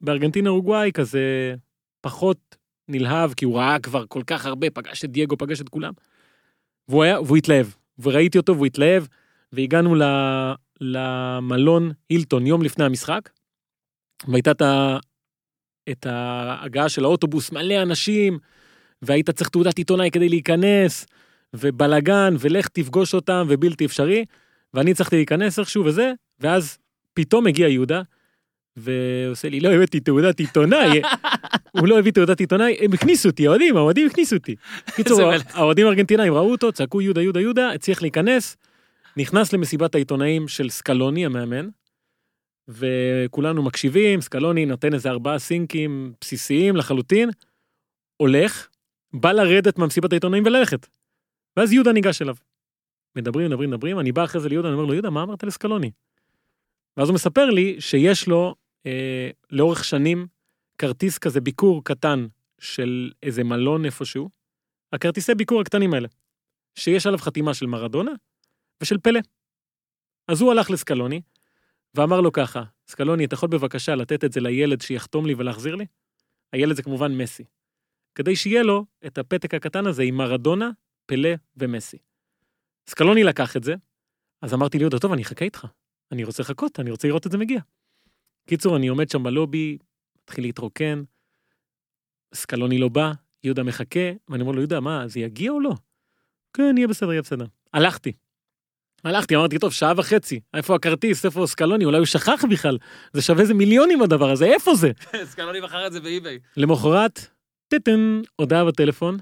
בארגנטינה 0.00 0.50
אורוגוואי 0.50 0.92
כזה 0.92 1.54
פחות 2.00 2.56
נלהב, 2.88 3.34
כי 3.34 3.44
הוא 3.44 3.58
ראה 3.58 3.78
כבר 3.78 4.04
כל 4.06 4.22
כך 4.26 4.46
הרבה, 4.46 4.70
פגש 4.70 5.04
את 5.04 5.10
דייגו, 5.10 5.36
פגש 5.36 5.60
את 5.60 5.68
כולם. 5.68 5.92
והוא 6.88 7.02
היה, 7.02 7.20
והוא 7.20 7.36
התלהב. 7.36 7.66
וראיתי 7.98 8.38
אותו 8.38 8.54
והוא 8.54 8.66
התלהב, 8.66 9.04
והגענו 9.52 9.94
ל, 9.94 10.02
למלון 10.80 11.92
הילטון 12.10 12.46
יום 12.46 12.62
לפני 12.62 12.84
המשחק, 12.84 13.30
והייתה 14.28 14.50
את, 14.50 14.62
את 15.90 16.06
ההגעה 16.06 16.88
של 16.88 17.04
האוטובוס, 17.04 17.52
מלא 17.52 17.82
אנשים, 17.82 18.38
והיית 19.02 19.30
צריך 19.30 19.50
תעודת 19.50 19.78
עיתונאי 19.78 20.10
כדי 20.10 20.28
להיכנס, 20.28 21.06
ובלאגן, 21.54 22.34
ולך 22.38 22.68
תפגוש 22.68 23.14
אותם, 23.14 23.46
ובלתי 23.48 23.84
אפשרי. 23.84 24.24
ואני 24.74 24.90
הצלחתי 24.90 25.16
להיכנס 25.16 25.58
איכשהו 25.58 25.84
וזה, 25.84 26.12
ואז 26.40 26.78
פתאום 27.14 27.46
הגיע 27.46 27.68
יהודה, 27.68 28.02
ועושה 28.76 29.48
לי, 29.48 29.60
לא 29.60 29.72
הבאתי 29.72 30.00
תעודת 30.00 30.40
עיתונאי, 30.40 31.02
הוא 31.78 31.88
לא 31.88 31.98
הביא 31.98 32.12
תעודת 32.12 32.40
עיתונאי, 32.40 32.76
הם 32.80 32.92
הכניסו 32.92 33.28
אותי, 33.28 33.46
האוהדים, 33.46 33.76
האוהדים 33.76 34.06
הכניסו 34.06 34.36
אותי. 34.36 34.54
קיצור, 34.96 35.32
איזה 35.32 35.44
מלך. 35.44 35.56
האוהדים 35.56 35.86
הארגנטינאים 35.86 36.34
ראו 36.34 36.50
אותו, 36.50 36.72
צעקו 36.72 37.00
יהודה, 37.00 37.22
יהודה, 37.22 37.40
יהודה, 37.40 37.70
הצליח 37.70 38.02
להיכנס, 38.02 38.56
נכנס 39.16 39.52
למסיבת 39.52 39.94
העיתונאים 39.94 40.48
של 40.48 40.68
סקלוני, 40.70 41.26
המאמן, 41.26 41.68
וכולנו 42.68 43.62
מקשיבים, 43.62 44.20
סקלוני 44.20 44.66
נותן 44.66 44.94
איזה 44.94 45.10
ארבעה 45.10 45.38
סינקים 45.38 46.12
בסיסיים 46.20 46.76
לחלוטין, 46.76 47.30
הולך, 48.16 48.68
בא 49.12 49.32
לרדת 49.32 49.78
מהמסיבת 49.78 50.12
העיתונאים 50.12 50.44
וללכת. 50.46 50.86
ואז 51.56 51.72
יהודה 51.72 51.92
ניגש 51.92 52.22
אליו. 52.22 52.34
מדברים, 53.16 53.46
מדברים, 53.46 53.70
מדברים, 53.70 53.98
אני 53.98 54.12
בא 54.12 54.24
אחרי 54.24 54.40
זה 54.40 54.48
ליהודה, 54.48 54.68
אני 54.68 54.74
אומר 54.74 54.86
לו, 54.86 54.94
יהודה, 54.94 55.10
מה 55.10 55.22
אמרת 55.22 55.44
לסקלוני? 55.44 55.90
ואז 56.96 57.08
הוא 57.08 57.14
מספר 57.14 57.44
לי 57.44 57.80
שיש 57.80 58.28
לו 58.28 58.54
אה, 58.86 59.30
לאורך 59.50 59.84
שנים 59.84 60.26
כרטיס 60.78 61.18
כזה 61.18 61.40
ביקור 61.40 61.84
קטן 61.84 62.26
של 62.60 63.12
איזה 63.22 63.44
מלון 63.44 63.84
איפשהו, 63.84 64.28
הכרטיסי 64.92 65.34
ביקור 65.34 65.60
הקטנים 65.60 65.94
האלה, 65.94 66.08
שיש 66.74 67.06
עליו 67.06 67.18
חתימה 67.18 67.54
של 67.54 67.66
מרדונה 67.66 68.12
ושל 68.82 68.98
פלא. 68.98 69.20
אז 70.28 70.40
הוא 70.40 70.52
הלך 70.52 70.70
לסקלוני 70.70 71.20
ואמר 71.94 72.20
לו 72.20 72.32
ככה, 72.32 72.62
סקלוני, 72.88 73.24
אתה 73.24 73.34
יכול 73.34 73.48
בבקשה 73.48 73.94
לתת 73.94 74.24
את 74.24 74.32
זה 74.32 74.40
לילד 74.40 74.80
שיחתום 74.80 75.26
לי 75.26 75.34
ולהחזיר 75.34 75.74
לי? 75.74 75.86
הילד 76.52 76.76
זה 76.76 76.82
כמובן 76.82 77.12
מסי. 77.12 77.44
כדי 78.14 78.36
שיהיה 78.36 78.62
לו 78.62 78.86
את 79.06 79.18
הפתק 79.18 79.54
הקטן 79.54 79.86
הזה 79.86 80.02
עם 80.02 80.14
מרדונה, 80.14 80.70
פלא 81.06 81.30
ומסי. 81.56 81.98
סקלוני 82.88 83.24
לקח 83.24 83.56
את 83.56 83.64
זה, 83.64 83.74
אז 84.42 84.54
אמרתי 84.54 84.78
ליהודה, 84.78 84.98
טוב, 84.98 85.12
אני 85.12 85.22
אחכה 85.22 85.44
איתך. 85.44 85.66
אני 86.12 86.24
רוצה 86.24 86.42
לחכות, 86.42 86.80
אני 86.80 86.90
רוצה 86.90 87.08
לראות 87.08 87.26
את 87.26 87.32
זה 87.32 87.38
מגיע. 87.38 87.60
קיצור, 88.48 88.76
אני 88.76 88.88
עומד 88.88 89.08
שם 89.08 89.22
בלובי, 89.22 89.78
מתחיל 90.22 90.44
להתרוקן, 90.44 91.02
סקלוני 92.34 92.78
לא 92.78 92.88
בא, 92.88 93.12
יהודה 93.44 93.62
מחכה, 93.62 94.12
ואני 94.28 94.42
אומר 94.42 94.52
לו, 94.52 94.58
יהודה, 94.58 94.80
מה, 94.80 95.08
זה 95.08 95.20
יגיע 95.20 95.50
או 95.50 95.60
לא? 95.60 95.72
כן, 96.52 96.74
יהיה 96.76 96.88
בסדר, 96.88 97.12
יהיה 97.12 97.22
בסדר. 97.22 97.46
הלכתי. 97.72 98.12
הלכתי, 99.04 99.36
אמרתי, 99.36 99.58
טוב, 99.58 99.72
שעה 99.72 99.92
וחצי, 99.96 100.40
איפה 100.54 100.74
הכרטיס, 100.74 101.24
איפה 101.24 101.46
סקלוני, 101.46 101.84
אולי 101.84 101.98
הוא 101.98 102.06
שכח 102.06 102.44
בכלל, 102.50 102.78
זה 103.12 103.22
שווה 103.22 103.42
איזה 103.42 103.54
מיליונים 103.54 104.02
הדבר 104.02 104.30
הזה, 104.30 104.44
איפה 104.44 104.74
זה? 104.74 104.90
סקלוני 105.30 105.60
מכר 105.60 105.86
את 105.86 105.92
זה 105.92 106.00
באי-ביי. 106.00 106.38
למחרת, 106.56 107.26
טטן, 107.68 108.20
הודעה 108.36 108.64
בטלפון, 108.64 109.18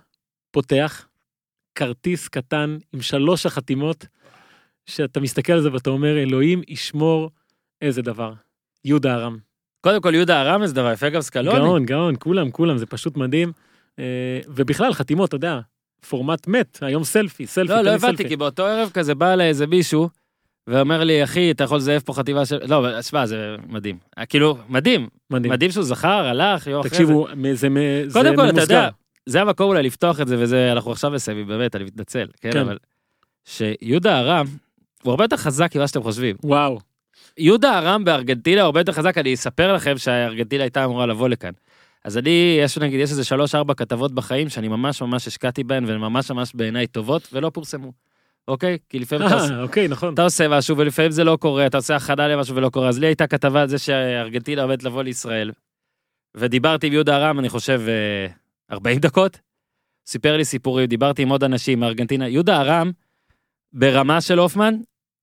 פותח, 0.51 1.07
כרטיס 1.74 2.28
קטן 2.28 2.77
עם 2.93 3.02
שלוש 3.02 3.47
החתימות, 3.47 4.07
שאתה 4.86 5.20
מסתכל 5.20 5.52
על 5.52 5.62
זה 5.62 5.73
ואתה 5.73 5.90
אומר, 5.90 6.19
אלוהים 6.19 6.62
ישמור 6.69 7.31
איזה 7.82 8.02
דבר. 8.02 8.32
יהודה 8.85 9.15
ארם. 9.15 9.39
קודם 9.81 10.01
כל, 10.01 10.15
יהודה 10.15 10.43
ארם 10.43 10.66
זה 10.66 10.74
דבר 10.74 10.93
יפה, 10.93 11.09
גם 11.09 11.20
סקלוני. 11.20 11.59
גאון, 11.59 11.86
גאון, 11.86 12.15
כולם, 12.19 12.51
כולם, 12.51 12.78
זה 12.78 12.86
פשוט 12.86 13.16
מדהים. 13.16 13.52
אה, 13.98 14.40
ובכלל, 14.48 14.93
חתימות, 14.93 15.28
אתה 15.28 15.36
יודע, 15.36 15.61
פורמט 16.09 16.47
מת, 16.47 16.79
היום 16.83 17.05
סלפי, 17.05 17.47
סלפי, 17.47 17.73
לא, 17.73 17.81
לא 17.81 17.91
הבנתי. 17.91 18.29
כי 18.29 18.37
באותו 18.37 18.67
ערב 18.67 18.91
כזה 18.95 19.15
בא 19.15 19.33
אליי 19.33 19.49
איזה 19.49 19.67
מישהו, 19.67 20.09
ואומר 20.67 21.05
לי, 21.05 21.25
אחי, 21.25 21.51
אתה 21.51 21.65
יכול 21.65 21.77
לזייף 21.77 22.03
פה 22.03 22.13
חטיבה 22.13 22.47
של... 22.47 22.59
לא, 22.69 23.03
שמע, 23.03 23.27
זה 23.27 23.57
מדהים. 23.69 23.99
אה, 24.19 24.27
כאילו, 24.27 24.59
מדהים. 24.69 25.09
מדהים. 25.31 25.53
מדהים 25.53 25.71
שהוא 25.71 25.85
זכר, 25.85 26.09
הלך, 26.27 26.67
יום 26.67 26.81
אחרי 26.81 26.91
זה. 26.91 26.97
תקשיבו, 26.97 27.27
זה 27.53 27.69
מ- 27.69 28.09
זה 28.09 28.13
קודם 28.13 28.37
כל, 28.37 28.45
אתה 28.45 28.53
ממוסגר. 28.53 28.75
יודע, 28.75 28.89
זה 29.27 29.41
המקום 29.41 29.69
אולי 29.69 29.83
לפתוח 29.83 30.21
את 30.21 30.29
זה, 30.29 30.37
וזה, 30.39 30.73
אנחנו 30.73 30.93
עכשיו 30.93 31.11
בסביב, 31.11 31.49
באמת, 31.49 31.77
אני 31.77 31.85
מתנצל, 31.85 32.27
כן, 32.41 32.51
כן. 32.53 32.59
אבל... 32.61 32.77
שיהודה 33.45 34.19
ארם, 34.21 34.47
הוא 35.03 35.11
הרבה 35.11 35.25
יותר 35.25 35.37
חזק 35.37 35.77
ממה 35.77 35.89
שאתם 35.89 36.03
חושבים. 36.03 36.37
וואו, 36.45 36.79
יהודה 37.39 37.79
ארם 37.79 38.05
בארגנטינה 38.05 38.63
הרבה 38.63 38.81
יותר 38.81 38.93
חזק, 38.93 39.19
אני 39.19 39.35
אספר 39.35 39.73
לכם 39.73 39.99
שהארגנטינה 39.99 40.63
הייתה 40.65 40.85
אמורה 40.85 41.07
לבוא 41.07 41.29
לכאן. 41.29 41.51
אז 42.05 42.19
אני, 42.19 42.59
יש 42.63 42.79
נגיד, 42.79 43.01
יש 43.01 43.11
איזה 43.11 43.25
שלוש 43.25 43.55
ארבע 43.55 43.75
כתבות 43.75 44.13
בחיים 44.15 44.49
שאני 44.49 44.69
ממש 44.69 45.03
ממש 45.03 45.27
השקעתי 45.27 45.65
בהן 45.65 45.85
והן 45.85 45.99
ממש 45.99 46.31
ממש 46.31 46.53
בעיניי 46.55 46.87
טובות 46.87 47.29
ולא 47.33 47.51
פורסמו. 47.55 47.93
אוקיי? 48.49 48.79
כי 48.89 48.99
לפעמים 48.99 49.27
אתה 49.27 49.35
עושה- 49.35 49.55
אה, 49.55 49.63
אוקיי, 49.63 49.89
נכון. 49.89 50.15
אתה 50.15 50.23
עושה 50.23 50.49
משהו 50.49 50.77
ולפעמים 50.77 51.11
זה 51.11 51.25
לא 51.25 51.37
קורה, 51.41 51.67
אתה 51.67 51.77
עושה 51.77 51.97
הכנה 51.97 52.29
למשהו 52.29 52.57
ולא 52.57 52.69
קורה. 52.69 52.89
אז 52.89 52.99
לי 52.99 53.07
הייתה 53.07 53.27
כתבה 53.27 53.63
על 53.63 53.69
זה 53.69 53.79
שארגנטינה 53.79 54.63
עומדת 54.63 54.83
לבוא 54.83 55.03
לישראל. 55.03 55.51
ודיברתי 56.37 56.87
עם 56.87 56.93
יהודה 56.93 57.17
ארם, 57.17 57.39
אני 57.39 57.49
חושב, 57.49 57.81
אה, 57.89 58.27
40 58.73 58.99
דקות. 58.99 59.41
סיפר 60.07 60.37
לי 60.37 60.45
סיפורים, 60.45 60.87
דיברתי 60.87 61.23
עם 61.23 61.29
עוד 61.29 61.45
אנשים 61.45 61.81
מארגנטינה. 61.81 62.29
יהודה 62.29 62.61
ארם, 62.61 62.91
ברמה 63.73 64.21
של 64.21 64.39
הופמן, 64.39 64.75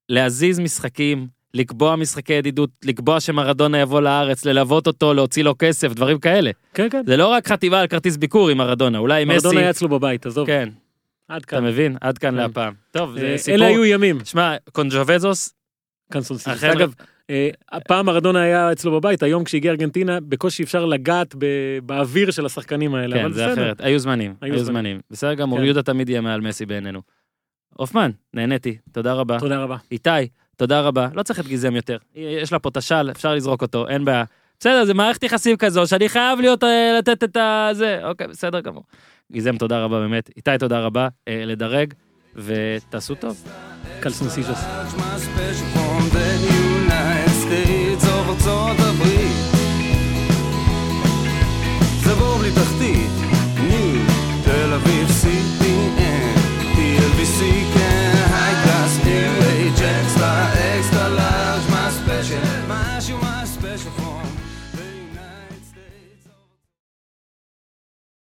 להזיז 0.09 0.59
משחקים, 0.59 1.27
לקבוע 1.53 1.95
משחקי 1.95 2.33
ידידות, 2.33 2.69
לקבוע 2.85 3.19
שמרדונה 3.19 3.77
יבוא 3.79 4.01
לארץ, 4.01 4.45
ללוות 4.45 4.87
אותו, 4.87 5.13
להוציא 5.13 5.43
לו 5.43 5.55
כסף, 5.59 5.93
דברים 5.93 6.19
כאלה. 6.19 6.51
כן, 6.73 6.87
כן. 6.89 7.01
זה 7.05 7.17
לא 7.17 7.27
רק 7.27 7.47
חתימה 7.47 7.79
על 7.79 7.87
כרטיס 7.87 8.17
ביקור 8.17 8.49
עם 8.49 8.57
מרדונה, 8.57 8.97
אולי 8.97 9.25
מסי... 9.25 9.33
מרדונה 9.35 9.59
היה 9.59 9.69
אצלו 9.69 9.89
בבית, 9.89 10.25
עזוב, 10.25 10.47
כן, 10.47 10.69
עד 11.27 11.41
אתה 11.41 11.47
כאן. 11.47 11.65
מבין? 11.65 11.97
עד 12.01 12.17
כאן 12.17 12.29
כן. 12.29 12.35
להפעם. 12.35 12.73
טוב, 12.91 13.19
זה 13.19 13.25
אה, 13.31 13.37
סיפור... 13.37 13.55
אלה 13.55 13.65
היו 13.67 13.85
ימים, 13.85 14.17
שמע, 14.25 14.55
קונג'ווזוס. 14.71 15.53
החבר'ה- 16.45 16.73
אגב, 16.73 16.93
אה, 17.29 17.49
הפעם 17.71 18.05
מרדונה 18.05 18.41
היה 18.41 18.71
אצלו 18.71 18.91
בבית, 18.91 19.23
היום 19.23 19.43
כשהגיע 19.43 19.71
ארגנטינה, 19.71 20.19
בקושי 20.19 20.63
אפשר 20.63 20.85
לגעת 20.85 21.35
ב- 21.37 21.45
באוויר 21.83 22.31
של 22.31 22.45
השחקנים 22.45 22.95
האלה, 22.95 23.15
כן, 23.17 23.23
אבל 23.25 23.33
זה 23.33 23.47
בסדר. 23.47 23.53
אחרת. 23.63 23.81
היו 23.81 23.99
זמנים, 23.99 24.33
היו 24.41 24.53
זמנים. 24.53 24.65
זמנים. 24.65 24.99
בסדר 25.11 25.33
גמור, 25.33 25.59
כן. 25.59 25.65
יהודה 25.65 25.83
תמיד 25.83 26.09
יהיה 26.09 26.21
מעל 26.21 26.41
מסי 26.41 26.65
בעינינו. 26.65 27.01
הופמן, 27.73 28.11
נהניתי, 28.33 28.77
תודה 28.91 29.13
רבה. 29.13 29.39
תודה 29.39 29.63
רבה. 29.63 29.75
איתי, 29.91 30.09
תודה 30.57 30.81
רבה. 30.81 31.07
לא 31.13 31.23
צריך 31.23 31.39
את 31.39 31.47
גיזם 31.47 31.75
יותר. 31.75 31.97
יש 32.15 32.51
לה 32.51 32.59
פה 32.59 32.69
את 32.69 32.77
השל, 32.77 33.11
אפשר 33.11 33.35
לזרוק 33.35 33.61
אותו, 33.61 33.87
אין 33.87 34.05
בעיה. 34.05 34.23
בסדר, 34.59 34.85
זה 34.85 34.93
מערכת 34.93 35.23
יחסים 35.23 35.57
כזו, 35.57 35.87
שאני 35.87 36.09
חייב 36.09 36.39
להיות, 36.39 36.63
אה, 36.63 36.95
לתת 36.97 37.23
את 37.23 37.37
ה... 37.37 37.69
זה, 37.71 37.99
אוקיי, 38.03 38.27
בסדר 38.27 38.59
גמור. 38.59 38.83
גיזם, 39.31 39.57
תודה 39.57 39.83
רבה 39.83 39.99
באמת. 39.99 40.29
איתי, 40.37 40.51
תודה 40.59 40.79
רבה. 40.79 41.07
אה, 41.27 41.43
לדרג, 41.45 41.93
ותעשו 42.35 43.15
טוב. 43.15 43.43
ארצות 48.15 48.79
הברית 48.79 49.57
זה 52.03 52.13
תחתית 52.55 53.06